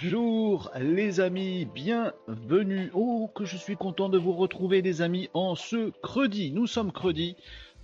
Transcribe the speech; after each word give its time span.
Bonjour 0.00 0.70
les 0.80 1.18
amis, 1.18 1.66
bienvenue. 1.74 2.88
Oh, 2.94 3.28
que 3.34 3.44
je 3.44 3.56
suis 3.56 3.74
content 3.74 4.08
de 4.08 4.16
vous 4.16 4.32
retrouver 4.32 4.80
les 4.80 5.02
amis 5.02 5.28
en 5.34 5.56
ce 5.56 5.90
credi. 6.02 6.52
Nous 6.52 6.68
sommes 6.68 6.92
credi, 6.92 7.34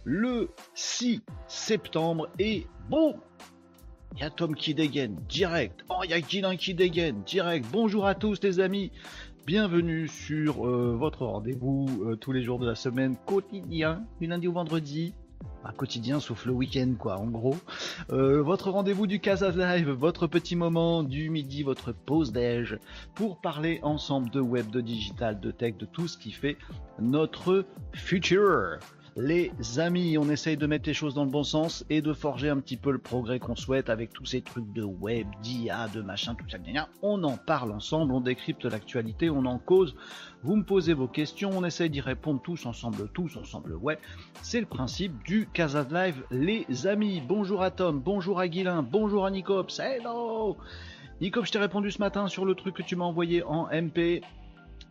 le 0.04 0.50
6 0.74 1.22
septembre 1.48 2.28
et 2.38 2.68
bon 2.88 3.16
il 4.14 4.20
y 4.20 4.22
a 4.22 4.30
Tom 4.30 4.54
qui 4.54 4.74
direct. 4.74 5.84
Oh, 5.88 6.02
il 6.04 6.10
y 6.10 6.14
a 6.14 6.20
Gilin 6.20 6.54
qui 6.54 6.74
direct. 6.74 7.66
Bonjour 7.72 8.06
à 8.06 8.14
tous 8.14 8.40
les 8.44 8.60
amis. 8.60 8.92
Bienvenue 9.44 10.06
sur 10.06 10.69
euh, 10.69 10.94
votre 10.97 11.26
rendez-vous 11.26 11.88
euh, 12.04 12.14
tous 12.14 12.30
les 12.30 12.44
jours 12.44 12.60
de 12.60 12.66
la 12.66 12.76
semaine 12.76 13.16
quotidien, 13.26 14.06
du 14.20 14.28
lundi 14.28 14.47
au 14.47 14.53
vendredi, 14.53 15.14
un 15.65 15.72
quotidien 15.72 16.21
sauf 16.21 16.47
le 16.47 16.53
week-end 16.53 16.94
quoi 16.99 17.19
en 17.19 17.27
gros. 17.27 17.56
Euh, 18.10 18.43
votre 18.43 18.71
rendez-vous 18.71 19.06
du 19.06 19.21
Casa 19.21 19.50
Live, 19.50 19.91
votre 19.91 20.27
petit 20.27 20.56
moment 20.56 21.03
du 21.03 21.31
midi, 21.31 21.62
votre 21.62 21.93
pause 21.93 22.32
déj 22.32 22.78
pour 23.15 23.41
parler 23.41 23.81
ensemble 23.83 24.31
de 24.31 24.41
web, 24.41 24.71
de 24.71 24.81
digital, 24.81 25.41
de 25.41 25.50
tech, 25.50 25.77
de 25.77 25.87
tout 25.87 26.09
ce 26.09 26.19
qui 26.19 26.33
fait 26.33 26.56
notre 26.99 27.65
futur. 27.93 28.78
Les 29.16 29.52
amis, 29.78 30.19
on 30.19 30.28
essaye 30.28 30.56
de 30.56 30.66
mettre 30.66 30.88
les 30.88 30.94
choses 30.94 31.14
dans 31.14 31.25
le 31.25 31.30
bon 31.30 31.44
sens 31.44 31.84
et 31.88 32.02
de 32.02 32.12
forger 32.12 32.48
un 32.48 32.58
petit 32.58 32.76
peu 32.76 32.91
le 32.91 32.98
progrès 32.98 33.38
qu'on 33.38 33.54
souhaite 33.54 33.88
avec 33.88 34.12
tous 34.12 34.25
ces 34.25 34.42
trucs 34.42 34.72
de 34.72 34.82
web, 34.82 35.28
d'IA, 35.41 35.86
de 35.86 36.02
machin, 36.02 36.34
tout 36.34 36.48
ça. 36.48 36.58
On 37.00 37.22
en 37.22 37.36
parle 37.36 37.70
ensemble, 37.70 38.12
on 38.12 38.20
décrypte 38.20 38.64
l'actualité, 38.64 39.30
on 39.30 39.44
en 39.44 39.58
cause. 39.58 39.94
Vous 40.42 40.56
me 40.56 40.64
posez 40.64 40.94
vos 40.94 41.06
questions, 41.06 41.50
on 41.54 41.64
essaye 41.64 41.91
d'y 41.91 42.00
répondre 42.00 42.42
tous 42.42 42.66
ensemble, 42.66 43.08
tous 43.14 43.36
ensemble. 43.36 43.74
Ouais, 43.74 44.00
c'est 44.42 44.58
le 44.58 44.66
principe 44.66 45.22
du 45.22 45.47
Casa 45.47 45.86
Live, 45.88 46.24
les 46.32 46.66
amis. 46.88 47.22
Bonjour 47.24 47.62
à 47.62 47.70
Tom, 47.70 48.00
bonjour 48.00 48.41
à 48.41 48.48
Guilin, 48.48 48.82
bonjour 48.82 49.26
à 49.26 49.30
Nicops. 49.30 49.78
Hello 49.78 50.56
Nicops, 51.20 51.47
je 51.47 51.53
t'ai 51.53 51.58
répondu 51.60 51.92
ce 51.92 52.00
matin 52.00 52.26
sur 52.26 52.44
le 52.44 52.56
truc 52.56 52.74
que 52.74 52.82
tu 52.82 52.97
m'as 52.97 53.04
envoyé 53.04 53.44
en 53.44 53.69
MP 53.69 54.22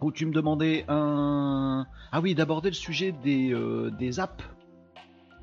où 0.03 0.11
tu 0.11 0.25
me 0.25 0.33
demandais 0.33 0.85
un... 0.87 1.87
Ah 2.11 2.21
oui, 2.21 2.35
d'aborder 2.35 2.69
le 2.69 2.75
sujet 2.75 3.13
des, 3.23 3.53
euh, 3.53 3.89
des 3.89 4.19
apps 4.19 4.43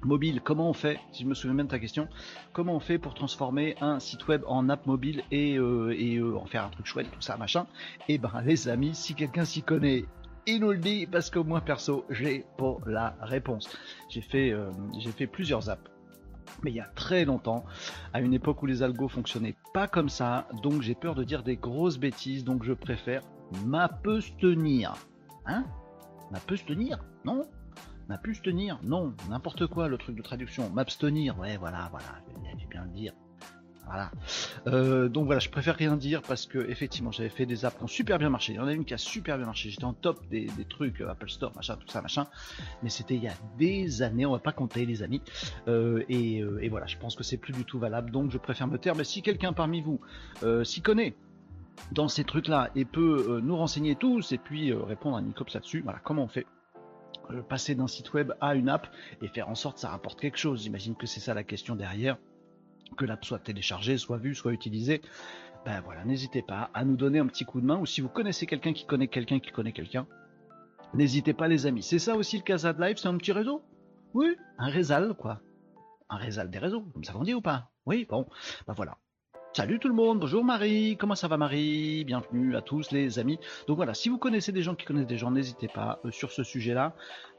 mobiles. 0.02 0.40
Comment 0.42 0.68
on 0.68 0.72
fait, 0.72 0.98
si 1.12 1.24
je 1.24 1.28
me 1.28 1.34
souviens 1.34 1.54
bien 1.54 1.64
de 1.64 1.70
ta 1.70 1.78
question, 1.78 2.08
comment 2.52 2.74
on 2.74 2.80
fait 2.80 2.98
pour 2.98 3.14
transformer 3.14 3.74
un 3.80 4.00
site 4.00 4.28
web 4.28 4.42
en 4.46 4.68
app 4.68 4.86
mobile 4.86 5.22
et, 5.30 5.56
euh, 5.56 5.94
et 5.98 6.16
euh, 6.16 6.36
en 6.36 6.46
faire 6.46 6.64
un 6.64 6.68
truc 6.68 6.86
chouette, 6.86 7.10
tout 7.10 7.20
ça, 7.20 7.36
machin? 7.36 7.66
Eh 8.08 8.18
ben 8.18 8.32
les 8.44 8.68
amis, 8.68 8.94
si 8.94 9.14
quelqu'un 9.14 9.44
s'y 9.44 9.62
connaît, 9.62 10.04
il 10.46 10.60
nous 10.60 10.72
le 10.72 10.78
dit 10.78 11.06
parce 11.06 11.30
qu'au 11.30 11.44
moins 11.44 11.60
perso, 11.60 12.04
j'ai 12.10 12.44
pas 12.56 12.76
la 12.86 13.16
réponse. 13.20 13.68
J'ai 14.08 14.22
fait, 14.22 14.54
j'ai 14.98 15.12
fait 15.12 15.26
plusieurs 15.26 15.68
apps 15.70 15.90
mais 16.64 16.72
il 16.72 16.76
y 16.76 16.80
a 16.80 16.88
très 16.96 17.24
longtemps, 17.24 17.64
à 18.12 18.20
une 18.20 18.34
époque 18.34 18.60
où 18.62 18.66
les 18.66 18.82
algos 18.82 19.06
fonctionnaient 19.08 19.54
pas 19.72 19.86
comme 19.86 20.08
ça, 20.08 20.48
donc 20.64 20.82
j'ai 20.82 20.96
peur 20.96 21.14
de 21.14 21.22
dire 21.22 21.44
des 21.44 21.56
grosses 21.56 21.96
bêtises, 21.96 22.44
donc 22.44 22.64
je 22.64 22.72
préfère 22.72 23.22
m'abstenir. 23.64 24.94
Hein? 25.46 25.64
M'abstenir 26.30 26.98
Non? 27.24 27.42
M'abstenir 28.08 28.80
Non, 28.82 29.14
n'importe 29.28 29.66
quoi 29.66 29.88
le 29.88 29.98
truc 29.98 30.16
de 30.16 30.22
traduction. 30.22 30.68
M'abstenir, 30.70 31.38
ouais, 31.38 31.56
voilà, 31.56 31.88
voilà, 31.90 32.06
j'ai 32.58 32.66
bien 32.66 32.84
le 32.84 32.90
dire. 32.90 33.12
Voilà. 33.90 34.10
Euh, 34.68 35.08
donc 35.08 35.26
voilà, 35.26 35.40
je 35.40 35.48
préfère 35.48 35.74
rien 35.74 35.96
dire 35.96 36.22
parce 36.22 36.46
que 36.46 36.58
effectivement 36.70 37.10
j'avais 37.10 37.28
fait 37.28 37.44
des 37.44 37.64
apps 37.64 37.76
qui 37.76 37.82
ont 37.82 37.88
super 37.88 38.18
bien 38.18 38.30
marché. 38.30 38.52
Il 38.52 38.56
y 38.56 38.58
en 38.60 38.68
a 38.68 38.72
une 38.72 38.84
qui 38.84 38.94
a 38.94 38.98
super 38.98 39.36
bien 39.36 39.46
marché. 39.46 39.68
J'étais 39.70 39.84
en 39.84 39.94
top 39.94 40.24
des, 40.28 40.48
trucs 40.68 41.00
euh, 41.00 41.10
Apple 41.10 41.28
Store, 41.28 41.52
machin, 41.56 41.76
tout 41.76 41.88
ça, 41.88 42.00
machin. 42.00 42.26
Mais 42.84 42.88
c'était 42.88 43.16
il 43.16 43.24
y 43.24 43.28
a 43.28 43.34
des 43.58 44.02
années. 44.02 44.26
On 44.26 44.32
va 44.32 44.38
pas 44.38 44.52
compter 44.52 44.86
les 44.86 45.02
amis. 45.02 45.22
Euh, 45.66 46.04
et, 46.08 46.68
voilà, 46.68 46.86
je 46.86 46.98
pense 46.98 47.16
que 47.16 47.24
c'est 47.24 47.36
plus 47.36 47.52
du 47.52 47.64
tout 47.64 47.80
valable. 47.80 48.12
Donc 48.12 48.30
je 48.30 48.38
préfère 48.38 48.68
me 48.68 48.78
taire. 48.78 48.94
Mais 48.94 49.04
si 49.04 49.22
quelqu'un 49.22 49.52
parmi 49.52 49.80
vous 49.80 50.00
s'y 50.62 50.82
connaît 50.82 51.16
dans 51.92 52.08
ces 52.08 52.24
trucs-là 52.24 52.70
et 52.74 52.84
peut 52.84 53.40
nous 53.42 53.56
renseigner 53.56 53.96
tous 53.96 54.32
et 54.32 54.38
puis 54.38 54.72
répondre 54.72 55.16
à 55.16 55.22
Nicops 55.22 55.52
là-dessus, 55.54 55.80
voilà, 55.82 55.98
comment 55.98 56.24
on 56.24 56.28
fait 56.28 56.46
passer 57.48 57.74
d'un 57.74 57.86
site 57.86 58.12
web 58.12 58.32
à 58.40 58.54
une 58.54 58.68
app 58.68 58.88
et 59.22 59.28
faire 59.28 59.48
en 59.48 59.54
sorte 59.54 59.76
que 59.76 59.80
ça 59.80 59.90
rapporte 59.90 60.20
quelque 60.20 60.38
chose. 60.38 60.62
J'imagine 60.62 60.96
que 60.96 61.06
c'est 61.06 61.20
ça 61.20 61.34
la 61.34 61.44
question 61.44 61.76
derrière 61.76 62.18
que 62.96 63.04
l'app 63.04 63.24
soit 63.24 63.38
téléchargée, 63.38 63.98
soit 63.98 64.18
vue, 64.18 64.34
soit 64.34 64.52
utilisée, 64.52 65.00
ben 65.64 65.80
voilà, 65.82 66.04
n'hésitez 66.04 66.42
pas 66.42 66.70
à 66.74 66.84
nous 66.84 66.96
donner 66.96 67.20
un 67.20 67.26
petit 67.26 67.44
coup 67.44 67.60
de 67.60 67.66
main, 67.66 67.78
ou 67.78 67.86
si 67.86 68.00
vous 68.00 68.08
connaissez 68.08 68.46
quelqu'un 68.46 68.72
qui 68.72 68.84
connaît 68.84 69.06
quelqu'un 69.06 69.38
qui 69.38 69.52
connaît 69.52 69.72
quelqu'un, 69.72 70.06
n'hésitez 70.94 71.32
pas 71.32 71.46
les 71.46 71.66
amis. 71.66 71.82
C'est 71.82 72.00
ça 72.00 72.16
aussi 72.16 72.38
le 72.38 72.42
Casa 72.42 72.72
de 72.72 72.80
Live, 72.80 72.96
c'est 72.96 73.06
un 73.06 73.16
petit 73.16 73.32
réseau? 73.32 73.62
Oui, 74.12 74.36
un 74.58 74.68
réseau 74.68 75.14
quoi. 75.14 75.40
Un 76.08 76.16
réseau 76.16 76.44
des 76.44 76.58
réseaux, 76.58 76.80
comme 76.80 77.04
ça 77.04 77.12
qu'on 77.12 77.22
dit 77.22 77.34
ou 77.34 77.40
pas? 77.40 77.70
Oui, 77.86 78.06
bon, 78.08 78.26
ben 78.66 78.74
voilà. 78.74 78.96
Salut 79.52 79.80
tout 79.80 79.88
le 79.88 79.94
monde, 79.94 80.20
bonjour 80.20 80.44
Marie, 80.44 80.96
comment 80.96 81.16
ça 81.16 81.26
va 81.26 81.36
Marie? 81.36 82.04
Bienvenue 82.04 82.54
à 82.54 82.62
tous 82.62 82.92
les 82.92 83.18
amis. 83.18 83.40
Donc 83.66 83.78
voilà, 83.78 83.94
si 83.94 84.08
vous 84.08 84.16
connaissez 84.16 84.52
des 84.52 84.62
gens 84.62 84.76
qui 84.76 84.86
connaissent 84.86 85.08
des 85.08 85.18
gens, 85.18 85.32
n'hésitez 85.32 85.66
pas 85.66 85.98
euh, 86.04 86.12
sur 86.12 86.30
ce 86.30 86.44
sujet-là. 86.44 86.94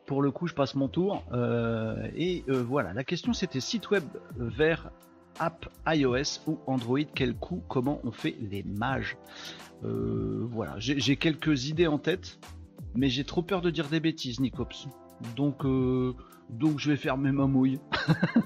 Pour 0.06 0.22
le 0.22 0.30
coup, 0.30 0.46
je 0.46 0.54
passe 0.54 0.76
mon 0.76 0.90
tour. 0.90 1.24
Euh, 1.32 2.06
et 2.14 2.44
euh, 2.50 2.62
voilà, 2.64 2.92
la 2.92 3.06
question 3.06 3.32
c'était 3.32 3.62
site 3.62 3.92
web 3.92 4.04
vers 4.36 4.92
app 5.40 5.70
iOS 5.88 6.42
ou 6.48 6.60
Android, 6.68 7.00
quel 7.16 7.34
coup, 7.34 7.64
comment 7.70 8.02
on 8.04 8.12
fait 8.12 8.36
les 8.42 8.64
mages? 8.64 9.18
Voilà, 9.82 10.76
j'ai 10.78 11.16
quelques 11.16 11.70
idées 11.70 11.88
en 11.88 11.98
tête, 11.98 12.40
mais 12.94 13.08
j'ai 13.08 13.24
trop 13.24 13.42
peur 13.42 13.62
de 13.62 13.70
dire 13.70 13.88
des 13.88 14.02
bêtises, 14.02 14.42
Nicops. 14.42 14.90
Donc, 15.38 15.64
donc 16.50 16.78
je 16.78 16.92
vais 16.92 16.98
fermer 16.98 17.32
ma 17.32 17.48
mouille. 17.48 17.80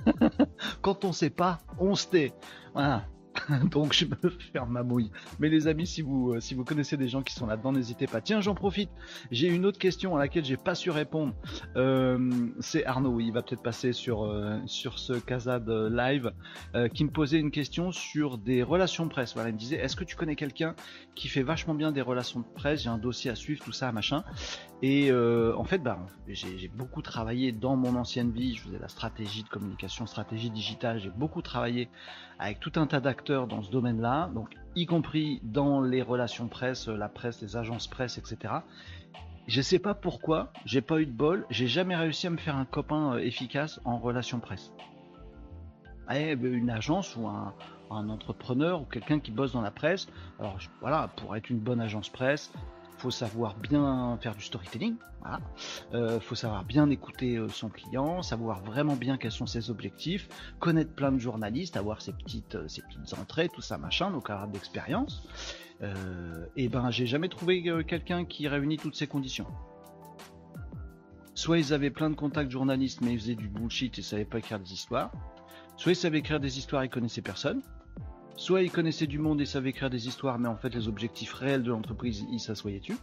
Quand 0.84 1.04
on 1.04 1.12
sait 1.12 1.32
pas, 1.32 1.58
on 1.80 1.96
se 1.96 2.08
tait. 2.08 2.32
Voilà. 2.74 3.06
Donc 3.72 3.94
je 3.94 4.06
me 4.06 4.30
faire 4.30 4.66
ma 4.66 4.84
mouille. 4.84 5.12
Mais 5.40 5.50
les 5.50 5.68
amis, 5.68 5.88
si 5.88 6.02
vous, 6.02 6.34
euh, 6.34 6.40
si 6.40 6.54
vous 6.54 6.64
connaissez 6.64 6.98
des 6.98 7.08
gens 7.08 7.22
qui 7.22 7.34
sont 7.34 7.46
là-dedans, 7.46 7.72
n'hésitez 7.72 8.08
pas. 8.08 8.22
Tiens, 8.22 8.42
j'en 8.42 8.56
profite. 8.56 8.90
J'ai 9.32 9.48
une 9.48 9.66
autre 9.66 9.80
question 9.80 10.16
à 10.16 10.20
laquelle 10.20 10.46
j'ai 10.46 10.58
pas 10.58 10.76
su 10.76 10.90
répondre. 10.90 11.34
Euh, 11.76 12.30
c'est 12.60 12.86
Arnaud, 12.86 13.20
il 13.20 13.32
va 13.32 13.42
peut-être 13.42 13.62
passer 13.62 13.94
sur, 13.94 14.24
euh, 14.24 14.58
ce 14.68 15.14
Casade 15.14 15.70
live, 15.70 16.32
qui 16.94 17.06
me 17.06 17.10
posait 17.10 17.40
une 17.40 17.52
question 17.52 17.92
sur 17.92 18.38
des 18.38 18.64
relations 18.64 19.08
presse. 19.08 19.34
Voilà, 19.34 19.50
il 19.50 19.54
me 19.54 19.58
disait, 19.58 19.78
est-ce 19.78 19.96
que 19.96 20.04
tu 20.04 20.16
connais 20.16 20.36
quelqu'un 20.36 20.76
qui 21.16 21.28
fait 21.28 21.44
vachement 21.44 21.74
bien 21.74 21.92
des 21.92 22.02
relations 22.02 22.40
de 22.40 22.46
presse? 22.46 22.84
J'ai 22.84 22.90
un 22.90 22.98
dossier 22.98 23.32
à 23.32 23.36
suivre, 23.36 23.64
tout 23.64 23.72
ça, 23.72 23.92
machin. 23.92 24.24
Et 24.82 25.12
en 25.12 25.64
fait, 25.64 25.80
bah, 25.80 26.00
j'ai 26.28 26.68
beaucoup 26.68 27.02
travaillé 27.02 27.52
dans 27.52 27.76
mon 27.76 27.96
ancienne 27.96 28.32
vie. 28.32 28.56
Je 28.56 28.62
faisais 28.62 28.80
la 28.80 28.88
stratégie 28.88 29.44
de 29.44 29.50
communication, 29.50 30.06
stratégie 30.06 30.50
digitale. 30.50 31.00
J'ai 31.00 31.10
beaucoup 31.10 31.42
travaillé 31.42 31.90
avec 32.40 32.60
tout 32.60 32.72
un 32.76 32.88
tas 32.88 33.00
d'acteurs 33.00 33.25
dans 33.31 33.62
ce 33.62 33.72
domaine-là, 33.72 34.30
donc 34.33 34.56
y 34.75 34.86
compris 34.86 35.39
dans 35.44 35.81
les 35.81 36.01
relations 36.01 36.48
presse, 36.48 36.88
la 36.88 37.10
presse, 37.10 37.42
les 37.42 37.57
agences 37.57 37.88
presse, 37.88 38.18
etc. 38.18 38.56
Je 39.48 39.62
sais 39.62 39.80
pas 39.80 39.94
pourquoi, 39.94 40.51
j'ai 40.66 40.81
pas 40.81 41.00
eu 41.00 41.06
de 41.06 41.12
bol, 41.12 41.45
j'ai 41.50 41.68
jamais 41.68 41.95
réussi 41.95 42.27
à 42.27 42.30
me 42.30 42.38
faire 42.38 42.56
un 42.56 42.66
copain 42.66 43.13
euh, 43.13 43.18
efficace 43.19 43.80
en 43.86 43.98
relations 44.00 44.39
presse. 44.39 44.74
Eh, 46.12 46.33
une 46.33 46.69
agence 46.69 47.16
ou 47.16 47.27
un, 47.27 47.54
un 47.92 48.10
entrepreneur 48.10 48.81
ou 48.81 48.86
quelqu'un 48.86 49.19
qui 49.19 49.31
bosse 49.31 49.54
dans 49.54 49.62
la 49.62 49.72
presse, 49.72 50.07
alors 50.39 50.57
voilà, 50.81 51.10
pour 51.16 51.36
être 51.36 51.50
une 51.50 51.60
bonne 51.60 51.80
agence 51.80 52.10
presse, 52.10 52.51
faut 52.98 53.12
savoir 53.12 53.56
bien 53.58 54.18
faire 54.22 54.36
du 54.36 54.44
storytelling, 54.44 54.96
voilà. 55.22 55.40
Euh, 55.94 56.20
faut 56.20 56.36
savoir 56.36 56.64
bien 56.64 56.90
écouter 56.90 57.38
euh, 57.38 57.50
son 57.50 57.70
client, 57.70 58.22
savoir 58.22 58.64
vraiment 58.64 58.96
bien 58.96 59.18
quels 59.18 59.32
sont 59.32 59.46
ses 59.46 59.70
objectifs, 59.70 60.30
connaître 60.60 60.94
plein 60.94 61.12
de 61.12 61.20
journalistes, 61.20 61.78
avoir 61.78 62.02
ses 62.02 62.14
petites, 62.14 62.56
euh, 62.56 62.68
ses 62.68 62.82
petites 62.82 63.14
entrées, 63.20 63.50
tout 63.50 63.62
ça 63.62 63.78
machin, 63.78 64.12
donc 64.12 64.30
avoir 64.30 64.48
d'expérience. 64.48 65.28
Euh, 65.82 66.46
et 66.56 66.70
ben 66.70 66.90
j'ai 66.90 67.06
jamais 67.06 67.28
trouvé 67.28 67.62
quelqu'un 67.86 68.24
qui 68.24 68.48
réunit 68.48 68.78
toutes 68.78 68.96
ces 68.96 69.08
conditions. 69.08 69.48
Soit 71.34 71.58
ils 71.58 71.74
avaient 71.74 71.90
plein 71.90 72.10
de 72.10 72.16
contacts 72.16 72.50
journalistes 72.50 73.02
mais 73.02 73.12
ils 73.14 73.20
faisaient 73.20 73.36
du 73.36 73.50
bullshit 73.50 74.00
et 74.00 74.02
savaient 74.02 74.26
pas 74.26 74.38
écrire 74.38 74.60
des 74.60 74.72
histoires. 74.72 75.12
Soit 75.76 75.92
ils 75.92 75.98
savaient 75.98 76.20
écrire 76.20 76.40
des 76.40 76.58
histoires 76.58 76.84
et 76.84 76.90
connaissaient 76.90 77.22
personne. 77.22 77.62
Soit 78.38 78.64
ils 78.64 78.72
connaissaient 78.72 79.08
du 79.08 79.18
monde 79.18 79.40
et 79.40 79.46
savaient 79.46 79.70
écrire 79.70 79.90
des 79.90 80.08
histoires, 80.08 80.40
mais 80.40 80.50
en 80.50 80.58
fait 80.58 80.74
les 80.76 80.88
objectifs 80.88 81.34
réels 81.34 81.64
de 81.64 81.72
l'entreprise, 81.72 82.26
ils 82.32 82.40
s'assoyaient 82.40 82.80
dessus. 82.80 82.98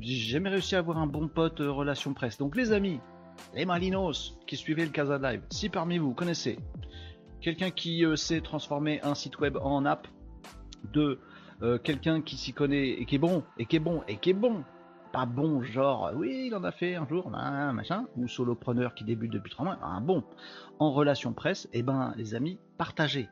J'ai 0.00 0.14
jamais 0.14 0.50
réussi 0.50 0.76
à 0.76 0.78
avoir 0.78 0.98
un 0.98 1.06
bon 1.06 1.28
pote 1.28 1.60
euh, 1.60 1.70
relation 1.70 2.12
presse. 2.12 2.36
Donc 2.38 2.56
les 2.56 2.72
amis, 2.72 3.00
les 3.54 3.64
malinos 3.64 4.38
qui 4.46 4.56
suivaient 4.56 4.84
le 4.84 4.90
Casa 4.90 5.18
Live, 5.18 5.42
si 5.50 5.70
parmi 5.70 5.98
vous 5.98 6.12
connaissez 6.12 6.58
quelqu'un 7.40 7.70
qui 7.70 8.04
euh, 8.04 8.16
sait 8.16 8.42
transformer 8.42 9.00
un 9.02 9.14
site 9.14 9.38
web 9.40 9.56
en 9.56 9.84
app, 9.86 10.06
de 10.92 11.18
euh, 11.62 11.78
quelqu'un 11.78 12.20
qui 12.20 12.36
s'y 12.36 12.52
connaît 12.52 12.90
et 12.90 13.06
qui 13.06 13.16
est 13.16 13.18
bon, 13.18 13.42
et 13.58 13.66
qui 13.66 13.76
est 13.76 13.80
bon, 13.80 14.02
et 14.08 14.16
qui 14.16 14.30
est 14.30 14.34
bon, 14.34 14.62
pas 15.12 15.26
bon 15.26 15.62
genre 15.62 16.12
oui 16.14 16.44
il 16.46 16.54
en 16.54 16.64
a 16.64 16.70
fait 16.70 16.94
un 16.94 17.06
jour 17.08 17.30
machin 17.30 18.06
ou 18.16 18.28
solopreneur 18.28 18.94
qui 18.94 19.02
débute 19.02 19.32
depuis 19.32 19.50
trois 19.50 19.64
mois 19.64 19.78
un 19.82 20.00
bon 20.00 20.22
en 20.78 20.92
relation 20.92 21.32
presse 21.32 21.66
et 21.72 21.80
eh 21.80 21.82
ben 21.82 22.14
les 22.16 22.36
amis 22.36 22.58
partagez 22.78 23.28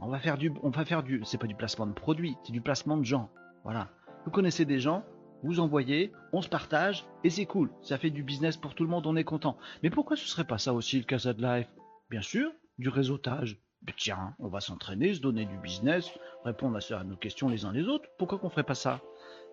on 0.00 0.08
va 0.08 0.18
faire 0.18 0.38
du, 0.38 0.52
on 0.62 0.70
va 0.70 0.84
faire 0.84 1.02
du, 1.02 1.22
c'est 1.24 1.38
pas 1.38 1.46
du 1.46 1.54
placement 1.54 1.86
de 1.86 1.92
produits, 1.92 2.36
c'est 2.44 2.52
du 2.52 2.60
placement 2.60 2.96
de 2.96 3.04
gens. 3.04 3.30
Voilà. 3.64 3.88
Vous 4.24 4.30
connaissez 4.30 4.64
des 4.64 4.80
gens, 4.80 5.04
vous 5.42 5.60
envoyez, 5.60 6.12
on 6.32 6.42
se 6.42 6.48
partage 6.48 7.04
et 7.22 7.30
c'est 7.30 7.46
cool. 7.46 7.70
Ça 7.82 7.98
fait 7.98 8.10
du 8.10 8.22
business 8.22 8.56
pour 8.56 8.74
tout 8.74 8.82
le 8.82 8.90
monde, 8.90 9.06
on 9.06 9.16
est 9.16 9.24
content. 9.24 9.56
Mais 9.82 9.90
pourquoi 9.90 10.16
ce 10.16 10.26
serait 10.26 10.46
pas 10.46 10.58
ça 10.58 10.72
aussi 10.72 10.98
le 10.98 11.04
Casa 11.04 11.32
de 11.32 11.42
Life? 11.42 11.68
Bien 12.10 12.22
sûr, 12.22 12.50
du 12.78 12.88
réseautage. 12.88 13.58
tiens, 13.96 14.34
on 14.38 14.48
va 14.48 14.60
s'entraîner, 14.60 15.14
se 15.14 15.20
donner 15.20 15.44
du 15.44 15.58
business, 15.58 16.10
répondre 16.44 16.78
à, 16.90 17.04
nos 17.04 17.16
questions 17.16 17.48
les 17.48 17.64
uns 17.64 17.72
les 17.72 17.88
autres. 17.88 18.08
Pourquoi 18.18 18.38
qu'on 18.38 18.50
ferait 18.50 18.62
pas 18.62 18.74
ça? 18.74 19.00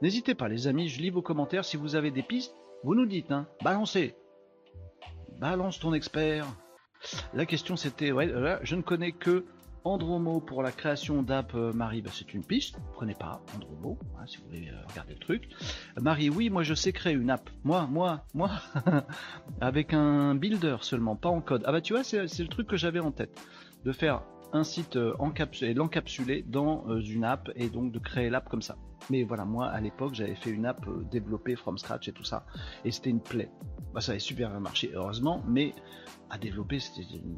N'hésitez 0.02 0.34
pas, 0.34 0.48
les 0.48 0.68
amis, 0.68 0.88
je 0.88 1.02
lis 1.02 1.10
vos 1.10 1.22
commentaires. 1.22 1.66
Si 1.66 1.78
vous 1.78 1.96
avez 1.96 2.12
des 2.12 2.24
pistes, 2.24 2.56
vous 2.84 2.96
nous 2.96 3.06
dites, 3.06 3.32
hein. 3.32 3.48
Balancez. 3.64 4.16
Balance 5.40 5.80
ton 5.80 5.94
expert. 5.94 6.46
La 7.34 7.46
question 7.46 7.76
c'était, 7.76 8.12
ouais, 8.12 8.32
je 8.64 8.76
ne 8.76 8.82
connais 8.82 9.12
que 9.12 9.46
Andromo 9.84 10.40
pour 10.40 10.62
la 10.62 10.72
création 10.72 11.24
d'app 11.24 11.54
euh, 11.56 11.74
Marie, 11.74 12.02
bah, 12.02 12.12
c'est 12.14 12.34
une 12.34 12.44
piste, 12.44 12.78
prenez 12.94 13.16
pas 13.16 13.42
Andromo, 13.56 13.98
hein, 14.20 14.24
si 14.28 14.38
vous 14.38 14.44
voulez 14.48 14.70
euh, 14.70 14.88
regarder 14.90 15.14
le 15.14 15.20
truc. 15.20 15.50
Marie, 16.00 16.30
oui, 16.30 16.50
moi 16.50 16.64
je 16.64 16.74
sais 16.74 16.92
créer 16.92 17.14
une 17.14 17.30
app, 17.30 17.50
moi, 17.64 17.88
moi, 17.90 18.26
moi, 18.34 18.52
avec 19.62 19.94
un 19.94 20.36
builder 20.36 20.78
seulement, 20.82 21.16
pas 21.16 21.30
en 21.30 21.42
code. 21.42 21.64
Ah 21.66 21.72
bah 21.72 21.82
tu 21.82 21.94
vois, 21.94 22.04
c'est 22.04 22.40
le 22.40 22.48
truc 22.48 22.68
que 22.68 22.78
j'avais 22.78 23.00
en 23.00 23.12
tête, 23.12 23.40
de 23.86 23.92
faire 23.92 24.22
un 24.54 24.64
site 24.64 24.96
euh, 24.96 25.14
encapsulé, 25.20 25.74
l'encapsuler 25.74 26.44
dans 26.48 27.00
une 27.00 27.24
app 27.24 27.50
et 27.56 27.70
donc 27.70 27.92
de 27.92 28.00
créer 28.00 28.30
l'app 28.30 28.50
comme 28.50 28.62
ça. 28.62 28.78
Mais 29.10 29.24
voilà, 29.24 29.46
moi 29.46 29.66
à 29.68 29.82
l'époque 29.82 30.14
j'avais 30.14 30.36
fait 30.36 30.52
une 30.52 30.66
app 30.66 30.86
développée 31.10 31.56
from 31.56 31.78
scratch 31.78 32.08
et 32.08 32.12
tout 32.12 32.24
ça, 32.24 32.46
et 32.86 32.92
c'était 32.92 33.10
une 33.10 33.22
plaie. 33.22 33.50
Bah, 33.94 34.00
ça 34.00 34.12
avait 34.12 34.20
super 34.20 34.50
bien 34.50 34.60
marché 34.60 34.92
heureusement, 34.94 35.44
mais 35.48 35.74
à 36.32 36.38
développer. 36.38 36.80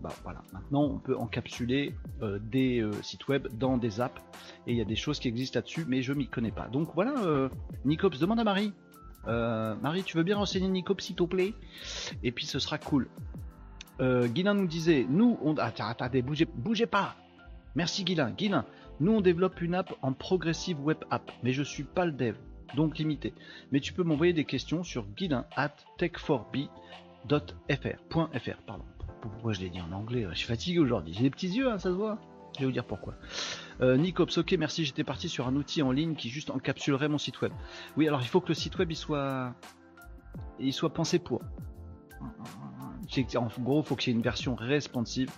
Bah, 0.02 0.14
voilà. 0.24 0.44
Maintenant, 0.54 0.84
on 0.84 1.00
peut 1.00 1.18
encapsuler 1.18 1.96
euh, 2.22 2.40
des 2.40 2.80
euh, 2.80 2.92
sites 3.02 3.28
web 3.28 3.48
dans 3.58 3.78
des 3.78 4.00
apps 4.00 4.22
et 4.68 4.72
il 4.72 4.78
y 4.78 4.82
a 4.82 4.86
des 4.86 4.96
choses 4.96 5.20
qui 5.20 5.28
existent 5.28 5.58
là-dessus, 5.58 5.86
mais 5.88 6.04
je 6.04 6.14
m'y 6.14 6.28
connais 6.28 6.52
pas. 6.52 6.68
Donc 6.68 6.90
voilà, 6.94 7.16
euh, 7.26 7.50
Nicops, 7.86 8.20
demande 8.20 8.40
à 8.40 8.44
Marie. 8.44 8.74
Marie, 9.26 10.04
tu 10.04 10.18
veux 10.18 10.24
bien 10.24 10.36
renseigner 10.36 10.68
Nicops 10.68 11.02
s'il 11.02 11.16
te 11.16 11.24
plaît? 11.24 11.54
Et 12.24 12.32
puis 12.32 12.46
ce 12.46 12.60
sera 12.60 12.78
cool. 12.78 13.08
Guilin 14.28 14.54
nous 14.54 14.68
disait, 14.68 15.06
nous, 15.10 15.38
on... 15.42 15.56
Ah, 15.58 15.72
bougez, 16.24 16.46
bougez 16.46 16.86
pas 16.86 17.16
Merci 17.76 18.04
Guilin. 18.04 18.32
Guilin, 18.32 18.66
nous 19.00 19.14
on 19.14 19.22
développe 19.22 19.62
une 19.62 19.76
app 19.76 19.94
en 20.02 20.14
progressive 20.14 20.80
web 20.80 20.98
app, 21.10 21.32
mais 21.42 21.54
je 21.54 21.64
suis 21.64 21.84
pas 21.84 22.06
le 22.06 22.12
dev, 22.12 22.36
donc 22.76 22.98
limité. 22.98 23.34
Mais 23.72 23.80
tu 23.80 23.94
peux 23.94 24.04
m'envoyer 24.04 24.34
des 24.34 24.46
questions 24.46 24.84
sur 24.84 25.06
guilin 25.08 25.46
at 25.56 25.76
tech4b 25.98 26.70
.fr, 27.28 28.58
pardon. 28.68 28.84
Pourquoi 29.22 29.54
je 29.54 29.62
l'ai 29.62 29.70
dit 29.70 29.82
en 29.82 29.92
anglais 29.94 30.28
Je 30.32 30.38
suis 30.38 30.48
fatigué 30.48 30.80
aujourd'hui. 30.80 31.14
J'ai 31.14 31.24
des 31.24 31.30
petits 31.30 31.48
yeux, 31.48 31.72
hein, 31.72 31.80
ça 31.80 31.90
se 31.90 31.96
voit? 31.96 32.20
Je 32.56 32.60
vais 32.60 32.66
vous 32.66 32.72
dire 32.72 32.86
pourquoi. 32.86 33.16
Euh, 33.82 33.98
Nicops, 33.98 34.38
ok, 34.38 34.54
merci. 34.60 34.86
J'étais 34.86 35.04
parti 35.04 35.30
sur 35.30 35.48
un 35.48 35.56
outil 35.56 35.82
en 35.82 35.92
ligne 35.92 36.14
qui 36.16 36.30
juste 36.30 36.52
encapsulerait 36.52 37.08
mon 37.08 37.18
site 37.18 37.42
web. 37.42 37.52
Oui, 37.98 38.08
alors 38.08 38.22
il 38.22 38.28
faut 38.28 38.42
que 38.42 38.50
le 38.50 38.54
site 38.54 38.78
web 38.78 38.92
il 38.92 38.96
soit, 38.96 39.56
il 40.60 40.74
soit 40.74 40.94
pensé 40.94 41.18
pour. 41.18 41.42
En 43.36 43.48
gros, 43.60 43.84
faut 43.84 43.96
qu'il 43.96 44.12
y 44.12 44.16
ait 44.16 44.18
une 44.18 44.24
version 44.24 44.56
responsive 44.56 45.30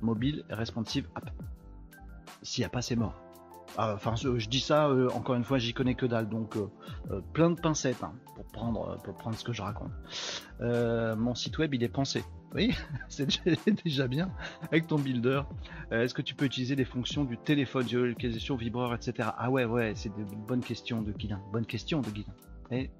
mobile, 0.00 0.44
responsive 0.48 1.08
app. 1.14 1.30
S'il 2.42 2.62
n'y 2.62 2.66
a 2.66 2.70
pas, 2.70 2.82
c'est 2.82 2.96
mort. 2.96 3.14
Ah, 3.76 3.94
enfin, 3.94 4.14
je 4.16 4.48
dis 4.48 4.60
ça, 4.60 4.88
euh, 4.88 5.08
encore 5.10 5.36
une 5.36 5.44
fois, 5.44 5.58
j'y 5.58 5.72
connais 5.72 5.94
que 5.94 6.06
dalle, 6.06 6.28
donc 6.28 6.56
euh, 6.56 6.68
euh, 7.10 7.20
plein 7.32 7.50
de 7.50 7.60
pincettes 7.60 8.02
hein, 8.02 8.12
pour, 8.34 8.44
prendre, 8.46 8.98
pour 9.04 9.14
prendre 9.14 9.36
ce 9.36 9.44
que 9.44 9.52
je 9.52 9.62
raconte. 9.62 9.92
mon 10.60 11.34
site 11.34 11.58
web, 11.58 11.72
il 11.74 11.82
est 11.82 11.88
pensé. 11.88 12.24
Oui, 12.52 12.74
c'est 13.08 13.28
déjà 13.84 14.08
bien 14.08 14.32
avec 14.62 14.88
ton 14.88 14.96
builder. 14.96 15.42
Est-ce 15.92 16.14
que 16.14 16.22
tu 16.22 16.34
peux 16.34 16.46
utiliser 16.46 16.74
les 16.74 16.84
fonctions 16.84 17.24
du 17.24 17.38
téléphone, 17.38 17.88
géolocalisation, 17.88 18.56
vibreur, 18.56 18.92
etc. 18.92 19.28
Ah 19.38 19.50
ouais, 19.50 19.64
ouais, 19.64 19.92
c'est 19.94 20.10
une 20.16 20.44
bonne 20.46 20.62
question 20.62 21.00
de 21.00 21.12
Guilin. 21.12 21.40
Bonne 21.52 21.66
question 21.66 22.00
de 22.00 22.10
Guilin. 22.10 22.34
Et 22.72 22.90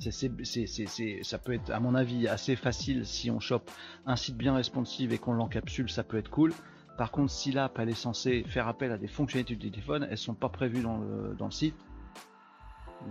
ça 0.00 1.38
peut 1.38 1.52
être, 1.52 1.70
à 1.70 1.80
mon 1.80 1.94
avis, 1.94 2.28
assez 2.28 2.56
facile 2.56 3.06
si 3.06 3.30
on 3.30 3.40
chope 3.40 3.70
un 4.06 4.16
site 4.16 4.36
bien 4.36 4.54
responsive 4.54 5.12
et 5.12 5.18
qu'on 5.18 5.32
l'encapsule, 5.32 5.90
ça 5.90 6.02
peut 6.02 6.16
être 6.16 6.30
cool. 6.30 6.52
Par 6.96 7.10
contre, 7.10 7.32
si 7.32 7.52
l'app 7.52 7.78
elle 7.78 7.88
est 7.88 7.94
censée 7.94 8.44
faire 8.44 8.68
appel 8.68 8.92
à 8.92 8.98
des 8.98 9.08
fonctionnalités 9.08 9.56
du 9.56 9.70
téléphone, 9.70 10.06
elles 10.10 10.18
sont 10.18 10.34
pas 10.34 10.48
prévues 10.48 10.82
dans 10.82 10.98
le, 10.98 11.50
site. 11.50 11.74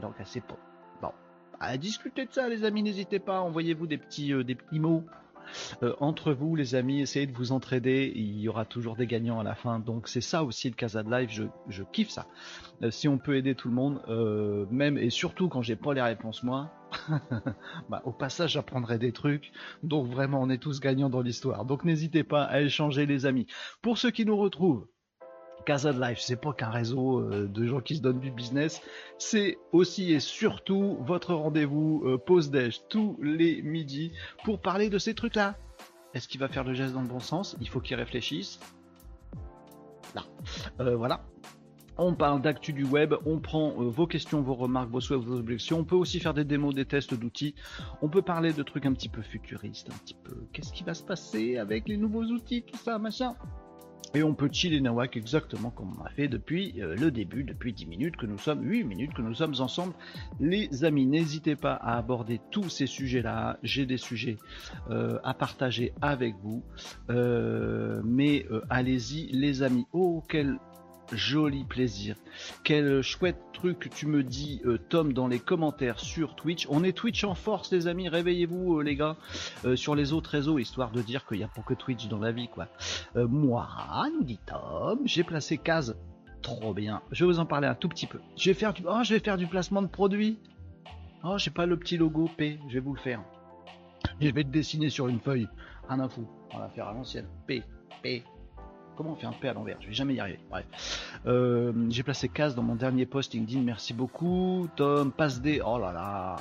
Donc 0.02 0.14
c'est 0.26 0.44
pas. 0.44 0.58
Bon. 1.02 1.12
À 1.60 1.78
discuter 1.78 2.26
de 2.26 2.32
ça, 2.32 2.48
les 2.48 2.64
amis, 2.64 2.84
n'hésitez 2.84 3.20
pas, 3.20 3.42
envoyez-vous 3.42 3.88
des 3.88 3.98
petits, 3.98 4.34
euh, 4.34 4.44
des 4.44 4.56
petits 4.56 4.80
mots. 4.80 5.06
Euh, 5.84 5.94
entre 6.00 6.34
vous, 6.34 6.56
les 6.56 6.76
amis, 6.76 7.02
essayez 7.02 7.28
de 7.28 7.34
vous 7.34 7.52
entraider. 7.52 8.12
Il 8.16 8.40
y 8.40 8.48
aura 8.50 8.66
toujours 8.66 8.96
des 8.96 9.08
gagnants 9.08 9.40
à 9.40 9.44
la 9.44 9.56
fin. 9.56 9.80
Donc 9.80 10.08
c'est 10.08 10.22
ça 10.22 10.44
aussi 10.44 10.70
le 10.70 10.76
Casa 10.76 11.04
de 11.04 11.12
Live. 11.12 11.30
Je, 11.68 11.84
kiffe 11.84 12.10
ça. 12.10 12.28
Euh, 12.84 12.92
si 12.92 13.08
on 13.08 13.18
peut 13.18 13.36
aider 13.36 13.56
tout 13.56 13.70
le 13.70 13.76
monde, 13.76 14.02
même 14.72 14.98
et 14.98 15.10
surtout 15.10 15.50
quand 15.50 15.62
j'ai 15.62 15.76
pas 15.76 15.94
les 15.94 16.02
réponses 16.02 16.44
moi, 16.44 16.72
bah, 17.90 18.02
au 18.06 18.12
passage, 18.12 18.52
j'apprendrai 18.52 18.98
des 18.98 19.12
trucs. 19.12 19.52
Donc 19.84 20.08
vraiment, 20.08 20.42
on 20.42 20.50
est 20.50 20.58
tous 20.58 20.80
gagnants 20.80 21.10
dans 21.10 21.22
l'histoire. 21.22 21.66
Donc 21.66 21.84
n'hésitez 21.86 22.24
pas 22.24 22.44
à 22.44 22.62
échanger, 22.62 23.06
les 23.06 23.26
amis. 23.26 23.48
Pour 23.82 23.98
ceux 23.98 24.12
qui 24.12 24.26
nous 24.26 24.38
retrouvent, 24.38 24.88
Casa 25.66 25.94
de 25.94 26.02
Life, 26.02 26.20
c'est 26.20 26.40
pas 26.40 26.54
qu'un 26.54 26.70
réseau 26.70 27.20
euh, 27.20 27.48
de 27.48 27.66
gens 27.66 27.80
qui 27.80 27.96
se 27.96 28.02
donnent 28.02 28.20
du 28.20 28.32
business, 28.32 28.82
c'est 29.18 29.58
aussi 29.72 30.14
et 30.14 30.20
surtout 30.20 30.98
votre 31.02 31.34
rendez-vous 31.34 32.04
euh, 32.06 32.18
pause 32.18 32.50
déj 32.50 32.82
tous 32.90 33.18
les 33.22 33.62
midis 33.62 34.12
pour 34.44 34.60
parler 34.60 34.90
de 34.90 34.98
ces 34.98 35.14
trucs-là. 35.14 35.58
Est-ce 36.14 36.28
qu'il 36.28 36.40
va 36.40 36.48
faire 36.48 36.64
le 36.64 36.74
geste 36.74 36.94
dans 36.94 37.02
le 37.02 37.08
bon 37.08 37.20
sens? 37.20 37.56
Il 37.62 37.70
faut 37.70 37.80
qu'il 37.80 37.96
réfléchisse. 37.96 38.60
Là. 40.16 40.24
Euh, 40.80 40.96
voilà 40.96 41.24
on 42.00 42.16
parle 42.16 42.42
d'actu 42.42 42.72
du 42.74 42.86
web, 42.86 43.14
on 43.26 43.40
prend 43.40 43.72
vos 43.72 44.08
questions, 44.08 44.42
vos 44.42 44.56
remarques, 44.56 44.90
vos 44.90 45.02
souhaits, 45.02 45.20
vos 45.20 45.38
objections. 45.38 45.80
On 45.80 45.84
peut 45.84 45.96
aussi 45.96 46.20
faire 46.20 46.34
des 46.34 46.46
démos, 46.46 46.74
des 46.74 46.86
tests 46.86 47.14
d'outils. 47.14 47.56
On 48.02 48.10
peut 48.10 48.22
parler 48.22 48.54
de 48.54 48.64
trucs 48.64 48.86
un 48.86 48.94
petit 48.94 49.10
peu 49.10 49.22
futuristes, 49.22 49.90
un 49.92 49.98
petit 49.98 50.16
peu 50.24 50.48
qu'est-ce 50.54 50.72
qui 50.72 50.84
va 50.84 50.94
se 50.94 51.04
passer 51.04 51.58
avec 51.58 51.88
les 51.88 51.98
nouveaux 51.98 52.24
outils, 52.24 52.64
tout 52.64 52.78
ça, 52.78 52.98
machin? 52.98 53.36
Et 54.16 54.24
on 54.24 54.34
peut 54.34 54.50
chiller 54.52 54.82
nawak 54.82 55.18
exactement 55.18 55.70
comme 55.70 55.94
on 56.00 56.04
a 56.04 56.10
fait 56.10 56.28
depuis 56.28 56.82
euh, 56.82 56.96
le 56.96 57.12
début, 57.12 57.44
depuis 57.44 57.74
10 57.74 57.86
minutes 57.86 58.18
que 58.18 58.26
nous 58.26 58.40
sommes, 58.40 58.64
8 58.64 58.84
minutes 58.84 59.14
que 59.14 59.22
nous 59.22 59.36
sommes 59.36 59.54
ensemble. 59.60 59.94
Les 60.40 60.84
amis, 60.84 61.06
n'hésitez 61.06 61.56
pas 61.56 61.74
à 61.74 61.98
aborder 61.98 62.42
tous 62.50 62.70
ces 62.70 62.88
sujets-là. 62.88 63.60
J'ai 63.62 63.86
des 63.86 63.98
sujets 63.98 64.38
euh, 64.90 65.20
à 65.24 65.36
partager 65.36 65.94
avec 66.02 66.36
vous. 66.42 66.64
mais 67.10 68.46
allez-y, 68.70 69.28
les 69.28 69.62
amis. 69.62 69.86
Oh, 69.94 70.24
quel 70.28 70.58
joli 71.12 71.64
plaisir. 71.64 72.16
Quel 72.64 73.02
chouette 73.02 73.40
truc 73.54 73.90
tu 73.94 74.08
me 74.08 74.24
dis, 74.24 74.62
euh, 74.66 74.78
Tom, 74.78 75.14
dans 75.14 75.28
les 75.28 75.40
commentaires 75.40 76.00
sur 76.00 76.36
Twitch. 76.36 76.68
On 76.70 76.84
est 76.84 76.94
Twitch 76.94 77.24
en 77.24 77.36
force, 77.36 77.72
les 77.72 77.88
amis. 77.88 78.10
Réveillez-vous, 78.10 78.80
euh, 78.80 78.84
les 78.84 78.96
gars, 78.96 79.18
euh, 79.66 79.76
sur 79.76 79.96
les 79.96 80.14
autres 80.14 80.30
réseaux, 80.32 80.60
histoire 80.60 80.92
de 80.92 81.02
dire 81.02 81.26
qu'il 81.26 81.38
n'y 81.38 81.44
a 81.44 81.48
pas 81.48 81.62
que 81.62 81.74
Twitch 81.74 82.08
dans 82.08 82.20
la 82.20 82.32
vie, 82.32 82.48
quoi. 82.48 82.68
moi, 83.16 83.68
nous 84.14 84.24
dit 84.24 84.40
Tom, 84.46 85.00
j'ai 85.06 85.24
placé 85.24 85.58
case. 85.58 85.98
Trop 86.42 86.74
bien. 86.74 87.02
Je 87.12 87.26
vais 87.26 87.32
vous 87.32 87.40
en 87.40 87.46
parler 87.46 87.68
un 87.68 87.76
tout 87.76 87.90
petit 87.90 88.08
peu. 88.08 88.20
Je 88.38 88.50
vais 88.50 88.54
faire 88.54 88.74
du, 88.74 88.84
oh, 88.88 89.02
je 89.04 89.14
vais 89.14 89.20
faire 89.20 89.38
du 89.38 89.48
placement 89.48 89.82
de 89.82 89.88
produit. 89.88 90.40
Oh, 91.24 91.38
j'ai 91.38 91.52
pas 91.52 91.66
le 91.66 91.78
petit 91.78 91.98
logo 91.98 92.30
P. 92.38 92.60
Je 92.70 92.76
vais 92.76 92.80
vous 92.80 92.94
le 92.94 93.00
faire. 93.00 93.22
Je 94.22 94.30
vais 94.30 94.44
le 94.44 94.50
dessiner 94.50 94.90
sur 94.90 95.10
une 95.10 95.20
feuille. 95.20 95.50
Un 95.90 96.00
info. 96.00 96.26
On 96.54 96.60
va 96.60 96.70
faire 96.70 96.88
à 96.88 96.94
l'ancienne. 96.94 97.28
P. 97.46 97.64
P. 98.02 98.24
Comment 99.00 99.14
on 99.14 99.16
fait 99.16 99.28
un 99.28 99.32
P 99.32 99.48
à 99.48 99.54
l'envers 99.54 99.78
Je 99.80 99.88
vais 99.88 99.94
jamais 99.94 100.16
y 100.16 100.20
arriver. 100.20 100.42
Bref. 100.50 100.66
Euh, 101.26 101.72
j'ai 101.90 102.04
placé 102.04 102.28
case 102.28 102.54
dans 102.54 102.64
mon 102.64 102.76
dernier 102.76 103.06
post 103.06 103.34
LinkedIn. 103.34 103.62
Merci 103.62 103.94
beaucoup. 103.94 104.68
Tom, 104.76 105.14
passe 105.14 105.40
des. 105.40 105.62
Oh 105.66 105.80
là 105.80 105.94
là. 105.94 106.36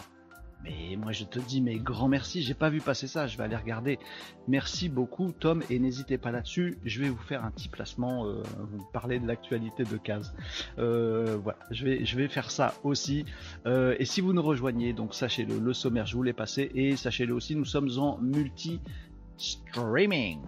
Mais 0.64 0.96
moi 0.96 1.12
je 1.12 1.22
te 1.22 1.38
dis 1.38 1.60
mes 1.60 1.78
grands 1.78 2.08
merci, 2.08 2.42
j'ai 2.42 2.54
pas 2.54 2.68
vu 2.68 2.80
passer 2.80 3.06
ça, 3.06 3.28
je 3.28 3.38
vais 3.38 3.44
aller 3.44 3.54
regarder. 3.54 4.00
Merci 4.48 4.88
beaucoup 4.88 5.30
Tom 5.30 5.62
et 5.70 5.78
n'hésitez 5.78 6.18
pas 6.18 6.32
là-dessus, 6.32 6.78
je 6.84 7.00
vais 7.00 7.08
vous 7.08 7.22
faire 7.22 7.44
un 7.44 7.52
petit 7.52 7.68
placement, 7.68 8.26
euh, 8.26 8.42
vous 8.58 8.84
parler 8.92 9.20
de 9.20 9.28
l'actualité 9.28 9.84
de 9.84 9.96
case. 9.96 10.34
Euh, 10.80 11.38
voilà, 11.40 11.60
je 11.70 11.84
vais, 11.84 12.04
je 12.04 12.16
vais 12.16 12.26
faire 12.26 12.50
ça 12.50 12.74
aussi. 12.82 13.24
et 13.66 14.04
si 14.04 14.20
vous 14.20 14.32
nous 14.32 14.42
rejoignez, 14.42 14.94
donc 14.94 15.14
sachez-le, 15.14 15.60
le 15.60 15.72
sommaire 15.72 16.06
je 16.06 16.16
vous 16.16 16.24
l'ai 16.24 16.32
passé 16.32 16.72
et 16.74 16.96
sachez-le 16.96 17.32
aussi, 17.32 17.54
nous 17.54 17.64
sommes 17.64 17.90
en 17.98 18.18
multi-streaming. 18.18 20.40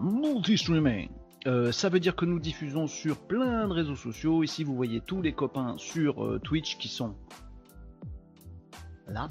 Multi-streaming. 0.00 1.10
Euh, 1.46 1.72
ça 1.72 1.88
veut 1.88 2.00
dire 2.00 2.16
que 2.16 2.24
nous 2.24 2.40
diffusons 2.40 2.86
sur 2.86 3.16
plein 3.16 3.68
de 3.68 3.72
réseaux 3.72 3.96
sociaux. 3.96 4.42
Ici, 4.42 4.64
vous 4.64 4.74
voyez 4.74 5.00
tous 5.00 5.22
les 5.22 5.32
copains 5.32 5.74
sur 5.78 6.24
euh, 6.24 6.38
Twitch 6.38 6.78
qui 6.78 6.88
sont 6.88 7.14
là. 9.06 9.30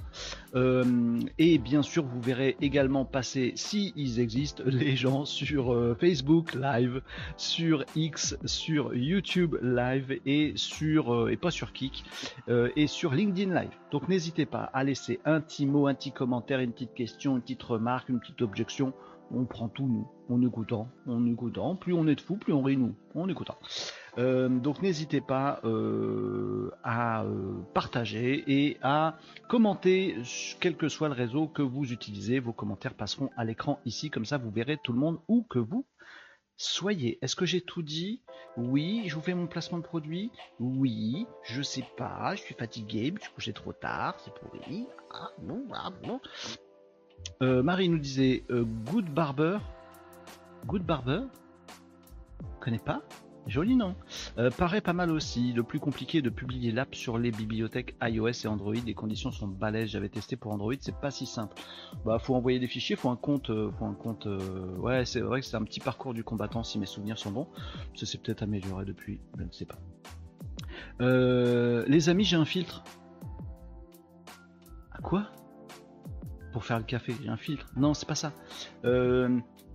Euh, 0.56 1.20
et 1.38 1.60
bien 1.60 1.84
sûr, 1.84 2.04
vous 2.04 2.20
verrez 2.20 2.58
également 2.62 3.06
passer, 3.06 3.54
si 3.56 3.94
ils 3.96 4.20
existent, 4.20 4.64
les 4.66 4.96
gens 4.96 5.26
sur 5.26 5.96
Facebook 6.00 6.56
Live, 6.56 7.02
sur 7.36 7.84
X, 7.96 8.38
sur 8.46 8.96
YouTube 8.96 9.56
Live 9.62 10.20
et 10.26 10.54
sur 10.56 11.30
et 11.30 11.38
pas 11.38 11.52
sur 11.52 11.74
Kik 11.74 12.06
et 12.48 12.88
sur 12.88 13.14
LinkedIn 13.14 13.54
Live. 13.54 13.70
Donc 13.92 14.08
n'hésitez 14.08 14.48
pas 14.48 14.64
à 14.64 14.84
laisser 14.84 15.20
un 15.26 15.42
petit 15.42 15.68
mot, 15.68 15.86
un 15.86 15.94
petit 15.94 16.12
commentaire, 16.12 16.60
une 16.60 16.72
petite 16.72 16.96
question, 16.96 17.36
une 17.36 17.42
petite 17.42 17.62
remarque, 17.62 18.10
une 18.10 18.20
petite 18.20 18.42
objection 18.42 18.94
on 19.32 19.46
prend 19.46 19.68
tout 19.68 19.88
nous, 19.88 20.08
en 20.30 20.42
écoutant, 20.42 20.90
en 21.08 21.26
écoutant. 21.26 21.76
Plus 21.76 21.94
on 21.94 22.08
est 22.08 22.16
de 22.16 22.22
fou, 22.22 22.38
plus 22.38 22.54
on 22.54 22.62
rit 22.62 22.78
nous, 22.78 22.96
en 23.16 23.28
écoutant. 23.28 23.58
Euh, 24.18 24.50
donc 24.50 24.82
n'hésitez 24.82 25.22
pas 25.22 25.60
euh, 25.64 26.72
à 26.84 27.24
euh, 27.24 27.54
partager 27.74 28.44
et 28.48 28.78
à 28.82 29.18
commenter, 29.48 30.16
quel 30.60 30.76
que 30.76 30.90
soit 30.90 31.08
le 31.08 31.14
réseau 31.14 31.48
que 31.48 31.62
vous 31.62 31.92
utilisez. 31.94 32.40
Vos 32.40 32.54
commentaires 32.54 32.96
passeront 32.96 33.30
à 33.38 33.46
l'écran 33.46 33.80
ici, 33.86 34.10
comme 34.10 34.26
ça 34.26 34.38
vous 34.38 34.52
verrez 34.52 34.78
tout 34.84 34.94
le 34.94 35.00
monde 35.00 35.20
où 35.28 35.44
que 35.44 35.60
vous 35.60 35.86
Soyez. 36.60 37.20
Est-ce 37.22 37.36
que 37.36 37.46
j'ai 37.46 37.62
tout 37.62 37.84
dit? 37.84 38.24
Oui. 38.58 39.04
Je 39.06 39.14
vous 39.14 39.22
fais 39.22 39.36
mon 39.36 39.46
placement 39.46 39.78
de 39.78 39.84
produit? 39.84 40.32
Oui. 40.60 41.28
Je 41.44 41.62
sais 41.62 41.86
pas. 41.98 42.34
Je 42.34 42.42
suis 42.42 42.56
fatigué. 42.56 43.14
Je 43.16 43.22
suis 43.22 43.34
couché 43.34 43.54
trop 43.54 43.74
tard. 43.74 44.20
C'est 44.26 44.34
pourri. 44.34 44.88
Ah 45.14 45.30
bon, 45.40 45.68
ah 45.72 45.92
bon. 46.04 46.20
Marie 47.62 47.90
nous 47.90 48.00
disait 48.00 48.44
Good 48.50 49.06
Barber. 49.14 49.60
Good 50.66 50.84
Barber 50.84 51.22
Connais 52.60 52.80
pas 52.80 53.02
Joli 53.48 53.78
nom. 53.78 53.96
Euh, 54.38 54.52
paraît 54.52 54.82
pas 54.82 54.92
mal 54.92 55.10
aussi. 55.10 55.54
Le 55.54 55.64
plus 55.64 55.80
compliqué 55.80 56.18
est 56.18 56.22
de 56.22 56.30
publier 56.30 56.72
l'app 56.72 56.94
sur 56.94 57.18
les 57.18 57.32
bibliothèques 57.32 57.96
iOS 58.02 58.44
et 58.44 58.48
Android. 58.48 58.74
Les 58.74 58.94
conditions 58.94 59.32
sont 59.32 59.48
balèzes. 59.48 59.90
J'avais 59.90 60.10
testé 60.10 60.36
pour 60.36 60.52
Android, 60.52 60.74
c'est 60.80 61.00
pas 61.00 61.12
si 61.12 61.26
simple. 61.26 61.56
Bah, 62.06 62.20
faut 62.20 62.36
envoyer 62.36 62.60
des 62.60 62.68
fichiers, 62.68 62.98
faut 62.98 63.10
un 63.10 63.16
compte, 63.16 63.48
faut 63.48 63.86
un 63.86 63.94
compte. 63.94 64.28
Ouais, 64.80 65.06
c'est 65.06 65.22
vrai 65.22 65.40
que 65.40 65.46
c'est 65.46 65.56
un 65.56 65.64
petit 65.64 65.80
parcours 65.80 66.14
du 66.14 66.26
combattant 66.26 66.64
si 66.64 66.78
mes 66.78 66.86
souvenirs 66.86 67.18
sont 67.18 67.32
bons. 67.32 67.48
Ça 67.96 68.06
s'est 68.06 68.18
peut-être 68.18 68.44
amélioré 68.44 68.84
depuis, 68.84 69.22
je 69.38 69.44
ne 69.44 69.52
sais 69.52 69.66
pas. 69.66 69.78
les 71.88 72.10
amis, 72.10 72.26
j'ai 72.26 72.36
un 72.36 72.46
filtre. 72.46 72.84
À 74.92 75.02
quoi? 75.02 75.28
Pour 76.52 76.66
faire 76.66 76.80
le 76.80 76.86
café, 76.86 77.16
j'ai 77.24 77.30
un 77.30 77.38
filtre. 77.38 77.68
Non, 77.78 77.94
c'est 77.94 78.08
pas 78.08 78.16
ça. 78.16 78.34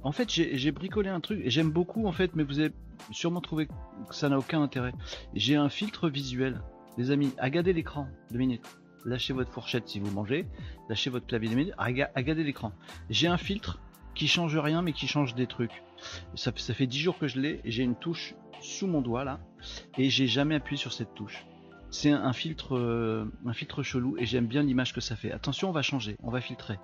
En 0.05 0.13
fait, 0.13 0.31
j'ai 0.31 0.73
bricolé 0.73 1.09
un 1.09 1.21
truc 1.21 1.41
et 1.45 1.51
j'aime 1.51 1.71
beaucoup 1.71 2.07
en 2.07 2.13
fait, 2.13 2.35
mais 2.35 2.43
vous 2.43 2.59
avez 2.59 2.73
sûrement 3.11 3.41
trouvé 3.41 3.67
que 3.67 4.15
ça 4.15 4.29
n'a 4.29 4.39
aucun 4.39 4.63
intérêt. 4.63 4.93
J'ai 5.35 5.57
un 5.57 5.69
filtre 5.69 6.09
visuel. 6.09 6.61
Les 6.99 7.11
amis, 7.11 7.33
agadez 7.39 7.73
l'écran, 7.73 8.09
deux 8.31 8.39
minutes. 8.39 8.67
Lâchez 9.05 9.33
votre 9.33 9.51
fourchette 9.51 9.89
si 9.89 9.99
vous 9.99 10.11
mangez, 10.11 10.47
lâchez 10.89 11.11
votre 11.11 11.27
clavier 11.27 11.49
deux 11.49 11.57
minutes, 11.57 11.75
agadez 11.79 12.45
l'écran. 12.45 12.73
J'ai 13.11 13.29
un 13.29 13.39
filtre 13.39 13.81
qui 14.15 14.29
change 14.29 14.57
rien 14.57 14.83
mais 14.83 14.93
qui 14.93 15.07
change 15.07 15.35
des 15.35 15.47
trucs. 15.47 15.83
Ça, 16.35 16.53
ça 16.57 16.75
fait 16.75 16.87
10 16.87 16.99
jours 16.99 17.19
que 17.19 17.29
je 17.29 17.41
l'ai 17.41 17.61
et 17.65 17.71
j'ai 17.71 17.83
une 17.83 17.97
touche 17.97 18.35
sous 18.61 18.87
mon 18.87 19.01
doigt 19.01 19.25
là 19.25 19.41
et 19.99 20.11
j'ai 20.11 20.27
jamais 20.27 20.57
appuyé 20.57 20.77
sur 20.77 20.93
cette 20.93 21.15
touche 21.15 21.47
c'est 21.93 22.11
un 22.11 22.33
filtre, 22.33 22.75
euh, 22.75 23.31
un 23.47 23.53
filtre 23.53 23.83
chelou 23.83 24.17
et 24.19 24.25
j'aime 24.25 24.47
bien 24.47 24.63
l'image 24.63 24.95
que 24.95 25.03
ça 25.03 25.15
fait. 25.15 25.31
Attention, 25.31 25.69
on 25.69 25.73
va 25.73 25.83
changer, 25.83 26.17
on 26.23 26.31
va 26.31 26.41
filtrer. 26.41 26.79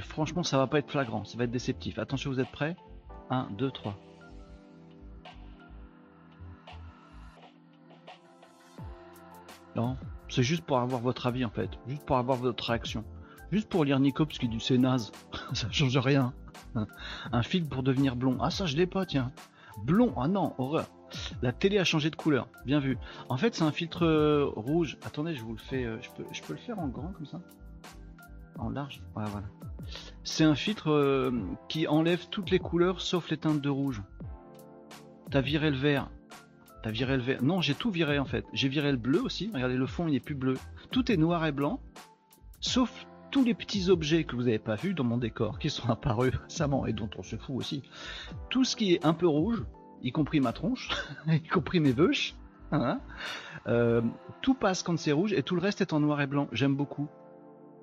Franchement, 0.00 0.42
ça 0.42 0.58
va 0.58 0.66
pas 0.66 0.78
être 0.78 0.90
flagrant, 0.90 1.24
ça 1.24 1.36
va 1.36 1.44
être 1.44 1.50
déceptif. 1.50 1.98
Attention, 1.98 2.30
vous 2.30 2.40
êtes 2.40 2.50
prêts? 2.50 2.76
1, 3.30 3.48
2, 3.58 3.70
3. 3.70 3.98
Non, 9.74 9.96
c'est 10.28 10.42
juste 10.42 10.64
pour 10.64 10.78
avoir 10.78 11.00
votre 11.00 11.26
avis 11.26 11.44
en 11.44 11.50
fait, 11.50 11.70
juste 11.86 12.04
pour 12.04 12.16
avoir 12.18 12.36
votre 12.36 12.64
réaction. 12.64 13.04
Juste 13.50 13.68
pour 13.68 13.84
lire 13.84 14.00
Nico 14.00 14.26
parce 14.26 14.38
qu'il 14.38 14.50
dit 14.50 14.60
c'est 14.60 14.78
naze, 14.78 15.12
ça 15.52 15.70
change 15.70 15.96
rien. 15.96 16.32
Un 17.32 17.42
filtre 17.42 17.68
pour 17.68 17.82
devenir 17.82 18.16
blond. 18.16 18.38
Ah 18.40 18.50
ça 18.50 18.66
je 18.66 18.76
l'ai 18.76 18.86
pas 18.86 19.06
tiens. 19.06 19.32
Blond, 19.84 20.12
ah 20.16 20.28
non, 20.28 20.54
horreur. 20.58 20.86
La 21.42 21.52
télé 21.52 21.78
a 21.78 21.84
changé 21.84 22.10
de 22.10 22.16
couleur. 22.16 22.48
Bien 22.64 22.78
vu. 22.78 22.98
En 23.28 23.36
fait, 23.36 23.54
c'est 23.54 23.64
un 23.64 23.72
filtre 23.72 24.06
euh, 24.06 24.46
rouge. 24.56 24.98
Attendez, 25.04 25.34
je 25.34 25.42
vous 25.42 25.52
le 25.52 25.58
fais. 25.58 25.84
Euh, 25.84 25.98
je 26.00 26.42
peux 26.42 26.52
le 26.52 26.58
faire 26.58 26.78
en 26.78 26.88
grand 26.88 27.12
comme 27.12 27.26
ça? 27.26 27.40
En 28.58 28.70
large 28.70 29.02
voilà. 29.14 29.42
C'est 30.24 30.44
un 30.44 30.54
filtre 30.54 30.90
euh, 30.90 31.32
qui 31.68 31.86
enlève 31.86 32.28
toutes 32.28 32.50
les 32.50 32.58
couleurs 32.58 33.00
sauf 33.00 33.30
les 33.30 33.36
teintes 33.36 33.60
de 33.60 33.68
rouge. 33.68 34.02
T'as 35.30 35.40
viré 35.40 35.70
le 35.70 35.76
vert. 35.76 36.10
T'as 36.82 36.90
viré 36.90 37.16
le 37.16 37.22
vert. 37.22 37.42
Non, 37.42 37.60
j'ai 37.60 37.74
tout 37.74 37.90
viré 37.90 38.18
en 38.18 38.24
fait. 38.24 38.44
J'ai 38.52 38.68
viré 38.68 38.90
le 38.90 38.98
bleu 38.98 39.22
aussi. 39.22 39.50
Regardez, 39.52 39.76
le 39.76 39.86
fond 39.86 40.06
il 40.08 40.12
n'est 40.12 40.20
plus 40.20 40.34
bleu. 40.34 40.58
Tout 40.90 41.10
est 41.10 41.16
noir 41.16 41.44
et 41.46 41.52
blanc. 41.52 41.80
Sauf 42.60 43.06
tous 43.30 43.44
les 43.44 43.54
petits 43.54 43.88
objets 43.88 44.24
que 44.24 44.36
vous 44.36 44.42
n'avez 44.42 44.58
pas 44.58 44.76
vus 44.76 44.92
dans 44.92 45.04
mon 45.04 45.16
décor 45.16 45.58
qui 45.58 45.70
sont 45.70 45.88
apparus 45.88 46.34
récemment 46.44 46.86
et 46.86 46.92
dont 46.92 47.08
on 47.18 47.22
se 47.22 47.36
fout 47.36 47.56
aussi. 47.56 47.82
Tout 48.50 48.64
ce 48.64 48.76
qui 48.76 48.92
est 48.92 49.04
un 49.06 49.14
peu 49.14 49.26
rouge, 49.26 49.64
y 50.02 50.12
compris 50.12 50.40
ma 50.40 50.52
tronche, 50.52 50.90
y 51.26 51.40
compris 51.40 51.80
mes 51.80 51.92
veuches. 51.92 52.34
Hein. 52.72 53.00
Euh, 53.66 54.02
tout 54.40 54.54
passe 54.54 54.82
quand 54.82 54.98
c'est 54.98 55.12
rouge 55.12 55.32
et 55.32 55.42
tout 55.42 55.54
le 55.54 55.60
reste 55.60 55.80
est 55.80 55.92
en 55.92 56.00
noir 56.00 56.20
et 56.20 56.26
blanc. 56.26 56.48
J'aime 56.52 56.76
beaucoup. 56.76 57.08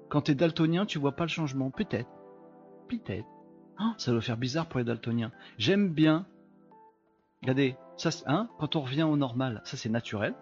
Quand 0.10 0.22
t'es 0.22 0.36
daltonien, 0.36 0.86
tu 0.86 1.00
vois 1.00 1.16
pas 1.16 1.24
le 1.24 1.30
changement. 1.30 1.72
Peut-être. 1.72 2.10
Peut-être. 2.88 3.28
Oh, 3.80 3.92
ça 3.98 4.12
doit 4.12 4.22
faire 4.22 4.38
bizarre 4.38 4.68
pour 4.68 4.80
les 4.80 4.84
daltoniens. 4.84 5.32
J'aime 5.58 5.90
bien. 5.90 6.26
Regardez, 7.42 7.78
hein, 8.26 8.50
quand 8.60 8.76
on 8.76 8.82
revient 8.82 9.04
au 9.04 9.16
normal, 9.16 9.62
ça 9.64 9.78
c'est 9.78 9.90
naturel. 9.90 10.36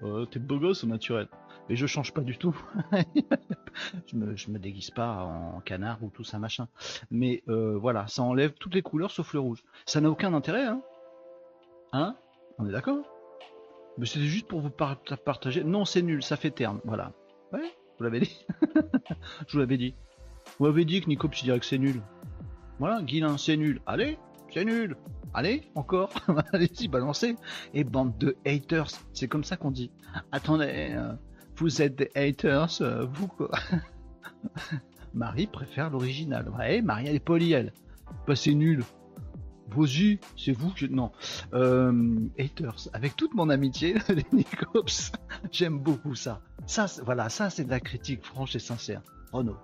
Oh, 0.00 0.24
t'es 0.24 0.38
beau 0.38 0.58
gosse 0.58 0.84
au 0.84 0.86
naturel. 0.86 1.28
Et 1.68 1.76
je 1.76 1.86
change 1.86 2.14
pas 2.14 2.22
du 2.22 2.38
tout. 2.38 2.56
je, 4.06 4.16
me, 4.16 4.26
me 4.26 4.58
déguise 4.58 4.90
pas 4.90 5.24
en 5.24 5.60
canard 5.60 6.02
ou 6.02 6.08
tout 6.08 6.24
ça 6.24 6.38
machin. 6.38 6.68
Mais 7.10 7.42
euh, 7.48 7.76
voilà, 7.76 8.06
ça 8.06 8.22
enlève 8.22 8.52
toutes 8.54 8.74
les 8.74 8.82
couleurs 8.82 9.10
sauf 9.10 9.34
le 9.34 9.40
rouge. 9.40 9.64
Ça 9.84 10.00
n'a 10.00 10.08
aucun 10.08 10.32
intérêt, 10.32 10.64
hein 10.64 10.80
Hein? 11.92 12.16
On 12.58 12.66
est 12.66 12.72
d'accord? 12.72 13.04
Mais 13.98 14.06
c'était 14.06 14.26
juste 14.26 14.46
pour 14.46 14.60
vous 14.60 14.70
partager. 14.70 15.64
Non, 15.64 15.84
c'est 15.84 16.02
nul, 16.02 16.22
ça 16.22 16.36
fait 16.36 16.50
terme. 16.50 16.80
Voilà. 16.84 17.12
Ouais, 17.52 17.74
vous 17.98 18.04
l'avez 18.04 18.20
dit. 18.20 18.46
je 19.46 19.52
vous 19.52 19.58
l'avais 19.58 19.76
dit. 19.76 19.94
Vous 20.58 20.66
avez 20.66 20.84
dit 20.84 21.00
que 21.00 21.08
Nico 21.08 21.28
dirait 21.28 21.60
que 21.60 21.66
c'est 21.66 21.78
nul. 21.78 22.00
Voilà, 22.78 23.02
Guilin, 23.02 23.36
c'est 23.38 23.56
nul. 23.56 23.80
Allez, 23.86 24.18
c'est 24.52 24.64
nul. 24.64 24.96
Allez, 25.34 25.70
encore. 25.74 26.10
Allez-y, 26.52 26.88
balancez. 26.88 27.36
Et 27.74 27.84
bande 27.84 28.16
de 28.18 28.36
haters. 28.46 28.90
C'est 29.12 29.28
comme 29.28 29.44
ça 29.44 29.56
qu'on 29.56 29.70
dit. 29.70 29.90
Attendez. 30.32 30.92
Euh, 30.92 31.12
vous 31.58 31.82
êtes 31.82 31.96
des 31.96 32.10
haters, 32.14 32.80
euh, 32.82 33.04
vous 33.04 33.26
quoi. 33.26 33.50
Marie 35.14 35.48
préfère 35.48 35.90
l'original. 35.90 36.48
Ouais, 36.50 36.80
Marie 36.82 37.08
elle 37.08 37.16
est 37.16 37.20
polie 37.20 37.52
elle. 37.52 37.72
Bah 38.26 38.36
c'est 38.36 38.54
nul. 38.54 38.84
Yeux, 39.76 40.18
c'est 40.36 40.52
vous 40.52 40.70
que... 40.70 40.86
Non. 40.86 41.12
Euh, 41.52 42.16
haters. 42.38 42.88
Avec 42.92 43.16
toute 43.16 43.34
mon 43.34 43.48
amitié, 43.48 43.94
les 44.08 44.26
Nicops, 44.32 45.12
j'aime 45.52 45.78
beaucoup 45.78 46.14
ça. 46.14 46.40
Ça, 46.66 46.86
voilà, 47.04 47.28
ça 47.28 47.50
c'est 47.50 47.64
de 47.64 47.70
la 47.70 47.80
critique 47.80 48.24
franche 48.24 48.56
et 48.56 48.60
sincère. 48.60 49.02
Renaud. 49.32 49.56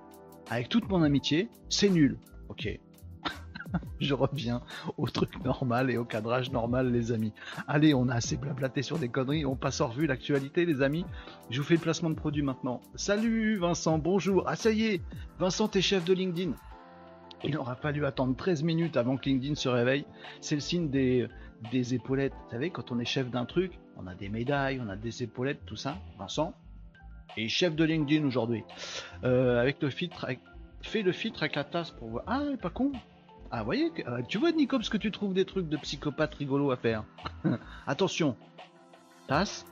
Avec 0.51 0.69
toute 0.69 0.89
mon 0.89 1.03
amitié, 1.03 1.49
c'est 1.69 1.89
nul. 1.89 2.19
Ok, 2.49 2.69
je 4.01 4.15
reviens 4.15 4.63
au 4.97 5.09
truc 5.09 5.43
normal 5.45 5.91
et 5.91 5.97
au 5.97 6.05
cadrage 6.05 6.51
normal, 6.51 6.93
les 6.93 7.13
amis. 7.13 7.33
Allez, 7.67 7.95
on 7.95 8.09
a 8.09 8.15
assez 8.15 8.37
blablaté 8.37 8.83
sur 8.83 8.99
des 8.99 9.09
conneries, 9.09 9.47
on 9.47 9.57
passe 9.57 9.81
en 9.81 9.89
revue 9.89 10.07
l'actualité, 10.07 10.67
les 10.67 10.83
amis. 10.83 11.05
Je 11.51 11.61
vous 11.61 11.67
fais 11.67 11.75
le 11.75 11.81
placement 11.81 12.11
de 12.11 12.15
produit 12.15 12.43
maintenant. 12.43 12.81
Salut 12.95 13.57
Vincent, 13.57 13.99
bonjour. 13.99 14.45
Ah, 14.47 14.57
ça 14.57 14.71
y 14.71 14.85
est, 14.85 15.03
Vincent, 15.39 15.69
t'es 15.69 15.83
chef 15.83 16.05
de 16.05 16.13
LinkedIn. 16.13 16.53
Il 17.45 17.59
aura 17.59 17.75
fallu 17.75 18.07
attendre 18.07 18.35
13 18.37 18.63
minutes 18.63 18.97
avant 18.97 19.17
que 19.17 19.29
LinkedIn 19.29 19.55
se 19.55 19.69
réveille. 19.69 20.07
C'est 20.41 20.55
le 20.55 20.61
signe 20.61 20.89
des, 20.89 21.29
épaulettes. 21.95 22.33
Vous 22.45 22.51
savez, 22.51 22.71
quand 22.71 22.91
on 22.91 22.99
est 22.99 23.05
chef 23.05 23.31
d'un 23.31 23.45
truc, 23.45 23.79
on 23.97 24.07
a 24.07 24.15
des 24.15 24.29
médailles, 24.29 24.81
on 24.85 24.89
a 24.89 24.97
des 24.97 25.23
épaulettes, 25.23 25.65
tout 25.67 25.77
ça. 25.77 25.99
Vincent 26.19 26.55
est 27.37 27.49
chef 27.49 27.75
de 27.75 27.85
LinkedIn 27.85 28.27
aujourd'hui. 28.27 28.65
Euh, 29.25 29.61
avec 29.61 29.83
le 29.83 29.91
filtre, 29.91 30.27
fait 30.83 31.03
le 31.03 31.13
filtre 31.13 31.43
avec 31.43 31.57
la 31.57 31.65
tasse 31.65 31.91
pour 31.91 32.09
voir. 32.09 32.25
Ah, 32.27 32.43
pas 32.61 32.71
con. 32.71 32.93
Ah, 33.51 33.63
voyez, 33.63 33.93
euh, 34.09 34.23
tu 34.27 34.39
vois, 34.39 34.53
Nico, 34.53 34.77
parce 34.77 34.89
que 34.89 34.97
tu 34.97 35.11
trouves 35.11 35.35
des 35.35 35.45
trucs 35.45 35.69
de 35.69 35.77
psychopathe 35.77 36.35
rigolo 36.35 36.71
à 36.71 36.77
faire. 36.77 37.05
attention. 37.87 38.37
Tasse. 39.29 39.67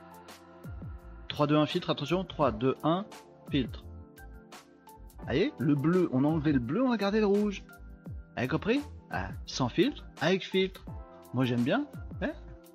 3, 1.27 1.47
2, 1.47 1.57
1, 1.57 1.65
filtre. 1.65 1.89
Attention. 1.89 2.23
3, 2.23 2.51
2, 2.51 2.75
1, 2.83 3.05
filtre. 3.49 3.82
Voyez, 5.23 5.53
le 5.59 5.75
bleu, 5.75 6.09
on 6.11 6.23
a 6.23 6.27
enlevé 6.27 6.51
le 6.51 6.59
bleu, 6.59 6.83
on 6.83 6.91
a 6.91 6.97
gardé 6.97 7.19
le 7.19 7.25
rouge. 7.25 7.63
Avez 8.35 8.47
compris? 8.47 8.81
Ah, 9.11 9.29
Sans 9.45 9.69
filtre, 9.69 10.03
avec 10.21 10.43
filtre. 10.43 10.85
Moi, 11.33 11.45
j'aime 11.45 11.61
bien. 11.63 11.85
Eh, 12.21 12.27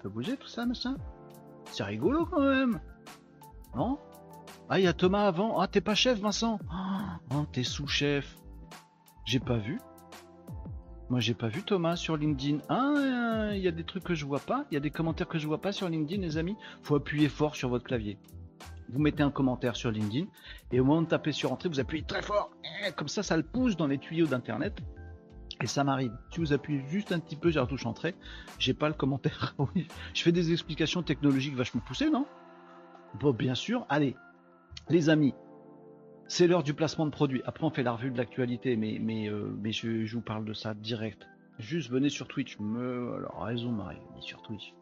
peut 0.03 0.09
bouger 0.09 0.37
tout 0.37 0.49
ça, 0.49 0.65
machin. 0.67 0.97
C'est 1.67 1.85
rigolo 1.85 2.27
quand 2.27 2.41
même. 2.41 2.81
Non? 3.77 3.99
Ah, 4.71 4.79
il 4.79 4.85
y 4.85 4.89
a 4.89 4.93
Thomas 4.93 5.27
avant. 5.27 5.61
Ah, 5.61 5.69
t'es 5.69 5.81
pas 5.81 5.95
chef, 5.95 6.21
Vincent. 6.21 6.59
Oh, 7.35 7.45
t'es 7.53 7.65
sous-chef. 7.65 8.37
J'ai 9.25 9.41
pas 9.41 9.59
vu. 9.59 9.79
Moi, 11.11 11.21
j'ai 11.21 11.35
pas 11.35 11.49
vu 11.49 11.63
Thomas 11.63 11.97
sur 11.97 12.17
LinkedIn. 12.17 12.59
Ah, 12.69 13.51
il 13.53 13.61
y 13.61 13.69
a 13.69 13.73
des 13.73 13.85
trucs 13.85 14.05
que 14.05 14.15
je 14.15 14.25
vois 14.27 14.41
pas. 14.41 14.65
Il 14.71 14.75
y 14.75 14.77
a 14.77 14.81
des 14.81 14.91
commentaires 14.91 15.29
que 15.29 15.39
je 15.39 15.47
vois 15.47 15.61
pas 15.61 15.73
sur 15.73 15.89
LinkedIn, 15.89 16.21
les 16.23 16.37
amis. 16.39 16.57
Faut 16.83 16.97
appuyer 16.97 17.29
fort 17.29 17.57
sur 17.57 17.69
votre 17.69 17.85
clavier. 17.85 18.19
Vous 18.91 19.01
mettez 19.01 19.23
un 19.23 19.31
commentaire 19.31 19.77
sur 19.77 19.91
LinkedIn 19.91 20.27
et 20.73 20.81
au 20.81 20.85
moment 20.85 21.03
de 21.03 21.09
taper 21.09 21.33
sur 21.33 21.53
entrée, 21.53 21.69
vous 21.69 21.81
appuyez 21.81 22.05
très 22.05 22.23
fort. 22.23 22.51
Eh, 22.87 22.93
comme 22.93 23.09
ça, 23.09 23.23
ça 23.23 23.37
le 23.37 23.43
pousse 23.43 23.77
dans 23.77 23.87
les 23.87 23.99
tuyaux 23.99 24.27
d'internet. 24.27 24.81
Et 25.61 25.67
ça 25.67 25.83
m'arrive. 25.85 26.13
Si 26.31 26.41
vous 26.41 26.53
appuyez 26.53 26.83
juste 26.89 27.13
un 27.13 27.19
petit 27.19 27.37
peu 27.37 27.51
sur 27.51 27.61
la 27.61 27.67
touche 27.67 27.85
entrée, 27.85 28.15
j'ai 28.59 28.75
pas 28.75 28.89
le 28.89 28.95
commentaire. 28.95 29.57
je 30.15 30.23
fais 30.23 30.33
des 30.33 30.53
explications 30.53 31.03
technologiques 31.03 31.57
vachement 31.57 31.81
poussées, 31.81 32.11
non? 32.11 32.27
Bon, 33.21 33.33
bien 33.33 33.55
sûr. 33.55 33.85
Allez, 33.89 34.15
les 34.89 35.11
amis, 35.11 35.35
c'est 36.29 36.47
l'heure 36.47 36.63
du 36.63 36.75
placement 36.75 37.07
de 37.07 37.11
produit. 37.11 37.43
Après, 37.45 37.65
on 37.65 37.71
fait 37.71 37.83
la 37.83 37.93
revue 37.93 38.11
de 38.11 38.19
l'actualité, 38.19 38.77
mais, 38.77 38.99
mais, 39.01 39.29
euh, 39.29 39.51
mais 39.61 39.73
je, 39.73 40.15
vous 40.15 40.21
parle 40.21 40.45
de 40.45 40.53
ça 40.53 40.75
direct. 40.75 41.27
Juste 41.59 41.91
venez 41.91 42.11
sur 42.11 42.29
Twitch. 42.29 42.57
Alors, 42.61 43.43
raison, 43.43 43.73
Marie, 43.73 43.99
venez 44.11 44.23
sur 44.23 44.43
Twitch. 44.43 44.75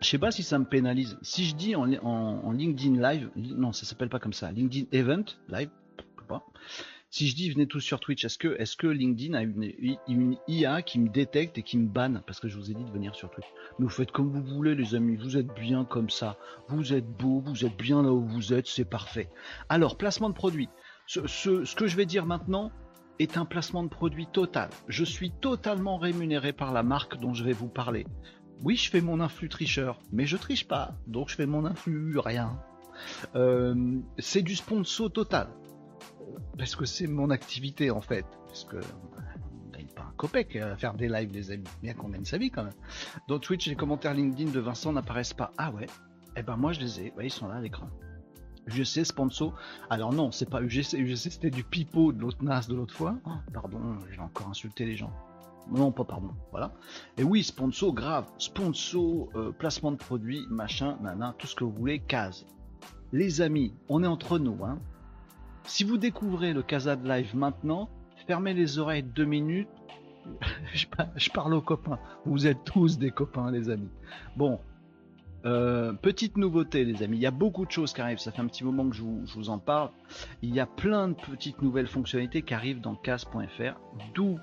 Je 0.00 0.08
sais 0.08 0.18
pas 0.18 0.30
si 0.30 0.42
ça 0.42 0.58
me 0.58 0.64
pénalise. 0.64 1.18
Si 1.22 1.44
je 1.44 1.54
dis 1.54 1.76
en, 1.76 2.52
LinkedIn 2.52 3.00
Live, 3.00 3.30
non, 3.36 3.72
ça 3.72 3.84
s'appelle 3.84 4.08
pas 4.08 4.18
comme 4.18 4.32
ça. 4.32 4.50
LinkedIn 4.50 4.86
Event 4.92 5.24
Live, 5.48 5.68
pas. 6.26 6.46
Si 7.10 7.26
je 7.26 7.34
dis 7.34 7.50
venez 7.50 7.66
tous 7.66 7.80
sur 7.80 7.98
Twitch, 7.98 8.24
est-ce 8.24 8.38
que, 8.38 8.86
LinkedIn 8.86 9.34
a 9.34 9.42
une, 9.42 9.98
une, 10.06 10.36
IA 10.46 10.80
qui 10.82 11.00
me 11.00 11.08
détecte 11.08 11.58
et 11.58 11.62
qui 11.62 11.76
me 11.76 11.88
banne? 11.88 12.22
Parce 12.24 12.38
que 12.38 12.46
je 12.46 12.56
vous 12.56 12.70
ai 12.70 12.74
dit 12.74 12.84
de 12.84 12.90
venir 12.90 13.16
sur 13.16 13.30
Twitch 13.30 13.48
Mais 13.78 13.84
vous 13.84 13.90
faites 13.90 14.12
comme 14.12 14.30
vous 14.30 14.42
voulez, 14.42 14.76
les 14.76 14.94
amis. 14.94 15.16
Vous 15.16 15.36
êtes 15.36 15.52
bien 15.54 15.84
comme 15.84 16.08
ça. 16.08 16.38
Vous 16.68 16.94
êtes 16.94 17.08
beau, 17.08 17.40
vous 17.44 17.64
êtes 17.64 17.76
bien 17.76 18.02
là 18.02 18.12
où 18.12 18.24
vous 18.24 18.54
êtes, 18.54 18.68
c'est 18.68 18.88
parfait. 18.88 19.28
Alors, 19.68 19.98
placement 19.98 20.30
de 20.30 20.34
produit. 20.34 20.68
Ce, 21.06 21.26
ce, 21.26 21.74
que 21.74 21.88
je 21.88 21.96
vais 21.96 22.06
dire 22.06 22.26
maintenant 22.26 22.70
est 23.18 23.36
un 23.36 23.44
placement 23.44 23.82
de 23.82 23.88
produit 23.88 24.28
total. 24.28 24.70
Je 24.86 25.04
suis 25.04 25.32
totalement 25.32 25.98
rémunéré 25.98 26.52
par 26.52 26.72
la 26.72 26.84
marque 26.84 27.18
dont 27.18 27.34
je 27.34 27.42
vais 27.42 27.52
vous 27.52 27.68
parler. 27.68 28.06
Oui, 28.62 28.76
je 28.76 28.90
fais 28.90 29.00
mon 29.00 29.20
influx 29.20 29.48
tricheur, 29.48 29.98
mais 30.12 30.26
je 30.26 30.36
triche 30.36 30.68
pas, 30.68 30.94
donc 31.06 31.30
je 31.30 31.34
fais 31.34 31.46
mon 31.46 31.64
influx 31.64 32.18
rien. 32.18 32.60
Euh, 33.34 33.98
c'est 34.18 34.42
du 34.42 34.54
sponsor 34.54 35.10
total 35.10 35.48
parce 36.58 36.76
que 36.76 36.84
c'est 36.84 37.06
mon 37.06 37.30
activité 37.30 37.90
en 37.90 38.02
fait, 38.02 38.26
parce 38.46 38.64
que 38.64 38.76
on 38.76 39.70
gagne 39.70 39.86
pas 39.86 40.02
un 40.02 40.14
copec 40.16 40.56
à 40.56 40.76
faire 40.76 40.94
des 40.94 41.08
lives 41.08 41.32
les 41.32 41.50
amis, 41.52 41.64
bien 41.82 41.94
qu'on 41.94 42.08
gagne 42.08 42.26
sa 42.26 42.36
vie 42.36 42.50
quand 42.50 42.64
même. 42.64 42.74
Dans 43.28 43.38
Twitch, 43.38 43.66
les 43.66 43.76
commentaires 43.76 44.12
LinkedIn 44.12 44.50
de 44.50 44.60
Vincent 44.60 44.92
n'apparaissent 44.92 45.32
pas. 45.32 45.52
Ah 45.56 45.70
ouais? 45.70 45.86
Eh 46.36 46.42
ben 46.42 46.56
moi 46.56 46.72
je 46.72 46.80
les 46.80 47.00
ai, 47.00 47.14
ils 47.22 47.30
sont 47.30 47.48
là 47.48 47.56
à 47.56 47.60
l'écran. 47.60 47.88
UGC 48.66 49.04
sponsor. 49.04 49.54
Alors 49.88 50.12
non, 50.12 50.30
c'est 50.32 50.48
pas 50.48 50.62
UGC, 50.62 50.98
UGC 50.98 51.30
c'était 51.30 51.50
du 51.50 51.64
pipeau 51.64 52.12
de 52.12 52.20
l'autre 52.20 52.44
NAS 52.44 52.66
de 52.68 52.74
l'autre 52.74 52.94
fois. 52.94 53.16
Oh, 53.24 53.30
pardon, 53.52 53.96
j'ai 54.10 54.20
encore 54.20 54.48
insulté 54.48 54.84
les 54.84 54.96
gens. 54.96 55.12
Non, 55.70 55.92
pas 55.92 56.04
pardon, 56.04 56.30
voilà. 56.50 56.72
Et 57.16 57.22
oui, 57.22 57.44
sponsor 57.44 57.94
grave, 57.94 58.26
sponsor, 58.38 59.28
euh, 59.34 59.52
placement 59.52 59.92
de 59.92 59.96
produits, 59.96 60.46
machin, 60.50 60.96
nana, 61.00 61.34
tout 61.38 61.46
ce 61.46 61.54
que 61.54 61.64
vous 61.64 61.72
voulez, 61.72 62.00
case. 62.00 62.46
Les 63.12 63.40
amis, 63.40 63.74
on 63.88 64.02
est 64.02 64.06
entre 64.06 64.38
nous, 64.38 64.64
hein. 64.64 64.80
Si 65.64 65.84
vous 65.84 65.98
découvrez 65.98 66.52
le 66.52 66.62
Casa 66.62 66.96
de 66.96 67.08
Live 67.08 67.36
maintenant, 67.36 67.88
fermez 68.26 68.54
les 68.54 68.78
oreilles 68.78 69.02
deux 69.02 69.24
minutes. 69.24 69.68
je, 70.74 71.30
parle 71.30 71.54
aux 71.54 71.62
copains. 71.62 71.98
Vous 72.24 72.46
êtes 72.46 72.64
tous 72.64 72.98
des 72.98 73.10
copains, 73.10 73.50
les 73.50 73.70
amis. 73.70 73.90
Bon, 74.36 74.58
euh, 75.44 75.92
petite 75.92 76.36
nouveauté, 76.36 76.84
les 76.84 77.02
amis. 77.02 77.16
Il 77.16 77.22
y 77.22 77.26
a 77.26 77.30
beaucoup 77.30 77.64
de 77.66 77.70
choses 77.70 77.92
qui 77.92 78.00
arrivent. 78.00 78.18
Ça 78.18 78.32
fait 78.32 78.40
un 78.40 78.46
petit 78.46 78.64
moment 78.64 78.88
que 78.88 78.96
je 78.96 79.02
vous, 79.02 79.48
en 79.48 79.58
parle. 79.58 79.90
Il 80.42 80.54
y 80.54 80.60
a 80.60 80.66
plein 80.66 81.08
de 81.08 81.14
petites 81.14 81.62
nouvelles 81.62 81.86
fonctionnalités 81.86 82.42
qui 82.42 82.54
arrivent 82.54 82.80
dans 82.80 82.94
CAS.fr. 82.94 83.80
D'où 84.14 84.38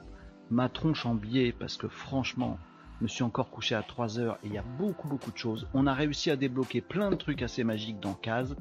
ma 0.50 0.70
tronche 0.70 1.06
en 1.06 1.16
biais, 1.16 1.54
parce 1.58 1.78
que 1.78 1.88
franchement, 1.88 2.58
je 3.00 3.04
me 3.04 3.08
suis 3.08 3.24
encore 3.24 3.52
couché 3.52 3.76
à 3.76 3.84
3 3.84 4.20
heures 4.20 4.40
et 4.44 4.48
il 4.48 4.54
y 4.54 4.58
a 4.58 4.64
beaucoup 4.64 5.08
beaucoup 5.08 5.32
de 5.32 5.38
choses. 5.38 5.68
On 5.74 5.86
a 5.86 5.94
réussi 5.94 6.32
à 6.32 6.36
débloquer 6.36 6.82
plein 6.82 7.12
de 7.12 7.16
trucs 7.16 7.44
assez 7.44 7.64
magiques 7.64 8.00
dans 8.00 8.16
Case. 8.16 8.56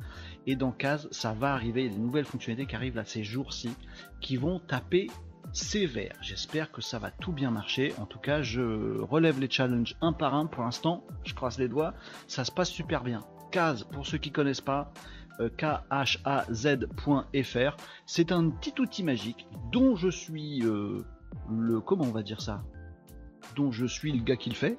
Et 0.46 0.57
dans 0.57 0.72
Case, 0.72 1.09
ça 1.11 1.33
va 1.33 1.55
arriver, 1.55 1.85
il 1.85 1.87
y 1.87 1.94
a 1.94 1.96
des 1.96 2.03
nouvelles 2.03 2.27
fonctionnalités 2.27 2.68
qui 2.68 2.77
arrivent 2.77 2.96
là 2.96 3.05
ces 3.05 3.25
jours-ci, 3.25 3.70
qui 4.20 4.37
vont 4.37 4.59
taper 4.61 5.09
sévère. 5.53 6.14
J'espère 6.20 6.70
que 6.70 6.83
ça 6.83 6.99
va 6.99 7.11
tout 7.11 7.33
bien 7.33 7.51
marcher. 7.51 7.94
En 7.99 8.05
tout 8.05 8.18
cas, 8.18 8.42
je 8.42 9.01
relève 9.01 9.40
les 9.40 9.49
challenges 9.49 9.96
un 10.03 10.12
par 10.12 10.35
un. 10.35 10.46
Pour 10.46 10.64
l'instant, 10.64 11.07
je 11.25 11.35
croise 11.35 11.59
les 11.59 11.68
doigts, 11.68 11.94
ça 12.27 12.44
se 12.44 12.53
passe 12.53 12.70
super 12.70 13.03
bien. 13.03 13.22
Case, 13.53 13.85
pour 13.85 14.07
ceux 14.07 14.18
qui 14.18 14.33
connaissent 14.33 14.61
pas, 14.61 14.92
euh, 15.40 15.49
khaz.fr, 15.49 15.87
c'est 18.07 18.33
un 18.33 18.51
petit 18.51 18.75
outil 18.81 19.03
magique 19.03 19.46
dont 19.72 19.96
je 19.96 20.09
suis 20.09 20.62
euh, 20.64 21.05
le 21.51 21.81
comment 21.81 22.05
on 22.05 22.12
va 22.12 22.22
dire 22.22 22.40
ça 22.40 22.62
dont 23.55 23.70
je 23.70 23.87
suis 23.87 24.12
le 24.12 24.22
gars 24.22 24.37
qui 24.37 24.51
le 24.51 24.57
fait. 24.57 24.79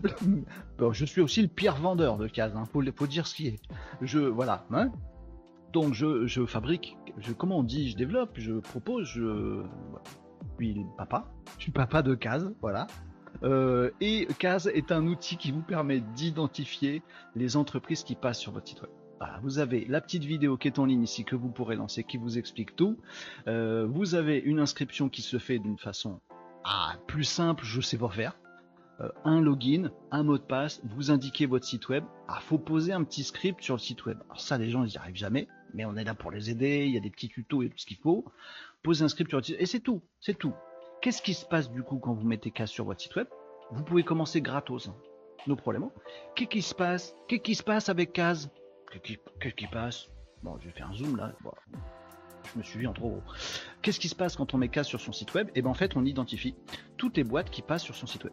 je 0.92 1.04
suis 1.04 1.20
aussi 1.20 1.42
le 1.42 1.48
pire 1.48 1.76
vendeur 1.76 2.16
de 2.16 2.26
cases, 2.26 2.52
il 2.54 2.58
hein, 2.58 2.64
faut, 2.64 3.06
dire 3.06 3.26
ce 3.26 3.34
qui 3.34 3.48
est. 3.48 3.60
Je, 4.00 4.18
voilà. 4.18 4.66
Hein. 4.72 4.90
Donc 5.72 5.94
je, 5.94 6.46
fabrique, 6.46 6.96
je, 7.18 7.32
comment 7.32 7.58
on 7.58 7.62
dit, 7.62 7.90
je 7.90 7.96
développe, 7.96 8.32
je 8.34 8.54
propose, 8.54 9.06
je, 9.06 9.62
suis 10.58 10.84
papa, 10.96 11.30
je 11.58 11.64
suis 11.64 11.72
papa 11.72 12.02
de 12.02 12.14
cases, 12.14 12.46
voilà. 12.60 12.86
Euh, 13.44 13.90
et 14.00 14.26
Case 14.38 14.68
est 14.68 14.90
un 14.90 15.06
outil 15.06 15.36
qui 15.36 15.52
vous 15.52 15.62
permet 15.62 16.00
d'identifier 16.00 17.02
les 17.36 17.56
entreprises 17.56 18.02
qui 18.02 18.16
passent 18.16 18.40
sur 18.40 18.52
votre 18.52 18.66
site 18.66 18.82
web. 18.82 18.90
Voilà, 19.18 19.40
vous 19.42 19.58
avez 19.58 19.84
la 19.86 20.00
petite 20.00 20.24
vidéo 20.24 20.56
qui 20.56 20.68
est 20.68 20.78
en 20.78 20.84
ligne 20.84 21.02
ici 21.02 21.24
que 21.24 21.34
vous 21.34 21.48
pourrez 21.48 21.74
lancer, 21.74 22.04
qui 22.04 22.18
vous 22.18 22.38
explique 22.38 22.76
tout. 22.76 22.96
Euh, 23.48 23.86
vous 23.88 24.14
avez 24.14 24.38
une 24.38 24.60
inscription 24.60 25.08
qui 25.08 25.22
se 25.22 25.38
fait 25.38 25.58
d'une 25.58 25.78
façon 25.78 26.20
ah, 26.64 26.96
plus 27.06 27.24
simple, 27.24 27.64
je 27.64 27.80
sais 27.80 27.96
pas 27.96 28.10
faire. 28.10 28.38
Euh, 29.00 29.08
un 29.24 29.40
login, 29.40 29.90
un 30.10 30.22
mot 30.22 30.38
de 30.38 30.42
passe, 30.42 30.82
vous 30.84 31.10
indiquez 31.10 31.46
votre 31.46 31.64
site 31.64 31.88
web. 31.88 32.04
Ah, 32.28 32.40
faut 32.40 32.58
poser 32.58 32.92
un 32.92 33.04
petit 33.04 33.24
script 33.24 33.62
sur 33.62 33.74
le 33.74 33.80
site 33.80 34.04
web. 34.04 34.18
Alors 34.26 34.40
ça, 34.40 34.58
les 34.58 34.68
gens, 34.68 34.84
ils 34.84 34.90
n'y 34.90 34.96
arrivent 34.98 35.16
jamais, 35.16 35.48
mais 35.72 35.84
on 35.84 35.96
est 35.96 36.04
là 36.04 36.14
pour 36.14 36.30
les 36.30 36.50
aider. 36.50 36.84
Il 36.86 36.92
y 36.92 36.98
a 36.98 37.00
des 37.00 37.10
petits 37.10 37.28
tutos 37.28 37.62
et 37.62 37.70
tout 37.70 37.78
ce 37.78 37.86
qu'il 37.86 37.96
faut. 37.96 38.24
Posez 38.82 39.04
un 39.04 39.08
script 39.08 39.30
sur 39.30 39.38
le 39.38 39.44
site 39.44 39.56
et 39.58 39.66
c'est 39.66 39.80
tout, 39.80 40.02
c'est 40.20 40.36
tout. 40.36 40.52
Qu'est-ce 41.00 41.22
qui 41.22 41.34
se 41.34 41.46
passe 41.46 41.70
du 41.70 41.82
coup 41.82 41.98
quand 41.98 42.12
vous 42.12 42.26
mettez 42.26 42.50
CAS 42.50 42.66
sur 42.66 42.84
votre 42.84 43.00
site 43.00 43.16
web? 43.16 43.28
Vous 43.70 43.84
pouvez 43.84 44.02
commencer 44.02 44.40
gratos, 44.40 44.88
hein. 44.88 44.96
nos 45.46 45.56
problèmes. 45.56 45.88
Qu'est-ce 46.34 46.50
qui 46.50 46.62
se 46.62 46.74
passe? 46.74 47.14
Qu'est-ce 47.28 47.42
qui 47.42 47.54
se 47.54 47.62
passe 47.62 47.88
avec 47.88 48.12
CAS? 48.12 48.48
Qu'est-ce 48.90 49.54
qui 49.54 49.66
passe 49.66 50.08
Bon, 50.42 50.56
je 50.60 50.66
vais 50.66 50.72
faire 50.72 50.88
un 50.88 50.94
zoom 50.94 51.16
là 51.16 51.32
je 52.52 52.58
me 52.58 52.62
suis 52.62 52.86
en 52.86 52.92
trop 52.92 53.22
Qu'est-ce 53.82 54.00
qui 54.00 54.08
se 54.08 54.14
passe 54.14 54.36
quand 54.36 54.54
on 54.54 54.58
met 54.58 54.68
casse 54.68 54.88
sur 54.88 55.00
son 55.00 55.12
site 55.12 55.34
web? 55.34 55.48
Et 55.48 55.52
eh 55.56 55.62
ben 55.62 55.70
en 55.70 55.74
fait, 55.74 55.96
on 55.96 56.04
identifie 56.04 56.54
toutes 56.96 57.16
les 57.16 57.24
boîtes 57.24 57.50
qui 57.50 57.62
passent 57.62 57.82
sur 57.82 57.94
son 57.94 58.06
site 58.06 58.24
web. 58.24 58.32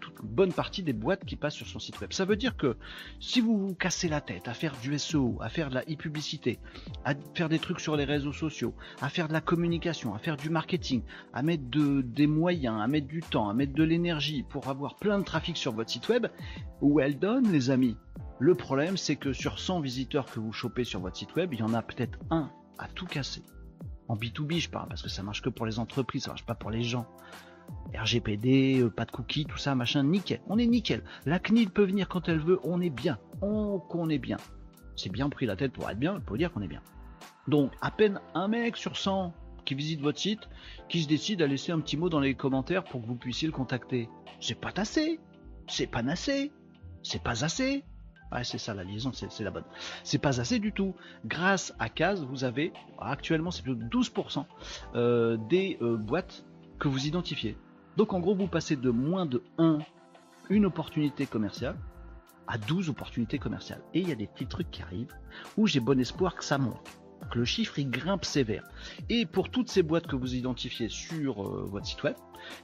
Toute 0.00 0.22
bonne 0.22 0.52
partie 0.52 0.82
des 0.82 0.92
boîtes 0.92 1.24
qui 1.24 1.34
passent 1.34 1.54
sur 1.54 1.66
son 1.66 1.78
site 1.78 1.98
web. 2.00 2.12
Ça 2.12 2.26
veut 2.26 2.36
dire 2.36 2.56
que 2.56 2.76
si 3.20 3.40
vous 3.40 3.56
vous 3.56 3.74
cassez 3.74 4.08
la 4.08 4.20
tête 4.20 4.46
à 4.46 4.52
faire 4.52 4.76
du 4.82 4.96
SEO, 4.98 5.38
à 5.40 5.48
faire 5.48 5.70
de 5.70 5.74
la 5.74 5.82
e-publicité, 5.82 6.58
à 7.04 7.14
faire 7.34 7.48
des 7.48 7.58
trucs 7.58 7.80
sur 7.80 7.96
les 7.96 8.04
réseaux 8.04 8.32
sociaux, 8.32 8.74
à 9.00 9.08
faire 9.08 9.28
de 9.28 9.32
la 9.32 9.40
communication, 9.40 10.14
à 10.14 10.18
faire 10.18 10.36
du 10.36 10.50
marketing, 10.50 11.02
à 11.32 11.42
mettre 11.42 11.64
de, 11.70 12.02
des 12.02 12.26
moyens, 12.26 12.80
à 12.80 12.86
mettre 12.86 13.06
du 13.06 13.22
temps, 13.22 13.48
à 13.48 13.54
mettre 13.54 13.72
de 13.72 13.82
l'énergie 13.82 14.42
pour 14.42 14.68
avoir 14.68 14.96
plein 14.96 15.18
de 15.18 15.24
trafic 15.24 15.56
sur 15.56 15.72
votre 15.72 15.90
site 15.90 16.08
web, 16.10 16.26
où 16.82 17.00
elle 17.00 17.18
donne, 17.18 17.50
les 17.50 17.70
amis. 17.70 17.96
Le 18.40 18.54
problème, 18.54 18.96
c'est 18.96 19.16
que 19.16 19.32
sur 19.32 19.58
100 19.58 19.80
visiteurs 19.80 20.26
que 20.26 20.38
vous 20.38 20.52
chopez 20.52 20.84
sur 20.84 21.00
votre 21.00 21.16
site 21.16 21.34
web, 21.34 21.52
il 21.52 21.60
y 21.60 21.62
en 21.62 21.74
a 21.74 21.82
peut-être 21.82 22.18
un 22.30 22.50
à 22.78 22.86
tout 22.88 23.06
casser. 23.06 23.42
En 24.06 24.16
B2B, 24.16 24.60
je 24.60 24.70
parle, 24.70 24.88
parce 24.88 25.02
que 25.02 25.08
ça 25.08 25.22
marche 25.22 25.42
que 25.42 25.48
pour 25.48 25.66
les 25.66 25.78
entreprises, 25.78 26.24
ça 26.24 26.30
marche 26.30 26.46
pas 26.46 26.54
pour 26.54 26.70
les 26.70 26.82
gens. 26.82 27.06
RGPD, 27.94 28.80
euh, 28.80 28.90
pas 28.90 29.04
de 29.04 29.10
cookies, 29.10 29.44
tout 29.44 29.58
ça, 29.58 29.74
machin, 29.74 30.02
nickel. 30.04 30.40
On 30.46 30.56
est 30.56 30.66
nickel. 30.66 31.02
La 31.26 31.38
CNIL 31.38 31.70
peut 31.70 31.84
venir 31.84 32.08
quand 32.08 32.28
elle 32.28 32.38
veut, 32.38 32.60
on 32.62 32.80
est 32.80 32.90
bien. 32.90 33.18
On, 33.42 33.82
on 33.90 34.08
est 34.08 34.18
bien. 34.18 34.38
C'est 34.96 35.10
bien 35.10 35.28
pris 35.28 35.44
la 35.44 35.56
tête 35.56 35.72
pour 35.72 35.90
être 35.90 35.98
bien, 35.98 36.20
pour 36.20 36.36
dire 36.36 36.52
qu'on 36.52 36.62
est 36.62 36.68
bien. 36.68 36.82
Donc, 37.48 37.72
à 37.80 37.90
peine 37.90 38.20
un 38.34 38.48
mec 38.48 38.76
sur 38.76 38.96
100 38.96 39.34
qui 39.64 39.74
visite 39.74 40.00
votre 40.00 40.18
site, 40.18 40.48
qui 40.88 41.02
se 41.02 41.08
décide 41.08 41.42
à 41.42 41.46
laisser 41.46 41.72
un 41.72 41.80
petit 41.80 41.96
mot 41.96 42.08
dans 42.08 42.20
les 42.20 42.34
commentaires 42.34 42.84
pour 42.84 43.02
que 43.02 43.06
vous 43.06 43.16
puissiez 43.16 43.46
le 43.46 43.52
contacter. 43.52 44.08
C'est 44.40 44.58
pas 44.58 44.72
assez. 44.76 45.20
C'est 45.66 45.86
pas 45.86 46.00
assez. 46.08 46.52
C'est 47.02 47.22
pas 47.22 47.44
assez. 47.44 47.84
Ouais, 48.32 48.44
c'est 48.44 48.58
ça 48.58 48.74
la 48.74 48.84
liaison, 48.84 49.10
c'est 49.12 49.40
la 49.40 49.50
bonne. 49.50 49.64
C'est 50.04 50.18
pas 50.18 50.40
assez 50.40 50.58
du 50.58 50.72
tout. 50.72 50.94
Grâce 51.24 51.74
à 51.78 51.88
Case, 51.88 52.24
vous 52.24 52.44
avez 52.44 52.72
actuellement 52.98 53.50
c'est 53.50 53.62
plus 53.62 53.74
de 53.74 53.84
12% 53.84 54.44
euh, 54.94 55.38
des 55.48 55.78
euh, 55.80 55.96
boîtes 55.96 56.44
que 56.78 56.88
vous 56.88 57.06
identifiez. 57.06 57.56
Donc 57.96 58.12
en 58.12 58.20
gros, 58.20 58.34
vous 58.34 58.46
passez 58.46 58.76
de 58.76 58.90
moins 58.90 59.26
de 59.26 59.42
1, 59.56 59.78
une 60.50 60.66
opportunité 60.66 61.26
commerciale, 61.26 61.76
à 62.46 62.58
12 62.58 62.90
opportunités 62.90 63.38
commerciales. 63.38 63.82
Et 63.94 64.00
il 64.00 64.08
y 64.08 64.12
a 64.12 64.14
des 64.14 64.26
petits 64.26 64.46
trucs 64.46 64.70
qui 64.70 64.82
arrivent 64.82 65.14
où 65.56 65.66
j'ai 65.66 65.80
bon 65.80 65.98
espoir 65.98 66.34
que 66.34 66.44
ça 66.44 66.58
monte. 66.58 67.00
Que 67.30 67.38
le 67.38 67.44
chiffre 67.44 67.78
il 67.78 67.90
grimpe 67.90 68.24
sévère. 68.24 68.64
Et 69.08 69.26
pour 69.26 69.50
toutes 69.50 69.68
ces 69.68 69.82
boîtes 69.82 70.06
que 70.06 70.16
vous 70.16 70.34
identifiez 70.34 70.88
sur 70.88 71.42
euh, 71.42 71.66
votre 71.68 71.86
site 71.86 72.02
web, 72.02 72.14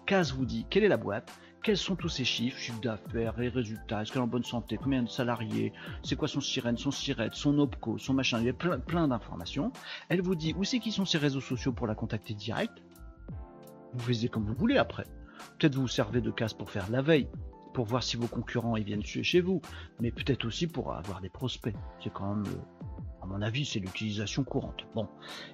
Case 0.07 0.33
vous 0.33 0.47
dit 0.47 0.67
quelle 0.71 0.85
est 0.85 0.89
la 0.89 0.97
boîte, 0.97 1.33
quels 1.65 1.79
sont 1.79 1.97
tous 1.97 2.11
ces 2.11 2.25
chiffres, 2.27 2.59
chiffre 2.59 2.81
d'affaires, 2.81 3.35
les 3.39 3.49
résultats, 3.49 4.03
est-ce 4.03 4.13
qu'elle 4.13 4.21
est 4.21 4.25
en 4.25 4.29
bonne 4.29 4.45
santé, 4.45 4.77
combien 4.77 5.03
de 5.03 5.09
salariés, 5.09 5.73
c'est 6.03 6.15
quoi 6.15 6.29
son 6.29 6.43
sirène, 6.43 6.77
son 6.77 6.91
sirette, 6.91 7.33
son 7.33 7.59
opco, 7.59 7.97
son 7.97 8.13
machin, 8.13 8.39
il 8.41 8.45
y 8.45 8.51
a 8.51 8.53
plein, 8.53 8.79
plein 8.79 9.09
d'informations. 9.09 9.73
Elle 10.11 10.21
vous 10.21 10.35
dit 10.35 10.55
où 10.59 10.65
c'est 10.65 10.79
qui 10.79 10.93
sont 10.93 11.07
ses 11.07 11.17
réseaux 11.17 11.41
sociaux 11.41 11.73
pour 11.73 11.87
la 11.87 11.95
contacter 11.95 12.35
direct? 12.35 12.83
Vous 13.95 14.05
faisiez 14.05 14.29
comme 14.29 14.45
vous 14.45 14.55
voulez 14.55 14.77
après. 14.77 15.05
Peut-être 15.59 15.75
vous, 15.75 15.83
vous 15.83 15.89
servez 15.89 16.21
de 16.21 16.31
casse 16.31 16.53
pour 16.53 16.71
faire 16.71 16.91
la 16.91 17.01
veille, 17.01 17.29
pour 17.73 17.87
voir 17.87 18.03
si 18.03 18.19
vos 18.19 18.27
concurrents 18.27 18.77
ils 18.77 18.85
viennent 18.85 19.03
chez 19.03 19.41
vous, 19.41 19.63
mais 20.01 20.11
peut-être 20.11 20.45
aussi 20.45 20.67
pour 20.67 20.93
avoir 20.93 21.23
des 21.23 21.31
prospects. 21.31 21.75
C'est 22.03 22.13
quand 22.13 22.35
même, 22.35 22.45
à 23.23 23.27
mon 23.27 23.41
avis, 23.41 23.65
c'est 23.65 23.81
l'utilisation 23.81 24.45
courante. 24.45 24.85
Bon, 24.95 25.05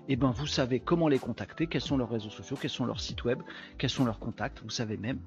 et 0.08 0.14
eh 0.14 0.16
ben 0.16 0.32
vous 0.32 0.48
savez 0.48 0.80
comment 0.80 1.06
les 1.06 1.20
contacter, 1.20 1.68
quels 1.68 1.80
sont 1.80 1.96
leurs 1.96 2.10
réseaux 2.10 2.30
sociaux, 2.30 2.56
quels 2.60 2.68
sont 2.68 2.84
leurs 2.84 3.00
sites 3.00 3.22
web, 3.22 3.40
quels 3.78 3.90
sont 3.90 4.04
leurs 4.04 4.18
contacts. 4.18 4.60
Vous 4.64 4.70
savez 4.70 4.96
même 4.96 5.20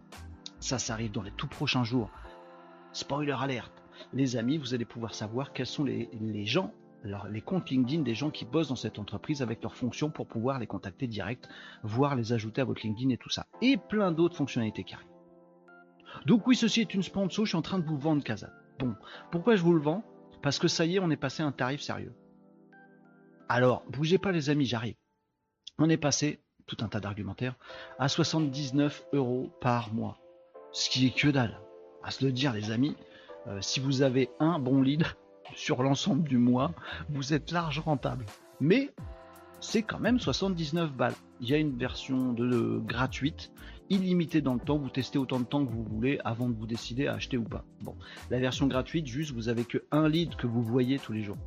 ça, 0.63 0.79
ça 0.79 0.93
arrive 0.93 1.11
dans 1.11 1.21
les 1.21 1.31
tout 1.31 1.47
prochains 1.47 1.83
jours. 1.83 2.09
Spoiler 2.93 3.35
alerte. 3.37 3.83
Les 4.13 4.37
amis, 4.37 4.57
vous 4.57 4.73
allez 4.73 4.85
pouvoir 4.85 5.13
savoir 5.13 5.53
quels 5.53 5.67
sont 5.67 5.83
les, 5.83 6.45
gens, 6.45 6.73
les 7.29 7.41
comptes 7.41 7.69
LinkedIn 7.69 8.03
des 8.03 8.15
gens 8.15 8.31
qui 8.31 8.45
bossent 8.45 8.69
dans 8.69 8.75
cette 8.75 8.97
entreprise 8.97 9.41
avec 9.41 9.61
leurs 9.61 9.75
fonctions 9.75 10.09
pour 10.09 10.27
pouvoir 10.27 10.59
les 10.59 10.67
contacter 10.67 11.07
direct, 11.07 11.49
voire 11.83 12.15
les 12.15 12.33
ajouter 12.33 12.61
à 12.61 12.65
votre 12.65 12.81
LinkedIn 12.83 13.09
et 13.09 13.17
tout 13.17 13.29
ça. 13.29 13.45
Et 13.61 13.77
plein 13.77 14.11
d'autres 14.11 14.35
fonctionnalités 14.35 14.83
qui 14.83 14.93
arrivent. 14.95 15.07
Donc 16.25 16.47
oui, 16.47 16.55
ceci 16.55 16.81
est 16.81 16.93
une 16.93 17.03
sponsor, 17.03 17.45
je 17.45 17.49
suis 17.49 17.57
en 17.57 17.61
train 17.61 17.79
de 17.79 17.85
vous 17.85 17.97
vendre 17.97 18.23
Casa. 18.23 18.51
Bon, 18.79 18.95
pourquoi 19.31 19.55
je 19.55 19.63
vous 19.63 19.73
le 19.73 19.81
vends? 19.81 20.03
Parce 20.41 20.59
que 20.59 20.67
ça 20.67 20.85
y 20.85 20.95
est, 20.95 20.99
on 20.99 21.09
est 21.09 21.17
passé 21.17 21.43
à 21.43 21.45
un 21.45 21.51
tarif 21.51 21.81
sérieux. 21.81 22.13
Alors, 23.49 23.83
bougez 23.89 24.17
pas 24.17 24.31
les 24.31 24.49
amis, 24.49 24.65
j'arrive. 24.65 24.95
on 25.77 25.89
est 25.89 25.97
passé, 25.97 26.43
tout 26.67 26.77
un 26.81 26.87
tas 26.87 26.99
d'argumentaires, 26.99 27.55
à 27.99 28.07
79 28.07 29.07
euros 29.13 29.51
par 29.61 29.93
mois. 29.93 30.22
Ce 30.73 30.89
qui 30.89 31.05
est 31.05 31.15
que 31.15 31.27
dalle. 31.27 31.59
À 32.03 32.09
se 32.09 32.25
le 32.25 32.31
dire, 32.31 32.51
les 32.51 32.71
amis, 32.71 32.95
euh, 33.47 33.59
si 33.61 33.79
vous 33.79 34.01
avez 34.01 34.31
un 34.39 34.57
bon 34.57 34.81
lead 34.81 35.05
sur 35.55 35.83
l'ensemble 35.83 36.27
du 36.27 36.37
mois, 36.37 36.71
vous 37.09 37.33
êtes 37.33 37.51
large 37.51 37.79
rentable. 37.79 38.25
Mais 38.59 38.91
c'est 39.59 39.83
quand 39.83 39.99
même 39.99 40.19
79 40.19 40.91
balles. 40.93 41.13
Il 41.41 41.49
y 41.49 41.53
a 41.53 41.57
une 41.57 41.77
version 41.77 42.33
de, 42.33 42.81
gratuite, 42.83 43.51
illimitée 43.91 44.41
dans 44.41 44.55
le 44.55 44.59
temps. 44.59 44.79
Vous 44.79 44.89
testez 44.89 45.19
autant 45.19 45.39
de 45.39 45.45
temps 45.45 45.63
que 45.63 45.71
vous 45.71 45.83
voulez 45.83 46.19
avant 46.25 46.49
de 46.49 46.55
vous 46.55 46.65
décider 46.65 47.05
à 47.05 47.13
acheter 47.13 47.37
ou 47.37 47.43
pas. 47.43 47.63
Bon, 47.81 47.95
la 48.31 48.39
version 48.39 48.65
gratuite, 48.65 49.05
juste 49.05 49.31
vous 49.31 49.49
avez 49.49 49.65
que 49.65 49.83
un 49.91 50.09
lead 50.09 50.35
que 50.35 50.47
vous 50.47 50.63
voyez 50.63 50.97
tous 50.97 51.13
les 51.13 51.21
jours. 51.21 51.37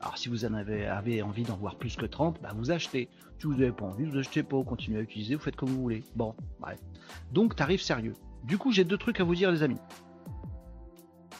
Alors 0.00 0.18
si 0.18 0.28
vous 0.28 0.44
en 0.44 0.52
avez, 0.52 1.22
envie 1.22 1.42
d'en 1.42 1.56
voir 1.56 1.76
plus 1.76 1.96
que 1.96 2.04
30, 2.04 2.42
bah 2.42 2.50
vous 2.54 2.70
achetez. 2.70 3.08
Si 3.38 3.46
vous 3.46 3.54
n'avez 3.54 3.72
pas 3.72 3.86
envie, 3.86 4.04
vous 4.04 4.18
achetez 4.18 4.42
pas, 4.42 4.56
vous 4.56 4.64
continuez 4.64 4.98
à 4.98 5.02
utiliser, 5.02 5.36
vous 5.36 5.40
faites 5.40 5.56
comme 5.56 5.70
vous 5.70 5.80
voulez. 5.80 6.04
Bon, 6.14 6.34
bref. 6.60 6.78
Donc 7.32 7.56
tarif 7.56 7.80
sérieux. 7.80 8.12
Du 8.46 8.58
coup, 8.58 8.70
j'ai 8.70 8.84
deux 8.84 8.96
trucs 8.96 9.18
à 9.18 9.24
vous 9.24 9.34
dire 9.34 9.50
les 9.50 9.64
amis. 9.64 9.80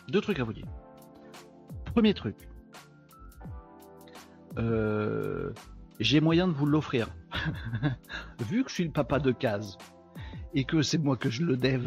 Deux 0.09 0.21
trucs 0.21 0.41
à 0.41 0.45
vous 0.45 0.53
dire. 0.53 0.67
Premier 1.85 2.15
truc. 2.15 2.37
Euh, 4.59 5.53
j'ai 6.01 6.21
moyen 6.21 6.49
de 6.49 6.53
vous 6.53 6.67
l'offrir. 6.67 7.09
Vu 8.49 8.65
que 8.65 8.71
je 8.71 8.75
suis 8.75 8.85
le 8.85 8.91
papa 8.91 9.21
de 9.21 9.31
case 9.31 9.79
et 10.53 10.65
que 10.65 10.83
c'est 10.83 10.99
moi 10.99 11.17
que 11.17 11.31
je 11.31 11.45
le 11.45 11.57
dev, 11.57 11.87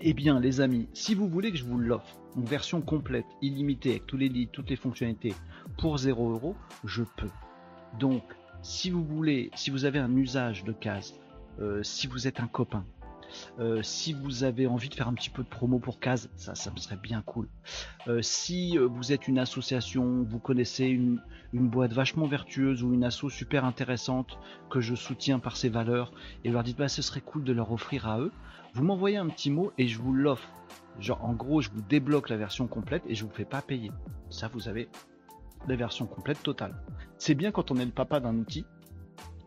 eh 0.00 0.14
bien 0.14 0.40
les 0.40 0.62
amis, 0.62 0.88
si 0.94 1.14
vous 1.14 1.28
voulez 1.28 1.50
que 1.50 1.58
je 1.58 1.64
vous 1.64 1.78
l'offre, 1.78 2.18
une 2.34 2.46
version 2.46 2.80
complète, 2.80 3.26
illimitée, 3.42 3.90
avec 3.90 4.06
tous 4.06 4.16
les 4.16 4.30
lits, 4.30 4.48
toutes 4.50 4.70
les 4.70 4.76
fonctionnalités, 4.76 5.34
pour 5.76 5.98
0 5.98 6.30
euros, 6.30 6.56
je 6.84 7.02
peux. 7.02 7.30
Donc, 7.98 8.22
si 8.62 8.88
vous 8.88 9.04
voulez, 9.04 9.50
si 9.54 9.70
vous 9.70 9.84
avez 9.84 9.98
un 9.98 10.16
usage 10.16 10.64
de 10.64 10.72
case, 10.72 11.14
euh, 11.60 11.82
si 11.82 12.06
vous 12.06 12.26
êtes 12.26 12.40
un 12.40 12.46
copain, 12.46 12.86
euh, 13.58 13.82
si 13.82 14.12
vous 14.12 14.44
avez 14.44 14.66
envie 14.66 14.88
de 14.88 14.94
faire 14.94 15.08
un 15.08 15.14
petit 15.14 15.30
peu 15.30 15.42
de 15.42 15.48
promo 15.48 15.78
pour 15.78 16.00
Case, 16.00 16.30
ça, 16.36 16.70
me 16.70 16.76
serait 16.78 16.96
bien 16.96 17.22
cool. 17.22 17.48
Euh, 18.06 18.22
si 18.22 18.76
vous 18.76 19.12
êtes 19.12 19.28
une 19.28 19.38
association, 19.38 20.24
vous 20.28 20.38
connaissez 20.38 20.86
une, 20.86 21.20
boîte 21.52 21.92
vachement 21.92 22.26
vertueuse 22.26 22.82
ou 22.82 22.92
une 22.92 23.04
asso 23.04 23.28
super 23.30 23.64
intéressante 23.64 24.38
que 24.70 24.80
je 24.80 24.94
soutiens 24.94 25.38
par 25.38 25.56
ses 25.56 25.68
valeurs, 25.68 26.12
et 26.44 26.50
leur 26.50 26.62
dites 26.62 26.78
bah 26.78 26.88
ce 26.88 27.02
serait 27.02 27.20
cool 27.20 27.44
de 27.44 27.52
leur 27.52 27.72
offrir 27.72 28.06
à 28.06 28.20
eux, 28.20 28.32
vous 28.74 28.84
m'envoyez 28.84 29.16
un 29.16 29.28
petit 29.28 29.50
mot 29.50 29.72
et 29.78 29.88
je 29.88 29.98
vous 29.98 30.12
l'offre. 30.12 30.48
Genre 31.00 31.24
en 31.24 31.32
gros 31.32 31.60
je 31.60 31.70
vous 31.70 31.80
débloque 31.80 32.28
la 32.28 32.36
version 32.36 32.66
complète 32.66 33.02
et 33.08 33.14
je 33.14 33.24
vous 33.24 33.30
fais 33.30 33.44
pas 33.44 33.62
payer. 33.62 33.90
Ça 34.30 34.48
vous 34.48 34.68
avez 34.68 34.88
la 35.66 35.76
version 35.76 36.06
complète 36.06 36.42
totale. 36.42 36.74
C'est 37.18 37.34
bien 37.34 37.50
quand 37.50 37.70
on 37.70 37.76
est 37.76 37.84
le 37.84 37.90
papa 37.90 38.20
d'un 38.20 38.36
outil, 38.36 38.64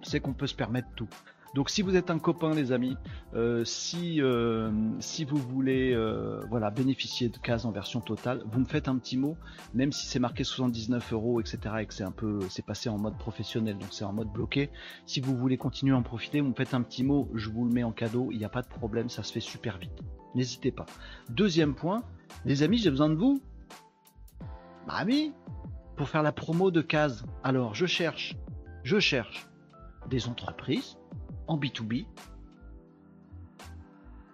c'est 0.04 0.20
qu'on 0.20 0.34
peut 0.34 0.48
se 0.48 0.56
permettre 0.56 0.89
tout. 0.96 1.10
Donc 1.54 1.70
si 1.70 1.82
vous 1.82 1.96
êtes 1.96 2.10
un 2.10 2.20
copain 2.20 2.54
les 2.54 2.72
amis, 2.72 2.96
euh, 3.34 3.66
si, 3.66 4.22
euh, 4.22 4.72
si 5.00 5.26
vous 5.26 5.36
voulez 5.36 5.94
euh, 5.94 6.40
voilà, 6.50 6.70
bénéficier 6.70 7.28
de 7.28 7.38
cases 7.38 7.66
en 7.66 7.72
version 7.72 8.00
totale, 8.00 8.42
vous 8.46 8.60
me 8.60 8.66
faites 8.66 8.88
un 8.88 8.98
petit 8.98 9.18
mot, 9.18 9.36
même 9.74 9.92
si 9.92 10.06
c'est 10.06 10.20
marqué 10.20 10.46
79 10.46 11.12
euros, 11.12 11.42
etc. 11.42 11.60
et 11.80 11.86
que 11.86 11.94
c'est 11.94 12.04
un 12.04 12.12
peu 12.12 12.40
c'est 12.50 12.66
passé 12.66 12.88
en 12.88 12.98
mode 12.98 13.18
professionnel, 13.18 13.78
donc 13.78 13.90
c'est 13.92 14.06
en 14.06 14.14
mode 14.14 14.32
bloqué. 14.32 14.70
Si 15.06 15.20
vous 15.20 15.36
voulez 15.36 15.58
continuer 15.58 15.94
à 15.94 15.98
en 15.98 16.04
profiter, 16.04 16.40
vous 16.40 16.50
me 16.50 16.54
faites 16.54 16.74
un 16.74 16.82
petit 16.82 17.04
mot, 17.04 17.30
je 17.34 17.50
vous 17.50 17.66
le 17.66 17.72
mets 17.72 17.84
en 17.84 17.92
cadeau, 17.92 18.30
il 18.32 18.38
n'y 18.38 18.46
a 18.46 18.50
pas 18.50 18.62
de 18.62 18.70
problème, 18.70 19.10
ça 19.10 19.24
se 19.24 19.34
fait 19.34 19.42
super 19.42 19.78
vite. 19.78 20.00
N'hésitez 20.36 20.72
pas. 20.72 20.86
Deuxième 21.30 21.76
point, 21.76 22.04
les 22.46 22.64
amis, 22.64 22.78
j'ai 22.78 22.90
besoin 22.90 23.10
de 23.10 23.16
vous. 23.16 23.42
Bah 24.88 25.04
oui, 25.06 25.34
pour 25.98 26.08
faire 26.08 26.24
la 26.24 26.32
promo 26.32 26.72
de 26.72 26.82
cases. 26.82 27.26
Alors 27.44 27.76
je 27.76 27.86
cherche, 27.86 28.38
je 28.84 29.00
cherche 29.00 29.48
des 30.10 30.28
entreprises 30.28 30.98
en 31.52 31.58
B2B 31.58 32.06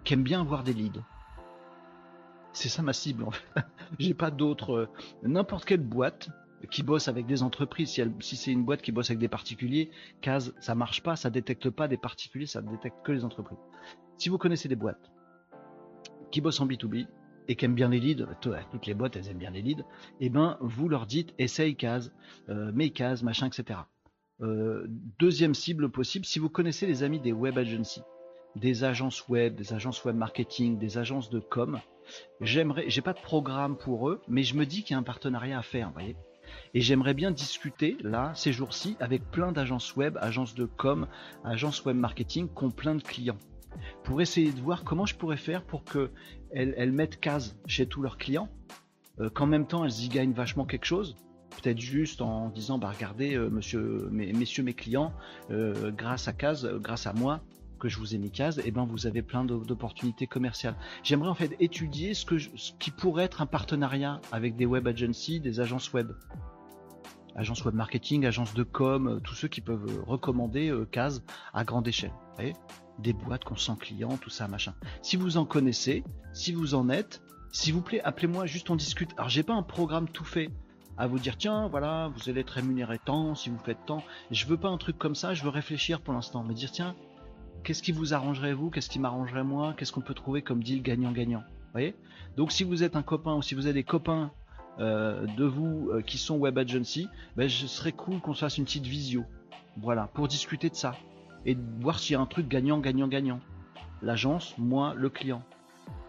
qui 0.04 0.14
aiment 0.14 0.24
bien 0.24 0.40
avoir 0.40 0.64
des 0.64 0.74
leads. 0.74 1.02
C'est 2.54 2.70
ça 2.70 2.84
ma 2.84 2.94
cible 2.94 3.24
en 3.24 3.32
fait. 3.32 3.66
J'ai 4.00 4.14
pas 4.14 4.30
d'autres. 4.30 4.74
Euh, 4.74 4.88
n'importe 5.24 5.66
quelle 5.66 5.82
boîte 5.82 6.30
qui 6.72 6.84
bosse 6.84 7.08
avec 7.08 7.26
des 7.26 7.44
entreprises, 7.44 7.90
si, 7.90 8.04
si 8.20 8.36
c'est 8.36 8.52
une 8.52 8.64
boîte 8.66 8.82
qui 8.82 8.92
bosse 8.92 9.10
avec 9.10 9.20
des 9.20 9.28
particuliers, 9.28 9.92
case, 10.22 10.54
ça 10.60 10.76
marche 10.76 11.02
pas, 11.04 11.16
ça 11.16 11.30
détecte 11.30 11.70
pas 11.70 11.88
des 11.88 11.98
particuliers, 11.98 12.48
ça 12.48 12.62
détecte 12.62 12.98
que 13.04 13.12
les 13.12 13.26
entreprises. 13.26 13.60
Si 14.18 14.30
vous 14.30 14.38
connaissez 14.38 14.68
des 14.68 14.76
boîtes 14.76 15.12
qui 16.32 16.42
bossent 16.42 16.60
en 16.60 16.68
B2B 16.68 17.08
et 17.48 17.56
qui 17.56 17.66
aiment 17.66 17.76
bien 17.76 17.90
les 17.90 18.00
leads, 18.00 18.28
toutes 18.42 18.86
les 18.86 18.94
boîtes 18.94 19.16
elles 19.16 19.30
aiment 19.30 19.38
bien 19.38 19.52
les 19.52 19.62
leads, 19.62 19.82
et 20.20 20.28
eh 20.28 20.30
ben 20.30 20.58
vous 20.62 20.90
leur 20.90 21.06
dites 21.06 21.34
essaye 21.38 21.76
case, 21.76 22.12
euh, 22.50 22.72
mets 22.74 22.90
case, 22.90 23.24
machin, 23.24 23.48
etc. 23.48 23.80
Euh, 24.42 24.86
deuxième 25.20 25.56
cible 25.56 25.90
possible, 25.90 26.26
si 26.26 26.40
vous 26.40 26.50
connaissez 26.50 26.86
les 26.86 27.04
amis 27.04 27.20
des 27.20 27.32
web 27.32 27.58
agencies, 27.58 28.04
des 28.56 28.84
agences 28.84 29.28
web, 29.28 29.56
des 29.56 29.74
agences 29.74 30.04
web 30.06 30.16
marketing, 30.16 30.78
des 30.78 30.98
agences 30.98 31.30
de 31.30 31.40
com, 31.40 31.80
j'aimerais, 32.42 32.86
j'ai 32.88 33.02
pas 33.02 33.14
de 33.14 33.20
programme 33.20 33.78
pour 33.78 34.10
eux, 34.10 34.22
mais 34.28 34.44
je 34.44 34.56
me 34.56 34.66
dis 34.66 34.84
qu'il 34.84 34.92
y 34.92 34.96
a 34.96 35.00
un 35.00 35.04
partenariat 35.04 35.58
à 35.58 35.64
faire, 35.64 35.88
vous 35.88 35.94
voyez. 35.94 36.16
Et 36.74 36.82
j'aimerais 36.82 37.14
bien 37.14 37.32
discuter 37.32 37.98
là, 38.02 38.32
ces 38.36 38.54
jours-ci, 38.54 38.96
avec 39.00 39.30
plein 39.32 39.52
d'agences 39.52 39.96
web, 39.96 40.18
agences 40.22 40.54
de 40.54 40.66
com, 40.66 41.08
agences 41.44 41.84
web 41.86 41.98
marketing 41.98 42.48
qui 42.48 42.64
ont 42.64 42.72
plein 42.72 42.96
de 42.96 43.04
clients. 43.04 43.38
Pour 44.04 44.22
essayer 44.22 44.52
de 44.52 44.62
voir 44.62 44.84
comment 44.84 45.06
je 45.06 45.16
pourrais 45.16 45.38
faire 45.38 45.64
pour 45.64 45.84
que 45.84 46.12
elles, 46.52 46.92
mettent 46.92 47.20
case 47.20 47.58
chez 47.66 47.86
tous 47.86 48.02
leurs 48.02 48.18
clients, 48.18 48.50
euh, 49.20 49.30
qu'en 49.30 49.46
même 49.46 49.68
temps 49.68 49.84
elles 49.84 50.04
y 50.04 50.10
gagnent 50.10 50.34
vachement 50.34 50.66
quelque 50.66 50.86
chose, 50.86 51.16
peut-être 51.62 51.80
juste 51.80 52.22
en 52.22 52.50
disant 52.50 52.78
bah 52.78 52.92
regardez 52.94 53.36
euh, 53.36 53.50
monsieur 53.50 54.10
messieurs 54.12 54.64
mes 54.64 54.74
clients 54.74 55.14
euh, 55.52 55.92
grâce 55.92 56.28
à 56.28 56.34
Case 56.34 56.66
euh, 56.66 56.80
grâce 56.80 57.08
à 57.08 57.14
moi 57.14 57.42
que 57.80 57.90
je 57.90 57.98
vous 57.98 58.16
ai 58.16 58.18
mis 58.18 58.32
Case 58.32 58.60
et 58.60 58.64
eh 58.66 58.72
ben 58.72 58.86
vous 58.86 59.06
avez 59.06 59.22
plein 59.22 59.46
d'opportunités 59.46 60.26
commerciales. 60.26 60.76
J'aimerais 61.04 61.30
en 61.30 61.36
fait 61.36 61.56
étudier 61.60 62.16
ce 62.16 62.26
que 62.26 62.40
ce 62.40 62.72
qui 62.80 62.90
pourrait 62.90 63.26
être 63.26 63.42
un 63.42 63.46
partenariat 63.46 64.20
avec 64.32 64.56
des 64.56 64.66
web 64.66 64.88
agencies 64.88 65.40
des 65.40 65.60
agences 65.60 65.94
web. 65.94 66.12
Agences 67.36 67.64
web 67.66 67.76
marketing 67.76 68.26
agences 68.26 68.56
de 68.56 68.64
com 68.64 69.22
tous 69.24 69.36
ceux 69.36 69.48
qui 69.48 69.62
peuvent 69.62 70.04
recommander 70.08 70.74
Case 70.92 71.24
à 71.54 71.64
grande 71.64 71.88
échelle. 71.88 72.14
Des 72.98 73.14
boîtes 73.14 73.44
qu'on 73.44 73.56
sent 73.56 73.74
clients 73.80 74.18
tout 74.18 74.32
ça 74.32 74.48
machin. 74.48 74.74
Si 75.04 75.16
vous 75.16 75.38
en 75.38 75.46
connaissez 75.46 76.04
si 76.34 76.54
vous 76.54 76.74
en 76.74 76.90
êtes 76.90 77.22
s'il 77.52 77.76
vous 77.76 77.82
plaît 77.82 78.02
appelez-moi 78.02 78.48
juste 78.48 78.72
on 78.72 78.76
discute. 78.76 79.12
Alors 79.18 79.30
j'ai 79.30 79.44
pas 79.44 79.54
un 79.54 79.62
programme 79.62 80.10
tout 80.10 80.26
fait 80.26 80.50
à 80.98 81.08
vous 81.08 81.20
dire 81.20 81.38
tiens 81.38 81.68
voilà 81.68 82.12
vous 82.16 82.30
allez 82.30 82.42
être 82.42 82.52
rémunéré 82.52 83.00
tant 83.04 83.36
si 83.36 83.50
vous 83.50 83.60
faites 83.60 83.86
tant. 83.86 84.04
Je 84.32 84.46
veux 84.46 84.58
pas 84.58 84.70
un 84.70 84.78
truc 84.78 84.98
comme 84.98 85.16
ça 85.16 85.34
je 85.34 85.44
veux 85.44 85.50
réfléchir 85.50 86.02
pour 86.02 86.14
l'instant 86.14 86.44
me 86.44 86.54
dire 86.54 86.72
tiens 86.72 86.96
qu'est-ce 87.64 87.84
qui 87.84 87.92
vous 87.92 88.14
arrangerait 88.14 88.54
vous? 88.54 88.70
Qu'est-ce 88.70 88.90
qui 88.90 89.00
m'arrangerait 89.00 89.44
moi? 89.44 89.74
Qu'est-ce 89.78 89.92
qu'on 89.92 90.02
peut 90.02 90.14
trouver 90.14 90.42
comme 90.42 90.64
deal 90.64 90.82
gagnant-gagnant? 90.82 91.44
Voyez? 91.74 91.96
Donc 92.38 92.52
si 92.52 92.64
vous 92.64 92.84
êtes 92.84 92.96
un 92.96 93.04
copain 93.04 93.36
ou 93.36 93.42
si 93.42 93.56
vous 93.56 93.66
avez 93.66 93.74
des 93.74 93.84
copains 93.84 94.32
euh, 94.80 95.26
de 95.26 95.44
vous 95.44 95.90
euh, 95.92 96.02
qui 96.02 96.18
sont 96.18 96.38
web 96.38 96.58
agency 96.58 97.10
ben, 97.36 97.50
je 97.50 97.66
serais 97.66 97.92
cool 97.92 98.20
qu'on 98.20 98.34
fasse 98.34 98.58
une 98.58 98.66
petite 98.66 98.86
visio. 98.86 99.26
Voilà 99.78 100.08
pour 100.14 100.28
discuter 100.28 100.70
de 100.70 100.76
ça 100.76 100.96
et 101.46 101.58
voir 101.80 102.00
s'il 102.00 102.14
y 102.14 102.16
a 102.16 102.22
un 102.22 102.26
truc 102.26 102.48
gagnant 102.48 102.80
gagnant 102.80 103.08
gagnant. 103.08 103.40
L'agence 104.02 104.56
moi 104.58 104.94
le 104.96 105.10
client. 105.10 105.44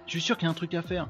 Je 0.07 0.12
suis 0.12 0.20
sûr 0.20 0.37
qu'il 0.37 0.46
y 0.46 0.48
a 0.48 0.51
un 0.51 0.55
truc 0.55 0.74
à 0.74 0.83
faire 0.83 1.09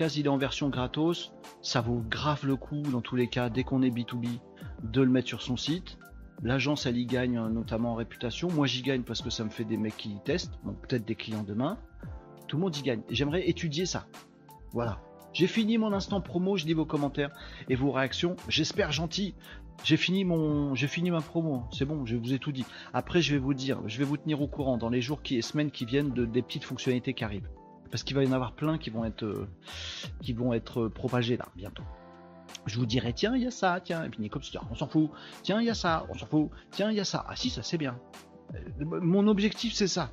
Est 0.00 0.28
en 0.28 0.38
version 0.38 0.70
gratos, 0.70 1.34
ça 1.60 1.82
vaut 1.82 2.02
grave 2.08 2.46
le 2.46 2.56
coup 2.56 2.80
dans 2.80 3.02
tous 3.02 3.16
les 3.16 3.26
cas 3.26 3.50
dès 3.50 3.64
qu'on 3.64 3.82
est 3.82 3.90
B2B 3.90 4.40
de 4.82 5.02
le 5.02 5.10
mettre 5.10 5.28
sur 5.28 5.42
son 5.42 5.58
site. 5.58 5.98
L'agence 6.42 6.86
elle 6.86 6.96
y 6.96 7.04
gagne 7.04 7.36
euh, 7.36 7.50
notamment 7.50 7.92
en 7.92 7.94
réputation. 7.96 8.48
Moi 8.50 8.66
j'y 8.66 8.80
gagne 8.80 9.02
parce 9.02 9.20
que 9.20 9.28
ça 9.28 9.44
me 9.44 9.50
fait 9.50 9.64
des 9.64 9.76
mecs 9.76 9.98
qui 9.98 10.16
testent, 10.24 10.58
bon, 10.64 10.72
peut-être 10.72 11.04
des 11.04 11.14
clients 11.14 11.42
demain. 11.42 11.76
Tout 12.48 12.56
le 12.56 12.62
monde 12.62 12.76
y 12.78 12.80
gagne. 12.80 13.02
J'aimerais 13.10 13.46
étudier 13.46 13.84
ça. 13.84 14.06
Voilà. 14.72 15.02
J'ai 15.34 15.46
fini 15.46 15.76
mon 15.76 15.92
instant 15.92 16.22
promo, 16.22 16.56
je 16.56 16.64
lis 16.64 16.72
vos 16.72 16.86
commentaires 16.86 17.30
et 17.68 17.74
vos 17.74 17.92
réactions. 17.92 18.36
J'espère 18.48 18.92
gentil. 18.92 19.34
J'ai 19.84 19.98
fini 19.98 20.24
mon, 20.24 20.72
ma 20.72 21.20
promo. 21.20 21.64
C'est 21.72 21.84
bon, 21.84 22.06
je 22.06 22.16
vous 22.16 22.32
ai 22.32 22.38
tout 22.38 22.52
dit. 22.52 22.64
Après, 22.94 23.20
je 23.20 23.34
vais 23.34 23.38
vous 23.38 23.52
dire, 23.52 23.82
je 23.86 23.98
vais 23.98 24.04
vous 24.04 24.16
tenir 24.16 24.40
au 24.40 24.48
courant 24.48 24.78
dans 24.78 24.88
les 24.88 25.02
jours 25.02 25.20
qui 25.20 25.36
et 25.36 25.42
semaines 25.42 25.70
qui 25.70 25.84
viennent 25.84 26.14
de 26.14 26.24
des 26.24 26.40
petites 26.40 26.64
fonctionnalités 26.64 27.12
qui 27.12 27.22
arrivent 27.22 27.50
parce 27.90 28.02
qu'il 28.02 28.16
va 28.16 28.24
y 28.24 28.28
en 28.28 28.32
avoir 28.32 28.52
plein 28.52 28.78
qui 28.78 28.90
vont 28.90 29.04
être, 29.04 29.24
euh, 29.24 29.48
qui 30.20 30.32
vont 30.32 30.52
être 30.52 30.88
propagés 30.88 31.36
là 31.36 31.46
bientôt. 31.56 31.82
Je 32.66 32.78
vous 32.78 32.86
dirai 32.86 33.12
tiens 33.12 33.36
il 33.36 33.42
y 33.42 33.46
a 33.46 33.50
ça, 33.50 33.80
tiens 33.82 34.04
et 34.04 34.08
puis 34.08 34.20
Nicops 34.20 34.50
dit 34.50 34.58
on 34.70 34.74
s'en 34.74 34.86
fout, 34.86 35.10
tiens 35.42 35.60
il 35.60 35.66
y 35.66 35.70
a 35.70 35.74
ça, 35.74 36.06
on 36.08 36.14
s'en 36.14 36.26
fout, 36.26 36.50
tiens 36.70 36.90
il 36.90 36.96
y 36.96 37.00
a 37.00 37.04
ça, 37.04 37.24
ah 37.28 37.36
si 37.36 37.50
ça 37.50 37.62
c'est 37.62 37.78
bien. 37.78 37.98
Euh, 38.54 38.58
mon 38.84 39.26
objectif 39.28 39.72
c'est 39.74 39.88
ça, 39.88 40.10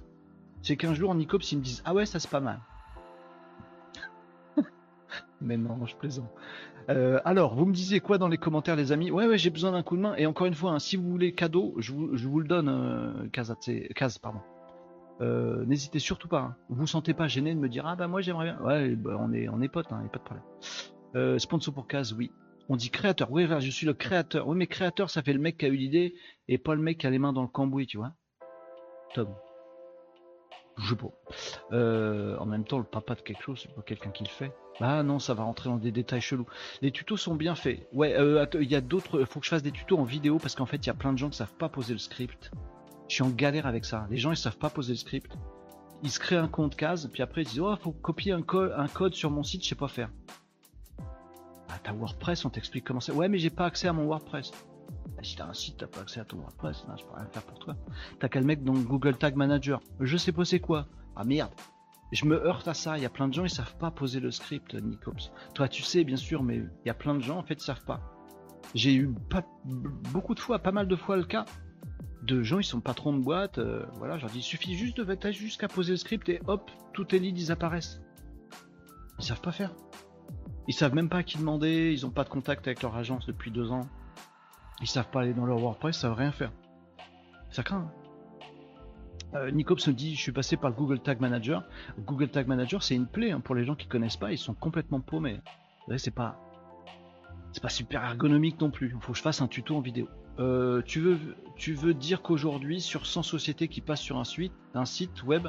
c'est 0.62 0.78
qu'un 0.78 0.94
jour 0.94 1.14
Nicops 1.16 1.52
ils 1.52 1.58
me 1.58 1.64
disent 1.64 1.82
ah 1.86 1.94
ouais 1.94 2.06
ça 2.06 2.20
c'est 2.20 2.32
pas 2.32 2.40
mal. 2.40 2.60
Mais 5.42 5.58
non, 5.58 5.86
je 5.86 5.96
plaisante. 5.96 6.30
Euh, 6.90 7.20
alors, 7.26 7.54
vous 7.56 7.66
me 7.66 7.74
disiez 7.74 8.00
quoi 8.00 8.18
dans 8.18 8.28
les 8.28 8.38
commentaires, 8.38 8.76
les 8.76 8.92
amis? 8.92 9.12
Ouais, 9.12 9.28
ouais, 9.28 9.38
j'ai 9.38 9.50
besoin 9.50 9.72
d'un 9.72 9.84
coup 9.84 9.98
de 9.98 10.02
main. 10.02 10.16
Et 10.16 10.26
encore 10.26 10.48
une 10.48 10.54
fois, 10.54 10.72
hein, 10.72 10.80
si 10.80 10.96
vous 10.96 11.10
voulez 11.10 11.34
cadeau, 11.34 11.76
je 11.78 11.92
vous, 11.92 12.40
le 12.40 12.48
donne, 12.48 12.70
euh, 12.70 13.28
Kaz, 13.32 14.18
pardon. 14.20 14.40
Euh, 15.22 15.66
n'hésitez 15.66 16.00
surtout 16.00 16.28
pas. 16.28 16.40
Hein. 16.40 16.56
Vous 16.70 16.76
vous 16.76 16.88
sentez 16.88 17.14
pas 17.14 17.28
gêné 17.28 17.54
de 17.54 17.60
me 17.60 17.70
dire 17.70 17.86
ah 17.88 17.96
bah 17.96 18.08
moi 18.08 18.22
j'aimerais 18.22 18.46
bien. 18.46 18.62
Ouais, 18.62 18.96
bah, 18.96 19.18
on 19.20 19.34
est 19.34 19.50
on 19.50 19.62
est 19.62 19.68
potes, 19.68 19.92
hein, 19.92 20.02
y 20.04 20.06
a 20.06 20.10
pas 20.10 20.20
de 20.20 20.24
problème. 20.24 20.46
Euh, 21.16 21.40
sponsor 21.40 21.74
pour 21.74 21.88
case, 21.88 22.14
oui. 22.14 22.32
On 22.70 22.76
dit 22.76 22.90
créateur. 22.90 23.32
Oui, 23.32 23.48
je 23.60 23.70
suis 23.72 23.86
le 23.86 23.94
créateur. 23.94 24.48
Oui, 24.48 24.58
mais 24.58 24.68
créateur, 24.68 25.10
ça 25.10 25.22
fait 25.24 25.34
le 25.34 25.40
mec 25.40 25.58
qui 25.58 25.66
a 25.66 25.70
eu 25.70 25.76
l'idée 25.76 26.16
et 26.48 26.58
pas 26.58 26.76
le 26.76 26.82
mec 26.82 26.98
qui 26.98 27.08
a 27.08 27.10
les 27.10 27.20
mains 27.20 27.34
dans 27.34 27.42
le 27.42 27.48
cambouis, 27.48 27.88
tu 27.88 27.98
vois. 27.98 28.12
Tom. 29.14 29.34
Je 30.78 30.90
sais 30.90 30.96
pas. 30.96 31.08
Euh, 31.72 32.38
en 32.38 32.46
même 32.46 32.66
temps, 32.66 32.78
le 32.78 32.84
papa 32.84 33.16
de 33.16 33.22
quelque 33.22 33.42
chose, 33.42 33.62
c'est 33.64 33.74
pas 33.74 33.82
quelqu'un 33.82 34.12
qui 34.12 34.24
le 34.24 34.30
fait. 34.30 34.52
Ah 34.80 35.02
non, 35.02 35.18
ça 35.18 35.34
va 35.34 35.44
rentrer 35.44 35.70
dans 35.70 35.78
des 35.78 35.92
détails 35.92 36.22
chelous. 36.22 36.46
Les 36.82 36.92
tutos 36.92 37.18
sont 37.18 37.36
bien 37.36 37.56
faits. 37.56 37.88
Ouais, 37.94 38.16
il 38.60 38.70
y 38.70 38.76
a 38.76 38.82
d'autres. 38.82 39.24
Faut 39.24 39.40
que 39.40 39.46
je 39.46 39.50
fasse 39.50 39.64
des 39.64 39.72
tutos 39.72 39.98
en 39.98 40.04
vidéo 40.04 40.38
parce 40.38 40.54
qu'en 40.54 40.68
fait, 40.68 40.78
il 40.78 40.88
y 40.88 40.92
a 40.92 40.94
plein 40.94 41.14
de 41.14 41.18
gens 41.18 41.30
qui 41.30 41.38
savent 41.38 41.56
pas 41.56 41.70
poser 41.70 41.94
le 41.94 42.00
script. 42.00 42.52
Je 43.08 43.16
suis 43.16 43.24
en 43.24 43.30
galère 43.30 43.66
avec 43.66 43.86
ça. 43.86 44.08
Les 44.10 44.18
gens, 44.18 44.32
ils 44.32 44.38
savent 44.38 44.58
pas 44.58 44.70
poser 44.70 44.94
le 44.94 44.98
script. 44.98 45.38
Ils 46.04 46.12
se 46.12 46.20
créent 46.20 46.38
un 46.38 46.48
compte 46.48 46.76
case, 46.76 47.10
puis 47.12 47.24
après 47.24 47.42
ils 47.42 47.48
disent 47.48 47.60
oh, 47.60 47.76
faut 47.76 47.92
copier 47.92 48.32
un, 48.32 48.42
code 48.42 49.16
sur 49.16 49.32
mon 49.32 49.42
site, 49.42 49.64
je 49.64 49.70
sais 49.70 49.76
pas 49.76 49.88
faire. 49.88 50.12
Ah, 51.70 51.80
t'as 51.82 51.92
WordPress, 51.92 52.46
on 52.46 52.50
t'explique 52.50 52.86
comment 52.86 53.00
c'est. 53.00 53.12
Ouais, 53.12 53.28
mais 53.30 53.40
j'ai 53.40 53.50
pas 53.50 53.66
accès 53.66 53.88
à 53.88 53.94
mon 53.94 54.06
WordPress. 54.06 54.52
Ah, 55.18 55.24
si 55.24 55.36
t'as 55.36 55.48
un 55.48 55.54
site, 55.54 55.78
t'as 55.78 55.88
pas 55.88 56.02
accès 56.02 56.20
à 56.20 56.26
ton 56.26 56.38
WordPress, 56.38 56.86
non, 56.88 56.96
je 56.98 57.04
peux 57.04 57.14
rien 57.16 57.28
faire 57.32 57.44
pour 57.44 57.58
toi. 57.58 57.76
T'as 58.20 58.30
qu'à 58.30 58.40
le 58.40 58.46
mec 58.46 58.64
dans 58.64 58.74
Google 58.74 59.16
Tag 59.16 59.36
Manager. 59.36 59.82
Je 60.00 60.18
sais 60.18 60.32
pas 60.32 60.46
c'est 60.46 60.60
quoi. 60.60 60.88
Ah 61.16 61.24
merde. 61.24 61.52
Je 62.12 62.26
me 62.26 62.36
heurte 62.36 62.68
à 62.68 62.74
ça. 62.74 62.98
Il 62.98 63.04
y 63.04 63.06
a 63.08 63.10
plein 63.10 63.28
de 63.28 63.34
gens, 63.34 63.44
ils 63.44 63.50
savent 63.50 63.76
pas 63.78 63.90
poser 63.90 64.20
le 64.20 64.30
script, 64.30 64.76
Nicops. 64.76 65.32
Toi, 65.56 65.68
tu 65.68 65.82
sais, 65.82 66.04
bien 66.04 66.16
sûr, 66.16 66.44
mais 66.44 66.58
il 66.58 66.88
y 66.88 66.90
a 66.90 66.94
plein 66.94 67.16
de 67.16 67.22
gens, 67.22 67.40
en 67.40 67.44
fait, 67.44 67.56
ils 67.56 67.66
savent 67.66 67.84
pas. 67.84 68.02
J'ai 68.76 68.94
eu 68.94 69.14
beaucoup 70.14 70.36
de 70.36 70.40
fois, 70.40 70.60
pas 70.60 70.72
mal 70.72 70.88
de 70.88 70.96
fois 70.96 71.18
le 71.18 71.26
cas 71.26 71.46
de 72.24 72.44
gens, 72.44 72.60
ils 72.60 72.64
sont 72.64 72.82
patrons 72.82 73.14
de 73.14 73.24
boîte. 73.24 73.58
Euh, 73.58 73.86
voilà, 73.96 74.18
dis, 74.18 74.40
il 74.40 74.42
suffit 74.42 74.76
juste 74.76 74.98
de 74.98 75.32
jusqu'à 75.32 75.68
poser 75.68 75.92
le 75.92 75.98
script 75.98 76.28
et 76.30 76.42
hop, 76.48 76.70
tous 76.94 77.06
tes 77.06 77.20
leads, 77.20 77.40
ils 77.40 77.52
apparaissent. 77.52 78.02
Ils 79.20 79.26
savent 79.26 79.42
pas 79.42 79.52
faire. 79.52 79.74
Ils 80.68 80.74
savent 80.74 80.94
même 80.94 81.10
pas 81.10 81.18
à 81.18 81.24
qui 81.24 81.38
demander, 81.38 81.92
ils 81.92 82.06
ont 82.06 82.12
pas 82.12 82.24
de 82.24 82.30
contact 82.30 82.68
avec 82.68 82.82
leur 82.82 82.96
agence 82.96 83.26
depuis 83.26 83.52
deux 83.52 83.72
ans. 83.72 83.88
Ils 84.82 84.88
savent 84.88 85.10
pas 85.10 85.22
aller 85.22 85.34
dans 85.34 85.46
leur 85.46 85.60
WordPress, 85.60 85.98
ils 85.98 86.00
savent 86.02 86.14
rien 86.14 86.32
faire. 86.32 86.52
Ça 87.50 87.64
craint. 87.64 87.90
Hein. 87.90 87.92
Euh, 89.34 89.52
Nicops 89.52 89.88
me 89.88 89.94
dit 89.94 90.16
je 90.16 90.22
suis 90.22 90.32
passé 90.32 90.56
par 90.58 90.70
le 90.70 90.76
Google 90.76 91.00
Tag 91.00 91.20
Manager. 91.20 91.64
Google 92.00 92.30
Tag 92.30 92.48
Manager 92.48 92.82
c'est 92.82 92.96
une 92.96 93.08
plaie 93.08 93.32
hein, 93.32 93.40
pour 93.40 93.56
les 93.56 93.66
gens 93.66 93.76
qui 93.76 93.88
connaissent 93.88 94.18
pas, 94.18 94.32
ils 94.32 94.38
sont 94.38 94.54
complètement 94.54 95.02
paumés. 95.02 95.42
C'est 95.98 96.14
pas 96.14 96.40
c'est 97.52 97.62
pas 97.62 97.70
super 97.70 98.04
ergonomique 98.04 98.60
non 98.60 98.70
plus. 98.70 98.94
Il 98.94 99.02
faut 99.02 99.14
que 99.14 99.18
je 99.18 99.24
fasse 99.24 99.42
un 99.42 99.48
tuto 99.48 99.76
en 99.76 99.82
vidéo. 99.82 100.08
Euh, 100.40 100.82
tu, 100.86 101.00
veux, 101.00 101.18
tu 101.56 101.74
veux 101.74 101.94
dire 101.94 102.22
qu'aujourd'hui, 102.22 102.82
sur 102.82 103.06
100 103.06 103.24
sociétés 103.24 103.68
qui 103.68 103.82
passent 103.82 104.02
sur 104.02 104.18
un, 104.18 104.24
suite, 104.24 104.54
un 104.74 104.86
site 104.86 105.24
web, 105.24 105.48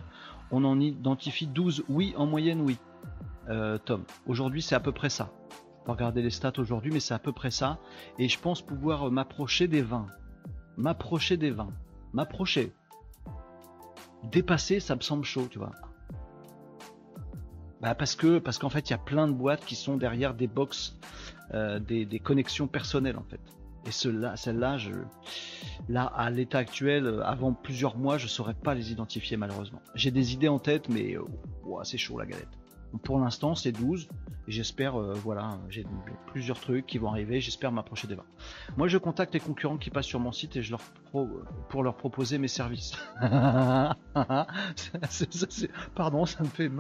on 0.51 0.65
en 0.65 0.81
identifie 0.81 1.47
12 1.47 1.85
Oui, 1.89 2.15
en 2.17 2.27
moyenne, 2.27 2.61
oui. 2.61 2.79
Euh, 3.49 3.79
Tom, 3.79 4.05
aujourd'hui, 4.27 4.63
c'est 4.63 4.75
à 4.75 4.81
peu 4.81 4.93
près 4.93 5.11
ça. 5.11 5.31
Je 5.87 5.93
regarder 5.93 6.21
les 6.21 6.31
stats 6.31 6.53
aujourd'hui, 6.59 6.91
mais 6.93 7.01
c'est 7.01 7.15
à 7.15 7.19
peu 7.19 7.33
près 7.33 7.51
ça. 7.51 7.79
Et 8.19 8.29
je 8.29 8.39
pense 8.39 8.61
pouvoir 8.61 9.11
m'approcher 9.11 9.69
des 9.69 9.81
20. 9.81 10.07
M'approcher 10.77 11.39
des 11.39 11.51
20. 11.51 11.69
M'approcher. 12.13 12.75
Dépasser, 14.31 14.81
ça 14.81 14.97
me 14.97 15.01
semble 15.01 15.25
chaud, 15.25 15.49
tu 15.51 15.59
vois. 15.59 15.73
Bah 17.81 17.95
parce 17.95 18.17
que 18.17 18.39
parce 18.39 18.59
qu'en 18.59 18.71
fait 18.71 18.91
il 18.91 18.93
y 18.93 18.95
a 18.95 18.99
plein 18.99 19.29
de 19.29 19.33
boîtes 19.33 19.65
qui 19.65 19.77
sont 19.77 19.97
derrière 19.97 20.35
des 20.35 20.49
box, 20.49 20.99
euh, 21.55 21.79
des, 21.79 22.19
connexions 22.19 22.67
personnelles 22.67 23.17
en 23.17 23.23
fait. 23.23 23.41
Et 23.89 23.91
celle-là, 23.91 24.35
là, 25.89 26.05
à 26.05 26.31
l'état 26.31 26.59
actuel, 26.59 27.23
avant 27.25 27.55
plusieurs 27.55 27.97
mois, 27.97 28.19
je 28.19 28.27
saurais 28.27 28.53
pas 28.53 28.75
les 28.75 28.93
identifier 28.93 29.39
malheureusement. 29.39 29.81
J'ai 29.95 30.11
des 30.11 30.35
idées 30.35 30.49
en 30.49 30.59
tête, 30.59 30.91
mais 30.91 31.17
euh, 31.17 31.23
c'est 31.85 31.97
chaud 31.97 32.19
la 32.19 32.27
galette. 32.27 32.51
pour 33.03 33.19
l'instant, 33.19 33.55
c'est 33.55 33.73
12. 33.73 34.11
Et 34.47 34.53
j'espère, 34.53 35.01
euh, 35.01 35.15
voilà, 35.15 35.59
j'ai 35.71 35.87
plusieurs 36.27 36.61
trucs 36.61 36.85
qui 36.85 36.99
vont 36.99 37.09
arriver. 37.09 37.41
J'espère 37.41 37.73
m'approcher 37.73 38.07
des 38.09 38.15
20. 38.15 38.25
Moi, 38.77 38.89
je 38.89 38.99
contacte 38.99 39.33
les 39.33 39.41
concurrents 39.41 39.79
qui 39.79 39.89
passent 39.89 40.05
sur 40.05 40.21
mon 40.21 40.33
site 40.33 40.57
et 40.57 40.63
je 40.63 40.71
leur 40.71 40.83
pour 41.71 41.83
leur 41.83 41.97
proposer 41.97 42.37
mes 42.37 42.49
services. 42.49 42.93
pardon, 45.95 46.27
ça 46.27 46.43
me 46.43 46.49
fait 46.49 46.71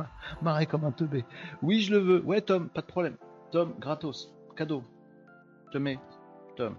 marrer 0.42 0.66
comme 0.66 0.84
un 0.84 0.92
teubé. 0.92 1.24
Oui, 1.62 1.80
je 1.80 1.92
le 1.94 2.00
veux. 2.00 2.22
Ouais, 2.22 2.42
Tom, 2.42 2.68
pas 2.68 2.82
de 2.82 2.86
problème. 2.86 3.16
Tom, 3.50 3.72
gratos, 3.80 4.34
cadeau. 4.54 4.84
Te 5.72 5.78
mets, 5.78 5.98
Tom 6.56 6.74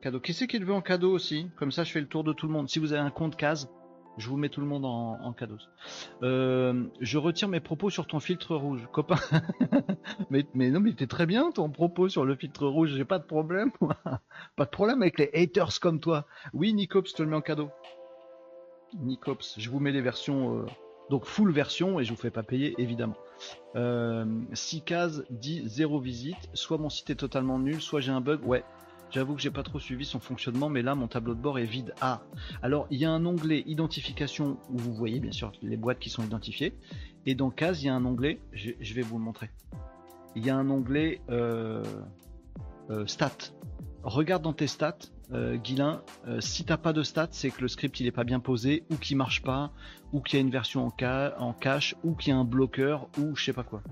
cadeau. 0.00 0.20
Qui 0.20 0.32
c'est 0.32 0.46
qui 0.46 0.58
le 0.58 0.66
veut 0.66 0.74
en 0.74 0.80
cadeau 0.80 1.12
aussi 1.12 1.48
Comme 1.56 1.72
ça, 1.72 1.84
je 1.84 1.92
fais 1.92 2.00
le 2.00 2.06
tour 2.06 2.24
de 2.24 2.32
tout 2.32 2.46
le 2.46 2.52
monde. 2.52 2.68
Si 2.68 2.78
vous 2.78 2.92
avez 2.92 3.02
un 3.02 3.10
compte 3.10 3.36
case, 3.36 3.68
je 4.18 4.28
vous 4.28 4.36
mets 4.36 4.48
tout 4.48 4.60
le 4.60 4.66
monde 4.66 4.84
en, 4.84 5.32
cadeau. 5.32 5.56
Euh, 6.22 6.84
je 7.00 7.18
retire 7.18 7.48
mes 7.48 7.60
propos 7.60 7.88
sur 7.90 8.06
ton 8.06 8.20
filtre 8.20 8.54
rouge, 8.56 8.86
copain. 8.92 9.16
mais, 10.30 10.44
non, 10.54 10.80
mais 10.80 10.92
t'es 10.92 11.06
très 11.06 11.26
bien 11.26 11.50
ton 11.50 11.70
propos 11.70 12.08
sur 12.08 12.24
le 12.24 12.34
filtre 12.34 12.66
rouge. 12.66 12.90
J'ai 12.94 13.04
pas 13.04 13.18
de 13.18 13.24
problème. 13.24 13.70
pas 14.56 14.64
de 14.64 14.70
problème 14.70 15.02
avec 15.02 15.18
les 15.18 15.30
haters 15.34 15.80
comme 15.80 16.00
toi. 16.00 16.26
Oui, 16.52 16.74
Nicops, 16.74 17.14
te 17.14 17.22
le 17.22 17.28
mets 17.30 17.36
en 17.36 17.40
cadeau. 17.40 17.70
Nicops, 18.94 19.54
je 19.58 19.70
vous 19.70 19.80
mets 19.80 19.92
les 19.92 20.02
versions. 20.02 20.58
Euh, 20.58 20.66
donc 21.10 21.26
full 21.26 21.52
version 21.52 22.00
et 22.00 22.04
je 22.04 22.10
vous 22.10 22.18
fais 22.18 22.30
pas 22.30 22.42
payer 22.42 22.74
évidemment. 22.78 23.16
Euh, 23.76 24.24
6 24.52 24.82
cases 24.82 25.22
dit 25.30 25.62
0 25.66 26.00
visite, 26.00 26.48
soit 26.54 26.78
mon 26.78 26.88
site 26.88 27.10
est 27.10 27.16
totalement 27.16 27.58
nul, 27.58 27.80
soit 27.82 28.00
j'ai 28.00 28.12
un 28.12 28.20
bug. 28.20 28.46
Ouais, 28.46 28.64
J'avoue 29.12 29.34
que 29.34 29.42
j'ai 29.42 29.50
pas 29.50 29.62
trop 29.62 29.78
suivi 29.78 30.06
son 30.06 30.20
fonctionnement, 30.20 30.70
mais 30.70 30.80
là 30.80 30.94
mon 30.94 31.06
tableau 31.06 31.34
de 31.34 31.40
bord 31.40 31.58
est 31.58 31.66
vide. 31.66 31.94
Ah, 32.00 32.22
alors 32.62 32.86
il 32.90 32.98
y 32.98 33.04
a 33.04 33.10
un 33.10 33.26
onglet 33.26 33.62
identification 33.66 34.56
où 34.70 34.78
vous 34.78 34.94
voyez 34.94 35.20
bien 35.20 35.32
sûr 35.32 35.52
les 35.62 35.76
boîtes 35.76 35.98
qui 35.98 36.08
sont 36.08 36.24
identifiées, 36.24 36.74
et 37.26 37.34
dans 37.34 37.50
case 37.50 37.82
il 37.82 37.86
y 37.86 37.88
a 37.90 37.94
un 37.94 38.04
onglet, 38.06 38.40
je, 38.52 38.94
vais 38.94 39.02
vous 39.02 39.18
le 39.18 39.24
montrer. 39.24 39.50
Il 40.34 40.44
y 40.46 40.48
a 40.48 40.56
un 40.56 40.70
onglet 40.70 41.20
euh, 41.28 41.82
euh, 42.90 43.06
stats. 43.06 43.52
Regarde 44.02 44.42
dans 44.42 44.54
tes 44.54 44.66
stats, 44.66 44.96
euh, 45.32 45.56
Guilin, 45.56 46.02
euh, 46.26 46.40
si 46.40 46.64
t'as 46.64 46.78
pas 46.78 46.94
de 46.94 47.02
stats, 47.02 47.28
c'est 47.32 47.50
que 47.50 47.60
le 47.60 47.68
script 47.68 48.00
il 48.00 48.06
est 48.06 48.12
pas 48.12 48.24
bien 48.24 48.40
posé, 48.40 48.84
ou 48.90 48.96
qu'il 48.96 49.18
marche 49.18 49.42
pas, 49.42 49.72
ou 50.14 50.20
qu'il 50.20 50.38
y 50.38 50.42
a 50.42 50.44
une 50.44 50.50
version 50.50 50.86
en, 50.86 51.52
cache, 51.52 51.94
ou 52.02 52.14
qu'il 52.14 52.30
y 52.30 52.32
a 52.34 52.38
un 52.38 52.44
bloqueur, 52.44 53.08
ou 53.18 53.36
je 53.36 53.44
sais 53.44 53.52
pas 53.52 53.62
quoi. 53.62 53.82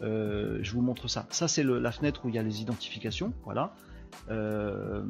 je 0.00 0.70
vous 0.72 0.82
montre 0.82 1.08
ça. 1.08 1.26
Ça 1.30 1.48
c'est 1.48 1.64
la 1.64 1.90
fenêtre 1.90 2.24
où 2.24 2.28
il 2.28 2.36
y 2.36 2.38
a 2.38 2.44
les 2.44 2.62
identifications, 2.62 3.32
voilà. 3.44 3.74
Euh, 4.30 5.02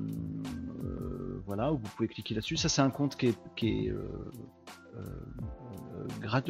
euh, 0.85 1.43
voilà, 1.47 1.71
vous 1.71 1.79
pouvez 1.79 2.09
cliquer 2.09 2.35
là-dessus. 2.35 2.57
Ça, 2.57 2.69
c'est 2.69 2.83
un 2.83 2.91
compte 2.91 3.17
qui 3.17 3.29
est, 3.29 3.91
euh, 3.91 3.95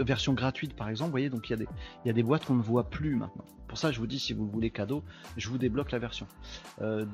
version 0.04 0.34
gratuite, 0.34 0.74
par 0.74 0.88
exemple. 0.88 1.08
Vous 1.08 1.12
voyez, 1.12 1.30
donc 1.30 1.50
il 1.50 1.66
y, 2.04 2.10
a 2.10 2.12
des, 2.12 2.22
boîtes 2.22 2.44
qu'on 2.44 2.54
ne 2.54 2.62
voit 2.62 2.88
plus 2.88 3.16
maintenant. 3.16 3.44
Pour 3.68 3.78
ça, 3.78 3.90
je 3.90 3.98
vous 3.98 4.06
dis, 4.06 4.18
si 4.18 4.32
vous 4.32 4.46
voulez 4.46 4.70
cadeau, 4.70 5.02
je 5.36 5.48
vous 5.48 5.58
débloque 5.58 5.90
la 5.90 5.98
version. 5.98 6.26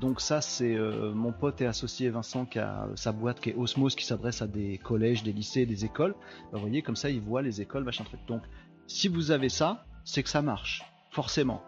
donc 0.01 0.21
ça, 0.21 0.41
c'est 0.41 0.77
mon 1.15 1.33
pote 1.33 1.61
et 1.63 1.67
associé 1.67 2.11
Vincent 2.11 2.45
qui 2.45 2.59
a 2.59 2.89
sa 2.95 3.13
boîte 3.13 3.41
qui 3.41 3.51
est 3.51 3.55
Osmos, 3.55 3.91
qui 3.97 4.05
s'adresse 4.05 4.43
à 4.43 4.47
des 4.47 4.79
collèges, 4.79 5.23
des 5.23 5.33
lycées, 5.33 5.65
des 5.65 5.85
écoles. 5.85 6.15
vous 6.53 6.61
voyez, 6.61 6.83
comme 6.83 6.97
ça, 6.97 7.09
il 7.09 7.21
voit 7.21 7.43
les 7.43 7.61
écoles, 7.63 7.85
machin 7.85 8.05
truc. 8.05 8.21
Donc, 8.27 8.43
si 8.87 9.09
vous 9.09 9.31
avez 9.31 9.49
ça, 9.49 9.87
c'est 10.05 10.23
que 10.23 10.29
ça 10.29 10.43
marche, 10.43 10.83
forcément. 11.11 11.63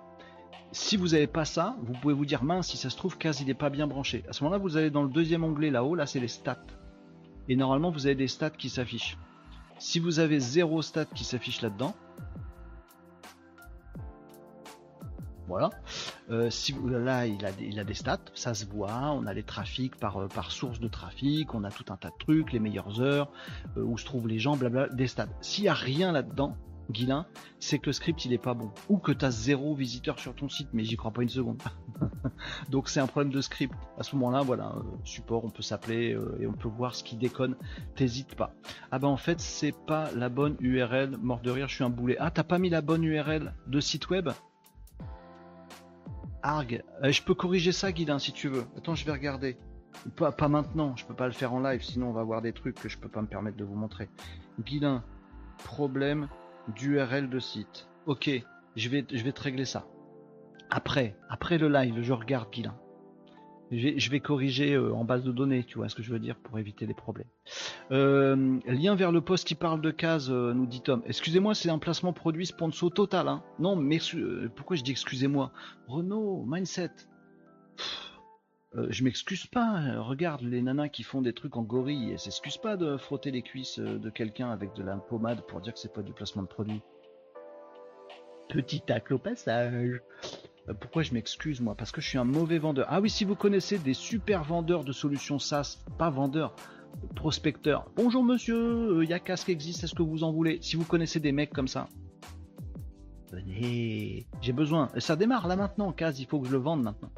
Si 0.75 0.97
vous 0.97 1.11
n'avez 1.11 1.29
pas 1.29 1.45
ça, 1.45 1.77
vous 1.85 1.93
pouvez 1.93 2.15
vous 2.15 2.27
dire 2.27 2.43
mince, 2.43 2.67
si 2.67 2.77
ça 2.77 2.91
se 2.91 2.97
trouve, 2.97 3.17
Case 3.17 3.41
il 3.41 3.47
n'est 3.47 3.55
pas 3.55 3.71
bien 3.71 3.87
branché. 3.87 4.25
À 4.29 4.33
ce 4.33 4.43
moment-là, 4.43 4.61
vous 4.61 4.77
allez 4.77 4.91
dans 4.91 5.05
le 5.05 5.09
deuxième 5.09 5.45
onglet 5.45 5.71
là-haut, 5.71 5.95
là 5.95 6.05
c'est 6.05 6.19
les 6.19 6.27
stats. 6.27 6.67
Et 7.49 7.55
normalement, 7.55 7.93
vous 7.93 8.07
avez 8.07 8.17
des 8.17 8.27
stats 8.27 8.51
qui 8.51 8.69
s'affichent. 8.69 9.17
Si 9.79 10.01
vous 10.01 10.19
avez 10.19 10.41
zéro 10.41 10.83
stat 10.83 11.05
qui 11.05 11.23
s'affiche 11.23 11.63
là-dedans, 11.63 11.95
voilà. 15.47 15.71
Euh, 16.31 16.51
si 16.51 16.75
là, 16.85 17.25
il 17.29 17.47
a, 17.47 17.51
il 17.61 17.79
a 17.79 17.85
des 17.85 17.95
stats, 17.95 18.19
ça 18.35 18.53
se 18.53 18.67
voit. 18.67 19.13
On 19.13 19.27
a 19.27 19.33
les 19.33 19.45
trafics 19.45 19.95
par, 19.95 20.17
euh, 20.17 20.27
par 20.27 20.51
source 20.51 20.81
de 20.81 20.89
trafic, 20.89 21.55
on 21.55 21.63
a 21.63 21.71
tout 21.71 21.85
un 21.93 21.97
tas 21.97 22.11
de 22.11 22.19
trucs, 22.19 22.53
les 22.53 22.59
meilleures 22.59 23.01
heures, 23.01 23.31
euh, 23.77 23.85
où 23.85 23.97
se 23.97 24.05
trouvent 24.05 24.27
les 24.27 24.41
gens, 24.41 24.57
blabla, 24.57 24.89
des 24.89 25.07
stats. 25.07 25.29
S'il 25.41 25.63
n'y 25.63 25.71
a 25.71 25.75
rien 25.75 26.11
là-dedans, 26.11 26.57
Guilin, 26.91 27.27
c'est 27.61 27.79
que 27.79 27.87
le 27.87 27.93
script 27.93 28.25
il 28.25 28.33
est 28.33 28.39
pas 28.39 28.55
bon. 28.55 28.71
Ou 28.89 28.99
que 28.99 29.13
tu 29.13 29.25
as 29.25 29.31
zéro 29.31 29.75
visiteur 29.75 30.19
sur 30.19 30.35
ton 30.35 30.49
site, 30.49 30.69
mais 30.73 30.85
j'y 30.85 30.97
crois 30.97 31.11
pas 31.11 31.23
une 31.23 31.29
seconde. 31.29 31.63
Donc 32.71 32.89
c'est 32.89 33.01
un 33.01 33.07
problème 33.07 33.33
de 33.33 33.41
script. 33.41 33.75
À 33.99 34.03
ce 34.03 34.17
moment-là, 34.17 34.43
voilà, 34.43 34.75
euh, 34.77 34.83
support, 35.05 35.45
on 35.45 35.51
peut 35.51 35.63
s'appeler 35.63 36.13
euh, 36.13 36.37
et 36.41 36.47
on 36.47 36.53
peut 36.53 36.69
voir 36.69 36.95
ce 36.95 37.03
qui 37.03 37.17
déconne. 37.17 37.57
T'hésites 37.95 38.35
pas. 38.35 38.55
Ah 38.91 38.99
bah 38.99 39.09
en 39.09 39.17
fait, 39.17 39.41
c'est 39.41 39.75
pas 39.87 40.11
la 40.15 40.29
bonne 40.29 40.57
URL. 40.61 41.17
Mort 41.19 41.41
de 41.41 41.51
rire, 41.51 41.69
je 41.69 41.77
suis 41.77 41.85
un 41.85 41.91
boulet. 41.91 42.17
Ah, 42.21 42.31
t'as 42.31 42.45
pas 42.45 42.59
mis 42.59 42.71
la 42.71 42.83
bonne 42.83 43.05
URL 43.05 43.55
de 43.67 43.81
site 43.81 44.11
web? 44.11 44.31
Arg. 46.43 46.83
Euh, 47.03 47.11
je 47.11 47.23
peux 47.23 47.35
corriger 47.35 47.73
ça, 47.73 47.93
Guilin, 47.93 48.19
si 48.19 48.33
tu 48.33 48.49
veux. 48.49 48.65
Attends, 48.77 48.95
je 48.95 49.05
vais 49.07 49.13
regarder. 49.13 49.57
Pas, 50.17 50.33
pas 50.33 50.49
maintenant, 50.49 50.95
je 50.97 51.07
peux 51.07 51.15
pas 51.15 51.27
le 51.27 51.33
faire 51.33 51.55
en 51.55 51.61
live, 51.61 51.83
sinon 51.83 52.09
on 52.09 52.13
va 52.13 52.25
voir 52.25 52.43
des 52.43 52.53
trucs 52.53 52.75
que 52.75 52.89
je 52.89 52.99
peux 52.99 53.09
pas 53.09 53.23
me 53.23 53.27
permettre 53.27 53.57
de 53.57 53.65
vous 53.65 53.77
montrer. 53.77 54.11
Guilin, 54.61 55.03
problème 55.59 56.29
d'URL 56.69 57.29
de 57.29 57.39
site. 57.39 57.89
Ok, 58.07 58.31
je 58.77 58.89
vais, 58.89 59.05
je 59.13 59.31
te 59.31 59.41
régler 59.41 59.65
ça. 59.65 59.87
Après, 60.71 61.17
après 61.29 61.59
le 61.59 61.69
live, 61.69 62.03
je 62.03 62.13
regarde 62.13 62.51
Guilin. 62.51 62.75
Je 63.71 64.11
vais, 64.11 64.21
corriger 64.21 64.75
euh, 64.75 64.93
en 64.95 65.05
base 65.05 65.25
de 65.25 65.33
données, 65.33 65.65
tu 65.65 65.79
vois 65.79 65.89
ce 65.89 65.95
que 65.95 66.03
je 66.03 66.13
veux 66.13 66.19
dire, 66.19 66.37
pour 66.37 66.59
éviter 66.59 66.87
les 66.87 66.95
problèmes. 66.95 67.27
Euh, 67.91 68.61
lien 68.67 68.95
vers 68.95 69.11
le 69.11 69.21
poste 69.21 69.49
qui 69.49 69.55
parle 69.55 69.81
de 69.81 69.91
case, 69.91 70.31
euh, 70.31 70.53
nous 70.53 70.67
dit 70.67 70.81
Tom. 70.81 71.03
Excusez-moi, 71.07 71.55
c'est 71.55 71.71
un 71.71 71.79
placement 71.79 72.13
produit 72.13 72.47
sponsor 72.47 72.93
total. 72.93 73.27
Hein. 73.27 73.43
Non, 73.59 73.75
mais 73.75 73.99
pourquoi 74.55 74.77
je 74.77 74.83
dis 74.83 74.93
excusez-moi? 74.93 75.51
Renault, 75.89 76.45
mindset. 76.47 76.91
Je 78.89 79.05
m'excuse 79.05 79.47
pas. 79.47 80.01
Regarde 80.01 80.43
les 80.43 80.63
nanas 80.63 80.89
qui 80.89 81.03
font 81.03 81.23
des 81.23 81.33
trucs 81.33 81.57
en 81.57 81.63
gorille. 81.63 82.11
Elles 82.13 82.19
s'excusent 82.19 82.59
pas 82.59 82.77
de 82.77 82.97
frotter 82.97 83.31
les 83.31 83.43
cuisses 83.43 83.79
de 83.79 84.11
quelqu'un 84.11 84.51
avec 84.51 84.75
de 84.75 84.83
la 84.83 84.97
pommade 84.97 85.43
pour 85.47 85.61
dire 85.61 85.75
que 85.75 85.79
c'est 85.79 85.93
pas 85.93 86.03
du 86.03 86.13
placement 86.13 86.43
de 86.43 86.49
produit. 86.49 86.83
Petit 88.49 88.81
tacle 88.81 89.15
au 89.15 89.19
passage. 89.19 90.01
Euh, 90.69 90.75
pourquoi 90.75 91.03
je 91.03 91.13
m'excuse 91.13 91.61
moi? 91.61 91.75
Parce 91.75 91.93
que 91.93 92.01
je 92.01 92.09
suis 92.09 92.19
un 92.19 92.25
mauvais 92.25 92.59
vendeur. 92.59 92.87
Ah 92.89 93.01
oui, 93.01 93.11
si 93.11 93.25
vous 93.25 93.35
connaissez 93.35 93.79
des 93.79 93.95
super 93.95 94.45
vendeurs 94.45 94.85
de 94.85 94.93
solutions 94.93 95.39
SaaS, 95.39 95.79
pas 95.99 96.11
vendeurs, 96.11 96.55
prospecteurs. 97.15 97.91
Bonjour 97.97 98.25
monsieur, 98.25 98.57
il 98.57 98.99
euh, 98.99 99.05
y 99.05 99.13
a 99.13 99.19
casque 99.19 99.49
existe, 99.49 99.85
est-ce 99.85 99.95
que 99.95 100.03
vous 100.03 100.25
en 100.25 100.33
voulez? 100.33 100.59
Si 100.63 100.77
vous 100.77 100.85
connaissez 100.85 101.21
des 101.21 101.33
mecs 101.33 101.53
comme 101.53 101.69
ça, 101.69 101.89
j'ai 103.47 104.53
besoin. 104.53 104.89
Et 104.95 105.01
ça 105.01 105.17
démarre 105.17 105.47
là 105.49 105.57
maintenant, 105.57 105.93
Cas, 105.93 106.13
il 106.13 106.27
faut 106.27 106.41
que 106.41 106.47
je 106.47 106.53
le 106.53 106.59
vende 106.59 106.83
maintenant. 106.83 107.11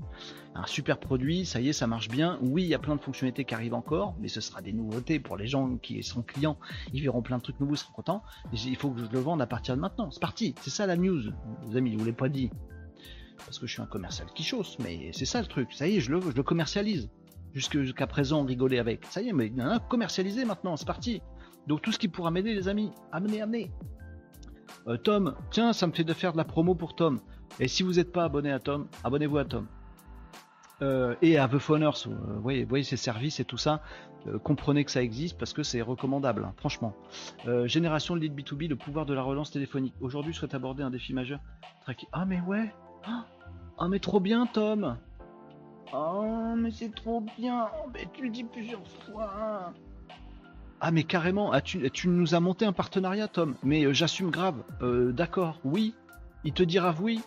Un 0.54 0.66
super 0.66 0.98
produit, 0.98 1.44
ça 1.44 1.60
y 1.60 1.68
est, 1.68 1.72
ça 1.72 1.86
marche 1.86 2.08
bien. 2.08 2.38
Oui, 2.42 2.62
il 2.62 2.68
y 2.68 2.74
a 2.74 2.78
plein 2.78 2.96
de 2.96 3.00
fonctionnalités 3.00 3.44
qui 3.44 3.54
arrivent 3.54 3.74
encore, 3.74 4.14
mais 4.20 4.28
ce 4.28 4.40
sera 4.40 4.62
des 4.62 4.72
nouveautés 4.72 5.20
pour 5.20 5.36
les 5.36 5.46
gens 5.46 5.76
qui 5.76 6.02
seront 6.02 6.22
clients. 6.22 6.58
Ils 6.92 7.02
verront 7.02 7.22
plein 7.22 7.38
de 7.38 7.42
trucs 7.42 7.60
nouveaux, 7.60 7.74
ils 7.74 7.78
seront 7.78 7.92
contents. 7.92 8.22
Il 8.52 8.76
faut 8.76 8.90
que 8.90 9.00
je 9.00 9.10
le 9.10 9.18
vende 9.20 9.42
à 9.42 9.46
partir 9.46 9.76
de 9.76 9.80
maintenant. 9.80 10.10
C'est 10.10 10.20
parti, 10.20 10.54
c'est 10.60 10.70
ça 10.70 10.86
la 10.86 10.96
news, 10.96 11.20
les 11.68 11.76
amis, 11.76 11.92
je 11.92 11.98
vous 11.98 12.04
l'ai 12.04 12.12
pas 12.12 12.28
dit 12.28 12.50
parce 13.44 13.58
que 13.58 13.66
je 13.66 13.72
suis 13.72 13.82
un 13.82 13.86
commercial 13.86 14.26
qui 14.34 14.42
chausse, 14.42 14.78
mais 14.78 15.10
c'est 15.12 15.24
ça 15.24 15.40
le 15.40 15.46
truc. 15.46 15.72
Ça 15.72 15.86
y 15.86 15.96
est, 15.96 16.00
je 16.00 16.10
le, 16.10 16.42
commercialise. 16.42 17.10
Jusqu'à 17.54 18.06
présent, 18.06 18.42
on 18.42 18.44
rigolait 18.44 18.78
avec. 18.78 19.06
Ça 19.06 19.22
y 19.22 19.28
est, 19.28 19.32
mais 19.32 19.46
il 19.46 19.60
a 19.60 19.78
commercialisé 19.78 20.44
maintenant, 20.44 20.76
c'est 20.76 20.86
parti. 20.86 21.22
Donc 21.66 21.80
tout 21.80 21.90
ce 21.90 21.98
qui 21.98 22.08
pourra 22.08 22.30
m'aider, 22.30 22.54
les 22.54 22.68
amis, 22.68 22.90
amenez, 23.12 23.40
amenez. 23.40 23.70
Euh, 24.88 24.96
Tom, 24.96 25.34
tiens, 25.50 25.72
ça 25.72 25.86
me 25.86 25.92
fait 25.92 26.04
de 26.04 26.12
faire 26.12 26.32
de 26.32 26.36
la 26.36 26.44
promo 26.44 26.74
pour 26.74 26.94
Tom. 26.94 27.20
Et 27.60 27.68
si 27.68 27.82
vous 27.82 27.94
n'êtes 27.94 28.12
pas 28.12 28.24
abonné 28.24 28.52
à 28.52 28.58
Tom, 28.58 28.86
abonnez-vous 29.04 29.38
à 29.38 29.44
Tom. 29.44 29.66
Euh, 30.82 31.14
et 31.22 31.38
à 31.38 31.48
The 31.48 31.58
Phoners, 31.58 31.90
vous 32.04 32.12
euh, 32.12 32.38
voyez, 32.40 32.64
voyez 32.64 32.84
ses 32.84 32.98
services 32.98 33.40
et 33.40 33.44
tout 33.44 33.56
ça, 33.56 33.82
comprenez 34.42 34.84
que 34.84 34.90
ça 34.90 35.02
existe 35.02 35.38
parce 35.38 35.52
que 35.52 35.62
c'est 35.62 35.80
recommandable, 35.80 36.44
hein, 36.44 36.52
franchement. 36.56 36.94
génération 37.66 38.16
de 38.16 38.20
lead 38.20 38.34
B2B, 38.34 38.68
le 38.68 38.76
pouvoir 38.76 39.06
de 39.06 39.14
la 39.14 39.22
relance 39.22 39.52
téléphonique. 39.52 39.94
Aujourd'hui, 40.00 40.32
je 40.32 40.38
souhaite 40.38 40.54
aborder 40.54 40.82
un 40.82 40.90
défi 40.90 41.14
majeur. 41.14 41.38
Ah 42.12 42.24
mais 42.24 42.40
ouais, 42.40 42.74
oh, 43.78 43.88
mais 43.88 44.00
trop 44.00 44.18
bien, 44.18 44.46
Tom 44.46 44.96
Oh, 45.94 46.54
mais 46.56 46.72
c'est 46.72 46.92
trop 46.92 47.22
bien 47.38 47.68
Mais 47.94 48.08
tu 48.12 48.24
le 48.24 48.30
dis 48.30 48.42
plusieurs 48.42 48.86
fois 48.88 49.72
Ah, 50.80 50.90
mais 50.90 51.04
carrément, 51.04 51.52
ah, 51.52 51.60
tu, 51.60 52.08
nous 52.08 52.34
as 52.34 52.40
monté 52.40 52.64
un 52.64 52.72
partenariat, 52.72 53.28
Tom. 53.28 53.54
Mais 53.62 53.84
euh, 53.84 53.92
j'assume 53.92 54.30
grave. 54.30 54.62
Euh, 54.82 55.12
d'accord, 55.12 55.60
oui. 55.64 55.94
Il 56.44 56.52
te 56.52 56.62
dira 56.62 56.94
oui. 57.00 57.20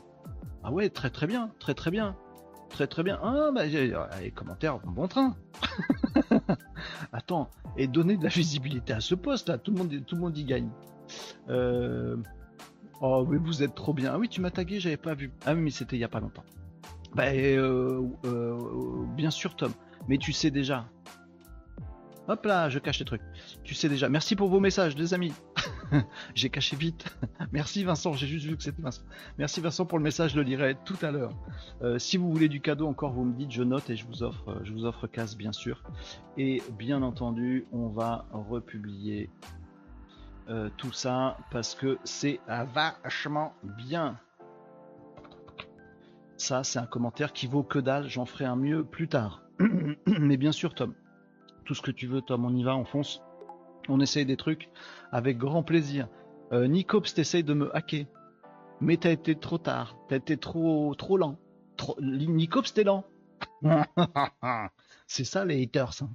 Ah 0.64 0.72
ouais, 0.72 0.90
très 0.90 1.10
très 1.10 1.28
bien, 1.28 1.52
très 1.60 1.74
très 1.74 1.92
bien. 1.92 2.16
Très 2.70 2.86
très 2.86 3.02
bien. 3.02 3.20
Ah, 3.24 3.50
bah, 3.54 3.66
les 3.66 4.32
commentaires 4.32 4.80
bon 4.80 5.08
train. 5.08 5.36
Attends, 7.14 7.50
et 7.78 7.88
donner 7.88 8.18
de 8.18 8.24
la 8.24 8.30
visibilité 8.30 8.94
à 8.94 9.00
ce 9.00 9.16
poste 9.16 9.50
là, 9.50 9.58
tout 9.58 9.72
le 9.72 10.18
monde, 10.20 10.38
y 10.38 10.44
gagne. 10.44 10.70
Euh, 11.50 12.18
Oh, 13.02 13.26
mais 13.30 13.38
vous 13.38 13.64
êtes 13.64 13.76
trop 13.76 13.94
bien. 13.94 14.12
Ah 14.14 14.18
oui, 14.18 14.28
tu 14.28 14.42
m'as 14.42 14.52
tagué, 14.52 14.80
j'avais 14.80 14.98
pas 14.98 15.14
vu. 15.14 15.32
Ah 15.46 15.56
mais 15.56 15.70
c'était 15.70 15.96
il 15.96 16.00
y 16.00 16.04
a 16.04 16.10
pas 16.10 16.20
longtemps. 16.20 16.44
Bah, 17.16 17.32
bien 19.16 19.32
sûr, 19.32 19.56
Tom. 19.56 19.72
Mais 20.08 20.18
tu 20.18 20.34
sais 20.34 20.52
déjà. 20.52 20.86
Hop 22.30 22.46
là, 22.46 22.70
je 22.70 22.78
cache 22.78 23.00
les 23.00 23.06
trucs. 23.06 23.24
Tu 23.63 23.74
sais 23.74 23.89
déjà. 23.89 24.08
Merci 24.08 24.36
pour 24.36 24.50
vos 24.50 24.60
messages, 24.60 24.96
les 24.96 25.15
amis. 25.15 25.34
j'ai 26.36 26.52
caché 26.52 26.76
vite. 26.76 27.06
Merci 27.52 27.84
Vincent, 27.84 28.13
j'ai 28.13 28.28
juste 28.28 28.46
vu 28.46 28.56
que 28.56 28.62
c'était 28.62 28.84
Vincent. 28.84 29.02
Merci 29.39 29.62
Vincent 29.62 29.88
pour 29.88 29.98
le 29.98 30.04
message, 30.04 30.34
je 30.34 30.36
le 30.36 30.44
lirai 30.44 30.78
tout 30.86 30.98
à 31.02 31.10
l'heure. 31.10 31.34
Euh, 31.82 31.98
si 31.98 32.18
vous 32.18 32.32
voulez 32.32 32.48
du 32.48 32.62
cadeau 32.62 32.86
encore, 32.86 33.13
vous 33.13 33.26
me 33.26 33.34
dites, 33.34 33.52
je 33.52 33.63
note 33.63 33.89
et 33.89 33.96
je 33.96 34.06
vous 34.06 34.22
offre, 34.22 34.60
je 34.63 34.72
vous 34.72 34.86
offre 34.86 35.08
casse 35.08 35.36
bien 35.36 35.52
sûr. 35.52 35.82
Et 36.38 36.62
bien 36.78 37.02
entendu, 37.02 37.65
on 37.72 37.88
va 37.88 38.28
republier 38.32 39.32
euh, 40.50 40.70
tout 40.78 40.92
ça 40.92 41.36
parce 41.50 41.74
que 41.74 41.98
c'est 42.04 42.39
vachement 42.76 43.54
bien. 43.63 44.20
Ça, 46.38 46.63
c'est 46.63 46.78
un 46.78 46.86
commentaire 46.86 47.34
qui 47.34 47.48
vaut 47.48 47.63
que 47.63 47.80
dalle. 47.80 48.08
J'en 48.08 48.26
ferai 48.26 48.46
un 48.46 48.56
mieux 48.56 48.84
plus 48.84 49.08
tard. 49.08 49.42
Mais 50.06 50.38
bien 50.38 50.52
sûr, 50.52 50.76
Tom, 50.76 50.94
tout 51.69 51.75
ce 51.75 51.84
que 51.84 51.91
tu 51.91 52.08
veux, 52.08 52.23
Tom, 52.23 52.45
on 52.45 52.55
y 52.55 52.63
va, 52.63 52.75
on 52.75 52.84
fonce. 52.84 53.21
On 53.89 53.99
essaye 53.99 54.25
des 54.25 54.38
trucs 54.38 54.71
avec 55.12 55.38
grand 55.38 55.62
plaisir. 55.62 56.08
Euh, 56.51 56.65
Nicops, 56.65 57.13
t'essayes 57.13 57.43
de 57.43 57.53
me 57.53 57.75
hacker. 57.77 58.08
Mais 58.82 58.97
t'as 58.97 59.12
été 59.12 59.36
trop 59.36 59.60
tard. 59.60 59.95
T'as 60.08 60.15
été 60.15 60.36
trop, 60.36 60.95
trop 60.95 61.15
lent. 61.15 61.38
Trop... 61.78 61.95
Nicops, 62.01 62.74
t'es 62.74 62.84
lent. 62.84 63.05
c'est 65.05 65.26
ça 65.26 65.45
les 65.45 65.61
haters. 65.61 66.01
Hein. 66.01 66.09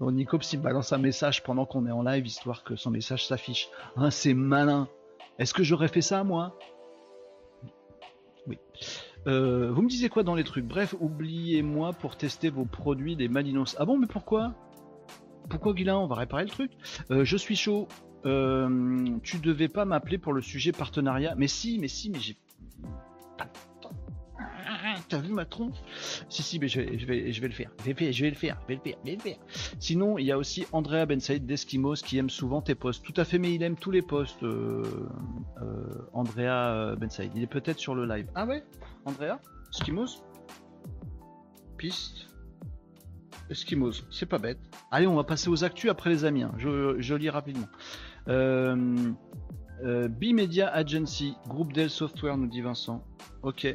Donc 0.00 0.12
Nicops 0.12 0.50
il 0.54 0.62
balance 0.62 0.94
un 0.94 0.98
message 0.98 1.42
pendant 1.42 1.66
qu'on 1.66 1.86
est 1.86 1.92
en 1.92 2.02
live 2.02 2.26
histoire 2.26 2.64
que 2.64 2.74
son 2.74 2.90
message 2.90 3.26
s'affiche. 3.26 3.68
Hein, 3.96 4.10
c'est 4.10 4.32
malin. 4.32 4.88
Est-ce 5.38 5.52
que 5.52 5.62
j'aurais 5.62 5.88
fait 5.88 6.00
ça 6.00 6.24
moi? 6.24 6.58
Oui. 8.46 8.58
Euh, 9.26 9.70
vous 9.72 9.82
me 9.82 9.90
disiez 9.90 10.08
quoi 10.08 10.22
dans 10.22 10.36
les 10.36 10.44
trucs? 10.44 10.64
Bref, 10.64 10.94
oubliez-moi 11.00 11.92
pour 11.92 12.16
tester 12.16 12.48
vos 12.48 12.64
produits 12.64 13.14
des 13.14 13.28
Malinos. 13.28 13.76
Ah 13.78 13.84
bon, 13.84 13.98
mais 13.98 14.06
pourquoi? 14.06 14.54
Pourquoi 15.48 15.74
Guilain 15.74 15.98
On 15.98 16.06
va 16.06 16.16
réparer 16.16 16.44
le 16.44 16.50
truc. 16.50 16.72
Euh, 17.10 17.24
je 17.24 17.36
suis 17.36 17.56
chaud. 17.56 17.88
Euh, 18.24 19.18
tu 19.22 19.38
devais 19.38 19.68
pas 19.68 19.84
m'appeler 19.84 20.18
pour 20.18 20.32
le 20.32 20.42
sujet 20.42 20.72
partenariat. 20.72 21.34
Mais 21.36 21.48
si, 21.48 21.78
mais 21.78 21.88
si, 21.88 22.10
mais 22.10 22.18
j'ai 22.18 22.36
t'as 25.08 25.18
vu 25.18 25.32
ma 25.32 25.44
tronche? 25.44 25.76
Si, 26.28 26.42
si, 26.42 26.58
mais 26.58 26.68
je 26.68 26.80
vais, 26.80 26.86
le 26.86 26.98
faire. 26.98 27.70
Je 27.80 27.92
vais, 27.92 28.12
je 28.12 28.22
vais 28.22 28.30
le 28.30 28.36
faire. 28.36 28.58
Je 28.68 28.74
vais 28.74 28.80
le 29.04 29.18
faire. 29.18 29.36
Sinon, 29.78 30.18
il 30.18 30.26
y 30.26 30.32
a 30.32 30.38
aussi 30.38 30.66
Andrea 30.72 31.06
Ben 31.06 31.20
Saïd 31.20 31.46
d'Eskimos 31.46 31.96
qui 31.96 32.18
aime 32.18 32.30
souvent 32.30 32.62
tes 32.62 32.74
posts. 32.74 33.04
Tout 33.04 33.14
à 33.16 33.24
fait, 33.24 33.38
mais 33.38 33.54
il 33.54 33.62
aime 33.62 33.76
tous 33.76 33.90
les 33.90 34.02
posts, 34.02 34.42
euh, 34.42 34.82
euh, 35.62 36.08
Andrea 36.12 36.94
Ben. 36.96 37.08
Il 37.34 37.42
est 37.42 37.46
peut-être 37.46 37.78
sur 37.78 37.94
le 37.94 38.06
live. 38.06 38.26
Ah 38.34 38.46
ouais? 38.46 38.64
Andrea? 39.04 39.38
Eskimos? 39.72 40.22
Piste? 41.76 42.28
Eskimos, 43.50 44.04
c'est 44.10 44.26
pas 44.26 44.38
bête. 44.38 44.58
Allez, 44.90 45.06
on 45.06 45.14
va 45.14 45.24
passer 45.24 45.48
aux 45.48 45.64
actus 45.64 45.90
après 45.90 46.10
les 46.10 46.24
amis. 46.24 46.42
Hein. 46.42 46.52
Je, 46.58 47.14
lis 47.14 47.30
rapidement. 47.30 47.68
Euh, 48.28 49.14
B-Media 50.08 50.68
Agency, 50.68 51.34
groupe 51.48 51.72
Dell 51.72 51.90
Software, 51.90 52.36
nous 52.36 52.46
dit 52.46 52.60
Vincent. 52.60 53.04
Ok, 53.42 53.66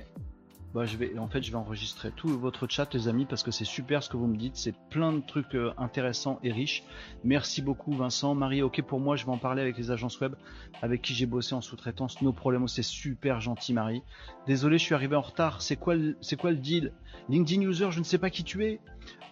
bah, 0.74 0.86
en 1.17 1.28
fait, 1.28 1.41
je 1.41 1.51
vais 1.51 1.57
enregistrer 1.57 2.11
tout 2.11 2.30
votre 2.39 2.65
chat, 2.69 2.93
les 2.93 3.09
amis, 3.09 3.26
parce 3.26 3.43
que 3.43 3.51
c'est 3.51 3.65
super 3.65 4.03
ce 4.03 4.09
que 4.09 4.15
vous 4.15 4.28
me 4.28 4.38
dites. 4.38 4.55
C'est 4.55 4.74
plein 4.89 5.11
de 5.11 5.19
trucs 5.19 5.53
euh, 5.55 5.74
intéressants 5.78 6.39
et 6.43 6.51
riches. 6.51 6.84
Merci 7.26 7.61
beaucoup, 7.61 7.91
Vincent. 7.91 8.36
Marie, 8.36 8.61
ok 8.61 8.82
pour 8.84 8.99
moi, 8.99 9.17
je 9.17 9.26
vais 9.26 9.32
en 9.32 9.38
parler 9.38 9.61
avec 9.61 9.78
les 9.78 9.91
agences 9.91 10.19
web 10.22 10.34
avec 10.82 11.01
qui 11.01 11.13
j'ai 11.13 11.26
bossé 11.26 11.55
en 11.55 11.61
sous-traitance. 11.61 12.22
Nos 12.22 12.32
problèmes, 12.32 12.67
c'est 12.67 12.84
super 12.84 13.41
gentil, 13.41 13.74
Marie. 13.74 14.01
Désolé, 14.47 14.78
je 14.78 14.84
suis 14.84 14.95
arrivé 14.95 15.15
en 15.15 15.22
retard. 15.22 15.61
C'est 15.61 15.76
quoi, 15.76 15.95
c'est 16.22 16.39
quoi 16.39 16.51
le 16.51 16.57
deal? 16.57 16.93
LinkedIn 17.30 17.61
User, 17.61 17.91
je 17.91 17.99
ne 17.99 18.05
sais 18.05 18.17
pas 18.17 18.30
qui 18.30 18.43
tu 18.43 18.63
es. 18.65 18.80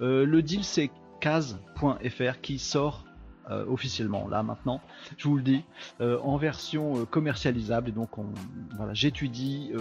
Euh, 0.01 0.25
le 0.25 0.41
deal, 0.41 0.63
c'est 0.63 0.91
case.fr 1.21 2.41
qui 2.41 2.59
sort 2.59 3.05
euh, 3.49 3.65
officiellement 3.67 4.27
là 4.27 4.43
maintenant, 4.43 4.81
je 5.17 5.27
vous 5.27 5.37
le 5.37 5.41
dis, 5.41 5.63
euh, 6.01 6.19
en 6.21 6.37
version 6.37 6.99
euh, 6.99 7.05
commercialisable. 7.05 7.89
Et 7.89 7.91
donc 7.91 8.09
j'étudie 8.93 9.71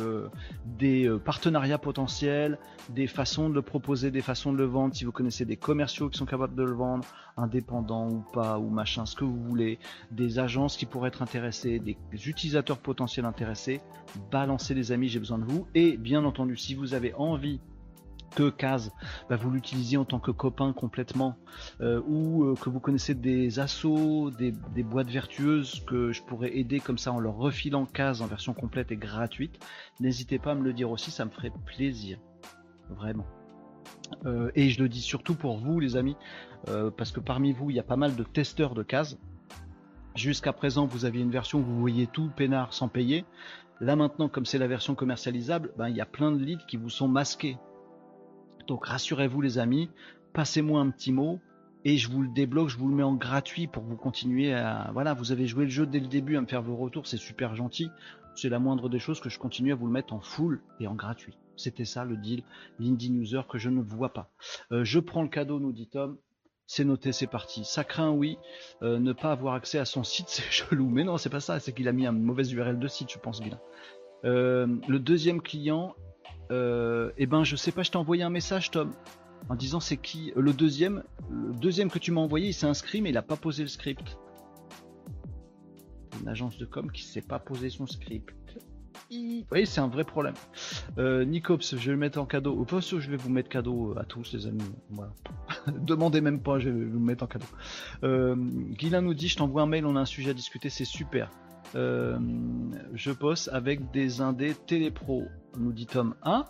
des 0.64 1.10
partenariats 1.24 1.78
potentiels, 1.78 2.58
des 2.88 3.06
façons 3.06 3.48
de 3.48 3.54
le 3.54 3.62
proposer, 3.62 4.10
des 4.10 4.22
façons 4.22 4.52
de 4.52 4.58
le 4.58 4.64
vendre. 4.64 4.94
Si 4.94 5.04
vous 5.04 5.12
connaissez 5.12 5.44
des 5.44 5.56
commerciaux 5.56 6.08
qui 6.08 6.18
sont 6.18 6.26
capables 6.26 6.54
de 6.54 6.62
le 6.62 6.72
vendre, 6.72 7.04
indépendants 7.36 8.08
ou 8.08 8.24
pas, 8.32 8.58
ou 8.58 8.68
machin, 8.68 9.06
ce 9.06 9.14
que 9.14 9.24
vous 9.24 9.42
voulez, 9.42 9.78
des 10.10 10.38
agences 10.38 10.76
qui 10.76 10.86
pourraient 10.86 11.08
être 11.08 11.22
intéressées, 11.22 11.78
des 11.78 11.96
utilisateurs 12.28 12.78
potentiels 12.78 13.26
intéressés, 13.26 13.80
balancez 14.30 14.74
les 14.74 14.92
amis, 14.92 15.08
j'ai 15.08 15.18
besoin 15.18 15.38
de 15.38 15.44
vous. 15.44 15.66
Et 15.74 15.96
bien 15.96 16.24
entendu, 16.24 16.56
si 16.56 16.74
vous 16.74 16.94
avez 16.94 17.14
envie 17.14 17.60
que 18.34 18.50
Case, 18.50 18.92
bah, 19.28 19.36
vous 19.36 19.50
l'utilisez 19.50 19.96
en 19.96 20.04
tant 20.04 20.18
que 20.18 20.30
copain 20.30 20.72
complètement, 20.72 21.36
euh, 21.80 22.00
ou 22.06 22.44
euh, 22.44 22.54
que 22.54 22.70
vous 22.70 22.80
connaissez 22.80 23.14
des 23.14 23.58
assos, 23.58 24.30
des, 24.30 24.52
boîtes 24.82 25.10
vertueuses 25.10 25.82
que 25.86 26.12
je 26.12 26.22
pourrais 26.22 26.56
aider 26.56 26.80
comme 26.80 26.98
ça 26.98 27.12
en 27.12 27.20
leur 27.20 27.36
refilant 27.36 27.86
Case 27.86 28.22
en 28.22 28.26
version 28.26 28.54
complète 28.54 28.92
et 28.92 28.96
gratuite, 28.96 29.58
n'hésitez 30.00 30.38
pas 30.38 30.52
à 30.52 30.54
me 30.54 30.62
le 30.62 30.72
dire 30.72 30.90
aussi, 30.90 31.10
ça 31.10 31.24
me 31.24 31.30
ferait 31.30 31.52
plaisir, 31.66 32.18
vraiment. 32.90 33.26
Euh, 34.24 34.50
et 34.54 34.70
je 34.70 34.80
le 34.82 34.88
dis 34.88 35.02
surtout 35.02 35.34
pour 35.34 35.58
vous 35.58 35.80
les 35.80 35.96
amis, 35.96 36.16
parce 36.96 37.12
que 37.12 37.20
parmi 37.20 37.52
vous 37.52 37.70
il 37.70 37.76
y 37.76 37.80
a 37.80 37.84
pas 37.84 37.96
mal 37.96 38.14
de 38.14 38.22
testeurs 38.22 38.74
de 38.74 38.82
Case. 38.82 39.18
Jusqu'à 40.14 40.52
présent, 40.52 40.86
vous 40.86 41.04
aviez 41.04 41.22
une 41.22 41.30
version 41.30 41.60
où 41.60 41.62
vous 41.62 41.78
voyez 41.78 42.08
tout 42.08 42.28
peinard 42.34 42.72
sans 42.72 42.88
payer. 42.88 43.24
Là 43.80 43.94
maintenant, 43.94 44.28
comme 44.28 44.44
c'est 44.44 44.58
la 44.58 44.66
version 44.66 44.96
commercialisable, 44.96 45.72
ben, 45.78 45.88
il 45.88 45.96
y 45.96 46.00
a 46.00 46.06
plein 46.06 46.32
de 46.32 46.42
leads 46.42 46.66
qui 46.66 46.76
vous 46.76 46.90
sont 46.90 47.06
masqués 47.06 47.56
Donc 48.68 48.86
rassurez-vous 48.86 49.40
les 49.40 49.58
amis, 49.58 49.90
passez-moi 50.34 50.80
un 50.80 50.90
petit 50.90 51.10
mot 51.10 51.40
et 51.84 51.96
je 51.96 52.08
vous 52.08 52.22
le 52.22 52.28
débloque, 52.28 52.68
je 52.68 52.76
vous 52.76 52.88
le 52.88 52.94
mets 52.94 53.02
en 53.02 53.14
gratuit 53.14 53.66
pour 53.66 53.82
que 53.82 53.88
vous 53.88 53.96
continuez 53.96 54.52
à... 54.52 54.90
Voilà, 54.92 55.14
vous 55.14 55.32
avez 55.32 55.46
joué 55.46 55.64
le 55.64 55.70
jeu 55.70 55.86
dès 55.86 56.00
le 56.00 56.06
début 56.06 56.36
à 56.36 56.40
me 56.40 56.46
faire 56.46 56.62
vos 56.62 56.76
retours, 56.76 57.06
c'est 57.06 57.16
super 57.16 57.54
gentil. 57.56 57.90
C'est 58.34 58.50
la 58.50 58.58
moindre 58.58 58.88
des 58.88 58.98
choses 58.98 59.20
que 59.20 59.30
je 59.30 59.38
continue 59.38 59.72
à 59.72 59.74
vous 59.74 59.86
le 59.86 59.92
mettre 59.92 60.12
en 60.12 60.20
full 60.20 60.60
et 60.78 60.86
en 60.86 60.94
gratuit. 60.94 61.36
C'était 61.56 61.86
ça 61.86 62.04
le 62.04 62.16
deal, 62.16 62.44
l'indie 62.78 63.12
user 63.12 63.40
que 63.48 63.58
je 63.58 63.70
ne 63.70 63.80
vois 63.80 64.12
pas. 64.12 64.30
Euh, 64.70 64.84
je 64.84 65.00
prends 65.00 65.22
le 65.22 65.28
cadeau, 65.28 65.58
nous 65.58 65.72
dit 65.72 65.88
Tom. 65.88 66.18
C'est 66.66 66.84
noté, 66.84 67.12
c'est 67.12 67.26
parti. 67.26 67.64
Ça 67.64 67.82
craint, 67.82 68.10
oui. 68.10 68.36
Euh, 68.82 68.98
ne 68.98 69.14
pas 69.14 69.32
avoir 69.32 69.54
accès 69.54 69.78
à 69.78 69.86
son 69.86 70.04
site, 70.04 70.26
c'est 70.28 70.42
chelou. 70.50 70.88
Mais 70.88 71.02
non, 71.02 71.16
c'est 71.16 71.30
pas 71.30 71.40
ça. 71.40 71.58
C'est 71.58 71.72
qu'il 71.72 71.88
a 71.88 71.92
mis 71.92 72.06
un 72.06 72.12
mauvais 72.12 72.44
URL 72.50 72.78
de 72.78 72.88
site, 72.88 73.10
je 73.10 73.18
pense 73.18 73.40
bien. 73.40 73.58
Euh, 74.24 74.66
le 74.86 74.98
deuxième 74.98 75.40
client, 75.40 75.96
eh 76.50 77.26
ben, 77.26 77.44
je 77.44 77.56
sais 77.56 77.72
pas. 77.72 77.82
Je 77.82 77.90
t'ai 77.90 77.98
envoyé 77.98 78.22
un 78.22 78.30
message, 78.30 78.70
Tom 78.70 78.92
en 79.48 79.54
disant 79.54 79.80
c'est 79.80 79.96
qui 79.96 80.32
le 80.36 80.52
deuxième 80.52 81.02
le 81.30 81.54
deuxième 81.54 81.90
que 81.90 81.98
tu 81.98 82.10
m'as 82.10 82.20
envoyé 82.20 82.48
il 82.48 82.54
s'est 82.54 82.66
inscrit 82.66 83.00
mais 83.00 83.10
il 83.10 83.16
a 83.16 83.22
pas 83.22 83.36
posé 83.36 83.62
le 83.62 83.68
script. 83.68 84.18
Une 86.20 86.28
agence 86.28 86.58
de 86.58 86.64
com 86.64 86.90
qui 86.90 87.04
sait 87.04 87.22
pas 87.22 87.38
poser 87.38 87.70
son 87.70 87.86
script. 87.86 88.34
Oui 89.10 89.66
c'est 89.66 89.80
un 89.80 89.88
vrai 89.88 90.04
problème. 90.04 90.34
Euh, 90.98 91.24
Nicops 91.24 91.76
je 91.76 91.86
vais 91.86 91.92
le 91.92 91.96
mettre 91.96 92.18
en 92.18 92.26
cadeau. 92.26 92.54
Au 92.54 92.64
poste 92.64 92.98
je 92.98 93.10
vais 93.10 93.16
vous 93.16 93.30
mettre 93.30 93.48
cadeau 93.48 93.96
à 93.96 94.04
tous 94.04 94.32
les 94.32 94.46
amis. 94.46 94.62
Voilà. 94.90 95.12
demandez 95.78 96.20
même 96.20 96.42
pas 96.42 96.58
je 96.58 96.68
vais 96.68 96.84
vous 96.84 96.98
mettre 96.98 97.24
en 97.24 97.28
cadeau. 97.28 97.46
Euh, 98.02 98.34
nous 98.36 99.14
dit 99.14 99.28
je 99.28 99.36
t'envoie 99.36 99.62
un 99.62 99.66
mail 99.66 99.86
on 99.86 99.96
a 99.96 100.00
un 100.00 100.06
sujet 100.06 100.30
à 100.30 100.34
discuter 100.34 100.68
c'est 100.68 100.84
super 100.84 101.30
euh, 101.74 102.18
je 102.94 103.12
bosse 103.12 103.48
avec 103.48 103.90
des 103.90 104.20
indés 104.20 104.54
télépro 104.54 105.24
nous 105.58 105.72
dit 105.72 105.86
Tom 105.86 106.14
1 106.22 106.44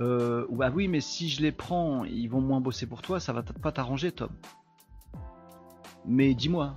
euh, 0.00 0.46
bah 0.50 0.70
oui, 0.74 0.88
mais 0.88 1.00
si 1.00 1.28
je 1.28 1.42
les 1.42 1.52
prends, 1.52 2.04
ils 2.04 2.28
vont 2.28 2.40
moins 2.40 2.60
bosser 2.60 2.86
pour 2.86 3.02
toi, 3.02 3.18
ça 3.18 3.32
va 3.32 3.42
pas 3.42 3.72
t'arranger, 3.72 4.12
Tom. 4.12 4.30
Mais 6.06 6.34
dis-moi, 6.34 6.76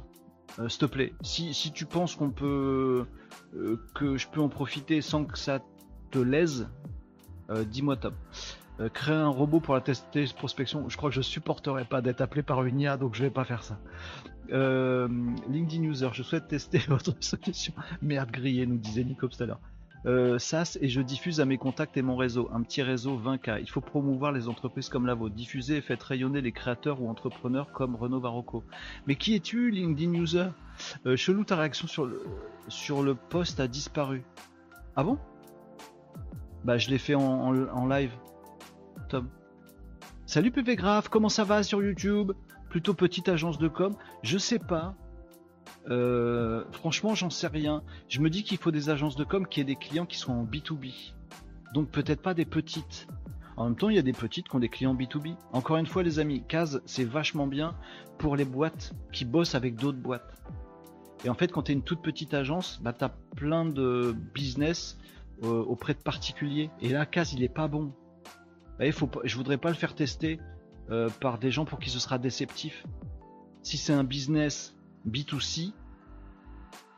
euh, 0.59 0.69
s'il 0.69 0.79
te 0.79 0.85
plaît, 0.85 1.13
si, 1.21 1.71
tu 1.71 1.85
penses 1.85 2.15
qu'on 2.15 2.31
peut, 2.31 3.05
euh, 3.55 3.77
que 3.93 4.17
je 4.17 4.27
peux 4.27 4.41
en 4.41 4.49
profiter 4.49 5.01
sans 5.01 5.25
que 5.25 5.37
ça 5.37 5.59
te 6.09 6.19
lèse, 6.19 6.67
dis-moi, 7.67 7.97
Tom. 7.97 8.13
Créer 8.89 9.15
un 9.15 9.29
robot 9.29 9.59
pour 9.59 9.73
la 9.73 9.81
tester 9.81 10.25
prospection, 10.35 10.89
je 10.89 10.97
crois 10.97 11.09
que 11.09 11.15
je 11.15 11.21
supporterai 11.21 11.85
pas 11.85 12.01
d'être 12.01 12.21
appelé 12.21 12.43
par 12.43 12.63
une 12.63 12.79
IA, 12.79 12.97
donc 12.97 13.15
je 13.15 13.23
vais 13.23 13.29
pas 13.29 13.45
faire 13.45 13.63
ça. 13.63 13.77
LinkedIn 14.49 15.83
user, 15.83 16.09
je 16.11 16.23
souhaite 16.23 16.47
tester 16.47 16.79
votre 16.87 17.15
solution. 17.21 17.73
Merde 18.01 18.31
grillée, 18.31 18.65
nous 18.65 18.77
disait 18.77 19.03
Nico 19.03 19.27
tout 19.27 19.41
à 19.41 19.45
l'heure. 19.45 19.61
Euh, 20.07 20.39
SaaS 20.39 20.79
et 20.81 20.89
je 20.89 20.99
diffuse 20.99 21.39
à 21.41 21.45
mes 21.45 21.57
contacts 21.57 21.95
et 21.95 22.01
mon 22.01 22.15
réseau, 22.15 22.49
un 22.53 22.63
petit 22.63 22.81
réseau 22.81 23.19
20K. 23.19 23.59
Il 23.61 23.69
faut 23.69 23.81
promouvoir 23.81 24.31
les 24.31 24.47
entreprises 24.47 24.89
comme 24.89 25.05
la 25.05 25.13
vôtre, 25.13 25.35
diffuser 25.35 25.77
et 25.77 25.81
faire 25.81 26.01
rayonner 26.01 26.41
les 26.41 26.51
créateurs 26.51 27.01
ou 27.01 27.09
entrepreneurs 27.09 27.71
comme 27.71 27.95
Renaud 27.95 28.19
Varocco. 28.19 28.63
Mais 29.05 29.15
qui 29.15 29.35
es-tu, 29.35 29.69
LinkedIn 29.69 30.13
User? 30.13 30.47
Euh, 31.05 31.15
Chelou, 31.15 31.43
ta 31.43 31.55
réaction 31.55 31.87
sur 31.87 32.05
le, 32.05 32.23
sur 32.67 33.03
le 33.03 33.13
post 33.13 33.59
a 33.59 33.67
disparu. 33.67 34.23
Ah 34.95 35.03
bon? 35.03 35.19
Bah, 36.63 36.77
je 36.77 36.89
l'ai 36.89 36.97
fait 36.97 37.15
en, 37.15 37.85
live. 37.87 38.11
Salut 40.25 40.51
PV 40.51 40.75
Graph, 40.75 41.09
comment 41.09 41.29
ça 41.29 41.43
va 41.43 41.63
sur 41.63 41.83
YouTube? 41.83 42.31
Plutôt 42.69 42.93
petite 42.93 43.27
agence 43.27 43.57
de 43.57 43.67
com 43.67 43.93
Je 44.23 44.37
sais 44.37 44.59
pas. 44.59 44.95
Euh, 45.89 46.63
franchement, 46.71 47.15
j'en 47.15 47.29
sais 47.29 47.47
rien. 47.47 47.83
Je 48.07 48.21
me 48.21 48.29
dis 48.29 48.43
qu'il 48.43 48.57
faut 48.57 48.71
des 48.71 48.89
agences 48.89 49.15
de 49.15 49.23
com 49.23 49.45
qui 49.45 49.59
aient 49.59 49.65
des 49.65 49.75
clients 49.75 50.05
qui 50.05 50.17
sont 50.17 50.31
en 50.31 50.45
B2B. 50.45 51.13
Donc 51.73 51.89
peut-être 51.89 52.21
pas 52.21 52.33
des 52.33 52.45
petites. 52.45 53.07
En 53.57 53.65
même 53.65 53.75
temps, 53.75 53.89
il 53.89 53.95
y 53.95 53.99
a 53.99 54.03
des 54.03 54.13
petites 54.13 54.47
qui 54.47 54.55
ont 54.55 54.59
des 54.59 54.69
clients 54.69 54.95
B2B. 54.95 55.35
Encore 55.51 55.77
une 55.77 55.85
fois, 55.85 56.03
les 56.03 56.19
amis, 56.19 56.43
Case, 56.47 56.81
c'est 56.85 57.03
vachement 57.03 57.47
bien 57.47 57.75
pour 58.17 58.35
les 58.35 58.45
boîtes 58.45 58.93
qui 59.11 59.25
bossent 59.25 59.55
avec 59.55 59.75
d'autres 59.75 59.97
boîtes. 59.97 60.33
Et 61.25 61.29
en 61.29 61.35
fait, 61.35 61.51
quand 61.51 61.63
tu 61.63 61.71
es 61.71 61.75
une 61.75 61.83
toute 61.83 62.01
petite 62.01 62.33
agence, 62.33 62.79
bah, 62.81 62.93
tu 62.93 63.03
as 63.03 63.09
plein 63.35 63.65
de 63.65 64.15
business 64.33 64.97
euh, 65.43 65.63
auprès 65.63 65.93
de 65.93 65.99
particuliers. 65.99 66.69
Et 66.81 66.89
là, 66.89 67.05
Case, 67.05 67.33
il 67.33 67.43
est 67.43 67.53
pas 67.53 67.67
bon. 67.67 67.91
Bah, 68.81 68.91
faut 68.91 69.09
je 69.23 69.35
voudrais 69.37 69.59
pas 69.59 69.69
le 69.69 69.75
faire 69.75 69.93
tester 69.93 70.39
euh, 70.89 71.07
par 71.21 71.37
des 71.37 71.51
gens 71.51 71.65
pour 71.65 71.77
qui 71.77 71.91
ce 71.91 71.99
sera 71.99 72.17
déceptif. 72.17 72.83
Si 73.61 73.77
c'est 73.77 73.93
un 73.93 74.03
business 74.03 74.75
B2C, 75.07 75.71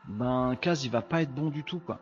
ben 0.08 0.56
Kaz 0.58 0.86
il 0.86 0.90
va 0.90 1.02
pas 1.02 1.20
être 1.20 1.34
bon 1.34 1.50
du 1.50 1.62
tout 1.62 1.80
quoi. 1.80 2.00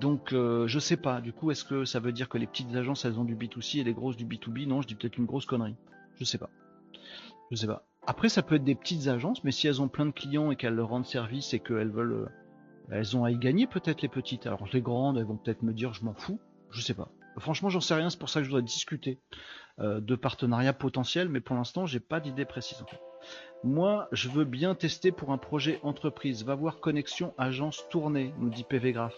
Donc 0.00 0.32
euh, 0.32 0.66
je 0.66 0.80
sais 0.80 0.96
pas, 0.96 1.20
du 1.20 1.32
coup 1.32 1.52
est-ce 1.52 1.62
que 1.62 1.84
ça 1.84 2.00
veut 2.00 2.10
dire 2.10 2.28
que 2.28 2.36
les 2.36 2.48
petites 2.48 2.74
agences 2.74 3.04
elles 3.04 3.20
ont 3.20 3.24
du 3.24 3.36
B2C 3.36 3.78
et 3.78 3.84
les 3.84 3.94
grosses 3.94 4.16
du 4.16 4.26
B2B 4.26 4.66
Non, 4.66 4.82
je 4.82 4.88
dis 4.88 4.96
peut-être 4.96 5.16
une 5.16 5.26
grosse 5.26 5.46
connerie. 5.46 5.76
Je 6.18 6.24
sais 6.24 6.38
pas. 6.38 6.50
Je 7.52 7.56
sais 7.56 7.68
pas. 7.68 7.86
Après 8.08 8.28
ça 8.28 8.42
peut 8.42 8.56
être 8.56 8.64
des 8.64 8.74
petites 8.74 9.06
agences, 9.06 9.44
mais 9.44 9.52
si 9.52 9.68
elles 9.68 9.80
ont 9.80 9.88
plein 9.88 10.06
de 10.06 10.10
clients 10.10 10.50
et 10.50 10.56
qu'elles 10.56 10.74
leur 10.74 10.88
rendent 10.88 11.06
service 11.06 11.54
et 11.54 11.60
qu'elles 11.60 11.90
veulent 11.90 12.12
euh, 12.12 12.28
elles 12.90 13.16
ont 13.16 13.22
à 13.22 13.30
y 13.30 13.38
gagner 13.38 13.68
peut-être 13.68 14.02
les 14.02 14.08
petites. 14.08 14.48
Alors 14.48 14.66
les 14.72 14.82
grandes, 14.82 15.16
elles 15.16 15.26
vont 15.26 15.36
peut-être 15.36 15.62
me 15.62 15.72
dire 15.72 15.92
je 15.92 16.04
m'en 16.04 16.14
fous. 16.14 16.40
Je 16.72 16.80
sais 16.80 16.94
pas. 16.94 17.08
Franchement 17.38 17.68
j'en 17.68 17.80
sais 17.80 17.94
rien, 17.94 18.10
c'est 18.10 18.18
pour 18.18 18.28
ça 18.28 18.40
que 18.40 18.44
je 18.44 18.50
voudrais 18.50 18.62
discuter 18.62 19.20
euh, 19.78 20.00
de 20.00 20.16
partenariats 20.16 20.72
potentiels, 20.72 21.28
mais 21.28 21.40
pour 21.40 21.56
l'instant 21.56 21.86
j'ai 21.86 22.00
pas 22.00 22.20
d'idée 22.20 22.44
précise. 22.44 22.84
Moi, 23.62 24.08
je 24.10 24.30
veux 24.30 24.44
bien 24.44 24.74
tester 24.74 25.12
pour 25.12 25.32
un 25.32 25.38
projet 25.38 25.80
entreprise. 25.82 26.44
Va 26.44 26.54
voir 26.54 26.80
connexion 26.80 27.34
agence 27.36 27.84
tournée, 27.90 28.32
nous 28.38 28.48
dit 28.48 28.64
PV 28.64 28.92
Graph. 28.92 29.14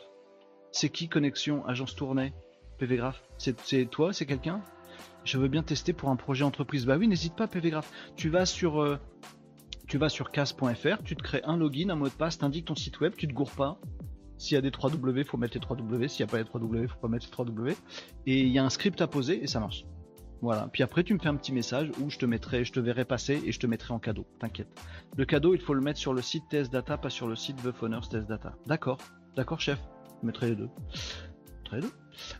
C'est 0.73 0.89
qui 0.89 1.09
connexion 1.09 1.65
agence 1.67 1.95
tournée 1.95 2.33
PV 2.79 2.97
Graph? 2.97 3.23
C'est 3.39 3.87
toi 3.89 4.13
C'est 4.13 4.27
quelqu'un? 4.27 4.61
Je 5.25 5.39
veux 5.39 5.47
bien 5.47 5.63
tester 5.63 5.93
pour 5.93 6.09
un 6.09 6.17
projet 6.17 6.45
entreprise. 6.45 6.87
Bah 6.87 6.97
oui, 6.97 7.07
n'hésite 7.07 7.37
pas 7.37 7.47
PV 7.47 7.71
Graph. 7.71 7.93
Tu 8.17 8.29
vas 8.29 8.45
sur 8.45 8.83
euh, 8.83 8.99
tu 9.87 9.99
cas.fr, 9.99 11.03
tu 11.05 11.15
te 11.15 11.23
crées 11.23 11.43
un 11.45 11.57
login, 11.57 11.91
un 11.91 11.97
mot 11.97 12.09
de 12.09 12.13
passe, 12.13 12.39
t'indiques 12.39 12.65
ton 12.65 12.75
site 12.75 12.99
web, 13.01 13.15
tu 13.17 13.29
te 13.29 13.33
gourres 13.33 13.53
pas. 13.53 13.79
S'il 14.43 14.57
y 14.57 14.59
a 14.59 14.61
des 14.61 14.72
3W, 14.72 15.24
faut 15.24 15.36
mettre 15.36 15.57
les 15.57 15.61
3W. 15.61 16.09
S'il 16.09 16.26
n'y 16.26 16.28
a 16.28 16.32
pas 16.32 16.38
les 16.38 16.43
3W, 16.43 16.88
faut 16.88 16.97
pas 16.97 17.07
mettre 17.07 17.26
les 17.26 17.45
3W. 17.45 17.76
Et 18.26 18.40
il 18.40 18.49
y 18.49 18.59
a 18.59 18.64
un 18.64 18.70
script 18.70 19.01
à 19.01 19.07
poser 19.07 19.40
et 19.40 19.47
ça 19.47 19.61
marche. 19.61 19.84
Voilà. 20.40 20.68
Puis 20.72 20.82
après, 20.82 21.05
tu 21.05 21.14
me 21.14 21.20
fais 21.20 21.28
un 21.28 21.36
petit 21.36 21.53
message 21.53 21.93
où 22.01 22.11
je 22.11 22.18
te 22.18 22.26
mettrai, 22.26 22.64
je 22.64 22.72
te 22.72 22.80
verrai 22.80 23.05
passer 23.05 23.40
et 23.47 23.53
je 23.53 23.61
te 23.61 23.68
mettrai 23.68 23.95
en 23.95 24.01
cadeau. 24.01 24.26
T'inquiète. 24.40 24.66
Le 25.16 25.24
cadeau, 25.24 25.55
il 25.55 25.61
faut 25.61 25.74
le 25.74 25.80
mettre 25.80 26.01
sur 26.01 26.12
le 26.12 26.22
site 26.22 26.43
TS 26.51 26.70
Data, 26.70 26.99
pas 26.99 27.09
sur 27.09 27.28
le 27.28 27.36
site 27.36 27.62
The 27.62 27.70
Phoners 27.70 28.09
TS 28.11 28.26
Data. 28.26 28.57
D'accord. 28.66 28.99
D'accord, 29.36 29.61
chef. 29.61 29.78
Je 30.20 30.26
mettrai 30.26 30.51
les 30.51 30.57
deux. 30.57 30.68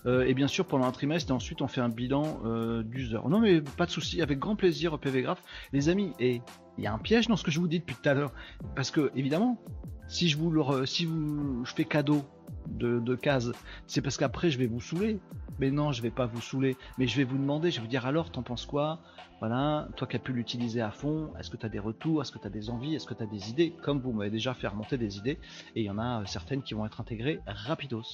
Euh, 0.07 0.27
et 0.27 0.35
bien 0.35 0.49
sûr, 0.49 0.67
pendant 0.67 0.87
un 0.87 0.93
trimestre, 0.93 1.31
et 1.31 1.35
ensuite, 1.35 1.63
on 1.63 1.69
fait 1.69 1.81
un 1.81 1.89
bilan 1.89 2.41
euh, 2.45 2.83
d'user. 2.83 3.19
Non, 3.29 3.41
mais 3.41 3.61
pas 3.61 3.87
de 3.87 3.91
souci. 3.91 4.23
Avec 4.23 4.39
grand 4.39 4.57
plaisir, 4.57 4.99
PV 4.99 5.23
Graph. 5.23 5.43
Les 5.73 5.89
amis, 5.89 6.13
et 6.19 6.43
il 6.79 6.85
y 6.85 6.87
a 6.87 6.93
un 6.93 6.99
piège 6.99 7.29
dans 7.29 7.37
ce 7.37 7.45
que 7.45 7.51
je 7.51 7.61
vous 7.61 7.69
dis 7.69 7.81
depuis 7.81 7.97
tout 7.97 8.09
à 8.09 8.15
l'heure. 8.15 8.33
Parce 8.75 8.91
que, 8.91 9.11
évidemment, 9.15 9.61
si 10.09 10.29
je 10.29 10.37
vous 10.37 10.51
le, 10.51 10.87
si 10.87 11.05
vous, 11.05 11.65
je 11.65 11.73
fais 11.75 11.85
cadeau 11.85 12.23
de, 12.69 13.01
de 13.01 13.15
cases, 13.15 13.51
c'est 13.87 14.03
parce 14.03 14.17
qu'après, 14.17 14.51
je 14.51 14.59
vais 14.59 14.67
vous 14.67 14.81
saouler. 14.81 15.21
Mais 15.59 15.71
non, 15.71 15.93
je 15.93 16.03
vais 16.03 16.11
pas 16.11 16.27
vous 16.27 16.41
saouler, 16.41 16.77
mais 16.99 17.07
je 17.07 17.17
vais 17.17 17.25
vous 17.25 17.39
demander, 17.39 17.71
je 17.71 17.77
vais 17.77 17.83
vous 17.83 17.89
dire 17.89 18.07
alors, 18.07 18.31
t'en 18.31 18.43
penses 18.43 18.67
quoi? 18.67 19.01
Voilà, 19.43 19.89
toi 19.97 20.07
qui 20.07 20.15
as 20.15 20.21
pu 20.21 20.33
l'utiliser 20.33 20.83
à 20.83 20.93
fond, 20.93 21.33
est-ce 21.37 21.51
que 21.51 21.57
tu 21.57 21.67
as 21.67 21.69
des 21.69 21.81
retours, 21.81 22.23
est-ce 22.23 22.31
que 22.31 22.39
tu 22.39 22.47
as 22.47 22.51
des 22.51 22.71
envies, 22.71 22.95
est-ce 22.95 23.09
que 23.09 23.15
tu 23.15 23.25
as 23.25 23.27
des 23.27 23.51
idées 23.51 23.75
Comme 23.83 23.99
vous 23.99 24.13
m'avez 24.13 24.31
déjà 24.31 24.55
fait 24.55 24.69
remonter 24.69 24.97
des 24.97 25.19
idées, 25.19 25.37
et 25.75 25.81
il 25.81 25.83
y 25.83 25.91
en 25.91 25.99
a 25.99 26.21
euh, 26.21 26.27
certaines 26.27 26.63
qui 26.63 26.75
vont 26.75 26.87
être 26.87 27.01
intégrées 27.01 27.41
rapidos. 27.45 28.05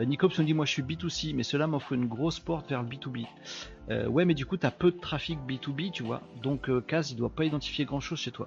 Euh, 0.00 0.04
Nicops 0.04 0.38
nous 0.38 0.44
dit, 0.44 0.52
moi 0.52 0.66
je 0.66 0.72
suis 0.72 0.82
B2C, 0.82 1.34
mais 1.34 1.44
cela 1.44 1.66
m'offre 1.66 1.94
une 1.94 2.04
grosse 2.06 2.40
porte 2.40 2.68
vers 2.68 2.82
le 2.82 2.90
B2B. 2.90 3.26
Euh, 3.88 4.06
ouais, 4.06 4.26
mais 4.26 4.34
du 4.34 4.44
coup, 4.44 4.58
tu 4.58 4.66
as 4.66 4.70
peu 4.70 4.90
de 4.90 4.98
trafic 4.98 5.38
B2B, 5.48 5.92
tu 5.92 6.02
vois, 6.02 6.20
donc 6.42 6.68
euh, 6.68 6.82
Kaz, 6.82 7.10
il 7.10 7.16
doit 7.16 7.30
pas 7.30 7.46
identifier 7.46 7.86
grand-chose 7.86 8.18
chez 8.18 8.30
toi. 8.30 8.46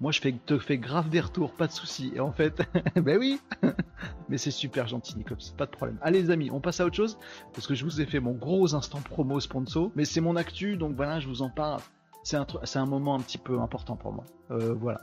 Moi, 0.00 0.12
je 0.12 0.20
te 0.20 0.58
fais 0.58 0.76
grave 0.76 1.08
des 1.08 1.20
retours, 1.20 1.52
pas 1.52 1.66
de 1.66 1.72
soucis. 1.72 2.12
Et 2.14 2.20
en 2.20 2.32
fait, 2.32 2.62
ben 2.96 3.18
oui, 3.18 3.40
mais 4.28 4.36
c'est 4.36 4.50
super 4.50 4.86
gentil, 4.86 5.16
Nicops, 5.16 5.54
pas 5.56 5.64
de 5.64 5.70
problème. 5.70 5.98
Allez, 6.02 6.22
les 6.22 6.30
amis, 6.30 6.50
on 6.50 6.60
passe 6.60 6.80
à 6.80 6.86
autre 6.86 6.96
chose 6.96 7.18
parce 7.54 7.66
que 7.66 7.74
je 7.74 7.84
vous 7.84 8.00
ai 8.00 8.06
fait 8.06 8.20
mon 8.20 8.32
gros 8.32 8.74
instant 8.74 9.00
promo 9.00 9.40
sponsor, 9.40 9.90
mais 9.96 10.04
c'est 10.04 10.20
mon 10.20 10.36
actu, 10.36 10.76
donc 10.76 10.94
voilà, 10.96 11.18
je 11.18 11.28
vous 11.28 11.42
en 11.42 11.48
parle. 11.48 11.80
C'est 12.24 12.36
un, 12.78 12.86
moment 12.86 13.14
un 13.14 13.20
petit 13.20 13.38
peu 13.38 13.60
important 13.60 13.94
pour 13.94 14.12
moi. 14.12 14.24
Euh, 14.50 14.74
voilà. 14.74 15.00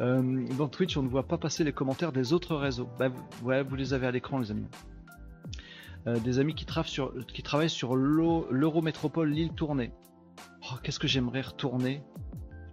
Euh, 0.00 0.44
dans 0.58 0.66
Twitch, 0.66 0.96
on 0.96 1.04
ne 1.04 1.08
voit 1.08 1.22
pas 1.22 1.38
passer 1.38 1.62
les 1.62 1.72
commentaires 1.72 2.10
des 2.10 2.32
autres 2.32 2.56
réseaux. 2.56 2.88
Bah, 2.98 3.10
ouais, 3.44 3.62
vous 3.62 3.76
les 3.76 3.94
avez 3.94 4.08
à 4.08 4.10
l'écran, 4.10 4.40
les 4.40 4.50
amis. 4.50 4.66
Euh, 6.08 6.18
des 6.18 6.40
amis 6.40 6.56
qui, 6.56 6.64
travaillent 6.64 6.90
sur, 6.90 7.14
qui 7.28 7.44
travaillent 7.44 7.70
sur 7.70 7.94
l'Eurométropole 7.94 9.30
Lille 9.30 9.52
Tournée. 9.52 9.92
Oh, 10.62 10.74
qu'est-ce 10.82 10.98
que 10.98 11.06
j'aimerais 11.06 11.42
retourner 11.42 12.02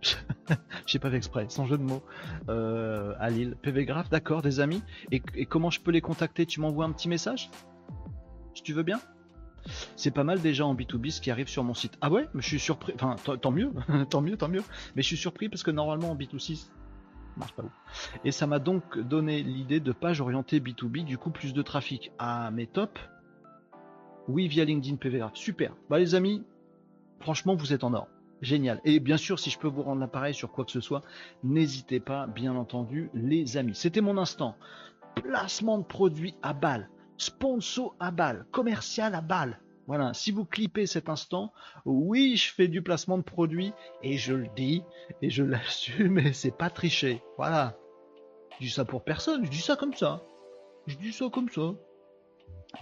j'ai 0.86 1.00
pas 1.00 1.10
fait 1.10 1.18
exprès, 1.18 1.46
sans 1.50 1.66
jeu 1.66 1.78
de 1.78 1.84
mots, 1.84 2.04
euh, 2.50 3.14
à 3.20 3.30
Lille. 3.30 3.56
PV 3.62 3.86
Graph, 3.86 4.10
d'accord, 4.10 4.42
des 4.42 4.60
amis. 4.60 4.82
Et, 5.12 5.22
comment 5.46 5.70
je 5.70 5.80
peux 5.80 5.92
les 5.92 6.02
contacter? 6.02 6.46
Tu 6.46 6.60
m'envoies 6.60 6.86
un 6.86 6.92
petit 6.92 7.10
message? 7.10 7.50
Si 8.54 8.64
tu 8.64 8.74
veux 8.74 8.84
bien? 8.84 9.00
C'est 9.96 10.12
pas 10.12 10.24
mal 10.24 10.42
déjà 10.42 10.66
en 10.66 10.74
B2B 10.74 11.12
ce 11.12 11.22
qui 11.22 11.30
arrive 11.30 11.48
sur 11.48 11.64
mon 11.64 11.76
site. 11.76 11.98
Ah 12.02 12.10
ouais? 12.10 12.28
Je 12.34 12.42
suis 12.42 12.60
surpris. 12.60 12.94
Enfin, 12.96 13.16
tant 13.38 13.52
mieux, 13.52 13.72
tant 14.10 14.22
mieux, 14.22 14.36
tant 14.36 14.48
mieux. 14.48 14.64
Mais 14.96 15.04
je 15.04 15.08
suis 15.08 15.18
surpris 15.18 15.50
parce 15.50 15.62
que 15.64 15.72
normalement 15.72 16.12
en 16.12 16.16
B2C, 16.16 16.68
marche 17.38 17.54
pas. 17.54 17.64
Et 18.26 18.32
ça 18.32 18.48
m'a 18.48 18.60
donc 18.60 18.98
donné 18.98 19.44
l'idée 19.44 19.80
de 19.80 19.92
page 19.92 20.20
orientée 20.20 20.60
B2B, 20.60 21.04
du 21.04 21.18
coup 21.18 21.30
plus 21.30 21.54
de 21.54 21.62
trafic. 21.62 22.12
Ah, 22.18 22.50
mais 22.52 22.66
top 22.66 22.98
Oui, 24.28 24.48
via 24.48 24.66
LinkedIn 24.66 24.98
PV 24.98 25.24
Super. 25.36 25.76
Bah 25.90 26.00
les 26.00 26.16
amis, 26.16 26.44
franchement, 27.20 27.56
vous 27.56 27.72
êtes 27.72 27.84
en 27.84 27.94
or. 27.94 28.08
Génial. 28.42 28.82
Et 28.86 29.00
bien 29.00 29.18
sûr, 29.18 29.40
si 29.40 29.52
je 29.52 29.60
peux 29.60 29.68
vous 29.68 29.84
rendre 29.84 30.02
l'appareil 30.02 30.34
sur 30.34 30.52
quoi 30.52 30.66
que 30.66 30.72
ce 30.72 30.82
soit, 30.82 31.02
n'hésitez 31.44 32.00
pas, 32.00 32.26
bien 32.28 32.56
entendu, 32.56 33.12
les 33.14 33.58
amis. 33.58 33.76
C'était 33.76 34.02
mon 34.02 34.18
instant. 34.18 34.56
Placement 35.16 35.78
de 35.78 35.84
produits 35.84 36.36
à 36.42 36.54
balle, 36.54 36.90
sponsor 37.18 37.96
à 38.00 38.12
balle, 38.12 38.46
commercial 38.52 39.14
à 39.14 39.22
balle. 39.22 39.60
Voilà, 39.88 40.14
si 40.14 40.32
vous 40.32 40.46
clippez 40.46 40.86
cet 40.86 41.10
instant, 41.10 41.52
oui, 41.86 42.36
je 42.38 42.54
fais 42.54 42.68
du 42.68 42.82
placement 42.82 43.18
de 43.18 43.24
produits 43.24 43.74
et 44.02 44.18
je 44.18 44.34
le 44.34 44.48
dis 44.56 44.84
et 45.22 45.30
je 45.30 45.44
l'assume 45.44 46.18
et 46.20 46.34
c'est 46.34 46.56
pas 46.58 46.70
tricher. 46.70 47.22
Voilà. 47.38 47.78
Je 48.60 48.66
dis 48.66 48.72
ça 48.72 48.86
pour 48.86 49.04
personne, 49.04 49.46
je 49.46 49.52
dis 49.52 49.62
ça 49.62 49.76
comme 49.76 49.94
ça. 49.94 50.24
Je 50.88 50.96
dis 50.96 51.14
ça 51.14 51.30
comme 51.32 51.50
ça. 51.50 51.74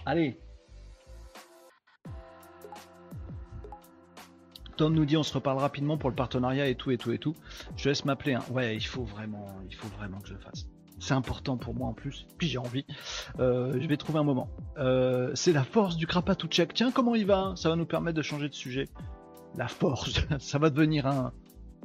Allez. 0.06 0.40
Tom 4.80 4.94
nous 4.94 5.04
dit 5.04 5.18
on 5.18 5.22
se 5.22 5.34
reparle 5.34 5.58
rapidement 5.58 5.98
pour 5.98 6.08
le 6.08 6.16
partenariat 6.16 6.66
et 6.66 6.74
tout 6.74 6.90
et 6.90 6.96
tout 6.96 7.12
et 7.12 7.18
tout. 7.18 7.34
Je 7.76 7.90
laisse 7.90 8.06
m'appeler. 8.06 8.32
Hein. 8.32 8.42
Ouais, 8.50 8.74
il 8.76 8.86
faut 8.86 9.04
vraiment, 9.04 9.46
il 9.68 9.76
faut 9.76 9.88
vraiment 9.88 10.18
que 10.20 10.28
je 10.28 10.32
le 10.32 10.40
fasse. 10.40 10.68
C'est 10.98 11.12
important 11.12 11.58
pour 11.58 11.74
moi 11.74 11.88
en 11.88 11.92
plus. 11.92 12.26
Puis 12.38 12.48
j'ai 12.48 12.56
envie. 12.56 12.86
Euh, 13.40 13.78
je 13.78 13.86
vais 13.86 13.98
trouver 13.98 14.20
un 14.20 14.24
moment. 14.24 14.48
Euh, 14.78 15.32
c'est 15.34 15.52
la 15.52 15.64
force 15.64 15.98
du 15.98 16.06
check. 16.06 16.72
Tiens, 16.72 16.92
comment 16.92 17.14
il 17.14 17.26
va? 17.26 17.52
Ça 17.56 17.68
va 17.68 17.76
nous 17.76 17.84
permettre 17.84 18.16
de 18.16 18.22
changer 18.22 18.48
de 18.48 18.54
sujet. 18.54 18.88
La 19.54 19.68
force, 19.68 20.18
ça 20.38 20.58
va 20.58 20.70
devenir 20.70 21.06
un, 21.06 21.34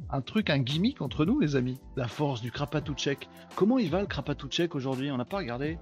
un 0.08 0.22
truc, 0.22 0.48
un 0.48 0.58
gimmick 0.58 1.02
entre 1.02 1.26
nous, 1.26 1.38
les 1.38 1.54
amis. 1.54 1.78
La 1.96 2.08
force 2.08 2.40
du 2.40 2.50
check. 2.96 3.28
Comment 3.56 3.78
il 3.78 3.90
va 3.90 4.00
le 4.00 4.48
check 4.48 4.74
aujourd'hui? 4.74 5.10
On 5.10 5.18
n'a 5.18 5.26
pas 5.26 5.36
regardé. 5.36 5.78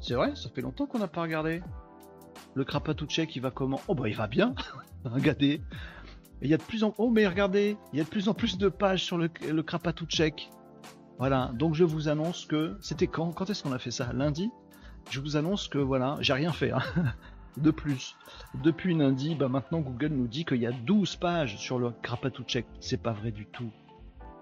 C'est 0.00 0.14
vrai, 0.14 0.34
ça 0.34 0.48
fait 0.48 0.62
longtemps 0.62 0.86
qu'on 0.86 0.98
n'a 0.98 1.08
pas 1.08 1.20
regardé. 1.20 1.60
Le 2.54 2.64
check, 3.06 3.36
il 3.36 3.42
va 3.42 3.50
comment? 3.50 3.82
Oh 3.86 3.94
bah 3.94 4.08
il 4.08 4.16
va 4.16 4.28
bien. 4.28 4.54
regardez. 5.04 5.60
Il 6.42 6.50
y 6.50 6.54
a 6.54 6.58
de 6.58 6.62
plus 6.62 6.84
en 6.84 6.94
oh 6.98 7.10
mais 7.10 7.26
regardez, 7.26 7.76
il 7.92 7.98
y 7.98 8.00
a 8.00 8.04
de 8.04 8.08
plus 8.08 8.28
en 8.28 8.34
plus 8.34 8.58
de 8.58 8.68
pages 8.68 9.04
sur 9.04 9.16
le, 9.16 9.30
le 9.50 9.64
check. 10.08 10.50
Voilà, 11.18 11.50
donc 11.54 11.74
je 11.74 11.84
vous 11.84 12.08
annonce 12.08 12.44
que 12.44 12.76
c'était 12.80 13.06
quand 13.06 13.32
Quand 13.32 13.48
est-ce 13.48 13.62
qu'on 13.62 13.72
a 13.72 13.78
fait 13.78 13.90
ça? 13.90 14.12
Lundi? 14.12 14.50
Je 15.10 15.20
vous 15.20 15.36
annonce 15.36 15.68
que 15.68 15.78
voilà, 15.78 16.16
j'ai 16.20 16.34
rien 16.34 16.52
fait. 16.52 16.72
Hein. 16.72 16.82
de 17.56 17.70
plus. 17.70 18.16
Depuis 18.62 18.94
lundi, 18.94 19.34
bah 19.34 19.48
maintenant 19.48 19.80
Google 19.80 20.08
nous 20.08 20.26
dit 20.26 20.44
qu'il 20.44 20.60
y 20.60 20.66
a 20.66 20.72
12 20.72 21.16
pages 21.16 21.56
sur 21.56 21.78
le 21.78 21.92
check. 22.46 22.66
C'est 22.80 23.02
pas 23.02 23.12
vrai 23.12 23.30
du 23.30 23.46
tout. 23.46 23.70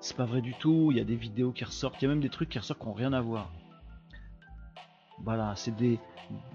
C'est 0.01 0.16
pas 0.16 0.24
vrai 0.24 0.40
du 0.40 0.55
tout. 0.55 0.88
Il 0.90 0.97
y 0.97 1.01
a 1.01 1.05
des 1.05 1.16
vidéos 1.16 1.53
qui 1.53 1.64
ressortent. 1.64 2.01
Il 2.01 2.05
y 2.05 2.07
a 2.07 2.09
même 2.09 2.20
des 2.20 2.28
trucs 2.28 2.49
qui 2.49 2.59
ressortent 2.59 2.80
qui 2.80 2.86
n'ont 2.86 2.92
rien 2.92 3.12
à 3.12 3.20
voir. 3.20 3.53
Voilà, 5.22 5.55
c'est 5.57 5.74
des 5.76 6.01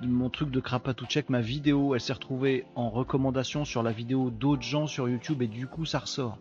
mon 0.01 0.29
truc 0.29 0.51
de 0.51 0.61
check, 1.07 1.29
ma 1.29 1.41
vidéo, 1.41 1.95
elle 1.95 2.01
s'est 2.01 2.13
retrouvée 2.13 2.65
en 2.75 2.89
recommandation 2.89 3.65
sur 3.65 3.83
la 3.83 3.91
vidéo 3.91 4.29
d'autres 4.29 4.63
gens 4.63 4.87
sur 4.87 5.09
YouTube 5.09 5.41
et 5.41 5.47
du 5.47 5.67
coup 5.67 5.85
ça 5.85 5.99
ressort. 5.99 6.37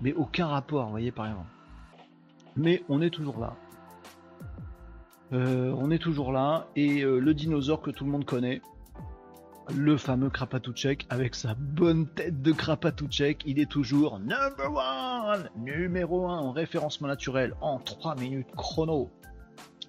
Mais 0.00 0.12
aucun 0.14 0.46
rapport, 0.46 0.86
vous 0.86 0.90
voyez 0.90 1.12
par 1.12 1.26
exemple. 1.26 1.50
Mais 2.56 2.82
on 2.88 3.00
est 3.00 3.10
toujours 3.10 3.38
là. 3.38 3.54
Euh, 5.32 5.74
on 5.78 5.90
est 5.90 5.98
toujours 5.98 6.32
là 6.32 6.66
et 6.76 7.02
euh, 7.02 7.18
le 7.18 7.32
dinosaure 7.32 7.80
que 7.80 7.90
tout 7.90 8.04
le 8.04 8.10
monde 8.10 8.24
connaît, 8.24 8.60
le 9.74 9.96
fameux 9.96 10.28
Krapatouchek 10.28 11.06
avec 11.08 11.34
sa 11.34 11.54
bonne 11.54 12.06
tête 12.06 12.42
de 12.42 12.52
Krapatouchek, 12.52 13.42
il 13.46 13.58
est 13.58 13.70
toujours 13.70 14.18
number 14.18 14.72
one, 14.72 15.48
numéro 15.56 16.28
1 16.28 16.38
en 16.38 16.52
référencement 16.52 17.08
naturel 17.08 17.54
en 17.60 17.78
3 17.78 18.16
minutes 18.16 18.50
chrono. 18.56 19.10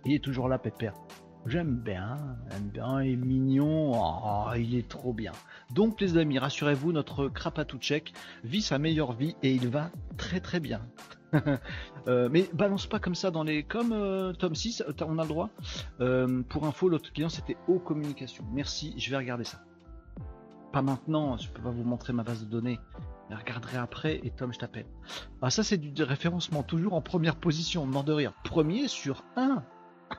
Il 0.05 0.13
est 0.13 0.23
toujours 0.23 0.47
là, 0.47 0.57
Pépère. 0.57 0.93
J'aime 1.45 1.75
bien, 1.75 2.17
j'aime 2.49 2.69
bien, 2.69 3.03
il 3.03 3.13
est 3.13 3.15
mignon, 3.17 3.91
oh, 3.93 4.53
il 4.55 4.75
est 4.75 4.87
trop 4.87 5.11
bien. 5.11 5.33
Donc 5.73 5.99
les 5.99 6.17
amis, 6.17 6.39
rassurez-vous, 6.39 6.93
notre 6.93 7.27
Krapatouchek 7.27 8.13
vit 8.45 8.61
sa 8.61 8.79
meilleure 8.79 9.11
vie 9.11 9.35
et 9.43 9.53
il 9.53 9.67
va 9.67 9.91
très 10.17 10.39
très 10.39 10.59
bien. 10.59 10.81
Euh, 12.09 12.27
mais 12.29 12.49
balance 12.53 12.85
pas 12.85 12.99
comme 12.99 13.15
ça 13.15 13.31
dans 13.31 13.43
les. 13.43 13.63
Comme 13.63 13.93
euh, 13.93 14.33
Tom 14.33 14.53
6, 14.53 14.83
on 15.07 15.17
a 15.17 15.21
le 15.21 15.27
droit? 15.29 15.49
Euh, 16.01 16.43
pour 16.43 16.65
info, 16.65 16.89
l'autre 16.89 17.13
client 17.13 17.29
c'était 17.29 17.55
Haut 17.69 17.79
Communication. 17.79 18.43
Merci, 18.51 18.93
je 18.97 19.09
vais 19.09 19.15
regarder 19.15 19.45
ça. 19.45 19.63
Pas 20.73 20.81
maintenant, 20.81 21.37
je 21.37 21.49
peux 21.49 21.61
pas 21.61 21.69
vous 21.69 21.85
montrer 21.85 22.11
ma 22.11 22.23
base 22.23 22.41
de 22.43 22.49
données. 22.49 22.77
Je 23.29 23.37
regarderai 23.37 23.77
après 23.77 24.19
et 24.21 24.31
Tom, 24.31 24.51
je 24.53 24.59
t'appelle. 24.59 24.85
Ah, 25.41 25.49
ça 25.49 25.63
c'est 25.63 25.77
du 25.77 26.03
référencement, 26.03 26.61
toujours 26.61 26.93
en 26.93 27.01
première 27.01 27.37
position, 27.37 27.85
mort 27.85 28.03
de 28.03 28.11
rire. 28.11 28.33
Premier 28.43 28.89
sur 28.89 29.23
un. 29.37 29.63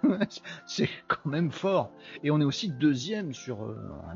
c'est 0.67 0.89
quand 1.09 1.27
même 1.27 1.51
fort. 1.51 1.91
Et 2.23 2.31
on 2.31 2.41
est 2.41 2.45
aussi 2.45 2.71
deuxième 2.71 3.33
sur. 3.33 3.59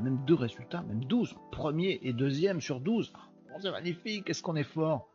même 0.01 0.19
deux 0.25 0.35
résultats, 0.35 0.81
même 0.83 1.03
12. 1.05 1.35
Premier 1.51 1.99
et 2.03 2.13
deuxième 2.13 2.61
sur 2.61 2.79
12. 2.79 3.13
c'est 3.59 3.71
magnifique, 3.71 4.29
est-ce 4.29 4.41
qu'on 4.43 4.55
est 4.55 4.63
fort 4.63 5.09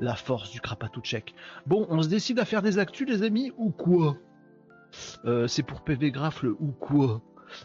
la 0.00 0.14
force 0.14 0.50
du 0.50 0.60
Krapatouchek. 0.60 1.34
Bon, 1.66 1.86
on 1.90 2.02
se 2.02 2.08
décide 2.08 2.38
à 2.38 2.44
faire 2.44 2.62
des 2.62 2.78
actus, 2.78 3.08
les 3.08 3.22
amis, 3.22 3.52
ou 3.56 3.70
quoi? 3.70 4.16
Euh, 5.24 5.46
C'est 5.48 5.62
pour 5.62 5.82
PV 5.82 6.10
Graph 6.10 6.42
le 6.42 6.52
ou 6.60 6.68
quoi? 6.72 7.20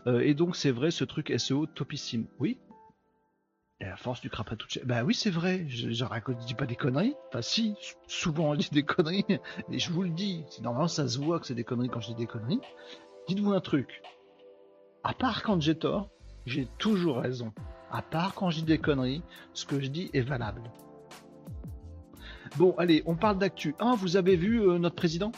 Euh, 0.07 0.19
Et 0.21 0.34
donc, 0.34 0.55
c'est 0.55 0.71
vrai, 0.71 0.91
ce 0.91 1.03
truc 1.03 1.31
SEO 1.38 1.65
topissime. 1.67 2.25
Oui? 2.39 2.57
La 3.80 3.97
force 3.97 4.21
du 4.21 4.30
Krapatouchek. 4.30 4.86
Bah 4.86 5.03
oui, 5.03 5.13
c'est 5.13 5.30
vrai, 5.30 5.65
je, 5.67 5.91
je, 5.91 6.45
dis 6.45 6.53
pas 6.53 6.65
des 6.65 6.76
conneries. 6.76 7.15
Enfin, 7.30 7.41
si, 7.41 7.76
souvent 8.07 8.51
on 8.51 8.55
dit 8.55 8.69
des 8.71 8.84
conneries, 8.84 9.26
mais 9.69 9.80
je 9.80 9.91
vous 9.91 10.03
le 10.03 10.09
dis. 10.09 10.45
Normalement, 10.61 10.88
ça 10.88 11.07
se 11.07 11.19
voit 11.19 11.39
que 11.39 11.47
c'est 11.47 11.55
des 11.55 11.63
conneries 11.63 11.89
quand 11.89 11.99
je 11.99 12.07
dis 12.07 12.15
des 12.15 12.28
conneries. 12.28 12.61
Dites-vous 13.28 13.53
un 13.53 13.61
truc. 13.61 14.01
À 15.03 15.13
part 15.13 15.43
quand 15.43 15.61
j'ai 15.61 15.76
tort, 15.76 16.09
j'ai 16.45 16.67
toujours 16.78 17.17
raison. 17.17 17.53
À 17.91 18.01
part 18.01 18.34
quand 18.34 18.49
je 18.49 18.59
dis 18.59 18.65
des 18.65 18.78
conneries, 18.78 19.21
ce 19.53 19.65
que 19.65 19.80
je 19.80 19.88
dis 19.88 20.09
est 20.13 20.21
valable. 20.21 20.63
Bon, 22.57 22.76
allez, 22.78 23.03
on 23.05 23.15
parle 23.15 23.39
d'actu. 23.39 23.76
Ah, 23.80 23.95
vous 23.97 24.15
avez 24.17 24.36
vu 24.36 24.61
euh, 24.61 24.78
notre 24.78 24.95
président? 24.95 25.32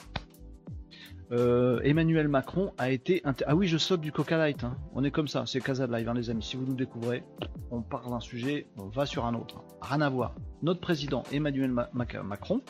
Euh, 1.32 1.80
Emmanuel 1.84 2.28
Macron 2.28 2.74
a 2.78 2.92
été. 2.92 3.22
Ah 3.46 3.56
oui, 3.56 3.68
je 3.68 3.78
saute 3.78 4.02
du 4.02 4.12
Coca 4.12 4.38
Light. 4.38 4.64
Hein. 4.64 4.78
On 4.94 5.04
est 5.04 5.12
comme 5.12 5.28
ça, 5.28 5.46
c'est 5.46 5.60
Casa 5.60 5.88
Live, 5.88 6.08
hein, 6.08 6.14
les 6.14 6.30
amis. 6.30 6.44
Si 6.44 6.56
vous 6.56 6.66
nous 6.66 6.76
découvrez, 6.76 7.24
on 7.72 7.82
parle 7.82 8.10
d'un 8.10 8.20
sujet, 8.20 8.68
on 8.78 8.88
va 8.88 9.06
sur 9.06 9.26
un 9.26 9.34
autre. 9.34 9.64
Rien 9.82 10.02
à 10.02 10.10
voir. 10.10 10.36
Notre 10.62 10.82
président 10.82 11.24
Emmanuel 11.32 11.74
Macron, 11.94 12.62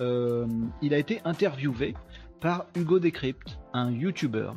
euh, 0.00 0.46
il 0.82 0.94
a 0.94 0.98
été 0.98 1.20
interviewé 1.24 1.94
par 2.40 2.66
Hugo 2.76 2.98
Decrypt, 2.98 3.58
un 3.72 3.90
YouTuber, 3.90 4.52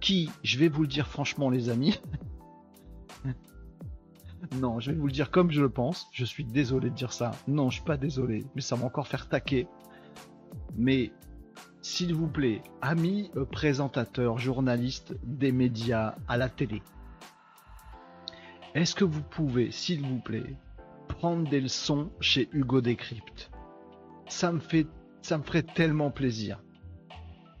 qui, 0.00 0.30
je 0.42 0.58
vais 0.58 0.68
vous 0.68 0.82
le 0.82 0.88
dire 0.88 1.08
franchement, 1.08 1.50
les 1.50 1.68
amis, 1.70 2.00
non, 4.60 4.80
je 4.80 4.90
vais 4.90 4.96
vous 4.96 5.06
le 5.06 5.12
dire 5.12 5.30
comme 5.30 5.50
je 5.50 5.60
le 5.60 5.70
pense. 5.70 6.08
Je 6.12 6.24
suis 6.24 6.44
désolé 6.44 6.90
de 6.90 6.94
dire 6.94 7.12
ça. 7.12 7.32
Non, 7.48 7.70
je 7.70 7.76
suis 7.76 7.84
pas 7.84 7.96
désolé, 7.96 8.44
mais 8.54 8.60
ça 8.60 8.76
va 8.76 8.86
encore 8.86 9.06
faire 9.06 9.28
taquer. 9.28 9.66
Mais 10.76 11.12
s'il 11.82 12.14
vous 12.14 12.28
plaît, 12.28 12.62
amis 12.82 13.30
euh, 13.36 13.44
présentateurs, 13.44 14.38
journalistes 14.38 15.14
des 15.22 15.52
médias 15.52 16.14
à 16.28 16.36
la 16.36 16.48
télé, 16.48 16.82
est-ce 18.74 18.94
que 18.94 19.04
vous 19.04 19.22
pouvez, 19.22 19.72
s'il 19.72 20.02
vous 20.02 20.20
plaît, 20.20 20.56
prendre 21.08 21.48
des 21.48 21.60
leçons 21.60 22.10
chez 22.20 22.48
Hugo 22.52 22.80
Décrypte? 22.80 23.50
Ça 24.28 24.52
me 24.52 24.60
fait, 24.60 24.86
ferait 25.22 25.64
tellement 25.64 26.12
plaisir. 26.12 26.62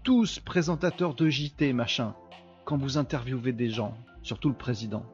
Tous 0.04 0.38
présentateurs 0.38 1.14
de 1.14 1.28
JT, 1.28 1.72
machin, 1.72 2.14
quand 2.64 2.78
vous 2.78 2.96
interviewez 2.96 3.52
des 3.52 3.70
gens, 3.70 3.96
surtout 4.22 4.50
le 4.50 4.54
président, 4.54 5.04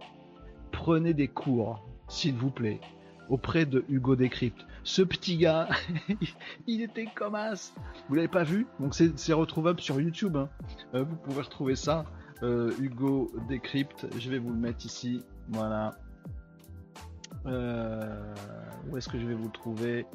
prenez 0.71 1.15
des 1.15 1.29
cours, 1.29 1.83
s'il 2.09 2.35
vous 2.35 2.51
plaît, 2.51 2.81
auprès 3.31 3.65
de 3.65 3.85
Hugo 3.89 4.17
Décrypte. 4.17 4.67
Ce 4.87 5.03
petit 5.03 5.37
gars, 5.37 5.69
il 6.69 6.81
était 6.81 7.09
comme 7.13 7.35
as. 7.35 7.75
Vous 8.09 8.15
l'avez 8.15 8.29
pas 8.29 8.45
vu? 8.45 8.69
Donc 8.79 8.95
c'est 8.95 9.33
retrouvable 9.33 9.81
sur 9.81 10.01
YouTube. 10.01 10.37
Hein. 10.37 10.49
Euh, 10.95 11.03
vous 11.03 11.17
pouvez 11.17 11.43
retrouver 11.43 11.75
ça. 11.75 12.05
Euh, 12.45 12.71
Hugo 12.79 13.33
Décrypte. 13.49 14.07
Je 14.17 14.31
vais 14.31 14.39
vous 14.39 14.51
le 14.51 14.57
mettre 14.57 14.87
ici. 14.87 15.25
Voilà. 15.49 15.91
Euh, 17.47 18.33
où 18.89 18.97
est-ce 18.97 19.09
que 19.09 19.19
je 19.19 19.27
vais 19.27 19.35
vous 19.35 19.47
le 19.47 19.51
trouver? 19.51 20.07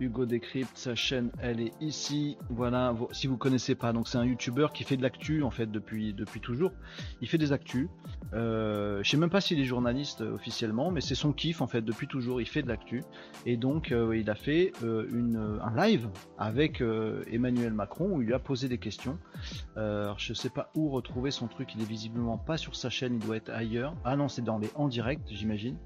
Hugo 0.00 0.24
Décrypte, 0.24 0.76
sa 0.76 0.94
chaîne, 0.94 1.30
elle 1.40 1.60
est 1.60 1.72
ici. 1.80 2.38
Voilà, 2.48 2.94
si 3.12 3.26
vous 3.26 3.36
connaissez 3.36 3.74
pas, 3.74 3.92
donc 3.92 4.08
c'est 4.08 4.18
un 4.18 4.24
YouTuber 4.24 4.68
qui 4.72 4.84
fait 4.84 4.96
de 4.96 5.02
l'actu 5.02 5.42
en 5.42 5.50
fait 5.50 5.70
depuis 5.70 6.14
depuis 6.14 6.40
toujours. 6.40 6.72
Il 7.20 7.28
fait 7.28 7.38
des 7.38 7.52
actus. 7.52 7.88
Euh, 8.32 9.02
je 9.02 9.10
sais 9.10 9.16
même 9.16 9.30
pas 9.30 9.40
s'il 9.40 9.60
est 9.60 9.64
journaliste 9.64 10.22
euh, 10.22 10.34
officiellement, 10.34 10.90
mais 10.90 11.00
c'est 11.00 11.14
son 11.14 11.32
kiff 11.32 11.60
en 11.60 11.66
fait 11.66 11.82
depuis 11.82 12.06
toujours. 12.06 12.40
Il 12.40 12.46
fait 12.46 12.62
de 12.62 12.68
l'actu 12.68 13.02
et 13.44 13.56
donc 13.56 13.92
euh, 13.92 14.16
il 14.16 14.30
a 14.30 14.34
fait 14.34 14.72
euh, 14.82 15.58
un 15.62 15.76
live 15.76 16.08
avec 16.38 16.82
Emmanuel 17.30 17.72
Macron 17.72 18.10
où 18.12 18.22
il 18.22 18.26
lui 18.26 18.34
a 18.34 18.38
posé 18.38 18.68
des 18.68 18.78
questions. 18.78 19.18
je 19.76 20.32
sais 20.34 20.50
pas 20.50 20.70
où 20.74 20.88
retrouver 20.88 21.30
son 21.30 21.46
truc. 21.46 21.74
Il 21.74 21.82
est 21.82 21.88
visiblement 21.88 22.38
pas 22.38 22.56
sur 22.56 22.74
sa 22.74 22.88
chaîne. 22.88 23.14
Il 23.14 23.26
doit 23.26 23.36
être 23.36 23.50
ailleurs. 23.50 23.94
Ah 24.04 24.16
non, 24.16 24.28
c'est 24.28 24.42
dans 24.42 24.58
les 24.58 24.70
en 24.74 24.88
direct, 24.88 25.28
j'imagine. 25.30 25.76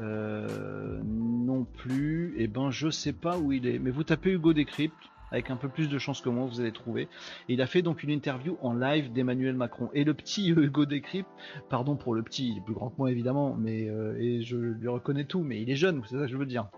Euh, 0.00 1.00
non 1.04 1.64
plus. 1.64 2.34
Et 2.36 2.44
eh 2.44 2.48
ben, 2.48 2.70
je 2.70 2.90
sais 2.90 3.12
pas 3.12 3.38
où 3.38 3.52
il 3.52 3.66
est. 3.66 3.78
Mais 3.78 3.90
vous 3.90 4.04
tapez 4.04 4.32
Hugo 4.32 4.52
Decrypt 4.52 4.94
avec 5.34 5.50
un 5.50 5.56
peu 5.56 5.68
plus 5.68 5.88
de 5.88 5.98
chance 5.98 6.20
que 6.20 6.28
moi, 6.28 6.46
vous 6.46 6.60
allez 6.60 6.72
trouver. 6.72 7.08
Et 7.48 7.54
il 7.54 7.62
a 7.62 7.66
fait 7.66 7.82
donc 7.82 8.04
une 8.04 8.10
interview 8.10 8.56
en 8.62 8.72
live 8.72 9.12
d'Emmanuel 9.12 9.56
Macron. 9.56 9.90
Et 9.92 10.04
le 10.04 10.14
petit 10.14 10.48
Hugo 10.56 10.84
Décrypte, 10.86 11.28
pardon 11.68 11.96
pour 11.96 12.14
le 12.14 12.22
petit, 12.22 12.50
il 12.50 12.58
est 12.58 12.60
plus 12.60 12.74
grand 12.74 12.90
que 12.90 12.96
moi 12.98 13.10
évidemment, 13.10 13.56
mais 13.58 13.88
euh, 13.88 14.16
et 14.18 14.42
je 14.42 14.56
lui 14.56 14.86
reconnais 14.86 15.24
tout, 15.24 15.42
mais 15.42 15.60
il 15.60 15.70
est 15.70 15.76
jeune, 15.76 16.02
c'est 16.08 16.16
ça 16.16 16.22
que 16.22 16.28
je 16.28 16.36
veux 16.36 16.46
dire. 16.46 16.68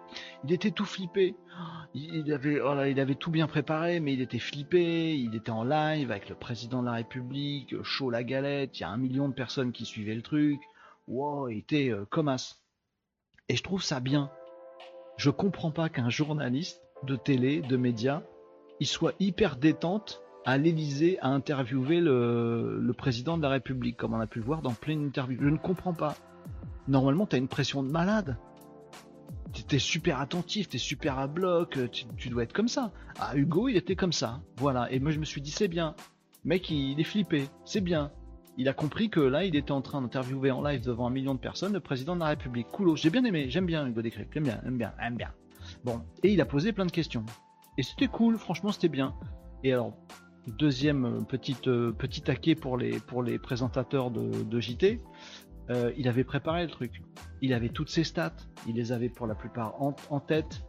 Il 0.45 0.53
était 0.53 0.71
tout 0.71 0.87
flippé. 0.87 1.35
Il 1.95 2.33
avait, 2.33 2.61
oh 2.61 2.75
il 2.85 3.01
avait 3.01 3.15
tout 3.15 3.31
bien 3.31 3.47
préparé, 3.47 4.01
mais 4.01 4.15
il 4.15 4.21
était 4.21 4.39
flippé. 4.39 5.17
Il 5.17 5.35
était 5.35 5.51
en 5.51 5.65
live 5.65 6.11
avec 6.11 6.29
le 6.29 6.35
président 6.35 6.81
de 6.81 6.87
la 6.87 6.93
République, 6.93 7.83
chaud 7.83 8.11
la 8.11 8.25
galette. 8.25 8.79
Il 8.79 8.83
y 8.83 8.85
a 8.85 8.91
un 8.91 8.99
million 8.99 9.29
de 9.29 9.35
personnes 9.35 9.73
qui 9.73 9.85
suivaient 9.85 10.15
le 10.15 10.23
truc. 10.23 10.61
Wow, 11.09 11.49
il 11.49 11.59
était 11.59 11.91
euh, 11.91 12.05
comme 12.09 12.29
as. 12.29 12.66
Et 13.49 13.57
je 13.57 13.63
trouve 13.63 13.83
ça 13.83 14.01
bien. 14.01 14.31
Je 15.17 15.31
comprends 15.31 15.71
pas 15.71 15.89
qu'un 15.89 16.11
journaliste 16.11 16.83
de 17.05 17.17
télé, 17.17 17.61
de 17.61 17.77
médias, 17.77 18.23
il 18.81 18.87
soit 18.87 19.15
hyper 19.21 19.57
détente 19.57 20.23
à 20.45 20.59
l'Elysée 20.59 21.19
à 21.21 21.29
interviewer 21.29 22.01
le, 22.01 22.93
président 22.97 23.37
de 23.37 23.43
la 23.43 23.49
République, 23.49 23.97
comme 23.97 24.15
on 24.15 24.21
a 24.21 24.27
pu 24.27 24.41
le 24.41 24.45
voir 24.45 24.63
dans 24.63 24.73
plein 24.73 24.97
d'interviews. 24.97 25.39
Je 25.41 25.49
ne 25.49 25.59
comprends 25.59 25.95
pas. 25.95 26.17
Normalement, 26.89 27.27
tu 27.27 27.37
as 27.37 27.39
une 27.39 27.49
pression 27.49 27.83
de 27.83 27.91
malade. 27.91 28.37
Tu 29.53 29.77
es 29.77 29.79
super 29.79 30.21
attentif, 30.21 30.69
tu 30.69 30.77
es 30.77 30.79
super 30.79 31.19
à 31.19 31.27
bloc, 31.27 31.79
tu, 31.91 32.29
dois 32.29 32.43
être 32.43 32.53
comme 32.53 32.69
ça. 32.69 32.93
Ah, 33.19 33.37
Hugo, 33.37 33.69
il 33.69 33.77
était 33.77 33.97
comme 33.97 34.13
ça. 34.13 34.41
Voilà. 34.57 34.91
Et 34.93 34.99
moi, 34.99 35.11
je 35.13 35.19
me 35.19 35.25
suis 35.25 35.41
dit, 35.41 35.51
c'est 35.51 35.69
bien. 35.69 35.95
Mec, 36.45 36.69
il 36.71 37.01
est 37.01 37.05
flippé. 37.05 37.49
C'est 37.65 37.81
bien. 37.81 38.13
Il 38.59 38.69
a 38.69 38.73
compris 38.73 39.11
que 39.11 39.21
là, 39.21 39.45
il 39.45 39.55
était 39.55 39.73
en 39.73 39.83
train 39.83 40.01
d'interviewer 40.01 40.51
en 40.51 40.63
live 40.63 40.83
devant 40.83 41.07
un 41.07 41.11
million 41.11 41.35
de 41.35 41.41
personnes 41.41 41.75
le 41.75 41.81
président 41.81 42.15
de 42.15 42.21
la 42.21 42.29
République. 42.29 42.69
Cool. 42.69 42.97
J'ai 42.97 43.11
bien 43.11 43.25
aimé. 43.25 43.51
J'aime 43.51 43.67
bien 43.67 43.87
Hugo 43.87 44.01
Décrypte. 44.01 44.33
J'aime 44.33 44.45
bien, 44.45 44.61
j'aime 44.65 44.79
bien, 44.79 44.93
j'aime 44.99 45.17
bien. 45.17 45.33
Bon. 45.85 46.01
Et 46.23 46.33
il 46.33 46.41
a 46.41 46.47
posé 46.47 46.73
plein 46.73 46.87
de 46.87 46.93
questions. 46.93 47.25
Et 47.77 47.83
c'était 47.83 48.09
cool. 48.09 48.39
Franchement, 48.39 48.73
c'était 48.73 48.89
bien. 48.89 49.15
Et 49.63 49.73
alors, 49.73 49.93
deuxième 50.47 51.05
euh, 51.05 51.21
petite, 51.21 51.69
euh, 51.69 51.93
petit 51.93 52.23
taquet 52.23 52.55
pour 52.55 52.79
les, 52.79 52.99
pour 53.01 53.23
les 53.23 53.39
présentateurs 53.39 54.11
de, 54.11 54.61
JT, 54.61 55.01
euh, 55.71 55.93
il 55.99 56.09
avait 56.09 56.25
préparé 56.25 56.63
le 56.63 56.71
truc. 56.71 57.03
Il 57.43 57.53
avait 57.53 57.69
toutes 57.69 57.91
ses 57.91 58.05
stats, 58.05 58.37
il 58.67 58.77
les 58.77 58.93
avait 58.93 59.11
pour 59.11 59.27
la 59.27 59.35
plupart 59.35 59.75
en, 59.83 60.21
tête. 60.21 60.63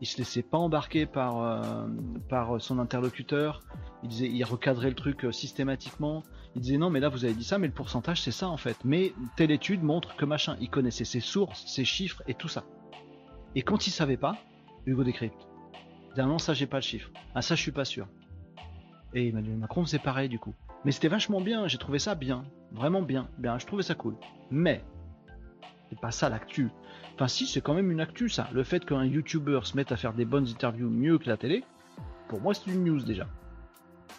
Il 0.00 0.06
se 0.06 0.18
laissait 0.18 0.42
pas 0.42 0.58
embarquer 0.58 1.06
par, 1.06 1.86
par 2.28 2.60
son 2.60 2.78
interlocuteur. 2.78 3.62
Il 4.04 4.12
il 4.12 4.44
recadrait 4.44 4.88
le 4.88 4.94
truc 4.94 5.26
systématiquement. 5.32 6.22
Il 6.54 6.62
disait 6.62 6.78
non, 6.78 6.90
mais 6.90 7.00
là 7.00 7.08
vous 7.08 7.24
avez 7.24 7.34
dit 7.34 7.44
ça, 7.44 7.58
mais 7.58 7.66
le 7.66 7.72
pourcentage 7.72 8.22
c'est 8.22 8.32
ça 8.32 8.48
en 8.48 8.56
fait. 8.56 8.76
Mais 8.84 9.12
telle 9.36 9.50
étude 9.50 9.82
montre 9.82 10.16
que 10.16 10.24
machin, 10.24 10.56
il 10.60 10.70
connaissait 10.70 11.04
ses 11.04 11.20
sources, 11.20 11.66
ses 11.66 11.84
chiffres 11.84 12.22
et 12.26 12.34
tout 12.34 12.48
ça. 12.48 12.64
Et 13.54 13.62
quand 13.62 13.86
il 13.86 13.90
savait 13.90 14.16
pas, 14.16 14.36
Hugo 14.86 15.04
décrypte. 15.04 15.46
D'un 16.16 16.26
non, 16.26 16.38
ça 16.38 16.54
j'ai 16.54 16.66
pas 16.66 16.78
le 16.78 16.82
chiffre. 16.82 17.10
Ah 17.34 17.42
ça 17.42 17.54
je 17.54 17.62
suis 17.62 17.72
pas 17.72 17.84
sûr. 17.84 18.08
Et 19.14 19.28
Emmanuel 19.28 19.56
Macron 19.56 19.84
c'est 19.84 19.98
pareil 19.98 20.28
du 20.28 20.38
coup. 20.38 20.54
Mais 20.84 20.92
c'était 20.92 21.08
vachement 21.08 21.40
bien, 21.40 21.66
j'ai 21.68 21.78
trouvé 21.78 21.98
ça 21.98 22.14
bien, 22.14 22.44
vraiment 22.72 23.02
bien, 23.02 23.28
bien, 23.38 23.58
je 23.58 23.66
trouvais 23.66 23.82
ça 23.82 23.94
cool. 23.94 24.16
Mais 24.50 24.84
c'est 25.90 26.00
pas 26.00 26.10
ça 26.10 26.28
l'actu. 26.28 26.70
Enfin 27.14 27.28
si, 27.28 27.46
c'est 27.46 27.60
quand 27.60 27.74
même 27.74 27.90
une 27.90 28.00
actu 28.00 28.28
ça. 28.28 28.48
Le 28.52 28.62
fait 28.62 28.84
qu'un 28.84 29.04
YouTuber 29.04 29.60
se 29.64 29.76
mette 29.76 29.92
à 29.92 29.96
faire 29.96 30.12
des 30.12 30.24
bonnes 30.24 30.46
interviews 30.48 30.88
mieux 30.88 31.18
que 31.18 31.28
la 31.28 31.36
télé, 31.36 31.64
pour 32.28 32.40
moi 32.40 32.54
c'est 32.54 32.70
une 32.70 32.84
news 32.84 33.02
déjà. 33.02 33.26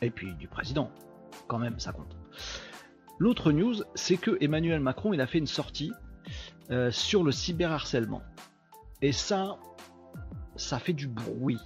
Et 0.01 0.09
puis 0.09 0.33
du 0.35 0.47
président, 0.47 0.91
quand 1.47 1.59
même, 1.59 1.79
ça 1.79 1.91
compte. 1.91 2.18
L'autre 3.17 3.51
news, 3.51 3.75
c'est 3.95 4.17
que 4.17 4.37
Emmanuel 4.41 4.79
Macron, 4.79 5.13
il 5.13 5.21
a 5.21 5.27
fait 5.27 5.39
une 5.39 5.47
sortie 5.47 5.91
euh, 6.71 6.91
sur 6.91 7.23
le 7.23 7.31
cyberharcèlement. 7.31 8.21
Et 9.01 9.11
ça, 9.11 9.57
ça 10.55 10.79
fait 10.79 10.93
du 10.93 11.07
bruit 11.07 11.59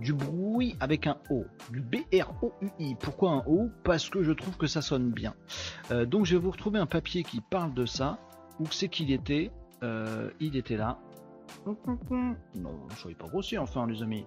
du 0.00 0.12
bruit 0.12 0.76
avec 0.80 1.06
un 1.06 1.16
O, 1.30 1.44
du 1.70 1.80
B-R-O-U-I. 1.80 2.96
Pourquoi 2.96 3.30
un 3.32 3.44
O? 3.46 3.70
Parce 3.84 4.10
que 4.10 4.22
je 4.22 4.32
trouve 4.32 4.56
que 4.56 4.66
ça 4.66 4.82
sonne 4.82 5.10
bien. 5.10 5.34
Euh, 5.90 6.04
donc 6.04 6.26
je 6.26 6.36
vais 6.36 6.42
vous 6.42 6.50
retrouver 6.50 6.78
un 6.78 6.86
papier 6.86 7.22
qui 7.22 7.40
parle 7.40 7.74
de 7.74 7.86
ça. 7.86 8.18
Où 8.58 8.66
c'est 8.70 8.88
qu'il 8.88 9.10
était? 9.10 9.50
Euh, 9.82 10.30
Il 10.40 10.56
était 10.56 10.76
là. 10.76 10.98
Non, 12.54 12.88
soyez 12.96 13.16
pas 13.16 13.28
grossier 13.28 13.58
enfin 13.58 13.86
les 13.86 14.02
amis. 14.02 14.26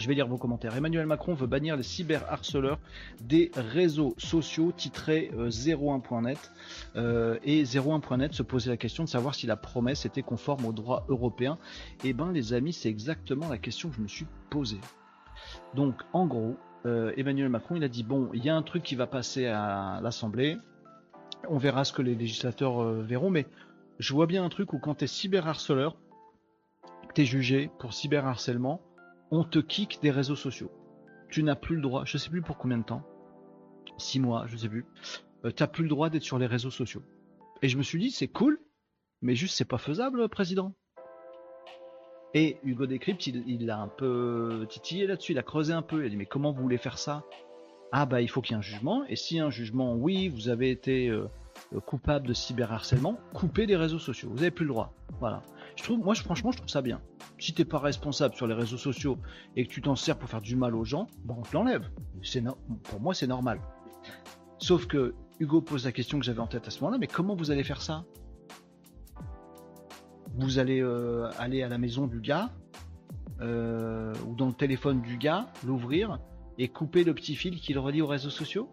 Je 0.00 0.08
vais 0.08 0.14
lire 0.14 0.26
vos 0.26 0.38
commentaires. 0.38 0.76
Emmanuel 0.76 1.06
Macron 1.06 1.34
veut 1.34 1.46
bannir 1.46 1.76
les 1.76 1.82
cyberharceleurs 1.82 2.78
des 3.20 3.50
réseaux 3.54 4.14
sociaux, 4.18 4.72
titré 4.76 5.30
01.net. 5.34 6.52
Euh, 6.96 7.38
et 7.44 7.62
01.net 7.62 8.34
se 8.34 8.42
posait 8.42 8.70
la 8.70 8.76
question 8.76 9.04
de 9.04 9.08
savoir 9.08 9.34
si 9.34 9.46
la 9.46 9.56
promesse 9.56 10.04
était 10.04 10.22
conforme 10.22 10.66
au 10.66 10.72
droit 10.72 11.06
européen. 11.08 11.58
Eh 12.02 12.12
ben 12.12 12.32
les 12.32 12.52
amis, 12.52 12.72
c'est 12.72 12.88
exactement 12.88 13.48
la 13.48 13.58
question 13.58 13.88
que 13.88 13.96
je 13.96 14.00
me 14.00 14.08
suis 14.08 14.26
posée. 14.50 14.80
Donc 15.74 16.02
en 16.12 16.26
gros, 16.26 16.56
euh, 16.86 17.12
Emmanuel 17.16 17.48
Macron, 17.48 17.76
il 17.76 17.84
a 17.84 17.88
dit 17.88 18.02
bon, 18.02 18.30
il 18.34 18.44
y 18.44 18.50
a 18.50 18.56
un 18.56 18.62
truc 18.62 18.82
qui 18.82 18.96
va 18.96 19.06
passer 19.06 19.46
à 19.46 20.00
l'Assemblée. 20.02 20.56
On 21.48 21.58
verra 21.58 21.84
ce 21.84 21.92
que 21.92 22.02
les 22.02 22.14
législateurs 22.14 22.82
euh, 22.82 23.02
verront, 23.02 23.30
mais 23.30 23.46
je 24.00 24.12
vois 24.12 24.26
bien 24.26 24.44
un 24.44 24.48
truc 24.48 24.72
où 24.72 24.78
quand 24.78 24.96
tu 24.96 25.04
es 25.04 25.06
cyberharceleur, 25.06 25.96
tu 27.14 27.22
es 27.22 27.24
jugé 27.24 27.70
pour 27.78 27.94
cyberharcèlement 27.94 28.80
on 29.34 29.44
te 29.44 29.58
kick 29.58 29.98
des 30.02 30.10
réseaux 30.10 30.36
sociaux. 30.36 30.70
Tu 31.28 31.42
n'as 31.42 31.56
plus 31.56 31.76
le 31.76 31.82
droit, 31.82 32.04
je 32.04 32.18
sais 32.18 32.30
plus 32.30 32.42
pour 32.42 32.56
combien 32.56 32.78
de 32.78 32.84
temps, 32.84 33.02
six 33.98 34.20
mois, 34.20 34.46
je 34.46 34.56
sais 34.56 34.68
plus, 34.68 34.86
euh, 35.44 35.50
tu 35.50 35.62
n'as 35.62 35.66
plus 35.66 35.82
le 35.82 35.88
droit 35.88 36.10
d'être 36.10 36.22
sur 36.22 36.38
les 36.38 36.46
réseaux 36.46 36.70
sociaux. 36.70 37.02
Et 37.62 37.68
je 37.68 37.76
me 37.76 37.82
suis 37.82 37.98
dit, 37.98 38.10
c'est 38.10 38.28
cool, 38.28 38.60
mais 39.22 39.34
juste 39.34 39.56
c'est 39.56 39.64
pas 39.64 39.78
faisable, 39.78 40.28
président. 40.28 40.74
Et 42.34 42.58
Hugo 42.64 42.86
Décrypte, 42.86 43.26
il, 43.26 43.70
a 43.70 43.78
un 43.78 43.88
peu 43.88 44.66
titillé 44.68 45.06
là-dessus, 45.06 45.32
il 45.32 45.38
a 45.38 45.44
creusé 45.44 45.72
un 45.72 45.82
peu, 45.82 46.02
il 46.02 46.06
a 46.06 46.08
dit, 46.08 46.16
mais 46.16 46.26
comment 46.26 46.52
vous 46.52 46.62
voulez 46.62 46.78
faire 46.78 46.98
ça? 46.98 47.24
Ah 47.92 48.06
bah 48.06 48.20
il 48.20 48.28
faut 48.28 48.40
qu'il 48.40 48.52
y 48.52 48.54
ait 48.54 48.58
un 48.58 48.62
jugement, 48.62 49.04
et 49.06 49.14
si 49.14 49.38
un 49.38 49.50
jugement, 49.50 49.94
oui, 49.94 50.28
vous 50.28 50.48
avez 50.48 50.70
été 50.70 51.08
euh, 51.08 51.28
coupable 51.86 52.26
de 52.26 52.32
cyberharcèlement, 52.32 53.18
coupez 53.34 53.66
des 53.66 53.76
réseaux 53.76 54.00
sociaux, 54.00 54.30
vous 54.30 54.36
n'avez 54.36 54.50
plus 54.50 54.64
le 54.64 54.72
droit. 54.72 54.92
Voilà. 55.20 55.42
Je 55.76 55.82
trouve, 55.82 55.98
moi, 55.98 56.14
franchement, 56.14 56.52
je 56.52 56.58
trouve 56.58 56.68
ça 56.68 56.82
bien. 56.82 57.00
Si 57.38 57.52
t'es 57.52 57.64
pas 57.64 57.78
responsable 57.78 58.34
sur 58.34 58.46
les 58.46 58.54
réseaux 58.54 58.76
sociaux 58.76 59.18
et 59.56 59.66
que 59.66 59.70
tu 59.70 59.82
t'en 59.82 59.96
sers 59.96 60.16
pour 60.16 60.28
faire 60.28 60.40
du 60.40 60.56
mal 60.56 60.74
aux 60.74 60.84
gens, 60.84 61.08
bon, 61.24 61.36
on 61.38 61.42
te 61.42 61.52
l'enlève. 61.52 61.90
C'est 62.22 62.42
pour 62.84 63.00
moi, 63.00 63.12
c'est 63.12 63.26
normal. 63.26 63.60
Sauf 64.58 64.86
que 64.86 65.14
Hugo 65.40 65.60
pose 65.60 65.84
la 65.84 65.92
question 65.92 66.18
que 66.18 66.24
j'avais 66.24 66.40
en 66.40 66.46
tête 66.46 66.66
à 66.68 66.70
ce 66.70 66.80
moment-là, 66.80 66.98
mais 66.98 67.06
comment 67.08 67.34
vous 67.34 67.50
allez 67.50 67.64
faire 67.64 67.82
ça? 67.82 68.04
Vous 70.36 70.58
allez 70.58 70.80
euh, 70.80 71.28
aller 71.38 71.62
à 71.62 71.68
la 71.68 71.78
maison 71.78 72.06
du 72.06 72.20
gars 72.20 72.50
euh, 73.40 74.12
ou 74.26 74.34
dans 74.34 74.46
le 74.46 74.52
téléphone 74.52 75.02
du 75.02 75.16
gars, 75.16 75.52
l'ouvrir 75.64 76.18
et 76.56 76.68
couper 76.68 77.04
le 77.04 77.14
petit 77.14 77.34
fil 77.34 77.60
qui 77.60 77.74
le 77.74 77.80
relie 77.80 78.00
aux 78.00 78.06
réseaux 78.06 78.30
sociaux? 78.30 78.70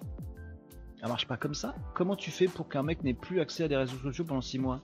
Ça 1.01 1.07
marche 1.07 1.27
pas 1.27 1.37
comme 1.37 1.55
ça? 1.55 1.75
Comment 1.95 2.15
tu 2.15 2.29
fais 2.29 2.47
pour 2.47 2.69
qu'un 2.69 2.83
mec 2.83 3.03
n'ait 3.03 3.15
plus 3.15 3.41
accès 3.41 3.63
à 3.63 3.67
des 3.67 3.75
réseaux 3.75 3.97
sociaux 3.97 4.23
pendant 4.23 4.41
6 4.41 4.59
mois? 4.59 4.83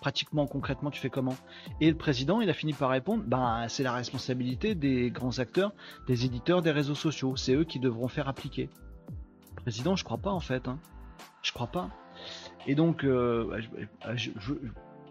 Pratiquement, 0.00 0.46
concrètement, 0.46 0.90
tu 0.90 1.00
fais 1.00 1.10
comment? 1.10 1.36
Et 1.80 1.90
le 1.90 1.96
président, 1.96 2.40
il 2.40 2.50
a 2.50 2.54
fini 2.54 2.72
par 2.72 2.90
répondre, 2.90 3.22
ben, 3.26 3.66
c'est 3.68 3.82
la 3.82 3.92
responsabilité 3.92 4.74
des 4.74 5.10
grands 5.10 5.38
acteurs, 5.38 5.72
des 6.06 6.24
éditeurs 6.24 6.62
des 6.62 6.70
réseaux 6.70 6.94
sociaux. 6.94 7.36
C'est 7.36 7.54
eux 7.54 7.64
qui 7.64 7.78
devront 7.78 8.08
faire 8.08 8.28
appliquer. 8.28 8.70
Président, 9.56 9.96
je 9.96 10.04
crois 10.04 10.18
pas 10.18 10.30
en 10.30 10.40
fait. 10.40 10.68
Hein. 10.68 10.78
Je 11.42 11.52
crois 11.52 11.66
pas. 11.66 11.90
Et 12.66 12.74
donc, 12.74 13.04
euh, 13.04 13.60
je, 14.14 14.30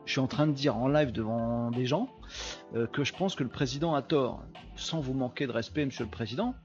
suis 0.06 0.20
en 0.20 0.28
train 0.28 0.48
de 0.48 0.54
dire 0.54 0.76
en 0.76 0.88
live 0.88 1.12
devant 1.12 1.70
des 1.72 1.86
gens 1.86 2.10
euh, 2.76 2.88
que 2.88 3.04
je 3.04 3.14
pense 3.14 3.36
que 3.36 3.44
le 3.44 3.50
président 3.50 3.94
a 3.94 4.02
tort. 4.02 4.44
Sans 4.76 5.00
vous 5.00 5.14
manquer 5.14 5.46
de 5.46 5.52
respect, 5.52 5.86
monsieur 5.86 6.06
le 6.06 6.10
président, 6.10 6.56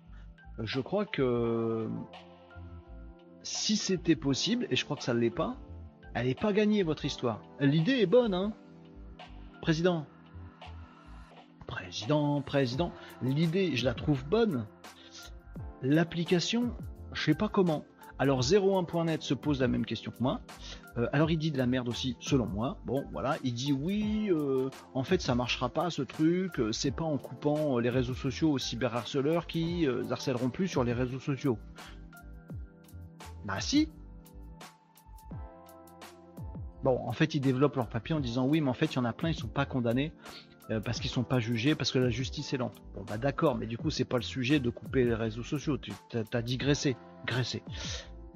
je 0.58 0.80
crois 0.80 1.04
que 1.04 1.88
si 3.42 3.76
c'était 3.76 4.16
possible, 4.16 4.66
et 4.70 4.76
je 4.76 4.84
crois 4.84 4.96
que 4.96 5.02
ça 5.02 5.14
ne 5.14 5.18
l'est 5.18 5.30
pas, 5.30 5.56
elle 6.14 6.26
n'est 6.26 6.34
pas 6.34 6.52
gagnée, 6.52 6.82
votre 6.82 7.04
histoire. 7.04 7.42
L'idée 7.60 8.00
est 8.00 8.06
bonne, 8.06 8.34
hein 8.34 8.52
Président. 9.60 10.06
Président, 11.66 12.40
président. 12.42 12.92
L'idée, 13.22 13.74
je 13.76 13.84
la 13.84 13.94
trouve 13.94 14.24
bonne. 14.26 14.66
L'application, 15.82 16.72
je 17.12 17.22
sais 17.22 17.34
pas 17.34 17.48
comment. 17.48 17.84
Alors 18.18 18.42
01.net 18.42 19.22
se 19.22 19.34
pose 19.34 19.60
la 19.60 19.66
même 19.66 19.84
question 19.84 20.12
que 20.12 20.22
moi. 20.22 20.40
Euh, 20.96 21.08
alors 21.12 21.32
il 21.32 21.38
dit 21.38 21.50
de 21.50 21.58
la 21.58 21.66
merde 21.66 21.88
aussi, 21.88 22.16
selon 22.20 22.46
moi. 22.46 22.78
Bon, 22.86 23.04
voilà, 23.12 23.36
il 23.42 23.54
dit 23.54 23.72
oui, 23.72 24.28
euh, 24.30 24.70
en 24.94 25.02
fait 25.02 25.20
ça 25.20 25.34
marchera 25.34 25.68
pas 25.68 25.90
ce 25.90 26.02
truc. 26.02 26.60
Euh, 26.60 26.70
c'est 26.70 26.92
pas 26.92 27.04
en 27.04 27.18
coupant 27.18 27.78
les 27.78 27.90
réseaux 27.90 28.14
sociaux 28.14 28.52
aux 28.52 28.58
cyberharceleurs 28.58 29.48
qui 29.48 29.86
harcèleront 30.10 30.50
plus 30.50 30.68
sur 30.68 30.84
les 30.84 30.92
réseaux 30.92 31.18
sociaux. 31.18 31.58
Bah 33.44 33.60
si, 33.60 33.88
Bon, 36.84 37.00
en 37.06 37.12
fait, 37.12 37.34
ils 37.34 37.40
développent 37.40 37.76
leur 37.76 37.88
papier 37.88 38.14
en 38.14 38.20
disant 38.20 38.46
oui, 38.46 38.60
mais 38.60 38.68
en 38.68 38.74
fait, 38.74 38.92
il 38.92 38.96
y 38.96 38.98
en 38.98 39.06
a 39.06 39.14
plein, 39.14 39.30
ils 39.30 39.34
sont 39.34 39.48
pas 39.48 39.64
condamnés 39.64 40.12
euh, 40.70 40.80
parce 40.80 41.00
qu'ils 41.00 41.10
sont 41.10 41.24
pas 41.24 41.40
jugés, 41.40 41.74
parce 41.74 41.90
que 41.90 41.98
la 41.98 42.10
justice 42.10 42.52
est 42.52 42.58
lente. 42.58 42.82
Bon, 42.94 43.02
bah 43.08 43.16
d'accord, 43.16 43.56
mais 43.56 43.66
du 43.66 43.78
coup, 43.78 43.88
c'est 43.88 44.04
pas 44.04 44.18
le 44.18 44.22
sujet 44.22 44.60
de 44.60 44.68
couper 44.68 45.02
les 45.04 45.14
réseaux 45.14 45.42
sociaux. 45.42 45.78
Tu 45.78 45.92
as, 46.12 46.42
digressé, 46.42 46.98
graissé, 47.24 47.62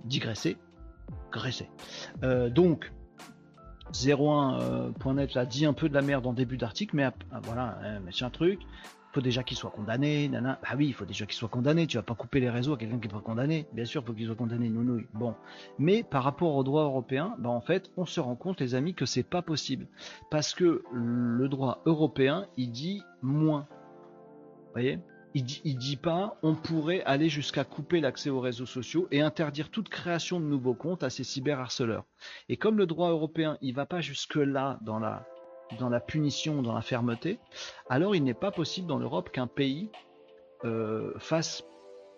digressé, 0.04 0.56
graissé. 1.30 1.68
Euh, 2.22 2.48
donc, 2.48 2.90
01.net 3.92 5.36
a 5.36 5.44
dit 5.44 5.66
un 5.66 5.74
peu 5.74 5.90
de 5.90 5.94
la 5.94 6.00
merde 6.00 6.26
en 6.26 6.32
début 6.32 6.56
d'article, 6.56 6.96
mais 6.96 7.04
ah, 7.04 7.40
voilà, 7.42 7.78
un 8.18 8.30
truc 8.30 8.60
faut 9.12 9.20
déjà 9.20 9.42
qu'il 9.42 9.56
soit 9.56 9.70
condamné, 9.70 10.28
nana. 10.28 10.58
Bah 10.62 10.70
oui, 10.76 10.86
il 10.88 10.92
faut 10.92 11.04
déjà 11.04 11.26
qu'il 11.26 11.34
soit 11.34 11.48
condamné. 11.48 11.86
Tu 11.86 11.96
vas 11.96 12.02
pas 12.02 12.14
couper 12.14 12.40
les 12.40 12.50
réseaux 12.50 12.74
à 12.74 12.78
quelqu'un 12.78 12.98
qui 12.98 13.08
est 13.08 13.10
pas 13.12 13.20
condamné. 13.20 13.66
Bien 13.72 13.84
sûr, 13.84 14.02
il 14.02 14.06
faut 14.06 14.12
qu'il 14.12 14.26
soit 14.26 14.36
condamné, 14.36 14.68
nounouille. 14.68 15.06
Bon. 15.14 15.34
Mais 15.78 16.02
par 16.02 16.24
rapport 16.24 16.54
au 16.54 16.64
droit 16.64 16.82
européen, 16.82 17.34
bah 17.38 17.50
en 17.50 17.60
fait, 17.60 17.90
on 17.96 18.04
se 18.04 18.20
rend 18.20 18.36
compte, 18.36 18.60
les 18.60 18.74
amis, 18.74 18.94
que 18.94 19.06
c'est 19.06 19.22
pas 19.22 19.42
possible. 19.42 19.86
Parce 20.30 20.54
que 20.54 20.82
le 20.92 21.48
droit 21.48 21.82
européen, 21.86 22.46
il 22.56 22.70
dit 22.70 23.02
moins. 23.22 23.66
Vous 24.66 24.72
voyez? 24.72 24.98
Il 25.34 25.44
dit, 25.44 25.60
il 25.64 25.76
dit 25.76 25.96
pas 25.96 26.38
on 26.42 26.54
pourrait 26.54 27.02
aller 27.04 27.28
jusqu'à 27.28 27.62
couper 27.62 28.00
l'accès 28.00 28.30
aux 28.30 28.40
réseaux 28.40 28.66
sociaux 28.66 29.08
et 29.10 29.20
interdire 29.20 29.70
toute 29.70 29.90
création 29.90 30.40
de 30.40 30.46
nouveaux 30.46 30.74
comptes 30.74 31.02
à 31.02 31.10
ces 31.10 31.22
cyberharceleurs. 31.22 32.06
Et 32.48 32.56
comme 32.56 32.78
le 32.78 32.86
droit 32.86 33.10
européen, 33.10 33.58
il 33.60 33.74
va 33.74 33.84
pas 33.84 34.00
jusque 34.00 34.36
là 34.36 34.78
dans 34.82 34.98
la 34.98 35.26
dans 35.78 35.88
la 35.88 36.00
punition, 36.00 36.62
dans 36.62 36.74
la 36.74 36.82
fermeté, 36.82 37.38
alors 37.88 38.14
il 38.16 38.24
n'est 38.24 38.34
pas 38.34 38.50
possible 38.50 38.86
dans 38.86 38.98
l'Europe 38.98 39.30
qu'un 39.30 39.46
pays 39.46 39.90
euh, 40.64 41.12
fasse 41.18 41.64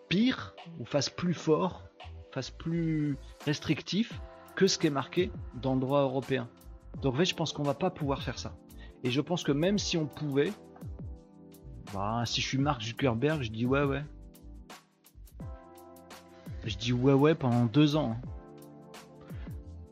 pire 0.08 0.54
ou 0.78 0.84
fasse 0.84 1.10
plus 1.10 1.34
fort, 1.34 1.84
fasse 2.32 2.50
plus 2.50 3.16
restrictif 3.44 4.20
que 4.56 4.66
ce 4.66 4.78
qui 4.78 4.86
est 4.86 4.90
marqué 4.90 5.30
dans 5.54 5.74
le 5.74 5.80
droit 5.80 6.02
européen. 6.02 6.48
Donc 7.02 7.20
je 7.22 7.34
pense 7.34 7.52
qu'on 7.52 7.62
va 7.62 7.74
pas 7.74 7.90
pouvoir 7.90 8.22
faire 8.22 8.38
ça. 8.38 8.54
Et 9.04 9.10
je 9.10 9.20
pense 9.20 9.42
que 9.42 9.52
même 9.52 9.78
si 9.78 9.96
on 9.96 10.06
pouvait, 10.06 10.52
bah, 11.94 12.22
si 12.26 12.40
je 12.40 12.46
suis 12.46 12.58
Mark 12.58 12.82
Zuckerberg, 12.82 13.42
je 13.42 13.50
dis 13.50 13.66
ouais 13.66 13.84
ouais. 13.84 14.04
Je 16.64 16.76
dis 16.76 16.92
ouais 16.92 17.14
ouais 17.14 17.34
pendant 17.34 17.64
deux 17.64 17.96
ans. 17.96 18.12
Hein. 18.12 18.29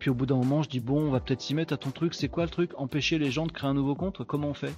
Au 0.09 0.15
bout 0.15 0.27
d'un 0.27 0.37
moment, 0.37 0.63
je 0.63 0.69
dis 0.69 0.81
bon, 0.81 1.09
on 1.09 1.11
va 1.11 1.21
peut-être 1.21 1.41
s'y 1.41 1.55
mettre 1.55 1.75
à 1.75 1.77
ton 1.77 1.91
truc. 1.91 2.15
C'est 2.15 2.29
quoi 2.29 2.45
le 2.45 2.51
truc? 2.51 2.73
Empêcher 2.77 3.19
les 3.19 3.31
gens 3.31 3.47
de 3.47 3.53
créer 3.53 3.69
un 3.69 3.75
nouveau 3.75 3.95
compte? 3.95 4.25
Comment 4.25 4.49
on 4.49 4.55
fait? 4.55 4.75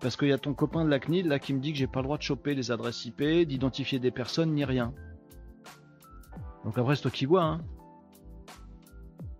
Parce 0.00 0.16
qu'il 0.16 0.28
y 0.28 0.32
a 0.32 0.38
ton 0.38 0.54
copain 0.54 0.84
de 0.84 0.90
la 0.90 0.98
CNIL 0.98 1.28
là 1.28 1.38
qui 1.38 1.54
me 1.54 1.60
dit 1.60 1.72
que 1.72 1.78
j'ai 1.78 1.86
pas 1.86 2.00
le 2.00 2.04
droit 2.04 2.18
de 2.18 2.22
choper 2.22 2.54
les 2.54 2.72
adresses 2.72 3.04
IP, 3.04 3.22
d'identifier 3.22 4.00
des 4.00 4.10
personnes 4.10 4.52
ni 4.52 4.64
rien. 4.64 4.92
Donc 6.64 6.76
après, 6.76 6.96
c'est 6.96 7.02
toi 7.02 7.10
qui 7.10 7.26
vois. 7.26 7.44
Hein. 7.44 7.60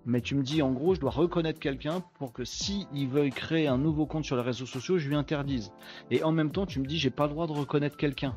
Mais 0.05 0.21
tu 0.21 0.35
me 0.37 0.43
dis 0.43 0.63
en 0.63 0.71
gros, 0.71 0.95
je 0.95 1.01
dois 1.01 1.11
reconnaître 1.11 1.59
quelqu'un 1.59 2.03
pour 2.19 2.33
que 2.33 2.45
si 2.45 2.87
il 2.93 3.09
veuille 3.09 3.31
créer 3.31 3.67
un 3.67 3.79
nouveau 3.79 4.07
compte 4.07 4.25
sur 4.25 4.37
les 4.37 4.43
réseaux 4.43 4.67
sociaux, 4.67 4.99
je 4.99 5.09
lui 5.09 5.17
interdise. 5.17 5.73
Et 6.11 6.23
en 6.23 6.33
même 6.33 6.51
temps, 6.53 6.67
tu 6.67 6.79
me 6.81 6.87
dis 6.87 6.99
j'ai 6.99 7.11
pas 7.11 7.27
le 7.27 7.33
droit 7.33 7.47
de 7.47 7.53
reconnaître 7.53 7.97
quelqu'un. 7.97 8.37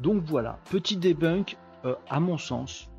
Donc 0.00 0.22
voilà, 0.22 0.60
petit 0.70 0.96
debunk 0.96 1.56
à 1.84 2.20
mon 2.20 2.38
sens, 2.38 2.90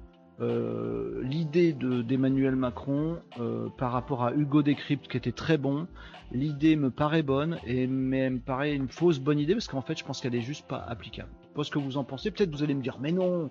euh, 0.42 1.22
l'idée 1.22 1.74
d'Emmanuel 1.74 2.56
Macron 2.56 3.18
euh, 3.40 3.68
par 3.78 3.92
rapport 3.92 4.24
à 4.24 4.34
Hugo 4.34 4.62
Décrypte 4.62 5.10
qui 5.10 5.18
était 5.18 5.34
très 5.34 5.58
bon, 5.58 5.86
l'idée 6.32 6.78
me 6.78 6.90
paraît 6.90 7.24
bonne 7.24 7.58
et 7.66 7.88
mais 7.88 8.30
me 8.30 8.40
paraît 8.40 8.74
une 8.74 8.88
fausse 8.88 9.20
bonne 9.20 9.40
idée 9.40 9.54
parce 9.54 9.68
qu'en 9.68 9.82
fait 9.82 9.98
je 10.00 10.06
pense 10.06 10.22
qu'elle 10.22 10.36
est 10.36 10.42
juste 10.42 10.66
pas 10.66 10.78
applicable. 10.78 11.30
Pas 11.56 11.66
ce 11.66 11.72
que 11.72 11.80
vous 11.80 11.98
en 11.98 12.06
pensez, 12.06 12.32
peut-être 12.32 12.52
vous 12.52 12.64
allez 12.64 12.74
me 12.74 12.82
dire 12.82 12.98
mais 13.02 13.12
non, 13.12 13.50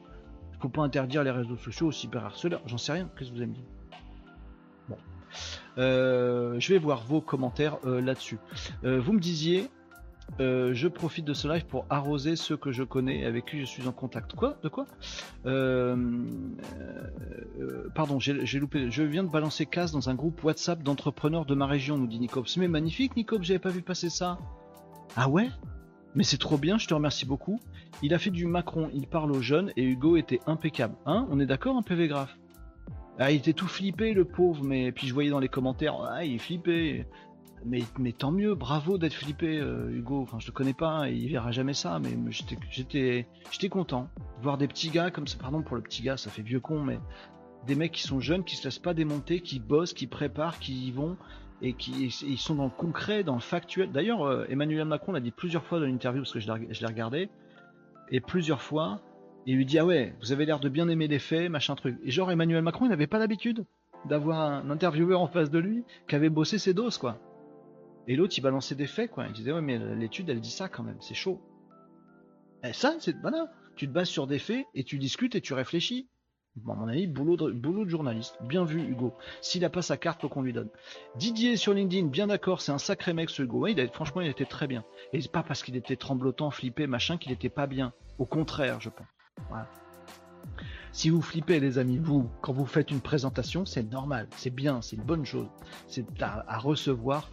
il 0.55 0.59
faut 0.61 0.71
pas 0.71 0.81
interdire 0.81 1.23
les 1.25 1.31
réseaux 1.31 1.59
sociaux 1.59 1.89
aux 1.89 1.93
cyberharceleurs, 1.93 2.63
j'en 2.65 2.79
sais 2.79 2.93
rien, 2.93 3.11
qu'est-ce 3.19 3.31
que 3.31 3.35
vous 3.35 3.43
allez 3.43 3.51
me 3.51 3.55
dire? 3.55 3.65
Bon. 4.89 4.97
je 5.77 6.73
vais 6.73 6.79
voir 6.79 7.05
vos 7.05 7.21
commentaires 7.21 7.77
là-dessus. 7.85 8.39
vous 8.83 9.13
me 9.13 9.21
disiez 9.21 9.69
euh, 10.41 10.73
je 10.73 10.89
profite 10.89 11.25
de 11.25 11.35
ce 11.35 11.49
live 11.49 11.67
pour 11.67 11.87
arroser 11.91 12.37
ceux 12.37 12.57
que 12.57 12.71
je 12.71 12.83
connais 12.83 13.21
et 13.21 13.25
avec 13.25 13.47
qui 13.47 13.61
je 13.61 13.65
suis 13.65 13.87
en 13.89 13.93
contact. 13.93 14.35
Quoi? 14.35 14.57
De 14.63 14.69
quoi? 14.69 14.87
Euh, 15.47 15.97
euh, 17.61 17.89
Pardon, 17.95 18.21
j'ai 18.21 18.59
loupé. 18.59 18.91
Je 18.91 19.03
viens 19.03 19.25
de 19.25 19.31
balancer 19.31 19.67
casse 19.67 19.93
dans 19.93 20.09
un 20.09 20.15
groupe 20.15 20.43
WhatsApp 20.45 20.83
d'entrepreneurs 20.83 21.45
de 21.45 21.55
ma 21.55 21.67
région, 21.67 21.99
nous 21.99 22.07
dit 22.07 22.21
Nicops. 22.21 22.57
Mais 22.57 22.69
magnifique, 22.69 23.17
Nicops, 23.17 23.45
j'avais 23.45 23.59
pas 23.59 23.71
vu 23.71 23.83
passer 23.83 24.11
ça. 24.11 24.39
Ah 25.17 25.29
ouais? 25.29 25.49
Mais 26.15 26.25
c'est 26.25 26.39
trop 26.39 26.57
bien, 26.57 26.79
je 26.79 26.87
te 26.87 26.95
remercie 26.95 27.27
beaucoup. 27.27 27.61
Il 28.03 28.15
a 28.15 28.19
fait 28.19 28.31
du 28.31 28.47
Macron, 28.47 28.91
il 28.95 29.07
parle 29.07 29.33
aux 29.33 29.43
jeunes 29.43 29.73
et 29.77 29.85
Hugo 29.85 30.17
était 30.17 30.41
impeccable. 30.47 30.95
Hein? 31.07 31.27
On 31.31 31.41
est 31.41 31.47
d'accord, 31.47 31.77
un 31.77 31.83
PV 31.83 32.09
graph? 32.09 32.37
Ah, 33.19 33.33
il 33.33 33.39
était 33.39 33.53
tout 33.53 33.67
flippé, 33.67 34.13
le 34.13 34.25
pauvre, 34.25 34.63
mais 34.63 34.93
puis 34.93 35.09
je 35.09 35.15
voyais 35.15 35.31
dans 35.31 35.41
les 35.41 35.49
commentaires, 35.49 35.97
ah, 36.09 36.25
il 36.25 36.37
est 36.37 36.39
flippé 36.39 37.05
mais, 37.65 38.13
tant 38.13 38.31
mieux, 38.31 38.55
bravo 38.55 38.99
d'être 38.99 39.15
flippé, 39.15 39.59
euh, 39.59 39.91
Hugo. 39.91 40.23
Enfin, 40.23 40.39
je 40.41 40.47
te 40.47 40.53
connais 40.53 40.75
pas, 40.75 41.09
il 41.09 41.29
verra 41.29 41.51
jamais 41.51 41.75
ça, 41.75 41.99
mais 41.99 42.11
j'étais, 42.71 43.27
content 43.69 44.09
voir 44.41 44.59
des 44.59 44.69
petits 44.69 44.91
gars 44.91 45.11
comme 45.11 45.27
ça. 45.27 45.37
Pardon 45.39 45.63
pour 45.63 45.77
le 45.77 45.83
petit 45.83 46.03
gars, 46.03 46.17
ça 46.17 46.31
fait 46.31 46.43
vieux 46.43 46.61
con, 46.61 46.83
mais 46.83 46.99
des 47.67 47.75
mecs 47.75 47.93
qui 47.93 48.03
sont 48.03 48.21
jeunes, 48.21 48.45
qui 48.45 48.57
se 48.57 48.65
laissent 48.65 48.79
pas 48.79 48.95
démonter, 48.95 49.41
qui 49.41 49.61
bossent, 49.61 49.93
qui 49.93 50.07
préparent, 50.07 50.59
qui 50.59 50.89
y 50.89 50.93
vont 50.93 51.17
et 51.61 51.73
qui 51.73 52.07
ils 52.07 52.39
sont 52.39 52.55
dans 52.55 52.65
le 52.65 52.71
concret, 52.71 53.25
dans 53.25 53.35
le 53.35 53.41
factuel. 53.41 53.91
D'ailleurs, 53.91 54.23
euh, 54.23 54.47
Emmanuel 54.49 54.87
Macron 54.87 55.13
l'a 55.13 55.21
dit 55.21 55.33
plusieurs 55.33 55.65
fois 55.65 55.81
dans 55.81 55.87
l'interview 55.87 56.23
parce 56.23 56.33
que 56.33 56.41
je 56.41 56.47
l'ai 56.81 56.87
regardé 56.87 57.29
et 58.11 58.21
plusieurs 58.21 58.63
fois, 58.63 59.01
il 59.47 59.57
lui 59.57 59.67
dit 59.67 59.79
ah 59.79 59.85
ouais, 59.85 60.15
vous 60.21 60.33
avez 60.33 60.47
l'air 60.47 60.61
de 60.61 60.69
bien 60.69 60.89
aimer 60.89 61.09
les 61.09 61.19
faits, 61.19 61.51
machin 61.51 61.75
truc. 61.75 61.99
Et 62.05 62.11
genre 62.11 62.31
Emmanuel 62.31 62.63
Macron, 62.63 62.87
il 62.87 62.91
n'avait 62.91 63.07
pas 63.07 63.19
l'habitude 63.19 63.65
d'avoir 64.05 64.41
un 64.41 64.71
intervieweur 64.71 65.21
en 65.21 65.27
face 65.27 65.51
de 65.51 65.59
lui 65.59 65.85
qui 66.09 66.15
avait 66.15 66.29
bossé 66.29 66.59
ses 66.59 66.75
doses 66.75 66.99
quoi. 66.99 67.19
Et 68.09 68.17
l'autre, 68.17 68.35
il 68.39 68.41
balançait 68.41 68.75
des 68.75 68.87
faits, 68.87 69.11
quoi. 69.11 69.27
Il 69.27 69.35
disait, 69.35 69.53
ouais, 69.53 69.61
mais 69.61 69.79
l'étude, 69.95 70.31
elle 70.31 70.41
dit 70.41 70.51
ça 70.51 70.69
quand 70.69 70.83
même, 70.83 70.97
c'est 71.01 71.15
chaud. 71.15 71.41
Et 72.65 72.73
ça, 72.73 72.97
c'est, 72.99 73.15
voilà. 73.21 73.53
Tu 73.77 73.87
te 73.87 73.93
bases 73.93 74.09
sur 74.09 74.27
des 74.27 74.39
faits 74.39 74.67
et 74.75 74.83
tu 74.83 74.99
discutes 74.99 75.37
et 75.37 75.41
tu 75.43 75.53
réfléchis. 75.53 76.09
Bon, 76.57 76.75
mon 76.75 76.89
avis, 76.89 77.07
boulot 77.07 77.37
de, 77.37 77.53
boulot 77.53 77.85
de 77.85 77.91
journaliste. 77.91 78.37
Bien 78.41 78.65
vu, 78.65 78.81
Hugo. 78.81 79.15
S'il 79.43 79.65
a 79.65 79.71
pas 79.71 79.83
sa 79.83 79.97
carte, 79.99 80.23
faut 80.23 80.29
qu'on 80.29 80.43
lui 80.43 80.55
donne. 80.55 80.71
Didier 81.17 81.57
sur 81.57 81.75
LinkedIn, 81.75 82.09
bien 82.09 82.27
d'accord, 82.27 82.63
c'est 82.63 82.73
un 82.73 82.79
sacré 82.79 83.13
mec, 83.13 83.31
ce 83.31 83.43
Hugo. 83.43 83.67
il 83.67 83.79
a, 83.79 83.87
franchement, 83.89 84.23
il 84.23 84.29
était 84.29 84.47
très 84.47 84.67
bien. 84.67 84.85
Et 85.13 85.21
c'est 85.21 85.31
pas 85.31 85.43
parce 85.43 85.63
qu'il 85.63 85.77
était 85.77 85.95
tremblotant, 85.95 86.51
flippé, 86.51 86.87
machin, 86.87 87.19
qu'il 87.19 87.31
était 87.31 87.51
pas 87.51 87.67
bien. 87.67 87.93
Au 88.19 88.25
contraire, 88.25 88.81
je 88.81 88.89
pense. 88.89 89.07
Voilà. 89.51 89.69
Si 90.93 91.11
vous 91.11 91.21
flippez, 91.21 91.61
les 91.61 91.79
amis, 91.79 91.99
vous, 91.99 92.29
quand 92.41 92.55
vous 92.55 92.67
faites 92.67 92.91
une 92.91 93.01
présentation, 93.01 93.67
c'est 93.67 93.83
normal, 93.83 94.29
c'est 94.37 94.51
bien, 94.51 94.81
c'est 94.81 94.97
une 94.97 95.05
bonne 95.05 95.27
chose. 95.27 95.49
C'est 95.87 96.07
à 96.23 96.59
recevoir 96.59 97.31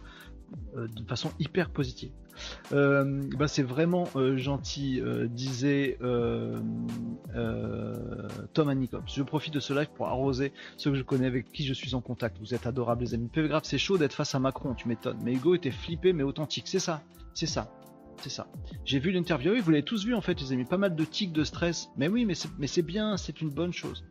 de 0.74 1.04
façon 1.04 1.30
hyper 1.38 1.70
positive. 1.70 2.10
Euh, 2.72 3.22
bah, 3.36 3.48
c'est 3.48 3.62
vraiment 3.62 4.08
euh, 4.16 4.36
gentil, 4.36 5.02
disait 5.30 5.98
Tom 8.52 8.68
Anikops. 8.68 9.14
Je 9.14 9.22
profite 9.22 9.54
de 9.54 9.60
ce 9.60 9.72
live 9.72 9.88
pour 9.94 10.08
arroser 10.08 10.52
ceux 10.76 10.90
que 10.90 10.96
je 10.96 11.02
connais 11.02 11.26
avec 11.26 11.50
qui 11.52 11.64
je 11.64 11.72
suis 11.72 11.94
en 11.94 12.00
contact. 12.00 12.38
Vous 12.38 12.54
êtes 12.54 12.66
adorables 12.66 13.02
les 13.02 13.14
amis. 13.14 13.28
Peu 13.32 13.46
grave, 13.46 13.62
c'est 13.64 13.78
chaud 13.78 13.98
d'être 13.98 14.14
face 14.14 14.34
à 14.34 14.38
Macron, 14.38 14.74
tu 14.74 14.88
m'étonnes. 14.88 15.18
Mais 15.22 15.32
Hugo 15.32 15.54
était 15.54 15.70
flippé 15.70 16.12
mais 16.12 16.22
authentique. 16.22 16.68
C'est 16.68 16.78
ça, 16.78 17.02
c'est 17.34 17.46
ça. 17.46 17.70
C'est 18.22 18.30
ça. 18.30 18.46
J'ai 18.86 18.98
vu 18.98 19.10
l'interview, 19.10 19.60
vous 19.60 19.70
l'avez 19.70 19.82
tous 19.82 20.06
vu 20.06 20.14
en 20.14 20.22
fait, 20.22 20.40
les 20.40 20.52
amis. 20.52 20.64
Pas 20.64 20.78
mal 20.78 20.96
de 20.96 21.04
tics 21.04 21.32
de 21.32 21.44
stress. 21.44 21.90
Mais 21.98 22.08
oui, 22.08 22.24
mais 22.24 22.66
c'est 22.66 22.82
bien, 22.82 23.18
c'est 23.18 23.42
une 23.42 23.50
bonne 23.50 23.74
chose. 23.74 24.04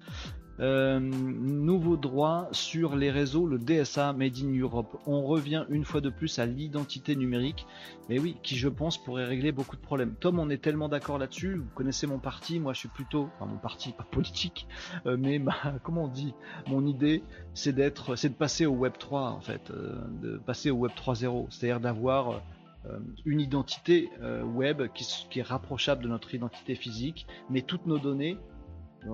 Euh, 0.61 0.99
nouveau 0.99 1.97
droit 1.97 2.47
sur 2.51 2.95
les 2.95 3.11
réseaux, 3.11 3.45
le 3.45 3.57
DSA 3.57 4.13
Made 4.13 4.37
in 4.41 4.57
Europe. 4.57 4.97
On 5.05 5.23
revient 5.23 5.65
une 5.69 5.83
fois 5.83 5.99
de 5.99 6.09
plus 6.09 6.39
à 6.39 6.45
l'identité 6.45 7.15
numérique, 7.15 7.65
mais 8.07 8.19
oui, 8.19 8.37
qui 8.41 8.55
je 8.55 8.69
pense 8.69 8.97
pourrait 8.97 9.25
régler 9.25 9.51
beaucoup 9.51 9.75
de 9.75 9.81
problèmes. 9.81 10.15
Tom, 10.15 10.39
on 10.39 10.49
est 10.49 10.61
tellement 10.61 10.87
d'accord 10.87 11.17
là-dessus. 11.17 11.55
Vous 11.55 11.69
connaissez 11.75 12.07
mon 12.07 12.19
parti, 12.19 12.59
moi 12.59 12.71
je 12.71 12.79
suis 12.79 12.89
plutôt, 12.89 13.29
enfin 13.35 13.51
mon 13.51 13.57
parti, 13.57 13.91
pas 13.91 14.05
politique, 14.09 14.67
euh, 15.05 15.17
mais 15.19 15.39
ma, 15.39 15.55
comment 15.83 16.05
on 16.05 16.07
dit, 16.07 16.33
mon 16.67 16.85
idée, 16.85 17.21
c'est 17.53 17.73
d'être, 17.73 18.15
c'est 18.15 18.29
de 18.29 18.35
passer 18.35 18.65
au 18.65 18.73
Web 18.73 18.93
3 18.97 19.31
en 19.31 19.41
fait, 19.41 19.71
euh, 19.71 19.93
de 20.21 20.37
passer 20.37 20.71
au 20.71 20.77
Web 20.77 20.93
3.0, 20.95 21.47
c'est-à-dire 21.49 21.79
d'avoir 21.79 22.41
une 23.25 23.41
identité 23.41 24.11
web 24.43 24.83
qui 24.93 25.39
est 25.39 25.41
rapprochable 25.41 26.03
de 26.03 26.07
notre 26.07 26.35
identité 26.35 26.75
physique, 26.75 27.25
mais 27.49 27.63
toutes 27.63 27.87
nos 27.87 27.97
données 27.97 28.37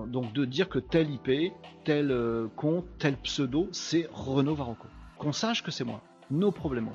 donc 0.06 0.32
de 0.32 0.44
dire 0.44 0.68
que 0.68 0.78
tel 0.78 1.10
IP, 1.10 1.52
tel 1.84 2.10
euh, 2.10 2.48
compte, 2.56 2.86
tel 2.98 3.16
pseudo, 3.18 3.68
c'est 3.72 4.08
Renault 4.12 4.54
Varocco. 4.54 4.88
Qu'on 5.18 5.32
sache 5.32 5.62
que 5.62 5.70
c'est 5.70 5.84
moi. 5.84 6.00
Nos 6.30 6.50
problèmes. 6.50 6.90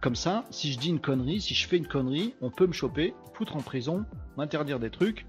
Comme 0.00 0.16
ça, 0.16 0.44
si 0.50 0.72
je 0.72 0.78
dis 0.78 0.90
une 0.90 1.00
connerie, 1.00 1.40
si 1.40 1.54
je 1.54 1.66
fais 1.66 1.76
une 1.76 1.86
connerie, 1.86 2.34
on 2.40 2.50
peut 2.50 2.66
me 2.66 2.72
choper, 2.72 3.14
foutre 3.34 3.56
en 3.56 3.60
prison, 3.60 4.04
m'interdire 4.36 4.78
des 4.78 4.90
trucs, 4.90 5.26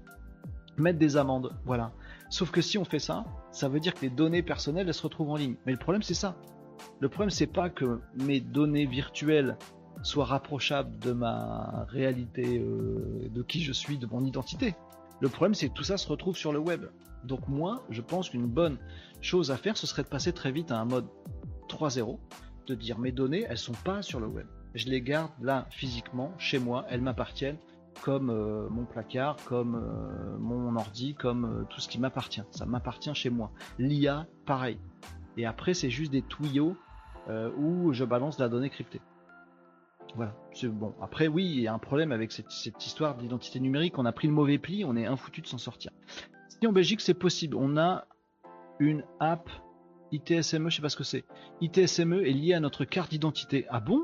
mettre 0.76 0.98
des 0.98 1.16
amendes. 1.16 1.52
Voilà. 1.64 1.92
Sauf 2.28 2.50
que 2.50 2.60
si 2.60 2.78
on 2.78 2.84
fait 2.84 3.00
ça, 3.00 3.24
ça 3.50 3.68
veut 3.68 3.80
dire 3.80 3.94
que 3.94 4.02
les 4.02 4.10
données 4.10 4.42
personnelles, 4.42 4.86
elles 4.86 4.94
se 4.94 5.02
retrouvent 5.02 5.30
en 5.30 5.36
ligne. 5.36 5.56
Mais 5.66 5.72
le 5.72 5.78
problème, 5.78 6.02
c'est 6.02 6.14
ça. 6.14 6.36
Le 7.00 7.08
problème, 7.08 7.30
c'est 7.30 7.46
pas 7.46 7.68
que 7.68 8.00
mes 8.14 8.40
données 8.40 8.86
virtuelles 8.86 9.56
soient 10.02 10.24
rapprochables 10.24 10.98
de 10.98 11.12
ma 11.12 11.84
réalité, 11.88 12.58
euh, 12.58 13.28
de 13.28 13.42
qui 13.42 13.62
je 13.62 13.72
suis, 13.72 13.98
de 13.98 14.06
mon 14.06 14.24
identité. 14.24 14.74
Le 15.20 15.28
problème, 15.28 15.54
c'est 15.54 15.68
que 15.68 15.74
tout 15.74 15.84
ça 15.84 15.96
se 15.96 16.08
retrouve 16.08 16.36
sur 16.36 16.52
le 16.52 16.58
web. 16.58 16.86
Donc 17.24 17.46
moi, 17.48 17.84
je 17.90 18.00
pense 18.00 18.30
qu'une 18.30 18.46
bonne 18.46 18.78
chose 19.20 19.50
à 19.50 19.56
faire, 19.56 19.76
ce 19.76 19.86
serait 19.86 20.02
de 20.02 20.08
passer 20.08 20.32
très 20.32 20.52
vite 20.52 20.72
à 20.72 20.78
un 20.78 20.86
mode 20.86 21.06
3.0, 21.68 22.18
de 22.66 22.74
dire 22.74 22.98
mes 22.98 23.12
données, 23.12 23.46
elles 23.48 23.58
sont 23.58 23.74
pas 23.84 24.02
sur 24.02 24.20
le 24.20 24.26
web. 24.26 24.46
Je 24.74 24.86
les 24.86 25.02
garde 25.02 25.30
là 25.42 25.66
physiquement, 25.70 26.32
chez 26.38 26.58
moi, 26.58 26.86
elles 26.88 27.02
m'appartiennent, 27.02 27.58
comme 28.02 28.30
euh, 28.30 28.68
mon 28.70 28.84
placard, 28.84 29.36
comme 29.44 29.74
euh, 29.74 30.38
mon 30.38 30.76
ordi, 30.76 31.14
comme 31.14 31.44
euh, 31.44 31.64
tout 31.68 31.80
ce 31.80 31.88
qui 31.88 31.98
m'appartient. 31.98 32.42
Ça 32.50 32.66
m'appartient 32.66 33.14
chez 33.14 33.30
moi. 33.30 33.52
L'IA, 33.78 34.26
pareil. 34.46 34.78
Et 35.36 35.46
après, 35.46 35.74
c'est 35.74 35.90
juste 35.90 36.12
des 36.12 36.22
tuyaux 36.22 36.76
où 37.56 37.92
je 37.92 38.04
balance 38.04 38.40
la 38.40 38.48
donnée 38.48 38.70
cryptée. 38.70 39.00
Voilà, 40.16 40.34
c'est 40.52 40.68
bon. 40.68 40.94
Après, 41.00 41.28
oui, 41.28 41.44
il 41.44 41.60
y 41.60 41.68
a 41.68 41.74
un 41.74 41.78
problème 41.78 42.12
avec 42.12 42.32
cette, 42.32 42.50
histoire 42.84 43.16
d'identité 43.16 43.60
numérique. 43.60 43.98
On 43.98 44.04
a 44.04 44.12
pris 44.12 44.26
le 44.26 44.34
mauvais 44.34 44.58
pli, 44.58 44.84
on 44.84 44.96
est 44.96 45.06
infoutu 45.06 45.40
de 45.40 45.46
s'en 45.46 45.58
sortir. 45.58 45.92
Si 46.48 46.66
en 46.66 46.72
Belgique, 46.72 47.00
c'est 47.00 47.14
possible, 47.14 47.56
on 47.56 47.76
a 47.76 48.06
une 48.78 49.04
app 49.20 49.48
ITSME, 50.12 50.70
je 50.70 50.76
sais 50.76 50.82
pas 50.82 50.88
ce 50.88 50.96
que 50.96 51.04
c'est. 51.04 51.24
ITSME 51.60 52.22
est 52.24 52.32
lié 52.32 52.54
à 52.54 52.60
notre 52.60 52.84
carte 52.84 53.10
d'identité. 53.10 53.66
Ah 53.68 53.80
bon? 53.80 54.02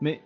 Mais 0.00 0.22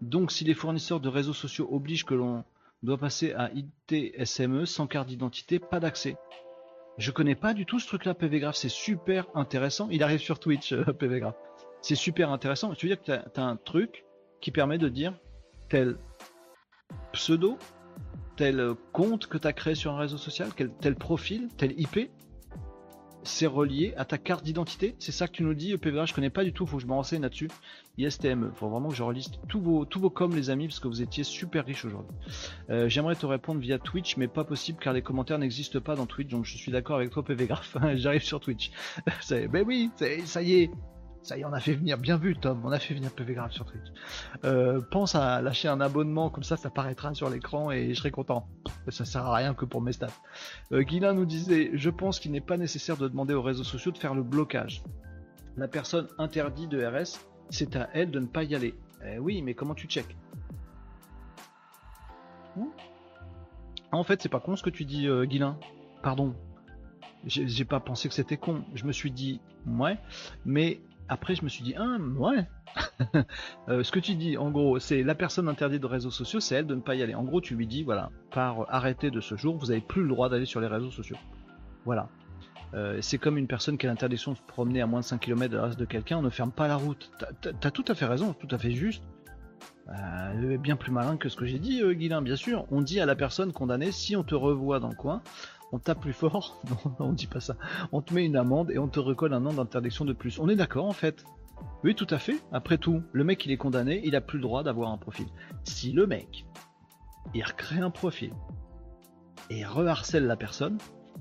donc 0.00 0.32
si 0.32 0.44
les 0.44 0.54
fournisseurs 0.54 1.00
de 1.00 1.08
réseaux 1.08 1.32
sociaux 1.32 1.68
obligent 1.70 2.04
que 2.04 2.14
l'on 2.14 2.44
doit 2.82 2.98
passer 2.98 3.32
à 3.34 3.50
ITSME 3.52 4.64
sans 4.64 4.86
carte 4.86 5.08
d'identité, 5.08 5.58
pas 5.58 5.80
d'accès. 5.80 6.16
Je 6.98 7.10
connais 7.10 7.34
pas 7.34 7.54
du 7.54 7.64
tout 7.64 7.78
ce 7.78 7.86
truc-là, 7.86 8.14
PVGraph, 8.14 8.56
c'est 8.56 8.68
super 8.68 9.26
intéressant. 9.34 9.88
Il 9.90 10.02
arrive 10.02 10.20
sur 10.20 10.38
Twitch, 10.38 10.72
euh, 10.72 10.84
PVGraph. 10.84 11.36
C'est 11.82 11.96
super 11.96 12.30
intéressant. 12.30 12.72
Tu 12.74 12.86
veux 12.86 12.94
dire 12.94 13.02
que 13.02 13.30
tu 13.30 13.40
as, 13.40 13.44
un 13.44 13.56
truc 13.56 14.04
qui 14.40 14.50
permet 14.50 14.78
de 14.78 14.88
dire 14.88 15.14
tel 15.68 15.98
pseudo, 17.12 17.58
tel 18.36 18.74
compte 18.92 19.26
que 19.26 19.36
tu 19.36 19.46
as 19.46 19.52
créé 19.52 19.74
sur 19.74 19.92
un 19.92 19.98
réseau 19.98 20.16
social, 20.16 20.48
tel 20.80 20.96
profil, 20.96 21.48
tel 21.56 21.78
IP, 21.78 22.10
c'est 23.24 23.46
relié 23.46 23.94
à 23.96 24.04
ta 24.04 24.18
carte 24.18 24.44
d'identité? 24.44 24.96
C'est 24.98 25.12
ça 25.12 25.28
que 25.28 25.32
tu 25.32 25.42
nous 25.42 25.54
dis, 25.54 25.76
PVA, 25.76 26.06
je 26.06 26.14
connais 26.14 26.30
pas 26.30 26.44
du 26.44 26.52
tout, 26.52 26.66
faut 26.66 26.76
que 26.76 26.82
je 26.82 26.88
me 26.88 26.92
renseigne 26.92 27.22
là-dessus. 27.22 27.48
ISTME, 27.98 28.52
faut 28.54 28.68
vraiment 28.68 28.88
que 28.88 28.94
je 28.94 29.02
reliste 29.02 29.38
tous 29.48 29.60
vos, 29.60 29.84
tous 29.84 30.00
vos 30.00 30.10
coms 30.10 30.34
les 30.34 30.50
amis, 30.50 30.66
parce 30.66 30.80
que 30.80 30.88
vous 30.88 31.02
étiez 31.02 31.24
super 31.24 31.64
riches 31.64 31.84
aujourd'hui. 31.84 32.16
Euh, 32.70 32.88
j'aimerais 32.88 33.14
te 33.14 33.26
répondre 33.26 33.60
via 33.60 33.78
Twitch, 33.78 34.16
mais 34.16 34.28
pas 34.28 34.44
possible 34.44 34.78
car 34.80 34.92
les 34.92 35.02
commentaires 35.02 35.38
n'existent 35.38 35.80
pas 35.80 35.94
dans 35.94 36.06
Twitch, 36.06 36.30
donc 36.30 36.44
je 36.44 36.56
suis 36.56 36.72
d'accord 36.72 36.96
avec 36.96 37.10
toi 37.10 37.24
PV 37.24 37.48
J'arrive 37.94 38.22
sur 38.22 38.40
Twitch. 38.40 38.72
ben 39.30 39.64
oui, 39.66 39.90
ça 40.24 40.42
y 40.42 40.54
est, 40.54 40.70
ça 41.22 41.36
y 41.36 41.42
est, 41.42 41.44
on 41.44 41.52
a 41.52 41.60
fait 41.60 41.74
venir, 41.74 41.98
bien 41.98 42.16
vu 42.16 42.36
Tom, 42.36 42.60
on 42.64 42.72
a 42.72 42.78
fait 42.78 42.94
venir 42.94 43.10
PV 43.12 43.34
Grave 43.34 43.52
sur 43.52 43.64
Twitch. 43.64 43.86
Euh, 44.44 44.80
pense 44.90 45.14
à 45.14 45.40
lâcher 45.40 45.68
un 45.68 45.80
abonnement, 45.80 46.30
comme 46.30 46.42
ça 46.42 46.56
ça 46.56 46.68
paraîtra 46.68 47.14
sur 47.14 47.30
l'écran 47.30 47.70
et 47.70 47.94
je 47.94 47.98
serai 47.98 48.10
content. 48.10 48.48
Ça 48.88 49.04
sert 49.04 49.24
à 49.26 49.36
rien 49.36 49.54
que 49.54 49.64
pour 49.64 49.80
mes 49.80 49.92
stats. 49.92 50.08
Euh, 50.72 50.84
nous 51.14 51.24
disait, 51.24 51.70
je 51.74 51.90
pense 51.90 52.18
qu'il 52.18 52.32
n'est 52.32 52.40
pas 52.40 52.56
nécessaire 52.56 52.96
de 52.96 53.08
demander 53.08 53.34
aux 53.34 53.42
réseaux 53.42 53.64
sociaux 53.64 53.92
de 53.92 53.98
faire 53.98 54.14
le 54.14 54.22
blocage. 54.22 54.82
La 55.56 55.68
personne 55.68 56.08
interdite 56.18 56.70
de 56.70 56.84
RS, 56.84 57.20
c'est 57.50 57.76
à 57.76 57.88
elle 57.92 58.10
de 58.10 58.18
ne 58.18 58.26
pas 58.26 58.42
y 58.42 58.54
aller. 58.54 58.74
Eh 59.04 59.18
oui, 59.18 59.42
mais 59.42 59.54
comment 59.54 59.74
tu 59.74 59.86
check? 59.86 60.16
En 63.92 64.04
fait, 64.04 64.22
c'est 64.22 64.28
pas 64.28 64.40
con 64.40 64.56
ce 64.56 64.62
que 64.62 64.70
tu 64.70 64.84
dis, 64.84 65.06
euh, 65.06 65.26
Pardon. 66.02 66.34
J'ai 67.24 67.64
pas 67.64 67.78
pensé 67.78 68.08
que 68.08 68.14
c'était 68.14 68.36
con. 68.36 68.64
Je 68.74 68.84
me 68.84 68.90
suis 68.90 69.12
dit, 69.12 69.40
ouais, 69.66 69.96
mais 70.44 70.80
après, 71.12 71.34
je 71.34 71.44
me 71.44 71.48
suis 71.48 71.62
dit, 71.62 71.74
ah, 71.76 71.98
ouais. 72.16 72.46
Euh, 73.68 73.84
ce 73.84 73.92
que 73.92 74.00
tu 74.00 74.14
dis, 74.14 74.36
en 74.38 74.50
gros, 74.50 74.78
c'est 74.78 75.02
la 75.02 75.14
personne 75.14 75.48
interdite 75.48 75.82
de 75.82 75.86
réseaux 75.86 76.10
sociaux, 76.10 76.40
c'est 76.40 76.54
elle 76.54 76.66
de 76.66 76.74
ne 76.74 76.80
pas 76.80 76.94
y 76.94 77.02
aller. 77.02 77.14
En 77.14 77.22
gros, 77.22 77.40
tu 77.40 77.54
lui 77.54 77.66
dis, 77.66 77.84
voilà, 77.84 78.10
par 78.32 78.66
arrêté 78.74 79.10
de 79.10 79.20
ce 79.20 79.36
jour, 79.36 79.56
vous 79.56 79.66
n'avez 79.66 79.82
plus 79.82 80.02
le 80.02 80.08
droit 80.08 80.28
d'aller 80.28 80.46
sur 80.46 80.60
les 80.60 80.66
réseaux 80.66 80.90
sociaux. 80.90 81.18
Voilà. 81.84 82.08
Euh, 82.74 82.98
c'est 83.02 83.18
comme 83.18 83.36
une 83.36 83.46
personne 83.46 83.76
qui 83.76 83.86
a 83.86 83.90
l'interdiction 83.90 84.32
de 84.32 84.38
se 84.38 84.42
promener 84.42 84.80
à 84.80 84.86
moins 84.86 85.00
de 85.00 85.04
5 85.04 85.20
km 85.20 85.52
de 85.52 85.58
la 85.58 85.68
de 85.68 85.84
quelqu'un, 85.84 86.18
on 86.18 86.22
ne 86.22 86.30
ferme 86.30 86.50
pas 86.50 86.66
la 86.66 86.76
route. 86.76 87.12
T'as 87.42 87.70
tout 87.70 87.84
à 87.88 87.94
fait 87.94 88.06
raison, 88.06 88.32
tout 88.32 88.48
à 88.50 88.58
fait 88.58 88.72
juste. 88.72 89.04
Euh, 89.90 90.56
bien 90.58 90.76
plus 90.76 90.92
malin 90.92 91.16
que 91.18 91.28
ce 91.28 91.36
que 91.36 91.44
j'ai 91.44 91.58
dit, 91.58 91.82
euh, 91.82 92.20
bien 92.22 92.36
sûr. 92.36 92.64
On 92.70 92.80
dit 92.80 93.00
à 93.00 93.06
la 93.06 93.14
personne 93.14 93.52
condamnée, 93.52 93.92
si 93.92 94.16
on 94.16 94.24
te 94.24 94.34
revoit 94.34 94.80
dans 94.80 94.88
le 94.88 94.96
coin, 94.96 95.22
on 95.72 95.78
tape 95.78 96.00
plus 96.00 96.12
fort, 96.12 96.60
non, 96.84 96.94
on 97.00 97.12
dit 97.12 97.26
pas 97.26 97.40
ça, 97.40 97.56
on 97.90 98.02
te 98.02 98.14
met 98.14 98.24
une 98.24 98.36
amende 98.36 98.70
et 98.70 98.78
on 98.78 98.88
te 98.88 99.00
recolle 99.00 99.32
un 99.32 99.44
an 99.46 99.52
d'interdiction 99.52 100.04
de 100.04 100.12
plus. 100.12 100.38
On 100.38 100.48
est 100.48 100.56
d'accord 100.56 100.84
en 100.84 100.92
fait 100.92 101.24
Oui, 101.82 101.94
tout 101.94 102.06
à 102.10 102.18
fait. 102.18 102.36
Après 102.52 102.78
tout, 102.78 103.02
le 103.12 103.24
mec 103.24 103.44
il 103.46 103.52
est 103.52 103.56
condamné, 103.56 104.00
il 104.04 104.14
a 104.14 104.20
plus 104.20 104.38
le 104.38 104.42
droit 104.42 104.62
d'avoir 104.62 104.90
un 104.90 104.98
profil. 104.98 105.26
Si 105.64 105.92
le 105.92 106.06
mec, 106.06 106.46
il 107.34 107.42
recrée 107.42 107.80
un 107.80 107.90
profil 107.90 108.32
et 109.50 109.64
reharcèle 109.64 110.26
la 110.26 110.36
personne, 110.36 110.78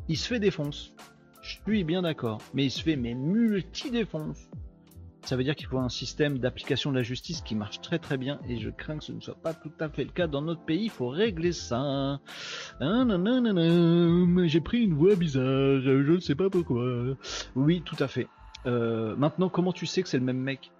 il 0.07 0.17
se 0.17 0.27
fait 0.27 0.39
défonce. 0.39 0.93
Je 1.41 1.57
suis 1.65 1.83
bien 1.83 2.03
d'accord, 2.03 2.39
mais 2.53 2.65
il 2.65 2.71
se 2.71 2.83
fait 2.83 2.95
mais 2.95 3.15
multi-défonce. 3.15 4.49
Ça 5.23 5.35
veut 5.35 5.43
dire 5.43 5.55
qu'il 5.55 5.67
faut 5.67 5.77
un 5.77 5.89
système 5.89 6.39
d'application 6.39 6.91
de 6.91 6.97
la 6.97 7.03
justice 7.03 7.41
qui 7.41 7.55
marche 7.55 7.79
très 7.81 7.99
très 7.99 8.17
bien 8.17 8.39
et 8.49 8.57
je 8.57 8.69
crains 8.69 8.97
que 8.97 9.03
ce 9.03 9.11
ne 9.11 9.21
soit 9.21 9.35
pas 9.35 9.53
tout 9.53 9.71
à 9.79 9.87
fait 9.87 10.03
le 10.03 10.09
cas 10.11 10.27
dans 10.27 10.41
notre 10.41 10.61
pays. 10.61 10.85
Il 10.85 10.89
faut 10.89 11.09
régler 11.09 11.51
ça. 11.51 12.19
Ah, 12.79 13.05
J'ai 14.45 14.61
pris 14.61 14.83
une 14.83 14.95
voix 14.95 15.15
bizarre, 15.15 15.79
je 15.81 16.11
ne 16.11 16.19
sais 16.19 16.35
pas 16.35 16.49
pourquoi. 16.49 17.15
Oui, 17.55 17.81
tout 17.85 17.97
à 17.99 18.07
fait. 18.07 18.27
Euh, 18.65 19.15
maintenant, 19.15 19.49
comment 19.49 19.71
tu 19.73 19.85
sais 19.85 20.01
que 20.01 20.09
c'est 20.09 20.17
le 20.17 20.23
même 20.25 20.39
mec? 20.39 20.71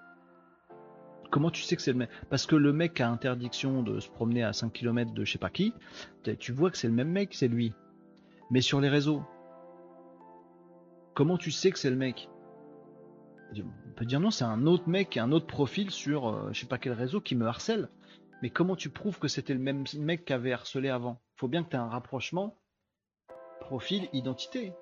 Comment 1.29 1.49
tu 1.49 1.61
sais 1.61 1.75
que 1.75 1.81
c'est 1.81 1.93
le 1.93 1.97
même? 1.99 2.09
Parce 2.29 2.45
que 2.45 2.55
le 2.55 2.73
mec 2.73 2.99
a 2.99 3.09
interdiction 3.09 3.83
de 3.83 3.99
se 3.99 4.09
promener 4.09 4.43
à 4.43 4.53
5 4.53 4.73
km 4.73 5.13
de 5.13 5.23
je 5.23 5.31
sais 5.31 5.37
pas 5.37 5.49
qui. 5.49 5.73
Tu 6.39 6.51
vois 6.51 6.71
que 6.71 6.77
c'est 6.77 6.87
le 6.87 6.93
même 6.93 7.09
mec, 7.09 7.33
c'est 7.33 7.47
lui. 7.47 7.73
Mais 8.49 8.61
sur 8.61 8.81
les 8.81 8.89
réseaux, 8.89 9.23
comment 11.13 11.37
tu 11.37 11.51
sais 11.51 11.71
que 11.71 11.79
c'est 11.79 11.89
le 11.89 11.95
mec? 11.95 12.27
On 13.91 13.93
peut 13.93 14.05
dire 14.05 14.21
non, 14.21 14.31
c'est 14.31 14.45
un 14.45 14.65
autre 14.65 14.87
mec, 14.87 15.17
un 15.17 15.31
autre 15.33 15.47
profil 15.47 15.91
sur 15.91 16.29
euh, 16.29 16.49
je 16.53 16.61
sais 16.61 16.65
pas 16.65 16.77
quel 16.77 16.93
réseau 16.93 17.19
qui 17.19 17.35
me 17.35 17.45
harcèle. 17.45 17.89
Mais 18.41 18.49
comment 18.49 18.75
tu 18.75 18.89
prouves 18.89 19.19
que 19.19 19.27
c'était 19.27 19.53
le 19.53 19.59
même 19.59 19.83
mec 19.97 20.25
qui 20.25 20.33
avait 20.33 20.53
harcelé 20.53 20.89
avant? 20.89 21.21
Faut 21.35 21.49
bien 21.49 21.63
que 21.63 21.69
tu 21.69 21.75
aies 21.75 21.79
un 21.79 21.89
rapprochement 21.89 22.57
profil, 23.59 24.07
identité. 24.13 24.73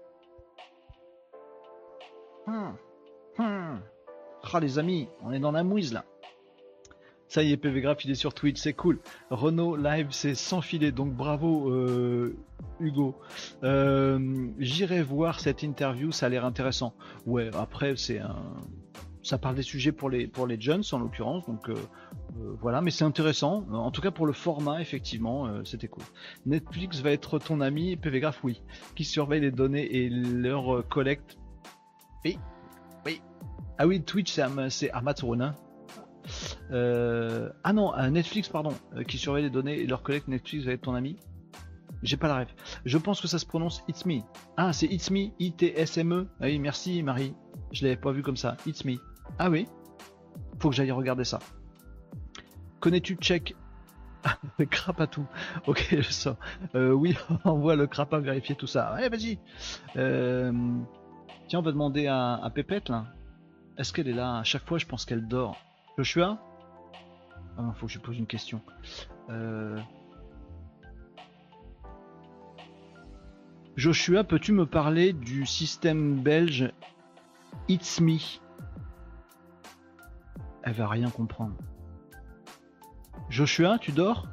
Hum, 2.47 2.77
hum. 3.39 3.81
Ah 4.53 4.59
les 4.59 4.79
amis, 4.79 5.09
on 5.21 5.31
est 5.31 5.39
dans 5.39 5.51
la 5.51 5.63
mouise 5.63 5.91
là. 5.91 6.05
Ça 7.27 7.43
y 7.43 7.51
est, 7.51 7.57
PV 7.57 7.81
Graph, 7.81 8.05
il 8.05 8.11
est 8.11 8.15
sur 8.15 8.33
Twitch, 8.33 8.57
c'est 8.57 8.73
cool. 8.73 8.99
Renault 9.29 9.75
Live, 9.75 10.07
c'est 10.11 10.33
sans 10.33 10.61
filet, 10.61 10.91
donc 10.91 11.13
bravo 11.13 11.69
euh, 11.69 12.35
Hugo. 12.79 13.15
Euh, 13.63 14.47
j'irai 14.57 15.03
voir 15.03 15.39
cette 15.39 15.61
interview, 15.61 16.11
ça 16.11 16.27
a 16.27 16.29
l'air 16.29 16.45
intéressant. 16.45 16.95
Ouais, 17.27 17.51
après, 17.55 17.95
c'est 17.97 18.19
un. 18.19 18.35
Ça 19.29 19.37
parle 19.37 19.53
des 19.53 19.61
sujets 19.61 19.91
pour 19.91 20.09
les, 20.09 20.25
pour 20.25 20.47
les 20.47 20.59
jeunes 20.59 20.81
en 20.91 20.97
l'occurrence, 20.97 21.45
donc 21.45 21.69
euh, 21.69 21.75
voilà, 22.61 22.81
mais 22.81 22.89
c'est 22.89 23.03
intéressant. 23.03 23.63
En 23.71 23.91
tout 23.91 24.01
cas, 24.01 24.09
pour 24.09 24.25
le 24.25 24.33
format, 24.33 24.81
effectivement, 24.81 25.63
c'était 25.63 25.87
cool. 25.87 26.03
Netflix 26.47 27.01
va 27.01 27.11
être 27.11 27.37
ton 27.37 27.61
ami, 27.61 27.95
PV 27.95 28.21
Graph, 28.21 28.43
oui, 28.43 28.63
qui 28.95 29.03
surveille 29.03 29.41
les 29.41 29.51
données 29.51 29.85
et 29.95 30.09
leur 30.09 30.87
collecte. 30.87 31.37
Oui, 32.25 32.39
oui. 33.05 33.21
Ah 33.77 33.85
oui, 33.85 34.01
Twitch, 34.01 34.31
c'est 34.69 34.91
Ronin. 35.21 35.53
Euh, 36.71 37.49
ah 37.63 37.73
non, 37.73 37.93
Netflix, 38.09 38.49
pardon, 38.49 38.73
euh, 38.95 39.03
qui 39.03 39.17
surveille 39.17 39.43
les 39.43 39.49
données 39.49 39.79
et 39.79 39.87
leur 39.87 40.03
collecte 40.03 40.27
Netflix 40.27 40.65
va 40.65 40.73
être 40.73 40.81
ton 40.81 40.95
ami. 40.95 41.17
J'ai 42.01 42.17
pas 42.17 42.27
la 42.27 42.35
rêve. 42.35 42.53
Je 42.85 42.97
pense 42.97 43.19
que 43.19 43.27
ça 43.27 43.39
se 43.39 43.45
prononce 43.45 43.83
It's 43.89 44.05
Me. 44.05 44.19
Ah, 44.55 44.71
c'est 44.71 44.85
It's 44.85 45.11
Me, 45.11 45.29
I-T-S-M-E. 45.39 46.27
Ah 46.39 46.45
oui, 46.45 46.59
merci 46.59 47.03
Marie. 47.03 47.33
Je 47.71 47.83
l'avais 47.83 47.97
pas 47.97 48.11
vu 48.11 48.21
comme 48.21 48.37
ça. 48.37 48.55
It's 48.65 48.85
Me. 48.85 48.95
Ah 49.37 49.49
oui. 49.49 49.67
Faut 50.59 50.69
que 50.69 50.75
j'aille 50.75 50.91
regarder 50.91 51.23
ça. 51.23 51.39
Connais-tu 52.79 53.17
le 54.59 54.65
tout 55.07 55.25
Ok, 55.67 55.87
je 55.91 56.11
sors. 56.11 56.37
Euh, 56.75 56.91
oui, 56.91 57.15
envoie 57.43 57.75
le 57.75 57.87
crapin 57.87 58.19
vérifier 58.19 58.55
tout 58.55 58.67
ça. 58.67 58.87
Allez, 58.89 59.09
vas-y. 59.09 59.39
Tiens, 61.47 61.59
on 61.59 61.63
va 61.63 61.71
demander 61.71 62.07
à, 62.07 62.35
à 62.35 62.49
Pépette 62.49 62.89
là. 62.89 63.07
Est-ce 63.77 63.93
qu'elle 63.93 64.09
est 64.09 64.13
là? 64.13 64.39
À 64.39 64.43
chaque 64.43 64.67
fois, 64.67 64.77
je 64.77 64.85
pense 64.85 65.05
qu'elle 65.05 65.27
dort. 65.27 65.57
Joshua? 65.97 66.37
Ah 67.57 67.73
faut 67.75 67.87
que 67.87 67.91
je 67.91 67.99
pose 67.99 68.17
une 68.17 68.27
question. 68.27 68.61
Euh, 69.29 69.77
Joshua, 73.75 74.23
peux-tu 74.23 74.51
me 74.51 74.65
parler 74.65 75.13
du 75.13 75.45
système 75.45 76.21
belge 76.21 76.71
It's 77.67 77.99
Me? 77.99 78.17
Elle 80.63 80.73
va 80.73 80.87
rien 80.87 81.09
comprendre. 81.09 81.55
Joshua, 83.29 83.77
tu 83.79 83.91
dors? 83.91 84.27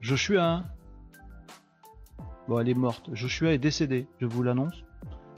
Joshua 0.00 0.64
Bon, 2.48 2.60
elle 2.60 2.68
est 2.68 2.74
morte. 2.74 3.10
Joshua 3.12 3.52
est 3.52 3.58
décédé, 3.58 4.06
je 4.20 4.26
vous 4.26 4.42
l'annonce. 4.42 4.84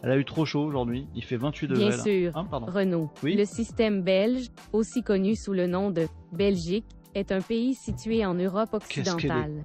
Elle 0.03 0.11
a 0.11 0.17
eu 0.17 0.25
trop 0.25 0.45
chaud 0.45 0.63
aujourd'hui. 0.63 1.09
Il 1.15 1.25
fait 1.25 1.37
28 1.37 1.69
degrés. 1.69 1.89
Bien 1.89 1.99
sûr. 1.99 2.37
Hein, 2.37 2.47
Renault. 2.53 3.11
Le 3.23 3.45
système 3.45 4.03
belge, 4.03 4.49
aussi 4.73 5.03
connu 5.03 5.35
sous 5.35 5.53
le 5.53 5.67
nom 5.67 5.91
de 5.91 6.07
Belgique, 6.33 6.87
est 7.15 7.33
un 7.33 7.41
pays 7.41 7.75
situé 7.75 8.25
en 8.25 8.35
Europe 8.35 8.75
occidentale. 8.75 9.65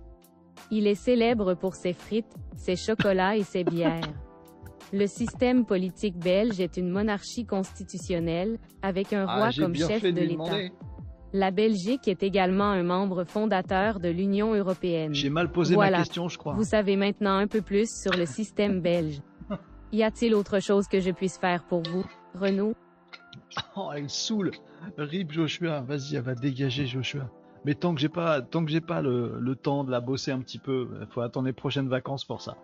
Il 0.71 0.87
est 0.87 0.95
célèbre 0.95 1.53
pour 1.53 1.75
ses 1.75 1.93
frites, 1.93 2.33
ses 2.55 2.75
chocolats 2.75 3.37
et 3.37 3.43
ses 3.43 3.63
bières. 3.63 4.01
Le 4.91 5.07
système 5.07 5.65
politique 5.65 6.17
belge 6.17 6.59
est 6.59 6.77
une 6.77 6.89
monarchie 6.89 7.45
constitutionnelle, 7.45 8.57
avec 8.81 9.13
un 9.13 9.25
ah, 9.27 9.37
roi 9.37 9.49
comme 9.57 9.75
chef 9.75 10.03
de 10.03 10.21
l'État. 10.21 10.57
La 11.35 11.49
Belgique 11.49 12.07
est 12.07 12.21
également 12.21 12.69
un 12.69 12.83
membre 12.83 13.23
fondateur 13.23 13.99
de 13.99 14.09
l'Union 14.09 14.53
européenne. 14.53 15.15
J'ai 15.15 15.31
mal 15.31 15.51
posé 15.51 15.75
ma 15.75 15.91
question, 15.91 16.29
je 16.29 16.37
crois. 16.37 16.53
Vous 16.53 16.63
savez 16.63 16.95
maintenant 16.95 17.37
un 17.37 17.47
peu 17.47 17.61
plus 17.61 17.89
sur 17.89 18.13
le 18.13 18.25
système 18.25 18.81
belge. 18.81 19.21
Y 19.91 20.01
a-t-il 20.01 20.33
autre 20.33 20.59
chose 20.59 20.87
que 20.87 20.99
je 20.99 21.11
puisse 21.11 21.37
faire 21.37 21.65
pour 21.65 21.83
vous, 21.83 22.03
Renaud? 22.33 22.73
Oh, 23.75 23.91
elle 23.95 24.09
saoule. 24.09 24.49
Rip 24.97 25.31
Joshua, 25.31 25.81
vas-y, 25.81 26.15
elle 26.15 26.23
va 26.23 26.33
dégager 26.33 26.87
Joshua. 26.87 27.29
Mais 27.65 27.75
tant 27.75 27.93
que 27.93 28.01
j'ai 28.01 28.09
pas, 28.09 28.41
tant 28.41 28.65
que 28.65 28.71
j'ai 28.71 28.81
pas 28.81 29.01
le, 29.01 29.55
temps 29.61 29.83
de 29.83 29.91
la 29.91 30.01
bosser 30.01 30.31
un 30.31 30.39
petit 30.39 30.59
peu, 30.59 30.89
il 30.99 31.07
faut 31.07 31.21
attendre 31.21 31.47
les 31.47 31.53
prochaines 31.53 31.87
vacances 31.87 32.25
pour 32.25 32.41
ça. 32.41 32.57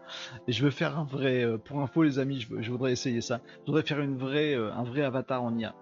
Et 0.47 0.51
je 0.51 0.63
veux 0.63 0.71
faire 0.71 0.97
un 0.97 1.05
vrai, 1.05 1.43
euh, 1.43 1.57
pour 1.57 1.81
info 1.81 2.03
les 2.03 2.19
amis, 2.19 2.45
je, 2.59 2.71
voudrais 2.71 2.91
essayer 2.91 3.21
ça. 3.21 3.41
Je 3.61 3.65
voudrais 3.67 3.83
faire 3.83 3.99
euh, 3.99 4.71
un 4.71 4.83
vrai 4.83 5.01
avatar 5.03 5.43
en 5.43 5.57
IA. 5.57 5.73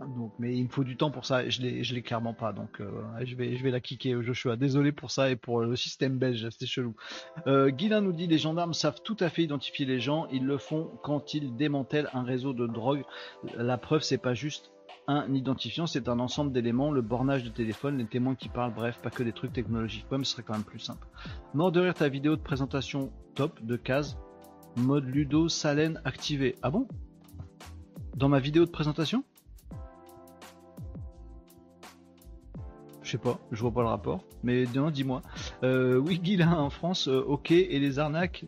Donc, 0.00 0.32
mais 0.38 0.54
il 0.54 0.64
me 0.64 0.68
faut 0.68 0.84
du 0.84 0.96
temps 0.96 1.10
pour 1.10 1.24
ça 1.24 1.48
je 1.48 1.62
l'ai, 1.62 1.82
je 1.82 1.94
l'ai 1.94 2.02
clairement 2.02 2.34
pas. 2.34 2.52
Donc, 2.52 2.80
euh, 2.80 2.90
je 3.24 3.34
vais, 3.34 3.56
je 3.56 3.62
vais 3.62 3.70
la 3.70 3.80
kicker, 3.80 4.22
Joshua. 4.22 4.56
Désolé 4.56 4.92
pour 4.92 5.10
ça 5.10 5.30
et 5.30 5.36
pour 5.36 5.60
le 5.60 5.76
système 5.76 6.18
belge, 6.18 6.46
c'est 6.58 6.66
chelou. 6.66 6.94
Euh, 7.46 7.70
Guilin 7.70 8.00
nous 8.00 8.12
dit 8.12 8.26
les 8.26 8.38
gendarmes 8.38 8.74
savent 8.74 9.00
tout 9.02 9.16
à 9.20 9.30
fait 9.30 9.44
identifier 9.44 9.86
les 9.86 10.00
gens. 10.00 10.26
Ils 10.30 10.44
le 10.44 10.58
font 10.58 10.90
quand 11.02 11.34
ils 11.34 11.56
démantèlent 11.56 12.10
un 12.12 12.24
réseau 12.24 12.52
de 12.52 12.66
drogue. 12.66 13.04
La 13.56 13.78
preuve, 13.78 14.02
c'est 14.02 14.18
pas 14.18 14.34
juste 14.34 14.70
un 15.08 15.32
identifiant, 15.34 15.86
c'est 15.86 16.08
un 16.08 16.18
ensemble 16.18 16.52
d'éléments, 16.52 16.90
le 16.90 17.02
bornage 17.02 17.44
de 17.44 17.48
téléphone, 17.48 17.98
les 17.98 18.06
témoins 18.06 18.34
qui 18.34 18.48
parlent, 18.48 18.74
bref, 18.74 18.98
pas 19.02 19.10
que 19.10 19.22
des 19.22 19.32
trucs 19.32 19.52
technologiques. 19.52 20.06
Ouais, 20.10 20.18
mais 20.18 20.24
ce 20.24 20.32
serait 20.32 20.42
quand 20.42 20.54
même 20.54 20.64
plus 20.64 20.80
simple. 20.80 21.06
Mort 21.54 21.72
de 21.72 21.90
ta 21.92 22.08
vidéo 22.08 22.36
de 22.36 22.42
présentation 22.42 23.12
top 23.34 23.62
de 23.62 23.76
case, 23.76 24.18
mode 24.76 25.04
Ludo 25.04 25.48
Salen 25.48 26.00
activé. 26.04 26.56
Ah 26.62 26.70
bon? 26.70 26.88
Dans 28.16 28.28
ma 28.28 28.40
vidéo 28.40 28.64
de 28.64 28.70
présentation? 28.70 29.24
Je 33.02 33.12
sais 33.12 33.18
pas, 33.18 33.38
je 33.52 33.60
vois 33.60 33.70
pas 33.70 33.82
le 33.82 33.88
rapport. 33.88 34.24
Mais 34.42 34.64
dis-moi. 34.66 35.22
Euh, 35.62 35.96
oui, 35.96 36.18
Guilain 36.18 36.52
en 36.54 36.70
France, 36.70 37.06
euh, 37.06 37.22
ok. 37.24 37.52
Et 37.52 37.78
les 37.78 38.00
arnaques? 38.00 38.46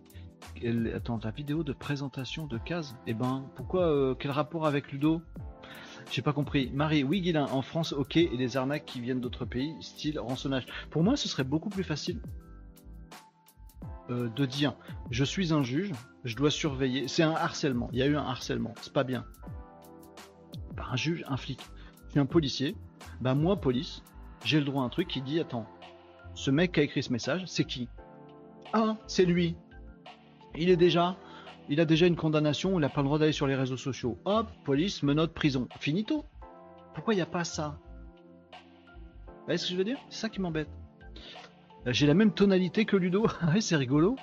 Attends, 0.94 1.20
la 1.22 1.30
vidéo 1.30 1.62
de 1.62 1.72
présentation 1.72 2.48
de 2.48 2.58
case? 2.58 2.96
Eh 3.06 3.14
ben, 3.14 3.44
pourquoi 3.54 3.82
euh, 3.82 4.16
Quel 4.18 4.32
rapport 4.32 4.66
avec 4.66 4.90
Ludo? 4.90 5.22
J'ai 6.10 6.22
pas 6.22 6.32
compris. 6.32 6.70
Marie, 6.72 7.04
oui, 7.04 7.20
Guilain 7.20 7.46
en 7.46 7.62
France, 7.62 7.92
ok. 7.92 8.16
Et 8.16 8.36
les 8.36 8.56
arnaques 8.56 8.86
qui 8.86 9.00
viennent 9.00 9.20
d'autres 9.20 9.44
pays, 9.44 9.74
style 9.80 10.18
rançonnage. 10.18 10.66
Pour 10.90 11.02
moi, 11.02 11.16
ce 11.16 11.28
serait 11.28 11.44
beaucoup 11.44 11.68
plus 11.68 11.84
facile 11.84 12.20
de 14.08 14.46
dire 14.46 14.74
je 15.10 15.22
suis 15.22 15.52
un 15.52 15.62
juge, 15.62 15.92
je 16.24 16.34
dois 16.34 16.50
surveiller. 16.50 17.08
C'est 17.08 17.22
un 17.22 17.34
harcèlement. 17.34 17.90
Il 17.92 17.98
y 17.98 18.02
a 18.02 18.06
eu 18.06 18.16
un 18.16 18.24
harcèlement. 18.24 18.74
C'est 18.80 18.92
pas 18.92 19.04
bien. 19.04 19.26
Par 20.76 20.92
un 20.92 20.96
juge, 20.96 21.24
un 21.28 21.36
flic. 21.36 21.60
Je 22.06 22.12
suis 22.12 22.20
un 22.20 22.26
policier. 22.26 22.74
Bah, 23.20 23.34
moi, 23.34 23.60
police, 23.60 24.02
j'ai 24.44 24.58
le 24.58 24.64
droit 24.64 24.82
à 24.82 24.86
un 24.86 24.88
truc 24.88 25.08
qui 25.08 25.20
dit 25.20 25.40
attends, 25.40 25.66
ce 26.34 26.50
mec 26.50 26.72
qui 26.72 26.80
a 26.80 26.82
écrit 26.84 27.02
ce 27.02 27.12
message, 27.12 27.44
c'est 27.46 27.64
qui? 27.64 27.88
Ah, 28.72 28.96
c'est 29.06 29.24
lui. 29.24 29.56
Il 30.56 30.70
est 30.70 30.76
déjà, 30.76 31.16
il 31.68 31.80
a 31.80 31.84
déjà 31.84 32.06
une 32.06 32.16
condamnation, 32.16 32.78
il 32.78 32.80
n'a 32.80 32.88
pas 32.88 33.02
le 33.02 33.06
droit 33.06 33.18
d'aller 33.18 33.32
sur 33.32 33.46
les 33.46 33.54
réseaux 33.54 33.76
sociaux. 33.76 34.18
Hop, 34.24 34.48
police, 34.64 35.02
menotte, 35.02 35.34
prison. 35.34 35.68
Finito. 35.80 36.24
Pourquoi 36.94 37.14
il 37.14 37.18
n'y 37.18 37.22
a 37.22 37.26
pas 37.26 37.44
ça? 37.44 37.78
Vous 39.26 39.44
voyez 39.44 39.58
ce 39.58 39.66
que 39.66 39.72
je 39.72 39.76
veux 39.76 39.84
dire? 39.84 39.98
C'est 40.08 40.20
ça 40.20 40.28
qui 40.28 40.40
m'embête. 40.40 40.68
Euh, 41.86 41.92
j'ai 41.92 42.06
la 42.06 42.14
même 42.14 42.32
tonalité 42.32 42.84
que 42.84 42.96
Ludo. 42.96 43.26
Ah 43.40 43.60
c'est 43.60 43.76
rigolo. 43.76 44.16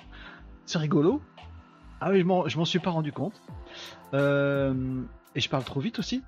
C'est 0.64 0.78
rigolo. 0.78 1.22
Ah 2.00 2.10
oui, 2.10 2.20
je 2.20 2.58
m'en 2.58 2.64
suis 2.64 2.78
pas 2.78 2.90
rendu 2.90 3.12
compte. 3.12 3.40
Euh, 4.12 5.02
et 5.34 5.40
je 5.40 5.48
parle 5.48 5.64
trop 5.64 5.80
vite 5.80 5.98
aussi. 5.98 6.22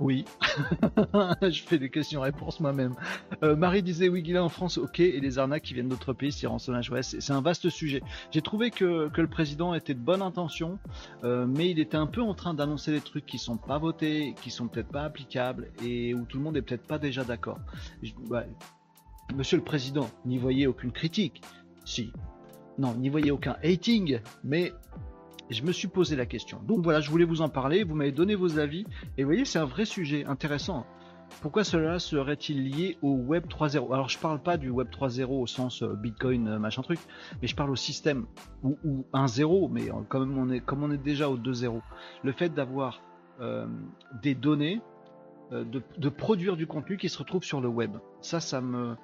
Oui, 0.00 0.24
je 1.42 1.62
fais 1.62 1.78
des 1.78 1.90
questions-réponses 1.90 2.60
moi-même. 2.60 2.94
Euh, 3.42 3.54
Marie 3.54 3.82
disait 3.82 4.08
oui, 4.08 4.22
il 4.24 4.34
est 4.34 4.38
en 4.38 4.48
France, 4.48 4.78
ok, 4.78 4.98
et 4.98 5.20
les 5.20 5.38
arnaques 5.38 5.62
qui 5.62 5.74
viennent 5.74 5.90
d'autres 5.90 6.14
pays, 6.14 6.32
c'est 6.32 6.46
rançonnage. 6.46 6.88
Ouais, 6.88 7.02
c'est 7.02 7.32
un 7.32 7.42
vaste 7.42 7.68
sujet. 7.68 8.02
J'ai 8.30 8.40
trouvé 8.40 8.70
que, 8.70 9.10
le 9.14 9.26
président 9.26 9.74
était 9.74 9.92
de 9.92 10.00
bonne 10.00 10.22
intention, 10.22 10.78
euh, 11.22 11.46
mais 11.46 11.68
il 11.70 11.78
était 11.78 11.98
un 11.98 12.06
peu 12.06 12.22
en 12.22 12.32
train 12.32 12.54
d'annoncer 12.54 12.92
des 12.92 13.02
trucs 13.02 13.26
qui 13.26 13.38
sont 13.38 13.58
pas 13.58 13.76
votés, 13.76 14.34
qui 14.40 14.50
sont 14.50 14.68
peut-être 14.68 14.88
pas 14.88 15.02
applicables, 15.02 15.70
et 15.84 16.14
où 16.14 16.24
tout 16.24 16.38
le 16.38 16.44
monde 16.44 16.56
est 16.56 16.62
peut-être 16.62 16.86
pas 16.86 16.98
déjà 16.98 17.22
d'accord. 17.22 17.58
Monsieur 19.36 19.58
le 19.58 19.64
président, 19.64 20.08
n'y 20.24 20.38
voyez 20.38 20.66
aucune 20.66 20.92
critique. 20.92 21.42
Si. 21.84 22.10
Non, 22.78 22.94
n'y 22.94 23.10
voyez 23.10 23.30
aucun 23.30 23.56
hating, 23.62 24.20
mais 24.44 24.72
je 25.50 25.62
me 25.64 25.72
suis 25.72 25.88
posé 25.88 26.16
la 26.16 26.26
question. 26.26 26.60
Donc 26.66 26.82
voilà, 26.82 27.00
je 27.00 27.10
voulais 27.10 27.24
vous 27.24 27.42
en 27.42 27.48
parler, 27.48 27.84
vous 27.84 27.94
m'avez 27.94 28.12
donné 28.12 28.34
vos 28.34 28.58
avis, 28.58 28.86
et 29.18 29.22
vous 29.22 29.28
voyez, 29.28 29.44
c'est 29.44 29.58
un 29.58 29.64
vrai 29.64 29.84
sujet 29.84 30.24
intéressant. 30.24 30.86
Pourquoi 31.42 31.64
cela 31.64 31.98
serait-il 31.98 32.70
lié 32.70 32.98
au 33.02 33.12
Web 33.12 33.46
3.0 33.46 33.92
Alors 33.92 34.08
je 34.08 34.18
parle 34.18 34.42
pas 34.42 34.56
du 34.56 34.68
Web 34.68 34.88
3.0 34.90 35.26
au 35.26 35.46
sens 35.46 35.82
euh, 35.82 35.94
Bitcoin, 35.94 36.48
euh, 36.48 36.58
machin 36.58 36.82
truc, 36.82 36.98
mais 37.40 37.48
je 37.48 37.54
parle 37.54 37.70
au 37.70 37.76
système, 37.76 38.26
ou, 38.62 38.76
ou 38.84 39.04
1.0, 39.14 39.70
mais 39.70 39.88
comme 40.08 40.36
on, 40.36 40.50
est, 40.50 40.60
comme 40.60 40.82
on 40.82 40.90
est 40.90 40.98
déjà 40.98 41.30
au 41.30 41.38
2.0. 41.38 41.80
Le 42.24 42.32
fait 42.32 42.50
d'avoir 42.50 43.00
euh, 43.40 43.66
des 44.22 44.34
données, 44.34 44.80
de, 45.50 46.08
produire 46.08 46.56
du 46.56 46.68
contenu 46.68 46.96
qui 46.96 47.08
se 47.08 47.18
retrouve 47.18 47.42
sur 47.42 47.60
le 47.60 47.66
web. 47.66 47.96
Ça, 48.20 48.38
ça 48.38 48.60
me... 48.60 48.94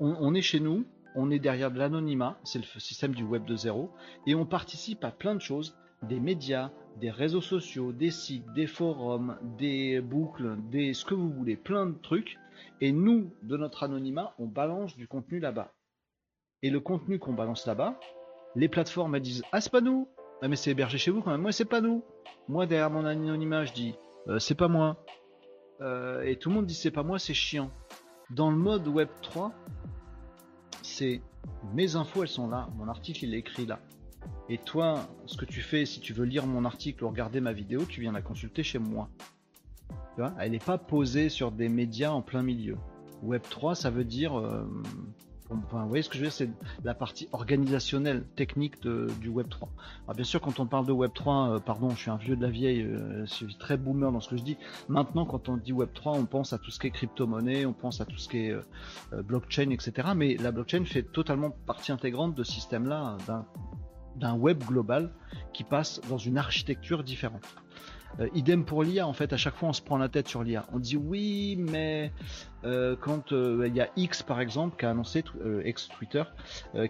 on 0.00 0.34
est 0.34 0.42
chez 0.42 0.58
nous, 0.58 0.84
on 1.16 1.30
est 1.30 1.38
derrière 1.38 1.70
de 1.70 1.78
l'anonymat, 1.78 2.38
c'est 2.44 2.58
le 2.58 2.80
système 2.80 3.14
du 3.14 3.24
web 3.24 3.44
de 3.44 3.56
zéro, 3.56 3.90
et 4.26 4.34
on 4.34 4.46
participe 4.46 5.02
à 5.04 5.10
plein 5.10 5.34
de 5.34 5.40
choses, 5.40 5.76
des 6.02 6.20
médias, 6.20 6.70
des 7.00 7.10
réseaux 7.10 7.40
sociaux, 7.40 7.92
des 7.92 8.10
sites, 8.10 8.52
des 8.52 8.66
forums, 8.66 9.38
des 9.58 10.00
boucles, 10.00 10.56
des 10.70 10.94
ce 10.94 11.04
que 11.04 11.14
vous 11.14 11.30
voulez, 11.30 11.56
plein 11.56 11.86
de 11.86 11.98
trucs, 11.98 12.38
et 12.80 12.92
nous, 12.92 13.32
de 13.42 13.56
notre 13.56 13.82
anonymat, 13.82 14.34
on 14.38 14.46
balance 14.46 14.96
du 14.96 15.08
contenu 15.08 15.40
là-bas. 15.40 15.72
Et 16.62 16.70
le 16.70 16.80
contenu 16.80 17.18
qu'on 17.18 17.32
balance 17.32 17.66
là-bas, 17.66 17.98
les 18.54 18.68
plateformes 18.68 19.14
elles 19.14 19.22
disent 19.22 19.42
Ah 19.52 19.60
c'est 19.60 19.72
pas 19.72 19.80
nous 19.80 20.08
Ah 20.42 20.48
mais 20.48 20.56
c'est 20.56 20.70
hébergé 20.70 20.98
chez 20.98 21.10
vous 21.10 21.20
quand 21.22 21.30
même, 21.30 21.42
moi 21.42 21.52
c'est 21.52 21.66
pas 21.66 21.80
nous 21.82 22.02
Moi 22.48 22.66
derrière 22.66 22.90
mon 22.90 23.04
anonymat 23.04 23.66
je 23.66 23.72
dis 23.72 23.94
euh, 24.28 24.38
c'est 24.38 24.54
pas 24.54 24.68
moi. 24.68 25.04
Euh, 25.80 26.22
et 26.22 26.36
tout 26.36 26.48
le 26.48 26.56
monde 26.56 26.66
dit 26.66 26.74
c'est 26.74 26.90
pas 26.90 27.02
moi, 27.02 27.18
c'est 27.18 27.34
chiant. 27.34 27.70
Dans 28.30 28.50
le 28.50 28.56
mode 28.56 28.88
Web 28.88 29.08
3, 29.22 29.52
c'est 30.96 31.20
mes 31.74 31.94
infos, 31.94 32.22
elles 32.22 32.28
sont 32.28 32.48
là, 32.48 32.68
mon 32.76 32.88
article 32.88 33.24
il 33.24 33.34
est 33.34 33.38
écrit 33.38 33.66
là. 33.66 33.80
Et 34.48 34.56
toi, 34.56 35.06
ce 35.26 35.36
que 35.36 35.44
tu 35.44 35.60
fais, 35.60 35.84
si 35.84 36.00
tu 36.00 36.14
veux 36.14 36.24
lire 36.24 36.46
mon 36.46 36.64
article 36.64 37.04
ou 37.04 37.08
regarder 37.10 37.40
ma 37.40 37.52
vidéo, 37.52 37.84
tu 37.86 38.00
viens 38.00 38.12
la 38.12 38.22
consulter 38.22 38.62
chez 38.62 38.78
moi. 38.78 39.10
Tu 40.14 40.22
vois 40.22 40.32
Elle 40.40 40.52
n'est 40.52 40.58
pas 40.58 40.78
posée 40.78 41.28
sur 41.28 41.52
des 41.52 41.68
médias 41.68 42.12
en 42.12 42.22
plein 42.22 42.42
milieu. 42.42 42.78
Web 43.22 43.42
3, 43.42 43.74
ça 43.74 43.90
veut 43.90 44.04
dire 44.04 44.38
euh, 44.38 44.64
vous 45.50 45.88
voyez 45.88 46.02
ce 46.02 46.08
que 46.08 46.14
je 46.16 46.20
veux 46.20 46.26
dire, 46.26 46.32
c'est 46.32 46.50
la 46.84 46.94
partie 46.94 47.28
organisationnelle, 47.32 48.24
technique 48.36 48.80
du 48.80 49.28
Web 49.28 49.48
3. 49.48 49.68
Alors 50.04 50.16
bien 50.16 50.24
sûr, 50.24 50.40
quand 50.40 50.58
on 50.60 50.66
parle 50.66 50.86
de 50.86 50.92
Web 50.92 51.12
3, 51.14 51.50
euh, 51.50 51.58
pardon, 51.58 51.90
je 51.90 51.96
suis 51.96 52.10
un 52.10 52.16
vieux 52.16 52.36
de 52.36 52.42
la 52.42 52.50
vieille, 52.50 52.82
euh, 52.82 53.24
je 53.26 53.32
suis 53.32 53.56
très 53.56 53.76
boomer 53.76 54.10
dans 54.10 54.20
ce 54.20 54.28
que 54.28 54.36
je 54.36 54.42
dis. 54.42 54.56
Maintenant, 54.88 55.24
quand 55.24 55.48
on 55.48 55.56
dit 55.56 55.72
Web 55.72 55.90
3, 55.94 56.12
on 56.12 56.26
pense 56.26 56.52
à 56.52 56.58
tout 56.58 56.70
ce 56.70 56.78
qui 56.78 56.88
est 56.88 56.90
crypto-monnaie, 56.90 57.66
on 57.66 57.72
pense 57.72 58.00
à 58.00 58.04
tout 58.04 58.18
ce 58.18 58.28
qui 58.28 58.38
est 58.38 58.52
euh, 58.52 59.22
blockchain, 59.22 59.70
etc. 59.70 60.08
Mais 60.16 60.36
la 60.36 60.50
blockchain 60.50 60.84
fait 60.84 61.02
totalement 61.02 61.50
partie 61.50 61.92
intégrante 61.92 62.34
de 62.34 62.42
ce 62.42 62.52
système-là, 62.52 63.16
d'un 64.16 64.34
web 64.34 64.62
global 64.64 65.12
qui 65.52 65.62
passe 65.62 66.00
dans 66.08 66.18
une 66.18 66.38
architecture 66.38 67.04
différente. 67.04 67.44
Euh, 68.20 68.28
idem 68.34 68.64
pour 68.64 68.82
l'IA, 68.82 69.06
en 69.06 69.12
fait, 69.12 69.32
à 69.32 69.36
chaque 69.36 69.54
fois 69.54 69.68
on 69.68 69.72
se 69.72 69.82
prend 69.82 69.98
la 69.98 70.08
tête 70.08 70.28
sur 70.28 70.42
l'IA. 70.42 70.66
On 70.72 70.78
dit 70.78 70.96
oui, 70.96 71.56
mais 71.58 72.12
euh, 72.64 72.96
quand 72.98 73.32
euh, 73.32 73.66
il 73.66 73.74
y 73.74 73.80
a 73.80 73.88
X 73.96 74.22
par 74.22 74.40
exemple 74.40 74.76
qui 74.78 74.86
a 74.86 74.90
annoncé, 74.90 75.24
ex 75.64 75.88
Twitter, 75.88 76.22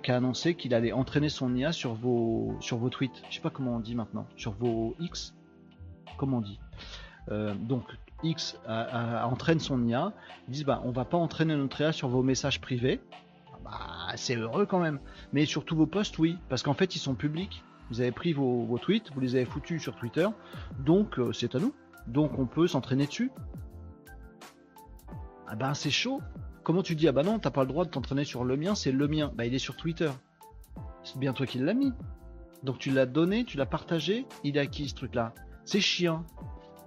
qui 0.03 0.11
a 0.11 0.17
annoncé 0.17 0.55
qu'il 0.55 0.75
allait 0.75 0.93
entraîner 0.93 1.29
son 1.29 1.55
IA 1.55 1.73
sur 1.73 1.95
vos, 1.95 2.57
sur 2.61 2.79
vos 2.79 2.91
tweets. 2.91 3.23
Je 3.29 3.37
sais 3.37 3.41
pas 3.41 3.51
comment 3.51 3.77
on 3.77 3.81
dit 3.81 3.95
maintenant, 3.95 4.27
sur 4.37 4.53
vos 4.53 4.95
X, 5.01 5.35
comment 6.17 6.39
on 6.39 6.43
dit? 6.43 6.61
donc 7.29 7.83
X 8.23 8.57
entraîne 8.67 9.59
son 9.59 9.85
IA, 9.85 10.13
ils 10.47 10.53
disent 10.53 10.65
bah 10.65 10.81
on 10.85 10.93
va 10.93 11.05
pas 11.05 11.17
entraîner 11.17 11.57
notre 11.57 11.81
IA 11.81 11.93
sur 11.93 12.09
vos 12.09 12.23
messages 12.23 12.61
privés. 12.61 13.01
Bah 13.65 14.13
c'est 14.15 14.37
heureux 14.37 14.65
quand 14.67 14.79
même. 14.79 15.01
Mais 15.33 15.45
sur 15.45 15.65
tous 15.65 15.75
vos 15.75 15.87
posts, 15.87 16.19
oui, 16.19 16.39
parce 16.49 16.63
qu'en 16.63 16.75
fait 16.75 16.95
ils 16.95 17.01
sont 17.01 17.15
publics. 17.15 17.65
Vous 17.91 18.01
avez 18.01 18.13
pris 18.13 18.33
vos, 18.33 18.79
tweets, 18.81 19.13
vous 19.15 19.21
les 19.21 19.37
avez 19.37 19.45
foutus 19.45 19.81
sur 19.81 19.95
Twitter, 19.97 20.27
donc 20.79 21.19
euh, 21.19 21.33
c'est 21.33 21.55
à 21.55 21.59
nous. 21.59 21.73
Donc 22.07 22.39
on 22.39 22.47
peut 22.47 22.67
s'entraîner 22.67 23.07
dessus. 23.07 23.31
Ah 25.47 25.55
ben 25.55 25.75
c'est 25.75 25.91
chaud. 25.91 26.21
Comment 26.65 26.83
tu 26.83 26.97
dis 26.97 27.07
ah 27.07 27.13
bah 27.13 27.23
non 27.23 27.39
t'as 27.39 27.51
pas 27.51 27.63
le 27.63 27.69
droit 27.69 27.85
de 27.85 27.91
t'entraîner 27.91 28.25
sur 28.25 28.45
le 28.45 28.57
mien, 28.57 28.75
c'est 28.75 28.93
le 28.93 29.09
mien. 29.09 29.33
Bah 29.35 29.47
il 29.47 29.55
est 29.55 29.61
sur 29.61 29.77
Twitter. 29.77 30.11
C'est 31.05 31.19
bien 31.19 31.33
toi 31.33 31.47
qui 31.47 31.59
l'as 31.59 31.75
mis. 31.75 31.93
Donc 32.63 32.79
tu 32.79 32.91
l'as 32.91 33.07
donné, 33.07 33.45
tu 33.45 33.57
l'as 33.57 33.67
partagé, 33.67 34.27
il 34.43 34.57
est 34.57 34.61
acquis 34.61 34.89
ce 34.89 34.95
truc-là? 34.95 35.35
C'est 35.65 35.81
chiant. 35.81 36.25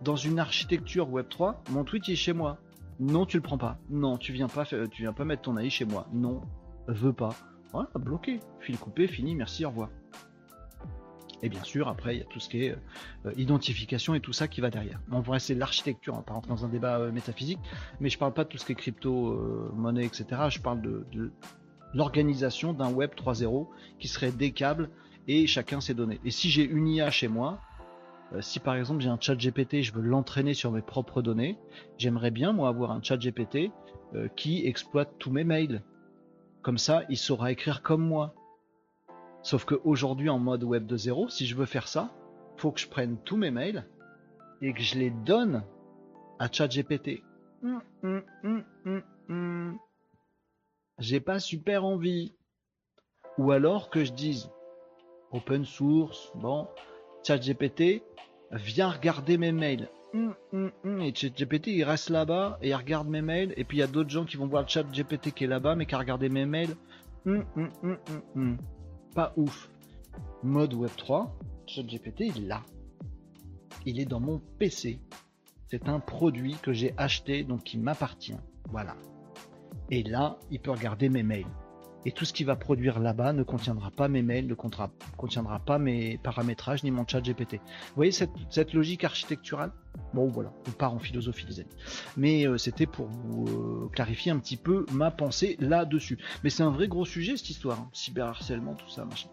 Dans 0.01 0.15
une 0.15 0.39
architecture 0.39 1.09
Web 1.09 1.27
3, 1.29 1.63
mon 1.71 1.83
tweet 1.83 2.07
est 2.09 2.15
chez 2.15 2.33
moi. 2.33 2.57
Non, 2.99 3.25
tu 3.25 3.37
le 3.37 3.43
prends 3.43 3.57
pas. 3.57 3.77
Non, 3.89 4.17
tu 4.17 4.33
viens 4.33 4.47
pas, 4.47 4.65
tu 4.65 5.01
viens 5.01 5.13
pas 5.13 5.23
mettre 5.23 5.43
ton 5.43 5.57
AI 5.57 5.69
chez 5.69 5.85
moi. 5.85 6.07
Non, 6.13 6.41
veux 6.87 7.13
pas. 7.13 7.35
Voilà, 7.71 7.89
bloqué. 7.95 8.39
Fil 8.59 8.77
coupé, 8.77 9.07
fini, 9.07 9.35
merci, 9.35 9.65
au 9.65 9.69
revoir. 9.69 9.89
Et 11.41 11.49
bien 11.49 11.63
sûr, 11.63 11.87
après, 11.87 12.15
il 12.15 12.19
y 12.19 12.21
a 12.21 12.25
tout 12.25 12.39
ce 12.39 12.49
qui 12.49 12.65
est 12.65 12.75
euh, 13.25 13.31
identification 13.37 14.13
et 14.13 14.19
tout 14.19 14.33
ça 14.33 14.47
qui 14.47 14.61
va 14.61 14.69
derrière. 14.69 14.99
On 15.11 15.21
va 15.21 15.39
c'est 15.39 15.55
l'architecture, 15.55 16.13
on 16.13 16.33
rentrer 16.33 16.49
dans 16.49 16.65
un 16.65 16.69
débat 16.69 16.99
euh, 16.99 17.11
métaphysique, 17.11 17.59
mais 17.99 18.09
je 18.09 18.17
parle 18.17 18.33
pas 18.33 18.43
de 18.43 18.49
tout 18.49 18.57
ce 18.57 18.65
qui 18.65 18.73
est 18.73 18.75
crypto, 18.75 19.29
euh, 19.29 19.71
monnaie, 19.73 20.05
etc. 20.05 20.25
Je 20.49 20.59
parle 20.59 20.81
de, 20.81 21.31
l'organisation 21.93 22.73
d'un 22.73 22.91
web 22.91 23.11
3.0 23.15 23.67
qui 23.97 24.07
serait 24.07 24.31
des 24.31 24.51
câbles 24.51 24.89
et 25.27 25.47
chacun 25.47 25.81
ses 25.81 25.93
données. 25.93 26.19
Et 26.23 26.31
si 26.31 26.49
j'ai 26.49 26.63
une 26.63 26.87
IA 26.87 27.09
chez 27.09 27.27
moi, 27.27 27.59
si 28.41 28.59
par 28.59 28.75
exemple 28.75 29.01
j'ai 29.01 29.09
un 29.09 29.17
chat 29.19 29.35
GPT, 29.35 29.81
je 29.81 29.91
veux 29.91 30.03
l'entraîner 30.03 30.53
sur 30.53 30.71
mes 30.71 30.83
propres 30.83 31.23
données, 31.23 31.57
j'aimerais 31.97 32.29
bien 32.29 32.51
moi 32.53 32.69
avoir 32.69 32.91
un 32.91 33.01
chat 33.01 33.17
GPT 33.17 33.71
qui 34.35 34.67
exploite 34.67 35.15
tous 35.17 35.31
mes 35.31 35.43
mails. 35.43 35.81
Comme 36.61 36.77
ça, 36.77 37.01
il 37.09 37.17
saura 37.17 37.51
écrire 37.51 37.81
comme 37.81 38.03
moi. 38.03 38.35
Sauf 39.49 39.65
qu'aujourd'hui, 39.65 40.29
en 40.29 40.37
mode 40.37 40.63
web 40.63 40.85
2.0, 40.85 41.31
si 41.31 41.47
je 41.47 41.55
veux 41.55 41.65
faire 41.65 41.87
ça, 41.87 42.11
faut 42.57 42.71
que 42.71 42.79
je 42.79 42.87
prenne 42.87 43.17
tous 43.25 43.35
mes 43.35 43.49
mails 43.49 43.83
et 44.61 44.73
que 44.73 44.81
je 44.83 44.99
les 44.99 45.09
donne 45.09 45.63
à 46.37 46.51
ChatGPT. 46.51 47.23
Hum, 47.63 47.81
hum, 48.03 48.63
hum, 49.27 49.79
J'ai 50.99 51.19
pas 51.19 51.39
super 51.39 51.83
envie. 51.83 52.35
Ou 53.39 53.51
alors 53.51 53.89
que 53.89 54.05
je 54.05 54.13
dise 54.13 54.51
open 55.31 55.65
source, 55.65 56.31
bon, 56.35 56.67
ChatGPT, 57.25 58.03
viens 58.51 58.91
regarder 58.91 59.39
mes 59.39 59.51
mails. 59.51 59.89
Et 60.13 61.11
ChatGPT 61.15 61.69
il 61.69 61.83
reste 61.85 62.11
là-bas 62.11 62.59
et 62.61 62.69
il 62.69 62.75
regarde 62.75 63.07
mes 63.07 63.23
mails. 63.23 63.55
Et 63.57 63.63
puis 63.63 63.77
il 63.77 63.79
y 63.79 63.83
a 63.83 63.87
d'autres 63.87 64.11
gens 64.11 64.25
qui 64.25 64.37
vont 64.37 64.45
voir 64.45 64.69
ChatGPT 64.69 65.31
qui 65.31 65.45
est 65.45 65.47
là-bas 65.47 65.75
mais 65.75 65.87
qui 65.87 65.95
a 65.95 65.97
regardé 65.97 66.29
mes 66.29 66.45
mails 66.45 66.75
pas 69.13 69.33
ouf. 69.37 69.69
Mode 70.43 70.73
Web 70.73 70.91
3, 70.95 71.35
ChatGPT, 71.67 72.31
il 72.35 72.47
là. 72.47 72.63
Il 73.85 73.99
est 73.99 74.05
dans 74.05 74.19
mon 74.19 74.39
PC. 74.57 74.99
C'est 75.67 75.87
un 75.87 75.99
produit 75.99 76.55
que 76.61 76.73
j'ai 76.73 76.93
acheté, 76.97 77.43
donc 77.43 77.63
qui 77.63 77.77
m'appartient. 77.77 78.37
Voilà. 78.69 78.95
Et 79.89 80.03
là, 80.03 80.37
il 80.51 80.59
peut 80.59 80.71
regarder 80.71 81.09
mes 81.09 81.23
mails. 81.23 81.45
Et 82.05 82.11
tout 82.11 82.23
ce 82.23 82.31
qu'il 82.31 82.45
va 82.45 82.55
produire 82.55 82.99
là-bas 82.99 83.33
ne 83.33 83.43
contiendra 83.43 83.91
pas 83.91 84.07
mes 84.07 84.21
mails, 84.21 84.47
ne 84.47 84.53
contiendra 84.53 85.59
pas 85.59 85.79
mes 85.79 86.17
paramétrages 86.17 86.83
ni 86.83 86.91
mon 86.91 87.05
chat 87.05 87.21
GPT. 87.21 87.55
Vous 87.55 87.95
voyez 87.95 88.11
cette, 88.11 88.73
logique 88.73 89.03
architecturale? 89.03 89.71
Bon 90.13 90.27
voilà, 90.27 90.53
on 90.67 90.71
part 90.71 90.93
en 90.93 90.99
philosophie 90.99 91.45
les 91.47 91.59
amis. 91.59 91.69
Mais 92.15 92.47
euh, 92.47 92.57
c'était 92.57 92.85
pour 92.85 93.07
vous 93.07 93.45
euh, 93.47 93.89
clarifier 93.89 94.31
un 94.31 94.39
petit 94.39 94.55
peu 94.55 94.85
ma 94.93 95.11
pensée 95.11 95.57
là-dessus. 95.59 96.17
Mais 96.43 96.49
c'est 96.49 96.63
un 96.63 96.69
vrai 96.69 96.87
gros 96.87 97.05
sujet 97.05 97.35
cette 97.35 97.49
histoire, 97.49 97.79
hein. 97.79 97.89
cyberharcèlement, 97.91 98.75
tout 98.75 98.89
ça, 98.89 99.03
machin. 99.03 99.29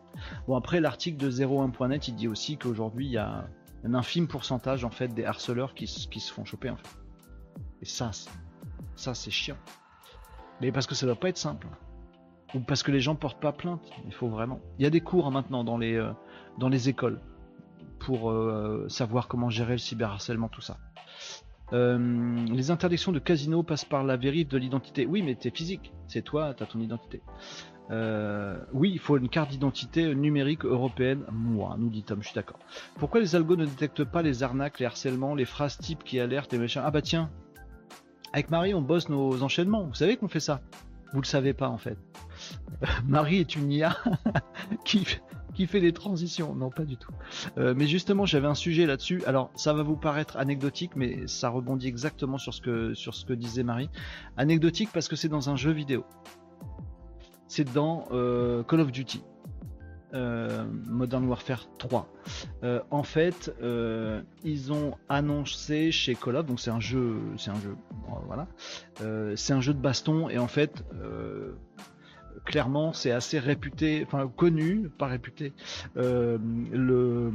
Bon 0.48 0.56
après 0.56 0.80
l'article 0.80 1.18
de 1.18 1.30
01.net 1.30 2.08
il 2.08 2.16
dit 2.16 2.26
aussi 2.26 2.56
qu'aujourd'hui 2.56 3.06
il 3.06 3.12
y 3.12 3.18
a 3.18 3.48
un 3.84 3.94
infime 3.94 4.26
pourcentage 4.26 4.84
en 4.84 4.90
fait 4.90 5.08
des 5.08 5.24
harceleurs 5.24 5.74
qui, 5.74 5.86
se 5.86 6.32
font 6.32 6.44
choper. 6.44 6.74
Et 7.80 7.86
ça, 7.86 8.10
ça 8.96 9.14
c'est 9.14 9.30
chiant. 9.30 9.58
Mais 10.60 10.72
parce 10.72 10.86
que 10.86 10.94
ça 10.94 11.06
doit 11.06 11.16
pas 11.16 11.28
être 11.28 11.38
simple 11.38 11.68
ou 12.54 12.60
parce 12.60 12.82
que 12.82 12.90
les 12.90 13.00
gens 13.00 13.14
portent 13.14 13.40
pas 13.40 13.52
plainte. 13.52 13.82
Il 14.06 14.12
faut 14.12 14.28
vraiment. 14.28 14.60
Il 14.78 14.84
y 14.84 14.86
a 14.86 14.90
des 14.90 15.00
cours 15.00 15.26
hein, 15.26 15.30
maintenant 15.30 15.64
dans 15.64 15.78
les, 15.78 15.94
euh, 15.94 16.10
dans 16.58 16.68
les 16.68 16.88
écoles 16.88 17.20
pour 17.98 18.30
euh, 18.30 18.86
savoir 18.88 19.28
comment 19.28 19.50
gérer 19.50 19.72
le 19.72 19.78
cyberharcèlement, 19.78 20.48
tout 20.48 20.60
ça. 20.60 20.78
Euh, 21.72 22.46
les 22.46 22.70
interdictions 22.70 23.10
de 23.10 23.18
casino 23.18 23.62
passent 23.62 23.84
par 23.84 24.04
la 24.04 24.16
vérif 24.16 24.48
de 24.48 24.58
l'identité. 24.58 25.06
Oui, 25.06 25.22
mais 25.22 25.34
t'es 25.34 25.50
physique, 25.50 25.92
c'est 26.06 26.22
toi, 26.22 26.54
t'as 26.54 26.66
ton 26.66 26.80
identité. 26.80 27.20
oui, 28.72 28.90
il 28.92 28.98
faut 29.00 29.16
une 29.16 29.28
carte 29.28 29.50
d'identité 29.50 30.14
numérique 30.14 30.64
européenne. 30.64 31.24
Moi, 31.32 31.74
nous 31.78 31.88
dit 31.88 32.04
Tom, 32.04 32.22
je 32.22 32.28
suis 32.28 32.34
d'accord. 32.34 32.60
Pourquoi 32.98 33.20
les 33.20 33.34
algos 33.34 33.56
ne 33.56 33.64
détectent 33.64 34.04
pas 34.04 34.22
les 34.22 34.42
arnaques, 34.44 34.78
les 34.78 34.86
harcèlements, 34.86 35.34
les 35.34 35.44
phrases 35.44 35.78
types 35.78 36.04
qui 36.04 36.20
alertent 36.20 36.52
et 36.52 36.58
machin? 36.58 36.82
Ah 36.84 36.92
bah 36.92 37.02
tiens, 37.02 37.30
avec 38.32 38.50
Marie, 38.50 38.74
on 38.74 38.82
bosse 38.82 39.08
nos 39.08 39.42
enchaînements. 39.42 39.84
Vous 39.84 39.94
savez 39.94 40.16
qu'on 40.16 40.28
fait 40.28 40.40
ça? 40.40 40.60
Vous 41.12 41.20
le 41.20 41.26
savez 41.26 41.54
pas 41.54 41.68
en 41.68 41.78
fait. 41.78 41.96
Marie 43.06 43.38
est 43.38 43.56
une 43.56 43.70
IA 43.70 43.96
qui, 44.84 45.04
fait 45.66 45.80
des 45.80 45.92
transitions. 45.92 46.54
Non, 46.54 46.70
pas 46.70 46.84
du 46.84 46.96
tout. 46.96 47.12
Euh, 47.58 47.74
mais 47.76 47.86
justement, 47.86 48.26
j'avais 48.26 48.46
un 48.46 48.54
sujet 48.54 48.86
là-dessus. 48.86 49.22
Alors, 49.26 49.50
ça 49.54 49.72
va 49.72 49.82
vous 49.82 49.96
paraître 49.96 50.36
anecdotique, 50.36 50.92
mais 50.96 51.26
ça 51.26 51.48
rebondit 51.48 51.88
exactement 51.88 52.38
sur 52.38 52.52
ce 52.54 52.60
que, 52.60 53.32
disait 53.32 53.62
Marie. 53.62 53.90
Anecdotique 54.36 54.90
parce 54.92 55.08
que 55.08 55.16
c'est 55.16 55.28
dans 55.28 55.50
un 55.50 55.56
jeu 55.56 55.70
vidéo. 55.70 56.04
C'est 57.48 57.72
dans 57.72 58.04
euh, 58.12 58.62
Call 58.64 58.80
of 58.80 58.92
Duty. 58.92 59.22
Euh, 60.14 60.64
Modern 60.86 61.26
Warfare 61.26 61.68
3. 61.78 62.08
en 62.90 63.02
fait, 63.02 63.52
ils 64.44 64.72
ont 64.72 64.94
annoncé 65.08 65.90
chez 65.90 66.14
Call 66.14 66.36
of, 66.36 66.46
donc 66.46 66.60
c'est 66.60 66.70
un 66.70 66.80
jeu, 66.80 67.16
c'est 67.36 67.50
un 67.50 67.60
jeu, 67.60 67.76
voilà, 68.26 68.46
c'est 69.36 69.52
un 69.52 69.60
jeu 69.60 69.74
de 69.74 69.80
baston 69.80 70.28
et 70.28 70.38
en 70.38 70.46
fait, 70.46 70.84
clairement, 72.46 72.94
c'est 72.94 73.10
assez 73.10 73.38
réputé, 73.38 74.02
enfin 74.06 74.30
connu, 74.34 74.88
pas 74.88 75.06
réputé. 75.06 75.52
Euh, 75.98 76.38
le, 76.72 77.30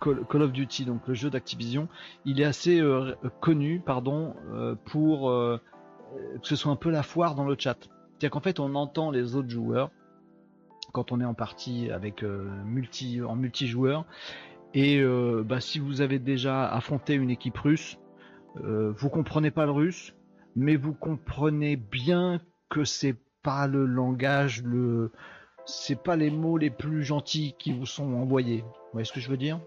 Call, 0.00 0.42
of 0.42 0.52
Duty, 0.52 0.84
donc 0.84 1.08
le 1.08 1.14
jeu 1.14 1.30
d'Activision, 1.30 1.88
il 2.24 2.40
est 2.40 2.44
assez 2.44 2.80
euh, 2.80 3.14
connu, 3.40 3.80
pardon, 3.84 4.36
euh, 4.52 4.76
pour 4.84 5.32
que 5.32 6.46
ce 6.46 6.54
soit 6.54 6.70
un 6.70 6.76
peu 6.76 6.90
la 6.90 7.02
foire 7.02 7.34
dans 7.34 7.44
le 7.44 7.56
chat. 7.58 7.78
C'est-à-dire 7.80 8.30
qu'en 8.30 8.40
fait, 8.40 8.60
on 8.60 8.76
entend 8.76 9.10
les 9.10 9.34
autres 9.34 9.48
joueurs 9.48 9.90
quand 10.92 11.10
on 11.10 11.20
est 11.20 11.24
en 11.24 11.34
partie 11.34 11.90
avec 11.90 12.22
multi 12.22 13.20
en 13.20 13.34
multijoueur. 13.34 14.04
Et 14.74 15.02
bah, 15.44 15.60
si 15.60 15.80
vous 15.80 16.02
avez 16.02 16.20
déjà 16.20 16.68
affronté 16.68 17.14
une 17.14 17.30
équipe 17.30 17.58
russe, 17.58 17.98
vous 18.62 19.08
comprenez 19.08 19.50
pas 19.50 19.64
le 19.64 19.72
russe, 19.72 20.14
mais 20.54 20.76
vous 20.76 20.94
comprenez 20.94 21.74
bien 21.74 22.40
que 22.68 22.84
c'est 22.84 23.16
pas 23.44 23.68
le 23.68 23.86
langage, 23.86 24.64
le, 24.64 25.12
c'est 25.66 26.02
pas 26.02 26.16
les 26.16 26.30
mots 26.30 26.58
les 26.58 26.70
plus 26.70 27.04
gentils 27.04 27.54
qui 27.58 27.72
vous 27.72 27.86
sont 27.86 28.12
envoyés. 28.14 28.62
Vous 28.62 28.92
voyez 28.94 29.04
ce 29.04 29.12
que 29.12 29.20
je 29.20 29.30
veux 29.30 29.36
dire? 29.36 29.60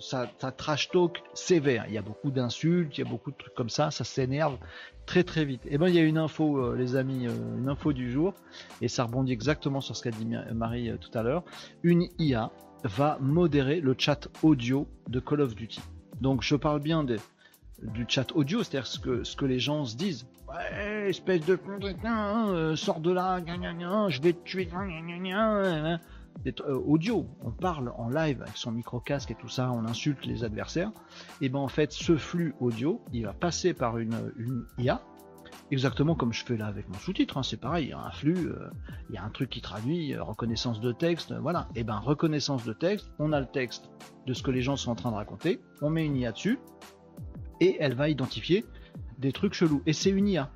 Ça, 0.00 0.30
ça 0.38 0.52
trash 0.52 0.90
talk 0.90 1.22
sévère. 1.34 1.84
Il 1.88 1.94
y 1.94 1.98
a 1.98 2.02
beaucoup 2.02 2.30
d'insultes, 2.30 2.96
il 2.96 3.04
y 3.04 3.06
a 3.06 3.10
beaucoup 3.10 3.30
de 3.30 3.36
trucs 3.36 3.54
comme 3.54 3.68
ça, 3.68 3.90
ça 3.90 4.04
s'énerve 4.04 4.56
très 5.04 5.24
très 5.24 5.44
vite. 5.44 5.64
Et 5.66 5.70
eh 5.72 5.78
ben 5.78 5.88
il 5.88 5.94
y 5.94 5.98
a 5.98 6.02
une 6.02 6.18
info, 6.18 6.58
euh, 6.58 6.76
les 6.76 6.96
amis, 6.96 7.26
euh, 7.26 7.58
une 7.58 7.68
info 7.68 7.92
du 7.92 8.10
jour, 8.10 8.34
et 8.80 8.88
ça 8.88 9.04
rebondit 9.04 9.32
exactement 9.32 9.80
sur 9.80 9.96
ce 9.96 10.02
qu'a 10.02 10.10
dit 10.10 10.26
Marie 10.54 10.90
euh, 10.90 10.96
tout 10.96 11.16
à 11.18 11.22
l'heure. 11.22 11.44
Une 11.82 12.06
IA 12.18 12.50
va 12.84 13.18
modérer 13.20 13.80
le 13.80 13.94
chat 13.98 14.28
audio 14.42 14.86
de 15.08 15.20
Call 15.20 15.40
of 15.40 15.54
Duty. 15.54 15.80
Donc 16.20 16.42
je 16.42 16.56
parle 16.56 16.80
bien 16.80 17.04
de, 17.04 17.18
du 17.82 18.06
chat 18.08 18.32
audio, 18.32 18.62
c'est-à-dire 18.62 18.86
ce 18.86 18.98
que, 18.98 19.24
ce 19.24 19.36
que 19.36 19.44
les 19.44 19.58
gens 19.58 19.84
se 19.84 19.96
disent 19.96 20.26
ouais, 20.48 21.08
espèce 21.10 21.44
de 21.44 21.58
euh, 22.06 22.76
sors 22.76 23.00
de 23.00 23.12
là, 23.12 23.40
je 24.08 24.22
vais 24.22 24.32
te 24.32 24.42
tuer, 24.44 24.68
euh, 26.60 26.74
audio, 26.86 27.26
on 27.42 27.50
parle 27.50 27.92
en 27.96 28.08
live 28.08 28.42
avec 28.42 28.56
son 28.56 28.72
micro 28.72 29.00
casque 29.00 29.30
et 29.30 29.34
tout 29.34 29.48
ça, 29.48 29.70
on 29.72 29.84
insulte 29.84 30.24
les 30.26 30.44
adversaires. 30.44 30.90
Et 31.40 31.48
ben 31.48 31.58
en 31.58 31.68
fait, 31.68 31.92
ce 31.92 32.16
flux 32.16 32.54
audio, 32.60 33.00
il 33.12 33.24
va 33.24 33.32
passer 33.32 33.74
par 33.74 33.98
une, 33.98 34.32
une 34.36 34.66
IA, 34.78 35.00
exactement 35.70 36.14
comme 36.14 36.32
je 36.32 36.44
fais 36.44 36.56
là 36.56 36.66
avec 36.66 36.88
mon 36.88 36.98
sous-titre. 36.98 37.38
Hein, 37.38 37.42
c'est 37.42 37.56
pareil, 37.56 37.86
il 37.86 37.90
y 37.90 37.92
a 37.92 38.00
un 38.00 38.10
flux, 38.10 38.48
euh, 38.48 38.70
il 39.08 39.14
y 39.14 39.18
a 39.18 39.24
un 39.24 39.30
truc 39.30 39.50
qui 39.50 39.60
traduit, 39.60 40.16
reconnaissance 40.16 40.80
de 40.80 40.92
texte, 40.92 41.34
voilà. 41.40 41.68
Et 41.74 41.84
ben 41.84 41.98
reconnaissance 41.98 42.64
de 42.64 42.72
texte, 42.72 43.10
on 43.18 43.32
a 43.32 43.40
le 43.40 43.46
texte 43.46 43.90
de 44.26 44.34
ce 44.34 44.42
que 44.42 44.50
les 44.50 44.62
gens 44.62 44.76
sont 44.76 44.90
en 44.90 44.96
train 44.96 45.10
de 45.10 45.16
raconter, 45.16 45.60
on 45.82 45.90
met 45.90 46.04
une 46.04 46.16
IA 46.16 46.32
dessus, 46.32 46.58
et 47.60 47.76
elle 47.80 47.94
va 47.94 48.08
identifier 48.08 48.64
des 49.18 49.32
trucs 49.32 49.54
chelous. 49.54 49.82
Et 49.86 49.92
c'est 49.92 50.10
une 50.10 50.28
IA. 50.28 50.50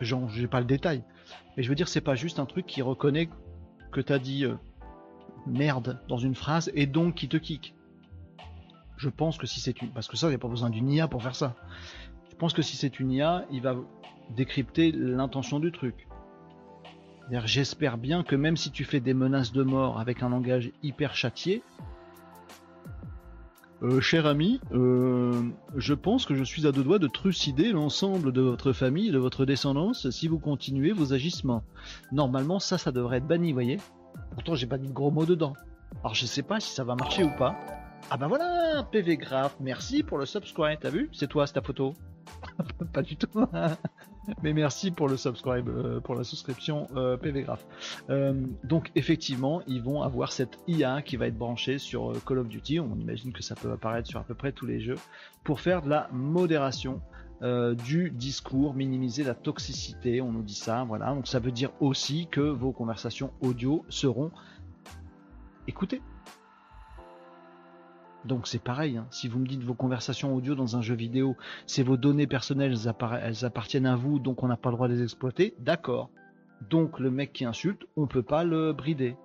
Genre, 0.00 0.28
j'ai 0.30 0.46
pas 0.46 0.60
le 0.60 0.66
détail. 0.66 1.02
Mais 1.56 1.62
je 1.62 1.68
veux 1.68 1.74
dire, 1.74 1.88
c'est 1.88 2.00
pas 2.00 2.14
juste 2.14 2.38
un 2.38 2.46
truc 2.46 2.66
qui 2.66 2.82
reconnaît 2.82 3.28
que 3.92 4.00
t'as 4.00 4.18
dit 4.18 4.44
euh, 4.44 4.54
merde 5.46 6.00
dans 6.08 6.18
une 6.18 6.34
phrase 6.34 6.70
et 6.74 6.86
donc 6.86 7.14
qui 7.16 7.28
te 7.28 7.36
kick. 7.36 7.74
Je 8.96 9.08
pense 9.08 9.38
que 9.38 9.46
si 9.46 9.60
c'est 9.60 9.80
une. 9.82 9.90
Parce 9.90 10.08
que 10.08 10.16
ça, 10.16 10.26
il 10.26 10.30
n'y 10.30 10.36
a 10.36 10.38
pas 10.38 10.48
besoin 10.48 10.70
d'une 10.70 10.90
IA 10.90 11.08
pour 11.08 11.22
faire 11.22 11.34
ça. 11.34 11.56
Je 12.30 12.36
pense 12.36 12.52
que 12.52 12.62
si 12.62 12.76
c'est 12.76 13.00
une 13.00 13.10
IA, 13.10 13.46
il 13.50 13.62
va 13.62 13.76
décrypter 14.36 14.92
l'intention 14.92 15.58
du 15.58 15.72
truc. 15.72 16.06
J'espère 17.44 17.96
bien 17.96 18.24
que 18.24 18.34
même 18.34 18.56
si 18.56 18.70
tu 18.70 18.84
fais 18.84 19.00
des 19.00 19.14
menaces 19.14 19.52
de 19.52 19.62
mort 19.62 20.00
avec 20.00 20.22
un 20.22 20.30
langage 20.30 20.72
hyper 20.82 21.14
châtié, 21.14 21.62
euh, 23.82 24.00
cher 24.00 24.26
ami, 24.26 24.60
euh, 24.72 25.42
je 25.76 25.94
pense 25.94 26.26
que 26.26 26.34
je 26.34 26.44
suis 26.44 26.66
à 26.66 26.72
deux 26.72 26.84
doigts 26.84 26.98
de 26.98 27.06
trucider 27.06 27.72
l'ensemble 27.72 28.32
de 28.32 28.42
votre 28.42 28.72
famille 28.72 29.08
et 29.08 29.12
de 29.12 29.18
votre 29.18 29.46
descendance 29.46 30.10
si 30.10 30.28
vous 30.28 30.38
continuez 30.38 30.92
vos 30.92 31.14
agissements. 31.14 31.64
Normalement, 32.12 32.58
ça, 32.58 32.76
ça 32.76 32.92
devrait 32.92 33.18
être 33.18 33.26
banni, 33.26 33.52
voyez. 33.52 33.78
Pourtant, 34.34 34.54
j'ai 34.54 34.66
pas 34.66 34.76
dit 34.76 34.88
de 34.88 34.92
gros 34.92 35.10
mots 35.10 35.24
dedans. 35.24 35.54
Alors, 36.02 36.14
je 36.14 36.26
sais 36.26 36.42
pas 36.42 36.60
si 36.60 36.72
ça 36.72 36.84
va 36.84 36.94
marcher 36.94 37.24
ou 37.24 37.30
pas. 37.38 37.56
Ah 38.10 38.16
bah 38.16 38.26
voilà, 38.26 38.82
PV 38.90 39.16
Graph, 39.16 39.56
merci 39.60 40.02
pour 40.02 40.18
le 40.18 40.26
subscribe, 40.26 40.78
t'as 40.80 40.90
vu? 40.90 41.08
C'est 41.12 41.28
toi, 41.28 41.46
c'est 41.46 41.54
ta 41.54 41.62
photo. 41.62 41.94
pas 42.92 43.02
du 43.02 43.16
tout. 43.16 43.28
Mais 44.42 44.52
merci 44.52 44.90
pour 44.90 45.08
le 45.08 45.16
subscribe, 45.16 45.68
euh, 45.68 46.00
pour 46.00 46.14
la 46.14 46.24
souscription 46.24 46.86
euh, 46.96 47.16
PVGraph. 47.16 47.64
Euh, 48.10 48.34
donc 48.64 48.90
effectivement, 48.94 49.62
ils 49.66 49.82
vont 49.82 50.02
avoir 50.02 50.32
cette 50.32 50.58
IA 50.68 51.02
qui 51.02 51.16
va 51.16 51.26
être 51.26 51.38
branchée 51.38 51.78
sur 51.78 52.12
Call 52.24 52.38
of 52.38 52.48
Duty. 52.48 52.80
On 52.80 52.96
imagine 52.96 53.32
que 53.32 53.42
ça 53.42 53.54
peut 53.54 53.70
apparaître 53.72 54.08
sur 54.08 54.20
à 54.20 54.24
peu 54.24 54.34
près 54.34 54.52
tous 54.52 54.66
les 54.66 54.80
jeux 54.80 54.98
pour 55.44 55.60
faire 55.60 55.82
de 55.82 55.88
la 55.88 56.08
modération 56.12 57.00
du 57.86 58.10
discours, 58.10 58.74
minimiser 58.74 59.24
la 59.24 59.34
toxicité. 59.34 60.20
On 60.20 60.30
nous 60.30 60.42
dit 60.42 60.54
ça, 60.54 60.84
voilà. 60.84 61.14
Donc 61.14 61.26
ça 61.26 61.38
veut 61.38 61.52
dire 61.52 61.70
aussi 61.80 62.28
que 62.30 62.42
vos 62.42 62.70
conversations 62.70 63.32
audio 63.40 63.82
seront 63.88 64.30
écoutées. 65.66 66.02
Donc 68.24 68.46
c'est 68.46 68.62
pareil, 68.62 68.98
hein. 68.98 69.06
si 69.10 69.28
vous 69.28 69.38
me 69.38 69.46
dites 69.46 69.62
vos 69.62 69.74
conversations 69.74 70.34
audio 70.34 70.54
dans 70.54 70.76
un 70.76 70.82
jeu 70.82 70.94
vidéo, 70.94 71.36
c'est 71.66 71.82
vos 71.82 71.96
données 71.96 72.26
personnelles, 72.26 72.76
elles, 73.22 73.44
appartiennent 73.44 73.86
à 73.86 73.96
vous, 73.96 74.18
donc 74.18 74.42
on 74.42 74.48
n'a 74.48 74.58
pas 74.58 74.70
le 74.70 74.76
droit 74.76 74.88
de 74.88 74.94
les 74.94 75.02
exploiter, 75.02 75.54
d'accord. 75.58 76.10
Donc 76.68 76.98
le 77.00 77.10
mec 77.10 77.32
qui 77.32 77.46
insulte, 77.46 77.86
on 77.96 78.06
peut 78.06 78.22
pas 78.22 78.44
le 78.44 78.74
brider, 78.74 79.16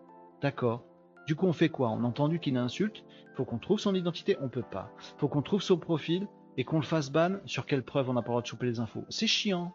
d'accord. 0.41 0.85
Du 1.27 1.35
coup 1.35 1.45
on 1.45 1.53
fait 1.53 1.69
quoi? 1.69 1.89
On 1.89 2.05
a 2.05 2.07
entendu 2.07 2.39
qu'il 2.39 2.55
insulte, 2.55 3.03
faut 3.35 3.43
qu'on 3.43 3.57
trouve 3.57 3.79
son 3.79 3.93
identité, 3.95 4.37
on 4.41 4.47
peut 4.47 4.63
pas. 4.63 4.91
Faut 5.17 5.27
qu'on 5.27 5.41
trouve 5.41 5.61
son 5.61 5.77
profil 5.77 6.27
et 6.55 6.63
qu'on 6.63 6.77
le 6.77 6.85
fasse 6.85 7.11
ban, 7.11 7.39
sur 7.45 7.65
quelle 7.65 7.83
preuve 7.83 8.09
on 8.09 8.13
n'a 8.13 8.21
pas 8.21 8.27
le 8.27 8.33
droit 8.33 8.41
de 8.41 8.47
choper 8.47 8.67
les 8.67 8.79
infos? 8.79 9.03
C'est 9.09 9.27
chiant. 9.27 9.73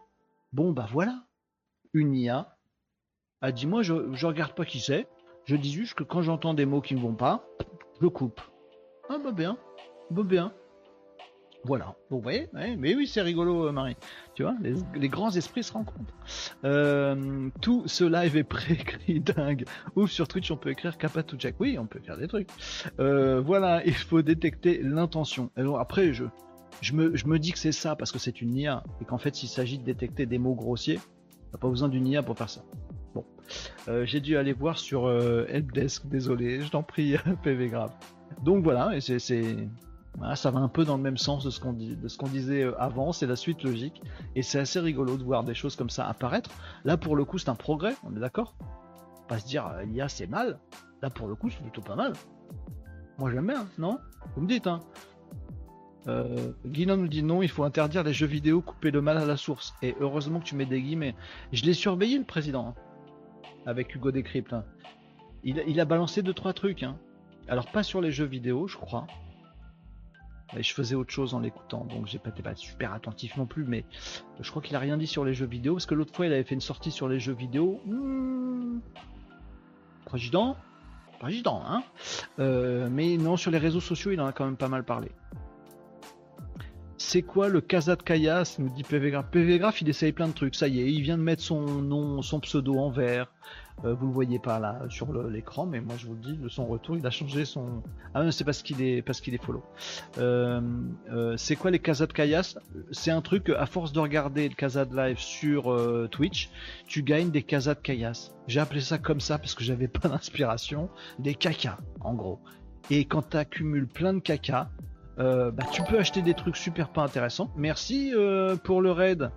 Bon 0.51 0.71
bah 0.71 0.87
voilà. 0.91 1.25
Une 1.93 2.15
IA 2.15 2.57
a 3.41 3.51
dit 3.51 3.67
moi 3.67 3.83
je, 3.83 4.11
je 4.13 4.25
regarde 4.25 4.53
pas 4.53 4.65
qui 4.65 4.79
c'est, 4.79 5.07
je 5.45 5.55
dis 5.55 5.71
juste 5.71 5.93
que 5.93 6.03
quand 6.03 6.23
j'entends 6.23 6.55
des 6.55 6.65
mots 6.65 6.81
qui 6.81 6.95
ne 6.95 7.01
vont 7.01 7.15
pas, 7.15 7.45
je 8.01 8.07
coupe. 8.07 8.41
Ah 9.13 9.17
bah 9.21 9.33
bien, 9.33 9.57
bah 10.09 10.23
bien. 10.23 10.53
Voilà, 11.65 11.97
vous 12.09 12.21
voyez, 12.21 12.47
mais 12.53 12.95
oui, 12.95 13.07
c'est 13.07 13.21
rigolo, 13.21 13.67
euh, 13.67 13.73
Marie. 13.73 13.97
Tu 14.35 14.43
vois, 14.43 14.55
les, 14.61 15.09
grands 15.09 15.31
esprits 15.31 15.65
se 15.65 15.73
rencontrent. 15.73 16.13
Euh, 16.63 17.49
tout 17.59 17.83
ce 17.87 18.05
live 18.05 18.37
est 18.37 18.45
préécrit, 18.45 19.19
dingue. 19.35 19.65
Ouf, 19.97 20.11
sur 20.11 20.29
Twitch, 20.29 20.49
on 20.49 20.55
peut 20.55 20.69
écrire 20.69 20.97
Kappa 20.97 21.23
to 21.23 21.35
Jack. 21.37 21.55
Oui, 21.59 21.77
on 21.77 21.87
peut 21.87 21.99
faire 21.99 22.15
des 22.15 22.29
trucs. 22.29 22.47
Euh, 23.01 23.41
voilà, 23.41 23.83
il 23.85 23.95
faut 23.95 24.21
détecter 24.21 24.81
l'intention. 24.81 25.51
Alors 25.57 25.81
après, 25.81 26.13
je, 26.13 26.23
me, 26.93 27.37
dis 27.37 27.51
que 27.51 27.59
c'est 27.59 27.73
ça 27.73 27.97
parce 27.97 28.13
que 28.13 28.17
c'est 28.17 28.41
une 28.41 28.55
IA 28.55 28.81
et 29.01 29.05
qu'en 29.05 29.17
fait, 29.17 29.35
s'il 29.35 29.49
s'agit 29.49 29.77
de 29.77 29.83
détecter 29.83 30.25
des 30.25 30.37
mots 30.37 30.55
grossiers, 30.55 31.01
n'a 31.51 31.59
pas 31.59 31.67
besoin 31.67 31.89
d'une 31.89 32.07
IA 32.07 32.23
pour 32.23 32.37
faire 32.37 32.49
ça. 32.49 32.63
Bon, 33.13 33.25
j'ai 34.05 34.21
dû 34.21 34.37
aller 34.37 34.53
voir 34.53 34.79
sur 34.79 35.11
Helpdesk, 35.11 36.07
désolé, 36.07 36.61
je 36.61 36.69
t'en 36.71 36.81
prie, 36.81 37.17
PV 37.43 37.67
grave. 37.67 37.91
Donc 38.43 38.63
voilà, 38.63 38.95
et 38.95 39.01
c'est, 39.01 39.19
ça 40.35 40.51
va 40.51 40.59
un 40.59 40.67
peu 40.67 40.85
dans 40.85 40.97
le 40.97 41.03
même 41.03 41.17
sens 41.17 41.43
de 41.43 41.49
ce 41.49 41.59
qu'on 41.59 42.27
disait 42.27 42.63
euh, 42.63 42.81
avant, 42.81 43.11
c'est 43.11 43.27
la 43.27 43.35
suite 43.35 43.63
logique, 43.63 44.01
et 44.35 44.41
c'est 44.41 44.59
assez 44.59 44.79
rigolo 44.79 45.17
de 45.17 45.23
voir 45.23 45.43
des 45.43 45.53
choses 45.53 45.75
comme 45.75 45.89
ça 45.89 46.07
apparaître. 46.07 46.49
Là 46.83 46.97
pour 46.97 47.15
le 47.15 47.25
coup 47.25 47.37
c'est 47.37 47.49
un 47.49 47.55
progrès, 47.55 47.95
on 48.03 48.15
est 48.15 48.19
d'accord? 48.19 48.55
Pas 49.27 49.39
se 49.39 49.45
dire 49.45 49.67
euh, 49.67 49.83
l'IA 49.83 50.09
c'est 50.09 50.27
mal, 50.27 50.59
là 51.01 51.09
pour 51.09 51.27
le 51.27 51.35
coup 51.35 51.49
c'est 51.49 51.61
plutôt 51.61 51.81
pas 51.81 51.95
mal. 51.95 52.13
Moi 53.17 53.31
j'aime 53.31 53.47
bien, 53.47 53.67
non? 53.77 53.99
Vous 54.35 54.41
me 54.41 54.47
dites 54.47 54.67
hein 54.67 54.79
euh, 56.07 56.53
nous 56.63 57.07
dit 57.07 57.23
non, 57.23 57.43
il 57.43 57.49
faut 57.49 57.63
interdire 57.63 58.03
les 58.03 58.13
jeux 58.13 58.27
vidéo, 58.27 58.61
couper 58.61 58.91
le 58.91 59.01
mal 59.01 59.17
à 59.17 59.25
la 59.25 59.37
source. 59.37 59.75
Et 59.81 59.95
heureusement 59.99 60.39
que 60.39 60.45
tu 60.45 60.55
mets 60.55 60.65
des 60.65 60.81
guillemets. 60.81 61.15
Je 61.51 61.63
l'ai 61.63 61.73
surveillé 61.73 62.17
le 62.17 62.23
président, 62.23 62.69
hein, 62.69 62.75
avec 63.65 63.93
Hugo 63.93 64.11
Décrypte. 64.11 64.53
Hein. 64.53 64.65
Il, 65.43 65.63
il, 65.67 65.79
a 65.79 65.85
balancé 65.85 66.23
deux 66.23 66.33
trois 66.33 66.53
trucs. 66.53 66.83
Hein. 66.83 66.97
Alors 67.51 67.67
pas 67.67 67.83
sur 67.83 67.99
les 67.99 68.11
jeux 68.11 68.25
vidéo, 68.25 68.65
je 68.69 68.77
crois. 68.77 69.07
Et 70.55 70.63
je 70.63 70.73
faisais 70.73 70.95
autre 70.95 71.11
chose 71.11 71.33
en 71.33 71.39
l'écoutant, 71.39 71.83
donc 71.83 72.07
j'ai 72.07 72.17
pas 72.17 72.29
été 72.29 72.41
super 72.55 72.93
attentif 72.93 73.35
non 73.35 73.45
plus, 73.45 73.65
mais 73.65 73.83
je 74.39 74.49
crois 74.49 74.61
qu'il 74.61 74.73
a 74.77 74.79
rien 74.79 74.95
dit 74.95 75.05
sur 75.05 75.25
les 75.25 75.33
jeux 75.33 75.47
vidéo, 75.47 75.73
parce 75.73 75.85
que 75.85 75.93
l'autre 75.93 76.15
fois 76.15 76.25
il 76.25 76.31
avait 76.31 76.45
fait 76.45 76.55
une 76.55 76.61
sortie 76.61 76.91
sur 76.91 77.09
les 77.09 77.19
jeux 77.19 77.33
vidéo. 77.33 77.81
Hmm. 77.85 78.79
Président? 80.05 80.55
Président, 81.19 81.61
hein? 81.67 81.83
Euh, 82.39 82.87
Mais 82.89 83.17
non, 83.17 83.35
sur 83.35 83.51
les 83.51 83.57
réseaux 83.57 83.81
sociaux, 83.81 84.11
il 84.11 84.21
en 84.21 84.27
a 84.27 84.31
quand 84.31 84.45
même 84.45 84.55
pas 84.55 84.69
mal 84.69 84.85
parlé. 84.85 85.11
C'est 87.03 87.23
quoi 87.23 87.49
le 87.49 87.61
Casa 87.61 87.95
de 87.95 88.03
Kayas 88.03 88.57
nous 88.59 88.69
dit 88.69 88.83
PVGraph. 88.83 89.31
PVGraph, 89.31 89.81
il 89.81 89.89
essaye 89.89 90.11
plein 90.11 90.27
de 90.27 90.33
trucs. 90.33 90.53
Ça 90.53 90.67
y 90.67 90.79
est, 90.79 90.93
il 90.93 91.01
vient 91.01 91.17
de 91.17 91.23
mettre 91.23 91.41
son 91.41 91.59
nom, 91.61 92.21
son 92.21 92.39
pseudo 92.39 92.77
en 92.77 92.91
vert. 92.91 93.33
Euh, 93.83 93.95
vous 93.95 94.05
le 94.05 94.13
voyez 94.13 94.37
pas 94.37 94.59
là 94.59 94.79
sur 94.87 95.11
l'écran, 95.11 95.65
mais 95.65 95.81
moi 95.81 95.95
je 95.97 96.05
vous 96.05 96.13
le 96.13 96.19
dis, 96.19 96.37
de 96.37 96.47
son 96.47 96.67
retour, 96.67 96.95
il 96.95 97.05
a 97.05 97.09
changé 97.09 97.43
son. 97.43 97.81
Ah 98.13 98.23
non, 98.23 98.31
c'est 98.31 98.43
parce 98.43 98.61
qu'il 98.61 98.83
est 98.83 99.01
parce 99.01 99.19
qu'il 99.19 99.33
est 99.33 99.43
follow. 99.43 99.63
Euh, 100.19 100.61
euh, 101.11 101.35
c'est 101.37 101.55
quoi 101.55 101.71
les 101.71 101.79
Casa 101.79 102.05
de 102.05 102.13
Kayas? 102.13 102.59
C'est 102.91 103.11
un 103.11 103.21
truc 103.21 103.49
à 103.49 103.65
force 103.65 103.91
de 103.93 103.99
regarder 103.99 104.47
le 104.47 104.53
Casa 104.53 104.85
de 104.85 104.95
Live 104.95 105.17
sur 105.17 105.75
Twitch, 106.11 106.51
tu 106.85 107.01
gagnes 107.01 107.31
des 107.31 107.41
Casa 107.41 107.73
de 107.73 107.79
Kayas. 107.79 108.29
J'ai 108.47 108.59
appelé 108.59 108.79
ça 108.79 108.99
comme 108.99 109.19
ça 109.19 109.39
parce 109.39 109.55
que 109.55 109.63
j'avais 109.63 109.87
pas 109.87 110.07
d'inspiration, 110.07 110.89
des 111.17 111.33
caca 111.33 111.79
en 112.01 112.13
gros. 112.13 112.39
Et 112.91 113.05
quand 113.05 113.31
tu 113.31 113.37
accumules 113.37 113.87
plein 113.87 114.13
de 114.13 114.19
caca, 114.19 114.69
bah, 115.17 115.63
tu 115.71 115.83
peux 115.83 115.99
acheter 115.99 116.21
des 116.21 116.33
trucs 116.33 116.57
super 116.57 116.89
pas 116.89 117.03
intéressants. 117.03 117.51
Merci 117.55 118.13
pour 118.63 118.81
le 118.81 118.91
raid. 118.91 119.31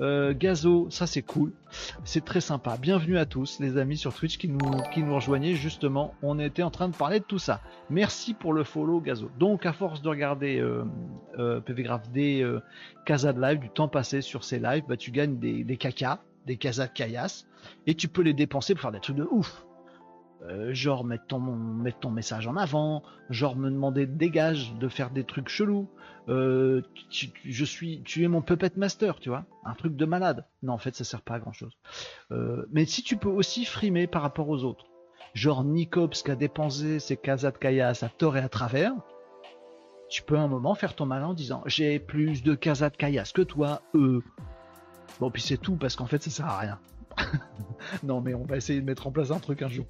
Euh, 0.00 0.32
Gazo, 0.36 0.88
ça 0.90 1.06
c'est 1.06 1.22
cool, 1.22 1.52
c'est 2.04 2.24
très 2.24 2.40
sympa. 2.40 2.76
Bienvenue 2.80 3.18
à 3.18 3.26
tous 3.26 3.58
les 3.58 3.78
amis 3.78 3.96
sur 3.96 4.14
Twitch 4.14 4.38
qui 4.38 4.48
nous, 4.48 4.58
qui 4.92 5.02
nous 5.02 5.14
rejoignaient 5.14 5.54
justement. 5.54 6.14
On 6.22 6.38
était 6.38 6.62
en 6.62 6.70
train 6.70 6.88
de 6.88 6.94
parler 6.94 7.18
de 7.18 7.24
tout 7.24 7.38
ça. 7.38 7.60
Merci 7.90 8.34
pour 8.34 8.52
le 8.52 8.64
follow 8.64 9.00
Gazo. 9.00 9.30
Donc 9.38 9.66
à 9.66 9.72
force 9.72 10.00
de 10.00 10.08
regarder 10.08 10.58
euh, 10.58 10.84
euh 11.38 11.60
PVGraph 11.60 12.10
des 12.10 12.42
euh, 12.42 12.60
Casa 13.04 13.32
de 13.32 13.40
live, 13.40 13.58
du 13.58 13.70
temps 13.70 13.88
passé 13.88 14.20
sur 14.20 14.44
ces 14.44 14.58
lives, 14.60 14.84
bah, 14.88 14.96
tu 14.96 15.10
gagnes 15.10 15.38
des, 15.38 15.64
des 15.64 15.76
caca, 15.76 16.20
des 16.46 16.56
Casa 16.56 16.86
de 16.86 16.92
caillasse, 16.92 17.48
et 17.86 17.94
tu 17.94 18.08
peux 18.08 18.22
les 18.22 18.34
dépenser 18.34 18.74
pour 18.74 18.82
faire 18.82 18.92
des 18.92 19.00
trucs 19.00 19.16
de 19.16 19.26
ouf. 19.30 19.64
Euh, 20.48 20.72
genre 20.72 21.04
mettre 21.04 21.26
ton, 21.26 22.10
message 22.10 22.46
en 22.46 22.56
avant, 22.56 23.02
genre 23.28 23.54
me 23.54 23.70
demander 23.70 24.06
de 24.06 24.16
dégage, 24.16 24.74
de 24.76 24.88
faire 24.88 25.10
des 25.10 25.24
trucs 25.24 25.48
chelous, 25.48 25.88
euh, 26.30 26.80
tu, 27.10 27.28
je 27.44 27.64
suis, 27.64 28.02
tu 28.02 28.24
es 28.24 28.28
mon 28.28 28.40
puppet 28.40 28.70
master, 28.76 29.20
tu 29.20 29.28
vois, 29.28 29.44
un 29.64 29.74
truc 29.74 29.94
de 29.94 30.04
malade. 30.06 30.46
Non, 30.62 30.72
en 30.72 30.78
fait, 30.78 30.94
ça 30.94 31.04
sert 31.04 31.20
pas 31.20 31.34
à 31.34 31.38
grand 31.38 31.52
chose. 31.52 31.76
Euh, 32.32 32.64
mais 32.72 32.86
si 32.86 33.02
tu 33.02 33.16
peux 33.16 33.28
aussi 33.28 33.66
frimer 33.66 34.06
par 34.06 34.22
rapport 34.22 34.48
aux 34.48 34.64
autres, 34.64 34.86
genre 35.34 35.64
Nicops 35.64 36.22
qui 36.22 36.30
a 36.30 36.36
dépensé 36.36 36.98
ses 36.98 37.18
casas 37.18 37.50
de 37.50 37.58
caillasse 37.58 38.02
à 38.02 38.08
tort 38.08 38.38
et 38.38 38.40
à 38.40 38.48
travers, 38.48 38.92
tu 40.08 40.22
peux 40.22 40.38
un 40.38 40.48
moment 40.48 40.74
faire 40.74 40.94
ton 40.94 41.04
malin 41.04 41.26
en 41.26 41.34
disant 41.34 41.62
j'ai 41.66 41.98
plus 41.98 42.42
de 42.42 42.54
casas 42.54 42.88
de 42.88 42.96
caillasse 42.96 43.32
que 43.32 43.42
toi, 43.42 43.82
eux. 43.94 44.22
Bon, 45.20 45.30
puis 45.30 45.42
c'est 45.42 45.58
tout 45.58 45.76
parce 45.76 45.94
qu'en 45.96 46.06
fait, 46.06 46.22
ça 46.22 46.30
sert 46.30 46.46
à 46.46 46.58
rien. 46.58 46.78
non, 48.02 48.20
mais 48.20 48.34
on 48.34 48.44
va 48.44 48.56
essayer 48.56 48.80
de 48.80 48.86
mettre 48.86 49.06
en 49.06 49.12
place 49.12 49.30
un 49.30 49.38
truc 49.38 49.62
un 49.62 49.68
jour. 49.68 49.86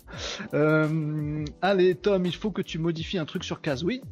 Euh, 0.54 1.44
allez, 1.62 1.94
Tom, 1.94 2.26
il 2.26 2.34
faut 2.34 2.50
que 2.50 2.62
tu 2.62 2.78
modifies 2.78 3.18
un 3.18 3.24
truc 3.24 3.44
sur 3.44 3.60
Case. 3.60 3.84
Oui, 3.84 4.02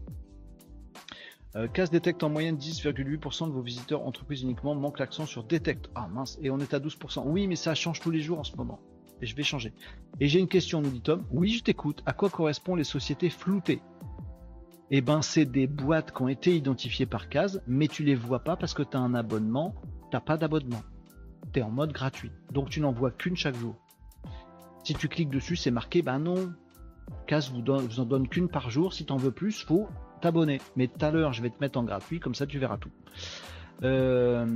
euh, 1.57 1.69
CAS 1.69 1.89
détecte 1.91 2.23
en 2.23 2.29
moyenne 2.29 2.57
10,8% 2.57 3.47
de 3.47 3.53
vos 3.53 3.63
visiteurs 3.63 4.07
entreprises 4.07 4.43
uniquement, 4.43 4.75
manque 4.75 4.99
l'accent 4.99 5.25
sur 5.25 5.43
détecte. 5.43 5.89
Ah 5.95 6.07
mince, 6.07 6.39
et 6.43 6.51
on 6.51 6.59
est 6.59 6.75
à 6.75 6.79
12%. 6.79 7.23
Oui, 7.25 7.47
mais 7.47 7.57
ça 7.57 7.75
change 7.75 8.01
tous 8.01 8.11
les 8.11 8.21
jours 8.21 8.39
en 8.39 8.45
ce 8.45 8.55
moment. 8.57 8.79
Et 9.23 9.27
je 9.27 9.35
vais 9.35 9.43
changer. 9.43 9.73
Et 10.21 10.29
j'ai 10.29 10.39
une 10.39 10.49
question, 10.49 10.83
nous 10.83 10.91
dit 10.91 11.01
Tom. 11.01 11.25
Oui, 11.31 11.51
je 11.53 11.63
t'écoute. 11.65 12.03
À 12.05 12.13
quoi 12.13 12.29
correspondent 12.29 12.79
les 12.79 12.85
sociétés 12.85 13.31
floutées? 13.31 13.81
Eh 14.91 15.01
ben, 15.01 15.23
c'est 15.23 15.47
des 15.47 15.67
boîtes 15.67 16.13
qui 16.13 16.23
ont 16.23 16.29
été 16.29 16.55
identifiées 16.55 17.07
par 17.07 17.31
CAS, 17.31 17.59
mais 17.67 17.89
tu 17.89 18.05
les 18.05 18.15
vois 18.15 18.41
pas 18.41 18.57
parce 18.57 18.75
que 18.75 18.83
tu 18.83 18.95
as 18.97 19.01
un 19.01 19.15
abonnement. 19.15 19.75
T'as 20.11 20.21
pas 20.21 20.37
d'abonnement. 20.37 20.83
Tu 21.53 21.61
es 21.61 21.63
en 21.63 21.71
mode 21.71 21.93
gratuit. 21.93 22.33
Donc 22.53 22.71
tu 22.71 22.81
n'en 22.81 22.93
vois 22.93 23.11
qu'une 23.11 23.37
chaque 23.37 23.57
jour. 23.57 23.77
Si 24.85 24.95
tu 24.95 25.09
cliques 25.09 25.31
dessus, 25.31 25.57
c'est 25.57 25.71
marqué, 25.71 26.03
ben 26.03 26.19
non, 26.19 26.53
CAS 27.27 27.51
vous, 27.53 27.63
vous 27.63 28.01
en 28.01 28.05
donne 28.05 28.29
qu'une 28.29 28.49
par 28.49 28.71
jour. 28.71 28.93
Si 28.93 29.05
tu 29.05 29.13
en 29.13 29.17
veux 29.17 29.33
plus, 29.33 29.63
faut 29.63 29.89
t'abonner. 30.21 30.61
Mais 30.77 30.87
tout 30.87 31.05
à 31.05 31.11
l'heure, 31.11 31.33
je 31.33 31.43
vais 31.43 31.51
te 31.51 31.61
mettre 31.61 31.79
en 31.79 31.85
gratuit, 31.85 32.21
comme 32.21 32.35
ça 32.35 32.47
tu 32.47 32.59
verras 32.59 32.79
tout. 32.79 32.91
Euh, 33.83 34.47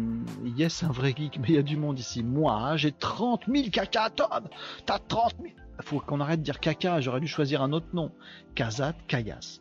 yes, 0.57 0.83
un 0.83 0.93
vrai 0.93 1.13
geek, 1.17 1.39
mais 1.41 1.49
il 1.49 1.55
y 1.55 1.59
a 1.59 1.63
du 1.63 1.77
monde 1.77 1.99
ici. 1.99 2.23
Moi, 2.23 2.53
hein, 2.53 2.77
j'ai 2.77 2.93
30 2.93 3.43
000 3.53 3.69
caca, 3.71 4.11
Tom 4.11 4.49
T'as 4.87 4.99
30 4.99 5.35
000 5.43 5.53
Faut 5.83 6.01
qu'on 6.01 6.21
arrête 6.21 6.41
de 6.41 6.45
dire 6.45 6.61
caca, 6.61 7.01
j'aurais 7.01 7.21
dû 7.21 7.29
choisir 7.29 7.63
un 7.63 7.73
autre 7.73 7.89
nom. 7.93 8.13
Kazat, 8.55 8.95
Kayas. 9.09 9.61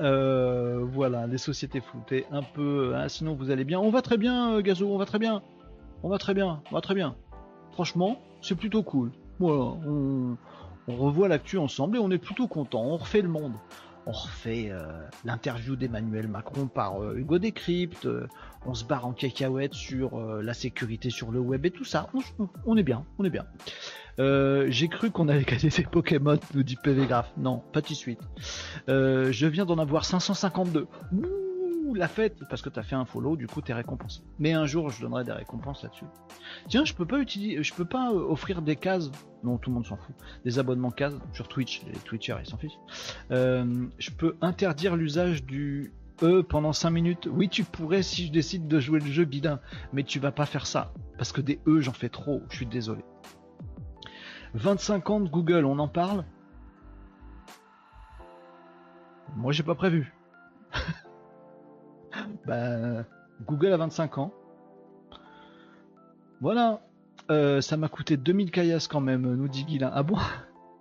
Euh, 0.00 0.84
voilà, 0.84 1.26
les 1.26 1.38
sociétés 1.38 1.80
floutées, 1.80 2.26
un 2.30 2.42
peu. 2.42 2.94
Hein, 2.96 3.08
sinon, 3.08 3.34
vous 3.34 3.50
allez 3.50 3.64
bien. 3.64 3.78
On 3.78 3.90
va 3.90 4.02
très 4.02 4.16
bien, 4.16 4.54
euh, 4.54 4.60
Gazo, 4.60 4.92
on 4.92 4.98
va 4.98 5.06
très 5.06 5.18
bien. 5.18 5.42
On 6.04 6.10
va 6.10 6.18
très 6.18 6.34
bien, 6.34 6.60
on 6.70 6.74
va 6.74 6.82
très 6.82 6.94
bien. 6.94 7.16
Franchement, 7.72 8.20
c'est 8.42 8.54
plutôt 8.54 8.82
cool. 8.82 9.10
Voilà, 9.38 9.62
on, 9.86 10.36
revoit 10.86 11.28
l'actu 11.28 11.56
ensemble 11.56 11.96
et 11.96 11.98
on 11.98 12.10
est 12.10 12.18
plutôt 12.18 12.46
content. 12.46 12.82
On 12.84 12.98
refait 12.98 13.22
le 13.22 13.28
monde 13.28 13.54
on 14.06 14.12
refait 14.12 14.68
euh, 14.68 14.82
l'interview 15.24 15.76
d'Emmanuel 15.76 16.28
Macron 16.28 16.66
par 16.66 17.02
euh, 17.02 17.16
Hugo 17.16 17.38
Décrypte, 17.38 18.04
euh, 18.04 18.26
on 18.66 18.74
se 18.74 18.84
barre 18.84 19.06
en 19.06 19.14
cacahuète 19.14 19.72
sur 19.72 20.20
la 20.20 20.52
sécurité 20.52 21.08
sur 21.08 21.30
le 21.30 21.40
web 21.40 21.64
et 21.64 21.70
tout 21.70 21.84
ça. 21.84 22.10
On, 22.66 22.76
est 22.76 22.82
bien, 22.82 23.06
on 23.18 23.24
est 23.24 23.30
bien. 23.30 23.46
J'ai 24.18 24.88
cru 24.88 25.10
qu'on 25.10 25.28
avait 25.28 25.44
gagné 25.44 25.70
des 25.70 25.84
Pokémon, 25.84 26.38
nous 26.52 26.62
dit 26.62 26.76
PVGraph. 26.76 27.32
Non, 27.38 27.62
pas 27.72 27.80
tout 27.80 27.94
de 27.94 27.98
suite. 27.98 28.20
je 28.88 29.46
viens 29.46 29.64
d'en 29.64 29.78
avoir 29.78 30.04
552. 30.04 30.86
La 31.92 32.08
fête, 32.08 32.38
parce 32.48 32.62
que 32.62 32.70
tu 32.70 32.78
as 32.78 32.82
fait 32.82 32.94
un 32.94 33.04
follow, 33.04 33.36
du 33.36 33.46
coup, 33.46 33.60
tu 33.60 33.72
es 33.72 33.74
récompensé. 33.74 34.22
Mais 34.38 34.52
un 34.52 34.64
jour, 34.64 34.88
je 34.88 35.02
donnerai 35.02 35.24
des 35.24 35.32
récompenses 35.32 35.82
là-dessus. 35.82 36.06
Tiens, 36.68 36.84
je 36.84 36.94
peux 36.94 37.04
pas 37.04 37.18
utiliser, 37.18 37.62
je 37.62 37.74
peux 37.74 37.84
pas 37.84 38.10
euh, 38.10 38.30
offrir 38.30 38.62
des 38.62 38.76
cases. 38.76 39.10
Non, 39.42 39.58
tout 39.58 39.70
le 39.70 39.74
monde 39.74 39.86
s'en 39.86 39.96
fout. 39.96 40.14
Des 40.44 40.58
abonnements 40.58 40.90
cases 40.90 41.14
sur 41.34 41.48
Twitch. 41.48 41.82
Les 41.86 41.98
Twitchers, 41.98 42.36
ils 42.40 42.48
s'en 42.48 42.56
fichent. 42.56 42.78
Euh, 43.30 43.86
je 43.98 44.10
peux 44.10 44.36
interdire 44.40 44.96
l'usage 44.96 45.44
du 45.44 45.92
E 46.22 46.42
pendant 46.42 46.72
5 46.72 46.90
minutes. 46.90 47.28
Oui, 47.30 47.48
tu 47.48 47.64
pourrais 47.64 48.02
si 48.02 48.26
je 48.26 48.32
décide 48.32 48.68
de 48.68 48.80
jouer 48.80 49.00
le 49.00 49.06
jeu 49.06 49.24
bidin. 49.24 49.60
Mais 49.92 50.04
tu 50.04 50.20
vas 50.20 50.32
pas 50.32 50.46
faire 50.46 50.66
ça. 50.66 50.94
Parce 51.18 51.32
que 51.32 51.40
des 51.40 51.60
E, 51.66 51.80
j'en 51.80 51.92
fais 51.92 52.08
trop. 52.08 52.42
Je 52.48 52.56
suis 52.56 52.66
désolé. 52.66 53.04
25 54.54 55.10
ans 55.10 55.20
de 55.20 55.28
Google, 55.28 55.64
on 55.64 55.78
en 55.78 55.88
parle? 55.88 56.24
Moi, 59.36 59.52
j'ai 59.52 59.64
pas 59.64 59.74
prévu. 59.74 60.14
bah, 62.46 63.04
Google 63.46 63.72
a 63.72 63.76
25 63.76 64.18
ans. 64.18 64.34
Voilà. 66.40 66.80
Euh, 67.30 67.60
ça 67.60 67.76
m'a 67.76 67.88
coûté 67.88 68.16
2000 68.16 68.50
caillasses 68.50 68.88
quand 68.88 69.00
même, 69.00 69.22
nous 69.22 69.48
dit 69.48 69.64
Guilin. 69.64 69.90
Ah 69.94 70.02
bon? 70.02 70.18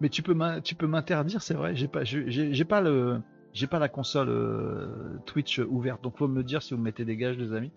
Mais 0.02 0.10
tu 0.10 0.22
peux 0.22 0.34
m'interdire, 0.34 1.42
c'est 1.42 1.54
vrai. 1.54 1.76
J'ai 1.76 1.88
pas, 1.88 2.04
j'ai 2.04 2.66
pas 2.66 3.80
la 3.80 3.88
console 3.88 4.30
euh, 4.30 5.18
Twitch 5.26 5.60
ouverte, 5.60 6.04
donc 6.04 6.18
faut 6.18 6.28
me 6.28 6.44
dire 6.44 6.62
si 6.62 6.74
vous 6.74 6.82
mettez 6.82 7.06
des 7.06 7.16
gages, 7.16 7.38
les 7.38 7.54
amis. 7.54 7.72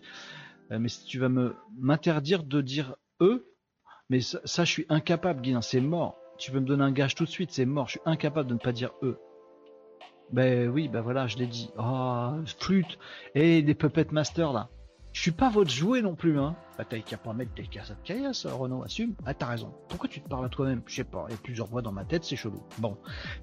Euh, 0.71 0.79
mais 0.79 0.89
si 0.89 1.05
tu 1.05 1.19
vas 1.19 1.29
me 1.29 1.55
m'interdire 1.77 2.43
de 2.43 2.59
dire 2.59 2.95
eux, 3.21 3.45
mais 4.09 4.19
ça, 4.21 4.63
je 4.63 4.71
suis 4.71 4.85
incapable, 4.89 5.41
Guilin. 5.41 5.61
C'est 5.61 5.81
mort. 5.81 6.17
Tu 6.37 6.51
peux 6.51 6.59
me 6.59 6.65
donner 6.65 6.83
un 6.83 6.91
gage 6.91 7.15
tout 7.15 7.25
de 7.25 7.29
suite, 7.29 7.51
c'est 7.51 7.65
mort. 7.65 7.87
Je 7.87 7.91
suis 7.91 8.01
incapable 8.05 8.49
de 8.49 8.53
ne 8.53 8.59
pas 8.59 8.71
dire 8.71 8.91
eux. 9.03 9.17
Ben 10.31 10.69
oui, 10.69 10.87
ben 10.87 11.01
voilà, 11.01 11.27
je 11.27 11.37
l'ai 11.37 11.47
dit. 11.47 11.69
Oh, 11.77 12.31
flûte. 12.59 12.99
Et 13.35 13.61
des 13.61 13.73
Puppet 13.73 14.07
Master 14.11 14.53
là. 14.53 14.69
Je 15.17 15.21
suis 15.23 15.31
pas 15.31 15.49
votre 15.49 15.71
jouet 15.71 16.03
non 16.03 16.13
plus, 16.13 16.39
hein. 16.39 16.55
Bah 16.77 16.85
t'as 16.87 16.99
qu'à 16.99 17.17
pas 17.17 17.33
mettre 17.33 17.51
des 17.55 17.65
casses 17.65 17.89
de 17.89 17.95
caillasse, 18.03 18.45
Renault, 18.45 18.83
assume. 18.83 19.15
Ah 19.25 19.33
t'as 19.33 19.47
raison. 19.47 19.73
Pourquoi 19.89 20.07
tu 20.07 20.21
te 20.21 20.29
parles 20.29 20.45
à 20.45 20.49
toi-même? 20.49 20.83
Je 20.85 20.93
sais 20.93 21.03
pas, 21.03 21.25
il 21.27 21.31
y 21.31 21.33
a 21.33 21.39
plusieurs 21.41 21.65
voix 21.65 21.81
dans 21.81 21.91
ma 21.91 22.05
tête, 22.05 22.23
c'est 22.23 22.35
chelou. 22.35 22.61
Bon. 22.77 22.97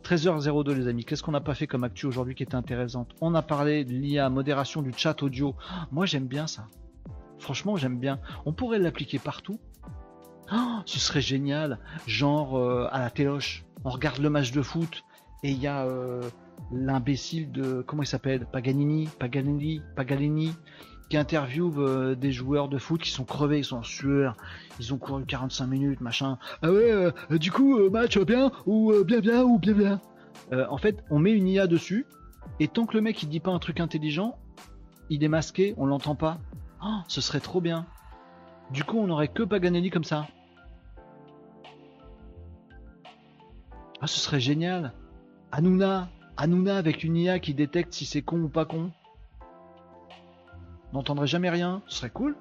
13h02 0.05 0.73
les 0.73 0.87
amis, 0.87 1.05
qu'est-ce 1.05 1.25
qu'on 1.25 1.33
n'a 1.33 1.41
pas 1.41 1.55
fait 1.55 1.67
comme 1.67 1.83
actu 1.83 2.07
aujourd'hui 2.07 2.37
qui 2.37 2.45
était 2.45 2.55
intéressante? 2.55 3.11
On 3.21 3.35
a 3.35 3.43
parlé 3.43 3.85
de 3.85 3.91
l'IA, 3.91 4.31
modération 4.31 4.83
du 4.83 4.93
chat 4.97 5.21
audio. 5.25 5.57
Moi 5.91 6.07
j'aime 6.07 6.29
bien 6.29 6.47
ça. 6.47 6.69
Franchement 7.41 7.77
j'aime 7.77 7.99
bien. 7.99 8.21
On 8.47 8.53
pourrait 8.53 8.79
l'appliquer 8.79 9.19
partout. 9.19 9.59
Oh, 10.53 10.79
ce 10.85 11.01
serait 11.01 11.23
génial. 11.23 11.81
Genre 12.07 12.57
euh, 12.57 12.87
à 12.93 13.01
la 13.01 13.11
téloche. 13.11 13.65
On 13.85 13.91
regarde 13.91 14.19
le 14.19 14.31
match 14.31 14.53
de 14.53 14.63
foot 14.63 15.03
et 15.43 15.51
il 15.51 15.59
y 15.59 15.67
a 15.67 15.85
euh, 15.87 16.23
l'imbécile 16.73 17.53
de 17.53 17.83
comment 17.87 18.03
il 18.03 18.07
s'appelle 18.07 18.47
Paganini, 18.51 19.09
Paganini, 19.19 19.83
Paganini 19.97 20.55
qui 21.09 21.17
interviewe 21.17 21.79
euh, 21.79 22.15
des 22.15 22.33
joueurs 22.33 22.69
de 22.69 22.79
foot 22.79 23.01
qui 23.01 23.11
sont 23.11 23.25
crevés, 23.25 23.59
ils 23.59 23.65
sont 23.65 23.77
en 23.77 23.83
sueur, 23.83 24.37
ils 24.81 24.95
ont 24.95 24.99
couru 24.99 25.25
45 25.25 25.67
minutes, 25.67 26.01
machin. 26.01 26.39
Ah 26.63 26.73
ouais, 26.73 26.91
euh, 26.91 27.11
du 27.39 27.53
coup, 27.53 27.79
euh, 27.79 27.91
match 27.91 28.19
bien 28.19 28.51
ou 28.67 28.93
bien 29.05 29.21
bien 29.21 29.43
ou 29.43 29.59
bien 29.59 29.75
bien? 29.75 30.01
en 30.71 30.77
fait, 30.79 31.03
on 31.11 31.19
met 31.19 31.33
une 31.33 31.49
IA 31.49 31.67
dessus 31.67 32.07
et 32.61 32.69
tant 32.69 32.87
que 32.87 32.95
le 32.95 33.01
mec 33.01 33.23
il 33.23 33.29
dit 33.29 33.41
pas 33.41 33.51
un 33.51 33.59
truc 33.59 33.81
intelligent, 33.81 34.37
il 35.11 35.25
est 35.25 35.29
masqué, 35.29 35.75
on 35.79 35.87
l'entend 35.87 36.15
pas. 36.15 36.39
Oh, 36.85 36.99
ce 37.09 37.21
serait 37.21 37.41
trop 37.41 37.61
bien. 37.61 37.87
Du 38.71 38.85
coup, 38.85 38.99
on 38.99 39.09
aurait 39.11 39.29
que 39.29 39.43
Paganelli 39.43 39.91
comme 39.91 40.05
ça. 40.05 40.27
Ah, 44.01 44.07
ce 44.07 44.21
serait 44.21 44.41
génial. 44.41 44.93
Hanouna, 45.51 46.09
Hanouna 46.37 46.77
avec 46.77 47.05
une 47.05 47.17
IA 47.17 47.39
qui 47.39 47.55
détecte 47.55 47.93
si 47.93 48.05
c'est 48.05 48.23
con 48.23 48.41
ou 48.41 48.49
pas 48.49 48.65
con. 48.65 48.91
N'entendrait 50.93 51.27
jamais 51.27 51.51
rien, 51.51 51.83
ce 51.87 51.99
serait 51.99 52.11
cool. 52.11 52.37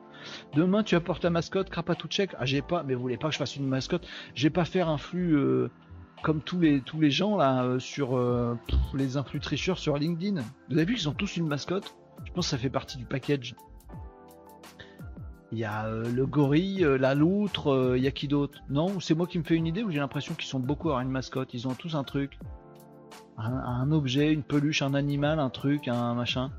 Demain, 0.53 0.83
tu 0.83 0.95
apportes 0.95 1.21
ta 1.21 1.29
mascotte, 1.29 1.69
Krapatouchek. 1.69 2.35
Ah, 2.39 2.45
j'ai 2.45 2.61
pas, 2.61 2.83
mais 2.83 2.93
vous 2.95 3.01
voulez 3.01 3.17
pas 3.17 3.27
que 3.27 3.33
je 3.33 3.39
fasse 3.39 3.55
une 3.55 3.67
mascotte? 3.67 4.07
J'ai 4.35 4.49
pas 4.49 4.65
faire 4.65 4.89
un 4.89 4.97
flux 4.97 5.35
euh, 5.35 5.69
comme 6.21 6.41
tous 6.41 6.59
les 6.59 6.81
tous 6.81 7.01
les 7.01 7.11
gens 7.11 7.35
là 7.35 7.63
euh, 7.63 7.79
sur 7.79 8.15
euh, 8.15 8.57
les 8.93 9.17
influx 9.17 9.39
tricheurs 9.39 9.77
sur 9.77 9.97
LinkedIn. 9.97 10.41
Vous 10.69 10.77
avez 10.77 10.85
vu 10.85 10.95
qu'ils 10.95 11.09
ont 11.09 11.13
tous 11.13 11.37
une 11.37 11.47
mascotte? 11.47 11.95
Je 12.25 12.31
pense 12.31 12.45
que 12.45 12.51
ça 12.51 12.57
fait 12.57 12.69
partie 12.69 12.97
du 12.97 13.05
package. 13.05 13.55
Il 15.51 15.59
y 15.59 15.65
a 15.65 15.87
le 15.87 16.25
gorille, 16.25 16.83
la 16.99 17.13
loutre, 17.13 17.93
il 17.95 18.01
y 18.01 18.07
a 18.07 18.11
qui 18.11 18.27
d'autre? 18.27 18.59
Non, 18.69 18.99
c'est 18.99 19.13
moi 19.13 19.27
qui 19.27 19.37
me 19.37 19.43
fais 19.43 19.55
une 19.55 19.67
idée 19.67 19.83
ou 19.83 19.91
j'ai 19.91 19.99
l'impression 19.99 20.33
qu'ils 20.33 20.47
sont 20.47 20.59
beaucoup 20.59 20.91
à 20.91 21.03
une 21.03 21.09
mascotte. 21.09 21.53
Ils 21.53 21.67
ont 21.67 21.75
tous 21.75 21.95
un 21.95 22.03
truc 22.03 22.39
un, 23.37 23.91
objet, 23.91 24.31
une 24.31 24.43
peluche, 24.43 24.81
un 24.81 24.93
animal, 24.93 25.39
un 25.39 25.49
truc, 25.49 25.87
un 25.87 26.13
machin. 26.13 26.51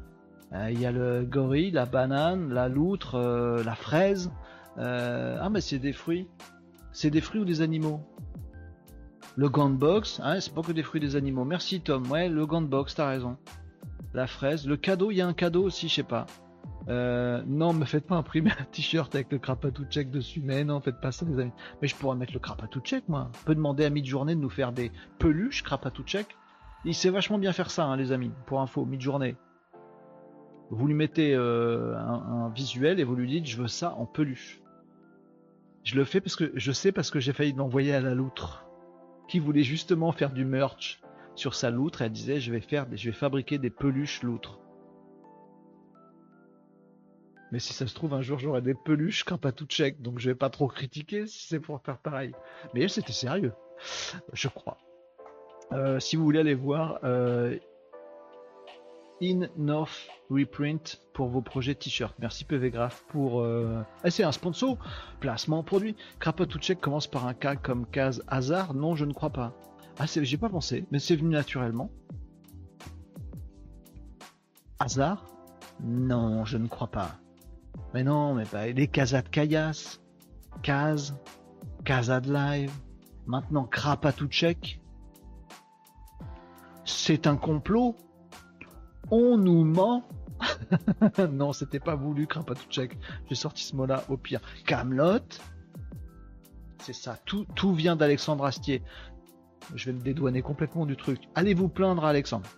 Euh, 0.53 0.71
il 0.71 0.81
y 0.81 0.87
a 0.87 0.93
le 0.93 1.25
gorille, 1.25 1.71
la 1.71 1.87
banane, 1.87 2.53
la 2.53 2.69
loutre, 2.69 3.17
euh, 3.17 3.63
la 3.65 3.75
fraise. 3.75 4.31
Euh, 4.79 5.39
ah 5.41 5.51
mais 5.51 5.61
c'est 5.61 5.79
des 5.79 5.93
fruits. 5.93 6.29
C'est 6.93 7.11
des 7.11 7.21
fruits 7.21 7.41
ou 7.41 7.45
des 7.45 7.61
animaux? 7.61 8.01
Le 9.37 9.49
gantbox, 9.49 10.21
hein, 10.23 10.39
c'est 10.39 10.55
pas 10.55 10.63
que 10.63 10.73
des 10.73 10.85
fruits 10.85 11.01
des 11.01 11.17
animaux. 11.17 11.45
Merci 11.45 11.81
Tom, 11.81 12.09
ouais, 12.11 12.29
le 12.29 12.47
gantbox, 12.47 12.95
t'as 12.95 13.09
raison. 13.09 13.37
La 14.13 14.29
fraise, 14.29 14.67
le 14.67 14.77
cadeau, 14.77 15.11
il 15.11 15.17
y 15.17 15.21
a 15.21 15.27
un 15.27 15.33
cadeau 15.33 15.65
aussi, 15.65 15.89
je 15.89 15.95
sais 15.95 16.03
pas. 16.05 16.27
non, 16.87 17.73
me 17.73 17.85
faites 17.85 18.07
pas 18.07 18.15
imprimer 18.15 18.53
un 18.61 18.65
t-shirt 18.71 19.13
avec 19.13 19.33
le 19.33 19.39
crapatou 19.39 19.85
check 19.87 20.13
dessus. 20.13 20.41
Mais 20.41 20.63
non, 20.63 20.81
faites 20.81 21.01
pas 21.01 21.11
ça, 21.11 21.27
les 21.27 21.41
amis. 21.41 21.53
Mais 21.83 21.89
je 21.89 21.97
pourrais 21.97 22.17
mettre 22.17 22.33
le 22.33 22.39
crapatou 22.39 22.79
check, 22.79 23.09
moi. 23.09 23.29
On 23.29 23.45
peut 23.45 23.57
demander 23.57 23.85
à 23.85 23.91
mid-journée 23.91 24.37
de 24.37 24.41
nous 24.41 24.51
faire 24.51 24.71
des 24.71 24.93
peluches 25.19 25.65
crapatou 25.65 26.05
check. 26.05 26.37
Il 26.85 26.95
sait 26.95 27.11
vachement 27.11 27.39
bien 27.39 27.53
faire 27.53 27.71
ça, 27.71 27.87
hein, 27.87 27.97
les 27.97 28.13
amis, 28.13 28.31
pour 28.47 28.61
info, 28.61 28.85
mid-journée. 28.85 29.37
Vous 30.71 30.87
lui 30.87 30.95
mettez 30.95 31.35
euh, 31.35 31.97
un, 31.97 32.51
visuel 32.51 33.01
et 33.01 33.05
vous 33.05 33.15
lui 33.15 33.29
dites 33.29 33.47
je 33.47 33.57
veux 33.57 33.69
ça 33.69 33.95
en 33.95 34.07
peluche. 34.07 34.61
Je 35.83 35.97
le 35.97 36.05
fais 36.05 36.21
parce 36.21 36.37
que 36.37 36.53
je 36.55 36.73
sais 36.73 36.93
parce 36.93 37.11
que 37.11 37.21
j'ai 37.21 37.33
failli 37.33 37.53
l'envoyer 37.53 37.95
à 37.95 38.01
la 38.01 38.15
loutre, 38.15 38.67
qui 39.29 39.39
voulait 39.39 39.63
justement 39.63 40.13
faire 40.13 40.31
du 40.31 40.45
merch 40.45 41.01
sur 41.37 41.55
sa 41.55 41.71
loutre. 41.71 42.03
Et 42.03 42.07
elle 42.07 42.13
disait 42.13 42.41
je 42.41 42.53
vais 42.53 42.61
faire, 42.61 42.87
je 42.93 43.11
vais 43.11 43.17
fabriquer 43.17 43.59
des 43.59 43.71
peluches 43.71 44.23
loutres. 44.23 44.59
Mais 47.53 47.59
si 47.61 47.73
ça 47.73 47.87
se 47.87 47.95
trouve 47.95 48.15
un 48.15 48.23
jour 48.23 48.39
j'aurai 48.39 48.63
des 48.63 48.75
peluches 48.75 49.25
quand 49.25 49.39
pas 49.39 49.53
tout 49.53 49.67
check, 49.67 50.03
donc 50.03 50.19
je 50.19 50.31
vais 50.31 50.35
pas 50.35 50.51
trop 50.51 50.67
critiquer 50.67 51.27
si 51.27 51.47
c'est 51.47 51.61
pour 51.61 51.81
faire 51.83 51.99
pareil. 51.99 52.33
Mais 52.75 52.83
elle 52.83 52.91
c'était 52.91 53.13
sérieux, 53.13 53.53
je 54.33 54.49
crois. 54.49 54.79
Euh, 55.73 55.99
si 56.01 56.17
vous 56.17 56.25
voulez 56.25 56.41
aller 56.41 56.55
voir 56.55 56.99
euh, 57.05 57.57
In 59.23 59.49
North 59.57 60.09
Reprint 60.31 61.01
pour 61.13 61.29
vos 61.29 61.41
projets 61.41 61.75
t-shirt. 61.75 62.15
Merci 62.19 62.45
PVGraph 62.45 63.05
pour. 63.09 63.41
Euh... 63.41 63.83
Ah, 64.03 64.11
c'est 64.11 64.25
un 64.25 64.33
sponsor 64.33 64.77
Placement 65.21 65.63
produit. 65.63 65.97
check 66.59 66.81
commence 66.81 67.07
par 67.07 67.27
un 67.27 67.35
K 67.35 67.61
comme 67.63 67.87
case 67.87 68.23
hasard 68.27 68.75
Non, 68.75 68.97
je 68.97 69.05
ne 69.05 69.13
crois 69.13 69.31
pas. 69.31 69.53
Ah, 69.99 70.07
j'ai 70.07 70.37
pas 70.37 70.49
pensé, 70.49 70.85
mais 70.91 70.99
c'est 70.99 71.17
venu 71.17 71.31
naturellement. 71.31 71.91
Hasard? 74.81 75.25
Non, 75.83 76.45
je 76.45 76.59
ne 76.59 76.67
crois 76.67 76.89
pas. 76.89 77.13
Mais 77.95 78.03
non, 78.03 78.35
mais 78.35 78.45
pas 78.45 78.67
les 78.67 78.89
casas 78.89 79.23
de 79.23 79.29
Kayas, 79.29 80.01
Case, 80.63 81.15
Casa 81.85 82.21
de 82.21 82.33
Live, 82.33 82.73
maintenant 83.27 83.65
check 84.27 84.81
c'est 86.95 87.27
un 87.27 87.37
complot. 87.37 87.97
On 89.11 89.37
nous 89.37 89.65
ment. 89.65 90.07
non, 91.31 91.53
c'était 91.53 91.81
pas 91.81 91.95
voulu, 91.95 92.27
Krapatouchek. 92.27 92.97
J'ai 93.29 93.35
sorti 93.35 93.65
ce 93.65 93.77
mot-là 93.77 94.05
au 94.09 94.17
pire. 94.17 94.41
Camelot. 94.67 95.19
C'est 96.79 96.93
ça. 96.93 97.17
Tout, 97.25 97.47
tout 97.55 97.75
vient 97.75 97.97
d'Alexandre 97.97 98.45
Astier. 98.45 98.83
Je 99.75 99.87
vais 99.87 99.93
le 99.93 99.99
dédouaner 99.99 100.43
complètement 100.43 100.87
du 100.87 100.97
truc. 100.97 101.21
Allez 101.35 101.55
vous 101.55 101.69
plaindre, 101.69 102.05
Alexandre. 102.05 102.49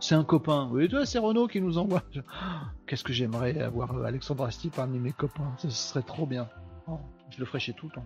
C'est 0.00 0.14
un 0.14 0.24
copain. 0.24 0.68
Oui, 0.72 0.88
toi, 0.88 1.06
c'est 1.06 1.18
Renault 1.18 1.48
qui 1.48 1.60
nous 1.60 1.78
envoie. 1.78 2.02
Qu'est-ce 2.86 3.04
que 3.04 3.12
j'aimerais 3.12 3.60
avoir 3.60 3.94
euh, 3.94 4.04
Alexandre 4.04 4.44
Astier 4.44 4.70
parmi 4.74 4.98
mes 4.98 5.12
copains? 5.12 5.52
Ce 5.58 5.70
serait 5.70 6.02
trop 6.02 6.26
bien. 6.26 6.48
Oh, 6.86 6.98
je 7.30 7.38
le 7.38 7.46
ferais 7.46 7.60
chez 7.60 7.72
tout 7.72 7.86
le 7.86 7.92
temps. 7.92 8.04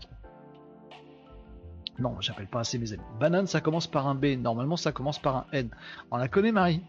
Non, 1.99 2.17
j'appelle 2.21 2.47
pas 2.47 2.61
assez 2.61 2.79
mes 2.79 2.93
amis. 2.93 3.03
Banane, 3.21 3.47
ça 3.47 3.61
commence 3.61 3.87
par 3.87 4.07
un 4.07 4.15
B. 4.15 4.37
Normalement, 4.39 4.77
ça 4.77 4.93
commence 4.93 5.19
par 5.19 5.37
un 5.37 5.47
N. 5.53 5.71
On 6.11 6.17
la 6.17 6.29
connaît, 6.29 6.53
Marie 6.53 6.83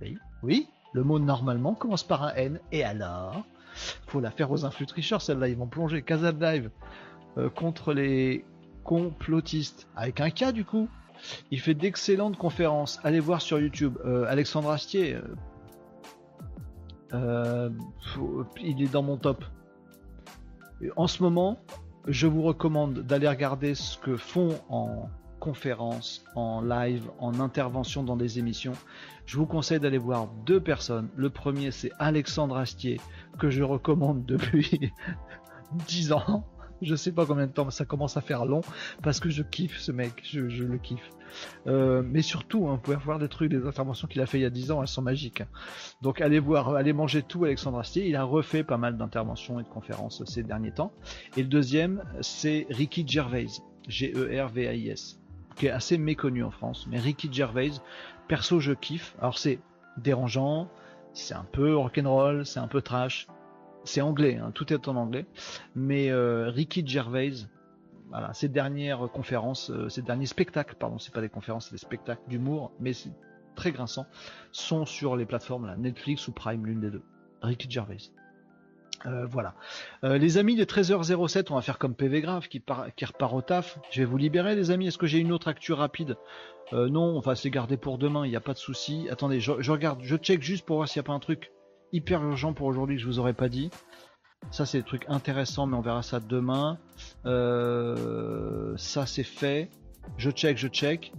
Oui. 0.00 0.18
Oui. 0.42 0.68
Le 0.92 1.02
mot 1.02 1.18
normalement 1.18 1.74
commence 1.74 2.04
par 2.04 2.22
un 2.22 2.32
N. 2.34 2.60
Et 2.72 2.84
alors? 2.84 3.44
Faut 4.06 4.20
la 4.20 4.30
faire 4.30 4.50
aux 4.50 4.64
influx 4.64 4.86
tricheurs, 4.86 5.20
celle-là. 5.20 5.48
Ils 5.48 5.56
vont 5.56 5.66
plonger 5.66 6.02
Casa 6.02 6.32
Live 6.32 6.70
euh, 7.36 7.50
contre 7.50 7.92
les 7.92 8.44
complotistes. 8.84 9.88
Avec 9.96 10.20
un 10.20 10.30
K, 10.30 10.52
du 10.52 10.64
coup. 10.64 10.88
Il 11.50 11.60
fait 11.60 11.74
d'excellentes 11.74 12.38
conférences. 12.38 13.00
Allez 13.02 13.20
voir 13.20 13.42
sur 13.42 13.58
YouTube. 13.58 13.98
Euh, 14.04 14.26
Alexandre 14.28 14.70
Astier. 14.70 15.18
Euh, 17.12 17.70
il 18.62 18.82
est 18.82 18.92
dans 18.92 19.02
mon 19.02 19.16
top. 19.16 19.44
En 20.96 21.06
ce 21.06 21.22
moment, 21.22 21.58
je 22.06 22.26
vous 22.26 22.42
recommande 22.42 23.00
d'aller 23.00 23.28
regarder 23.28 23.74
ce 23.74 23.98
que 23.98 24.16
font 24.16 24.58
en 24.68 25.08
conférences, 25.40 26.24
en 26.34 26.60
live, 26.60 27.10
en 27.18 27.40
intervention 27.40 28.02
dans 28.02 28.16
des 28.16 28.38
émissions. 28.38 28.72
Je 29.26 29.36
vous 29.36 29.46
conseille 29.46 29.80
d'aller 29.80 29.98
voir 29.98 30.28
deux 30.46 30.60
personnes. 30.60 31.08
Le 31.16 31.30
premier, 31.30 31.70
c'est 31.70 31.90
Alexandre 31.98 32.56
Astier, 32.56 33.00
que 33.38 33.50
je 33.50 33.62
recommande 33.62 34.24
depuis 34.24 34.92
10 35.86 36.12
ans. 36.12 36.44
Je 36.82 36.94
sais 36.94 37.12
pas 37.12 37.24
combien 37.24 37.46
de 37.46 37.52
temps, 37.52 37.70
ça 37.70 37.84
commence 37.84 38.16
à 38.16 38.20
faire 38.20 38.44
long 38.44 38.60
parce 39.02 39.20
que 39.20 39.30
je 39.30 39.42
kiffe 39.42 39.78
ce 39.78 39.92
mec, 39.92 40.22
je, 40.24 40.40
le 40.40 40.78
kiffe. 40.78 41.10
Euh, 41.66 42.02
mais 42.04 42.22
surtout, 42.22 42.68
hein, 42.68 42.74
vous 42.74 42.80
pouvez 42.80 42.96
voir 42.96 43.18
des 43.18 43.28
trucs, 43.28 43.50
des 43.50 43.66
interventions 43.66 44.06
qu'il 44.08 44.20
a 44.20 44.26
fait 44.26 44.38
il 44.38 44.42
y 44.42 44.46
a 44.46 44.50
10 44.50 44.72
ans, 44.72 44.82
elles 44.82 44.88
sont 44.88 45.02
magiques. 45.02 45.42
Donc 46.02 46.20
allez 46.20 46.38
voir, 46.38 46.74
allez 46.74 46.92
manger 46.92 47.22
tout 47.22 47.44
Alexandre 47.44 47.78
Astier. 47.78 48.06
Il 48.08 48.16
a 48.16 48.24
refait 48.24 48.62
pas 48.62 48.76
mal 48.76 48.96
d'interventions 48.96 49.58
et 49.58 49.62
de 49.62 49.68
conférences 49.68 50.22
ces 50.24 50.42
derniers 50.42 50.72
temps. 50.72 50.92
Et 51.36 51.42
le 51.42 51.48
deuxième, 51.48 52.02
c'est 52.20 52.66
Ricky 52.70 53.06
Gervais, 53.06 53.46
G-E-R-V-A-I-S, 53.88 55.18
qui 55.56 55.66
est 55.66 55.70
assez 55.70 55.98
méconnu 55.98 56.44
en 56.44 56.50
France. 56.50 56.86
Mais 56.90 56.98
Ricky 56.98 57.32
Gervais, 57.32 57.72
perso, 58.28 58.60
je 58.60 58.72
kiffe. 58.72 59.14
Alors 59.18 59.38
c'est 59.38 59.60
dérangeant, 59.96 60.68
c'est 61.14 61.34
un 61.34 61.46
peu 61.50 61.76
rock'n'roll, 61.76 62.44
c'est 62.44 62.60
un 62.60 62.68
peu 62.68 62.82
trash, 62.82 63.26
c'est 63.86 64.00
anglais, 64.00 64.36
hein, 64.36 64.50
tout 64.54 64.72
est 64.72 64.88
en 64.88 64.96
anglais. 64.96 65.26
Mais 65.74 66.10
euh, 66.10 66.50
Ricky 66.50 66.86
Gervais, 66.86 67.32
voilà, 68.10 68.32
ses 68.34 68.48
dernières 68.48 69.08
conférences, 69.12 69.70
euh, 69.70 69.88
ses 69.88 70.02
derniers 70.02 70.26
spectacles, 70.26 70.74
pardon, 70.78 70.98
c'est 70.98 71.14
pas 71.14 71.20
des 71.20 71.28
conférences, 71.28 71.66
c'est 71.66 71.74
des 71.74 71.80
spectacles 71.80 72.28
d'humour, 72.28 72.72
mais 72.80 72.92
c'est 72.92 73.12
très 73.54 73.72
grinçant, 73.72 74.06
sont 74.52 74.84
sur 74.84 75.16
les 75.16 75.24
plateformes 75.24 75.74
Netflix 75.78 76.28
ou 76.28 76.32
Prime, 76.32 76.66
l'une 76.66 76.80
des 76.80 76.90
deux. 76.90 77.02
Ricky 77.42 77.70
Gervais. 77.70 77.96
Euh, 79.04 79.26
voilà. 79.26 79.54
les 80.02 80.36
amis, 80.36 80.56
de 80.56 80.64
13h07, 80.64 81.46
on 81.50 81.54
va 81.54 81.60
faire 81.60 81.78
comme 81.78 81.94
PV 81.94 82.22
Grave 82.22 82.48
qui, 82.48 82.62
repart 83.04 83.34
au 83.34 83.42
taf. 83.42 83.78
Je 83.90 84.00
vais 84.00 84.04
vous 84.04 84.16
libérer, 84.16 84.56
les 84.56 84.70
amis. 84.70 84.88
Est-ce 84.88 84.98
que 84.98 85.06
j'ai 85.06 85.18
une 85.18 85.32
autre 85.32 85.48
actu 85.48 85.72
rapide? 85.72 86.16
Non, 86.72 87.16
on 87.16 87.20
va 87.20 87.36
se 87.36 87.46
garder 87.46 87.76
pour 87.76 87.98
demain, 87.98 88.26
il 88.26 88.30
n'y 88.30 88.36
a 88.36 88.40
pas 88.40 88.54
de 88.54 88.58
souci. 88.58 89.06
Attendez, 89.10 89.38
je, 89.38 89.52
je, 89.60 89.70
regarde, 89.70 90.00
je 90.02 90.16
check 90.16 90.42
juste 90.42 90.66
pour 90.66 90.76
voir 90.76 90.88
s'il 90.88 90.98
n'y 90.98 91.04
a 91.04 91.08
pas 91.08 91.12
un 91.12 91.20
truc 91.20 91.52
hyper 91.96 92.22
urgent 92.22 92.52
pour 92.52 92.66
aujourd'hui 92.66 92.96
que 92.96 93.02
je 93.02 93.06
vous 93.06 93.18
aurais 93.18 93.32
pas 93.32 93.48
dit. 93.48 93.70
Ça, 94.50 94.66
c'est 94.66 94.78
des 94.78 94.84
trucs 94.84 95.06
intéressants, 95.08 95.66
mais 95.66 95.76
on 95.76 95.80
verra 95.80 96.02
ça 96.02 96.20
demain. 96.20 96.78
Euh, 97.24 98.76
ça, 98.76 99.06
c'est 99.06 99.24
fait. 99.24 99.70
Je 100.16 100.30
check, 100.30 100.56
je 100.56 100.68
check. 100.68 101.12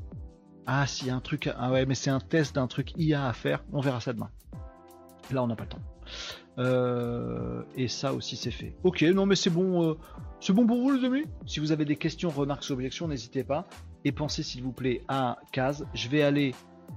Ah, 0.66 0.84
a 0.84 1.14
un 1.14 1.20
truc. 1.20 1.50
Ah 1.58 1.72
ouais, 1.72 1.86
mais 1.86 1.96
c'est 1.96 2.10
un 2.10 2.20
test 2.20 2.56
d'un 2.56 2.68
truc 2.68 2.94
IA 2.98 3.28
à 3.28 3.34
faire. 3.34 3.64
On 3.74 3.82
verra 3.82 4.00
ça 4.00 4.14
demain. 4.14 4.30
Là, 5.32 5.44
on 5.44 5.48
n'a 5.48 5.56
pas 5.56 5.64
le 5.64 5.70
temps. 5.70 5.82
Euh, 6.58 7.64
et 7.76 7.88
ça 7.88 8.14
aussi, 8.14 8.36
c'est 8.36 8.52
fait. 8.52 8.76
Ok, 8.84 9.02
non, 9.02 9.26
mais 9.26 9.36
c'est 9.36 9.50
bon. 9.50 9.84
Euh, 9.84 9.94
c'est 10.40 10.54
bon 10.54 10.66
pour 10.66 10.82
vous, 10.82 10.92
les 10.92 11.06
amis 11.06 11.26
Si 11.46 11.60
vous 11.60 11.72
avez 11.72 11.86
des 11.86 11.96
questions, 11.96 12.30
remarques, 12.30 12.66
objections, 12.70 13.08
n'hésitez 13.08 13.44
pas. 13.44 13.68
Et 14.06 14.12
pensez, 14.12 14.44
s'il 14.44 14.64
vous 14.64 14.72
plaît, 14.72 15.04
à 15.08 15.38
Case. 15.52 15.86
Je 15.94 16.08
vais 16.10 16.22
aller 16.22 16.54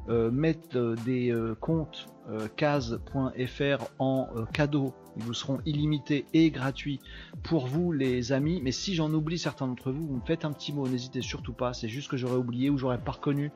mettre 0.08 0.96
des 1.04 1.34
comptes 1.60 2.08
case.fr 2.56 3.84
en 3.98 4.28
euh, 4.36 4.44
cadeau. 4.46 4.94
Ils 5.16 5.22
vous 5.24 5.34
seront 5.34 5.60
illimités 5.66 6.26
et 6.32 6.50
gratuits 6.50 7.00
pour 7.42 7.66
vous 7.66 7.92
les 7.92 8.32
amis. 8.32 8.60
Mais 8.62 8.72
si 8.72 8.94
j'en 8.94 9.12
oublie 9.12 9.38
certains 9.38 9.66
d'entre 9.66 9.90
vous, 9.90 10.06
vous 10.06 10.16
me 10.16 10.24
faites 10.24 10.44
un 10.44 10.52
petit 10.52 10.72
mot, 10.72 10.88
n'hésitez 10.88 11.20
surtout 11.20 11.52
pas. 11.52 11.72
C'est 11.72 11.88
juste 11.88 12.08
que 12.08 12.16
j'aurais 12.16 12.36
oublié 12.36 12.70
ou 12.70 12.78
j'aurais 12.78 12.98
pas 12.98 13.12
reconnu 13.12 13.50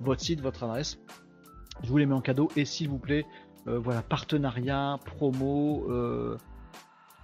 votre 0.00 0.22
site, 0.22 0.40
votre 0.40 0.62
adresse. 0.62 0.98
Je 1.82 1.88
vous 1.88 1.98
les 1.98 2.06
mets 2.06 2.14
en 2.14 2.20
cadeau 2.20 2.48
et 2.56 2.64
s'il 2.64 2.88
vous 2.88 2.98
plaît, 2.98 3.26
euh, 3.66 3.78
voilà, 3.78 4.02
partenariat, 4.02 4.98
promo, 5.04 5.86
euh, 5.90 6.36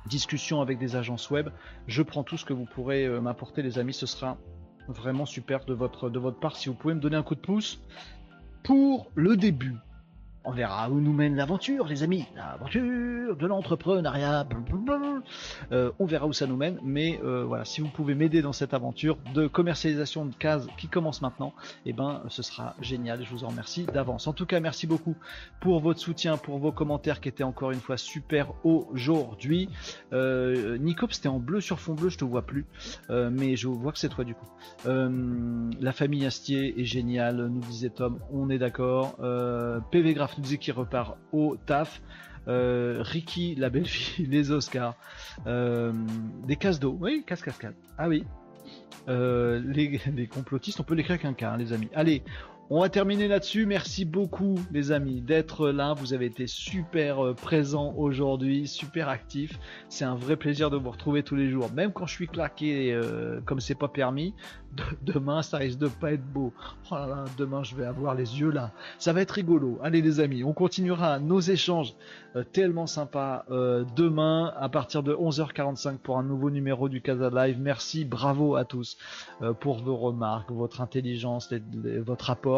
discussion 0.07 0.61
avec 0.61 0.79
des 0.79 0.97
agences 0.97 1.31
web. 1.31 1.51
Je 1.87 2.03
prends 2.03 2.25
tout 2.25 2.37
ce 2.37 2.45
que 2.45 2.53
vous 2.53 2.67
pourrez 2.67 3.09
m'apporter 3.21 3.63
les 3.63 3.79
amis. 3.79 3.95
Ce 3.95 4.07
sera 4.07 4.37
vraiment 4.89 5.27
super 5.27 5.65
de 5.65 5.75
votre, 5.75 6.11
de 6.11 6.19
votre 6.19 6.39
part 6.39 6.57
si 6.57 6.69
vous 6.69 6.75
pouvez 6.75 6.95
me 6.95 7.01
donner 7.01 7.17
un 7.17 7.23
coup 7.23 7.35
de 7.35 7.41
pouce 7.41 7.81
pour 8.67 9.13
le 9.15 9.37
début 9.37 9.77
on 10.47 10.53
verra 10.53 10.89
où 10.89 11.01
nous 11.01 11.13
mène 11.13 11.35
l'aventure, 11.35 11.87
les 11.87 12.05
amis. 12.05 12.25
L'aventure 12.37 13.37
de 13.37 13.47
l'entrepreneuriat. 13.47 14.47
Euh, 15.73 15.91
on 15.99 16.07
verra 16.07 16.27
où 16.27 16.33
ça 16.33 16.47
nous 16.47 16.57
mène. 16.57 16.79
Mais 16.85 17.21
euh, 17.25 17.45
voilà, 17.45 17.65
si 17.65 17.81
vous 17.81 17.89
pouvez 17.89 18.15
m'aider 18.15 18.43
dans 18.43 18.53
cette 18.53 18.73
aventure 18.73 19.19
de 19.35 19.49
commercialisation 19.49 20.25
de 20.25 20.35
cases 20.35 20.67
qui 20.79 20.87
commence 20.87 21.21
maintenant, 21.21 21.53
eh 21.85 21.93
ben, 21.93 22.23
ce 22.29 22.43
sera 22.43 22.77
génial. 22.81 23.25
Je 23.25 23.31
vous 23.31 23.43
en 23.43 23.49
remercie 23.49 23.87
d'avance. 23.87 24.29
En 24.29 24.33
tout 24.33 24.47
cas, 24.47 24.61
merci 24.61 24.87
beaucoup 24.87 25.17
pour 25.61 25.81
votre 25.81 25.99
soutien, 25.99 26.37
pour 26.37 26.59
vos 26.59 26.71
commentaires 26.71 27.21
qui 27.21 27.29
étaient 27.29 27.45
encore 27.45 27.73
une 27.73 27.81
fois 27.81 27.97
super 27.97 28.53
aujourd'hui. 28.65 29.69
Euh, 30.13 30.79
c'était 31.11 31.29
en 31.29 31.39
bleu 31.39 31.61
sur 31.61 31.81
fond 31.81 31.95
bleu, 31.95 32.09
je 32.09 32.19
te 32.19 32.25
vois 32.25 32.43
plus. 32.43 32.67
Euh, 33.11 33.31
mais 33.33 33.57
je 33.57 33.69
vois 33.69 33.93
que 33.93 33.99
c'est 33.99 34.09
toi 34.09 34.25
du 34.25 34.35
coup. 34.35 34.47
la 34.85 35.93
famille 35.93 36.25
Astier 36.25 36.81
est 36.81 36.85
géniale, 36.85 37.49
nous 37.49 37.61
disait 37.61 37.91
Tom. 37.91 38.21
On 38.33 38.49
est 38.49 38.59
d'accord. 38.59 39.17
PV 39.91 40.15
Graph 40.15 40.36
qui 40.43 40.73
repart 40.73 41.17
au 41.33 41.57
taf. 41.67 42.01
Euh, 42.49 42.99
Ricky, 43.01 43.57
la 43.57 43.71
belle 43.71 43.87
fille, 43.87 44.27
les 44.27 44.53
Oscars, 44.53 44.95
euh, 45.49 45.93
des 46.47 46.55
casse 46.55 46.79
d'eau, 46.79 46.97
oui, 47.01 47.25
casse 47.27 47.43
cascade. 47.43 47.75
Ah 47.99 48.09
oui, 48.09 48.25
euh, 49.09 49.61
les, 49.67 50.27
complotistes, 50.29 50.79
on 50.81 50.85
peut 50.85 50.95
l'écrire 50.95 51.19
qu'un 51.19 51.35
cas, 51.35 51.53
hein, 51.53 51.57
les 51.57 51.73
amis. 51.73 51.89
Allez, 51.95 52.23
on 52.69 52.81
va 52.81 52.89
terminer 52.89 53.29
là-dessus. 53.29 53.65
Merci 53.65 54.05
beaucoup, 54.05 54.59
les 54.73 54.91
amis, 54.91 55.21
d'être 55.21 55.69
là. 55.69 55.95
Vous 55.95 56.15
avez 56.15 56.27
été 56.27 56.49
super 56.49 57.25
euh, 57.25 57.33
présents 57.33 57.95
aujourd'hui, 57.97 58.67
super 58.67 59.09
actifs. 59.09 59.61
C'est 59.89 60.05
un 60.05 60.17
vrai 60.17 60.35
plaisir 60.37 60.69
de 60.69 60.77
vous 60.77 60.91
retrouver 60.91 61.23
tous 61.23 61.37
les 61.37 61.49
jours, 61.49 61.71
même 61.73 61.93
quand 61.93 62.07
je 62.07 62.15
suis 62.15 62.27
claqué 62.27 62.93
euh, 62.93 63.41
comme 63.45 63.61
c'est 63.61 63.77
pas 63.77 63.87
permis. 63.87 64.35
demain, 65.03 65.43
ça 65.43 65.59
risque 65.59 65.79
de 65.79 65.87
pas 65.87 66.13
être 66.13 66.27
beau. 66.27 66.53
Oh 66.91 66.95
là 66.97 67.07
là, 67.07 67.25
demain, 67.39 67.63
je 67.63 67.77
vais 67.77 67.85
avoir 67.85 68.17
les 68.17 68.41
yeux 68.41 68.51
là. 68.51 68.73
Ça 68.99 69.13
va 69.13 69.21
être 69.21 69.31
rigolo. 69.31 69.79
Allez, 69.83 70.03
les 70.03 70.19
amis, 70.19 70.43
on 70.43 70.53
continuera 70.53 71.21
nos 71.21 71.41
échanges 71.41 71.95
euh, 72.35 72.43
tellement 72.43 72.87
sympas 72.87 73.45
demain 73.95 74.53
à 74.59 74.69
partir 74.69 75.03
de 75.03 75.15
11h45 75.15 75.99
pour 75.99 76.19
un 76.19 76.25
nouveau 76.25 76.51
numéro 76.51 76.89
du 76.89 77.01
Casa 77.01 77.31
Live. 77.31 77.59
Merci, 77.61 78.05
bravo 78.05 78.57
à 78.57 78.65
tous 78.65 78.99
pour 79.61 79.79
vos 79.79 79.97
remarques, 79.97 80.51
votre 80.51 80.81
intelligence, 80.81 81.53
votre 82.05 82.31
apport 82.31 82.56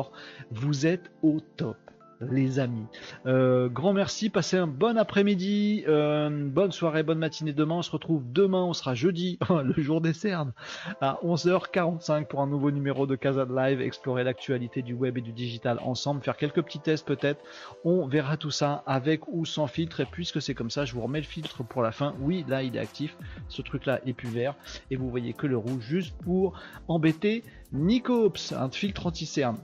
vous 0.50 0.86
êtes 0.86 1.10
au 1.22 1.38
top 1.56 1.76
les 2.20 2.58
amis. 2.58 2.86
Euh, 3.26 3.68
grand 3.68 3.92
merci, 3.92 4.30
passez 4.30 4.56
un 4.56 4.66
bon 4.66 4.98
après-midi, 4.98 5.84
euh, 5.86 6.48
bonne 6.48 6.72
soirée, 6.72 7.02
bonne 7.02 7.18
matinée 7.18 7.52
demain. 7.52 7.76
On 7.76 7.82
se 7.82 7.90
retrouve 7.90 8.22
demain, 8.32 8.62
on 8.62 8.72
sera 8.72 8.94
jeudi, 8.94 9.38
le 9.50 9.82
jour 9.82 10.00
des 10.00 10.12
cernes, 10.12 10.52
à 11.00 11.18
11h45 11.24 12.26
pour 12.26 12.40
un 12.40 12.46
nouveau 12.46 12.70
numéro 12.70 13.06
de 13.06 13.16
Casa 13.16 13.46
Live, 13.48 13.80
explorer 13.80 14.24
l'actualité 14.24 14.82
du 14.82 14.94
web 14.94 15.18
et 15.18 15.20
du 15.20 15.32
digital 15.32 15.78
ensemble, 15.82 16.22
faire 16.22 16.36
quelques 16.36 16.62
petits 16.62 16.80
tests 16.80 17.06
peut-être. 17.06 17.40
On 17.84 18.06
verra 18.06 18.36
tout 18.36 18.50
ça 18.50 18.82
avec 18.86 19.28
ou 19.28 19.44
sans 19.44 19.66
filtre. 19.66 20.00
Et 20.00 20.06
puisque 20.06 20.42
c'est 20.42 20.54
comme 20.54 20.70
ça, 20.70 20.84
je 20.84 20.94
vous 20.94 21.02
remets 21.02 21.20
le 21.20 21.24
filtre 21.24 21.62
pour 21.62 21.82
la 21.82 21.92
fin. 21.92 22.14
Oui, 22.20 22.44
là 22.48 22.62
il 22.62 22.76
est 22.76 22.80
actif, 22.80 23.16
ce 23.48 23.62
truc-là 23.62 24.00
est 24.06 24.12
plus 24.12 24.28
vert. 24.28 24.54
Et 24.90 24.96
vous 24.96 25.10
voyez 25.10 25.32
que 25.32 25.46
le 25.46 25.56
rouge 25.56 25.82
juste 25.82 26.16
pour 26.22 26.58
embêter 26.88 27.44
Nicops, 27.72 28.52
un 28.52 28.70
filtre 28.70 29.06
anti-cerne 29.06 29.58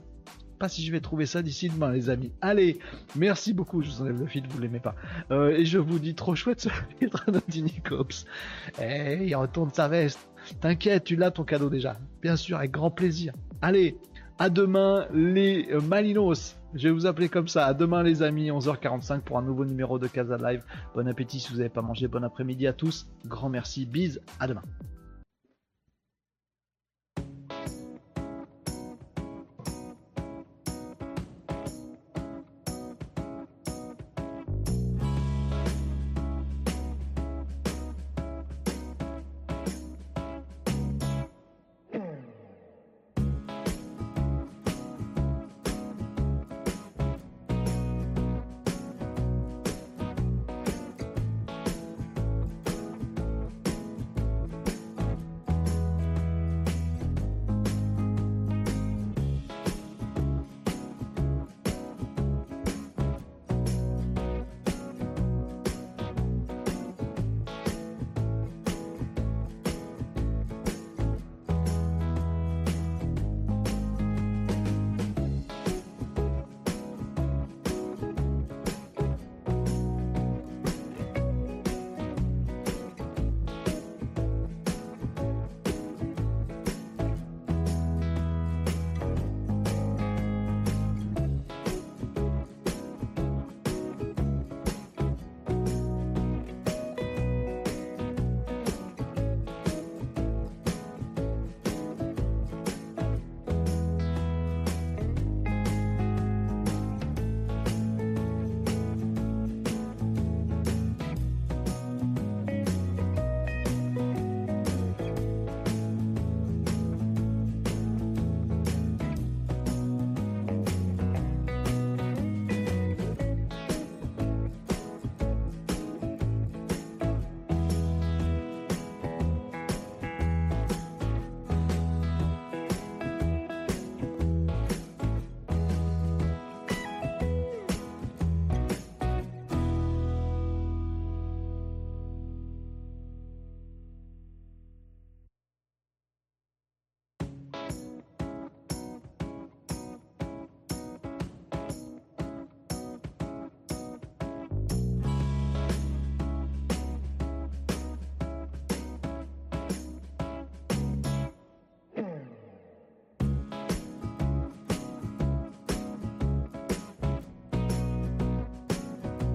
pas 0.55 0.69
si 0.69 0.85
je 0.85 0.91
vais 0.91 1.01
trouver 1.01 1.25
ça 1.25 1.41
d'ici 1.41 1.69
demain, 1.69 1.91
les 1.91 2.09
amis. 2.09 2.31
Allez, 2.41 2.79
merci 3.15 3.53
beaucoup. 3.53 3.81
Je 3.81 3.89
vous 3.89 4.01
enlève 4.01 4.19
le 4.19 4.27
fil, 4.27 4.43
vous 4.49 4.59
l'aimez 4.59 4.79
pas. 4.79 4.95
Euh, 5.31 5.51
et 5.51 5.65
je 5.65 5.77
vous 5.77 5.99
dis 5.99 6.15
trop 6.15 6.35
chouette 6.35 6.61
ce 6.61 6.69
filtre 6.99 7.25
Cops. 7.83 8.25
Eh, 8.81 9.25
il 9.25 9.35
retourne 9.35 9.71
sa 9.73 9.87
veste. 9.87 10.19
T'inquiète, 10.61 11.03
tu 11.03 11.15
l'as 11.15 11.31
ton 11.31 11.43
cadeau 11.43 11.69
déjà. 11.69 11.97
Bien 12.21 12.35
sûr, 12.35 12.57
avec 12.57 12.71
grand 12.71 12.91
plaisir. 12.91 13.33
Allez, 13.61 13.97
à 14.37 14.49
demain 14.49 15.07
les 15.13 15.67
Malinos. 15.87 16.55
Je 16.73 16.89
vais 16.89 16.93
vous 16.93 17.05
appeler 17.05 17.29
comme 17.29 17.47
ça. 17.47 17.65
À 17.65 17.73
demain 17.73 18.03
les 18.03 18.21
amis, 18.21 18.51
11h45 18.51 19.21
pour 19.21 19.37
un 19.37 19.41
nouveau 19.41 19.65
numéro 19.65 19.97
de 19.97 20.07
Casa 20.07 20.37
Live. 20.37 20.63
Bon 20.93 21.07
appétit 21.07 21.39
si 21.39 21.51
vous 21.51 21.57
n'avez 21.57 21.69
pas 21.69 21.81
mangé. 21.81 22.07
Bon 22.07 22.23
après-midi 22.23 22.67
à 22.67 22.73
tous. 22.73 23.07
Grand 23.25 23.49
merci. 23.49 23.85
Bise. 23.85 24.21
À 24.39 24.47
demain. 24.47 24.63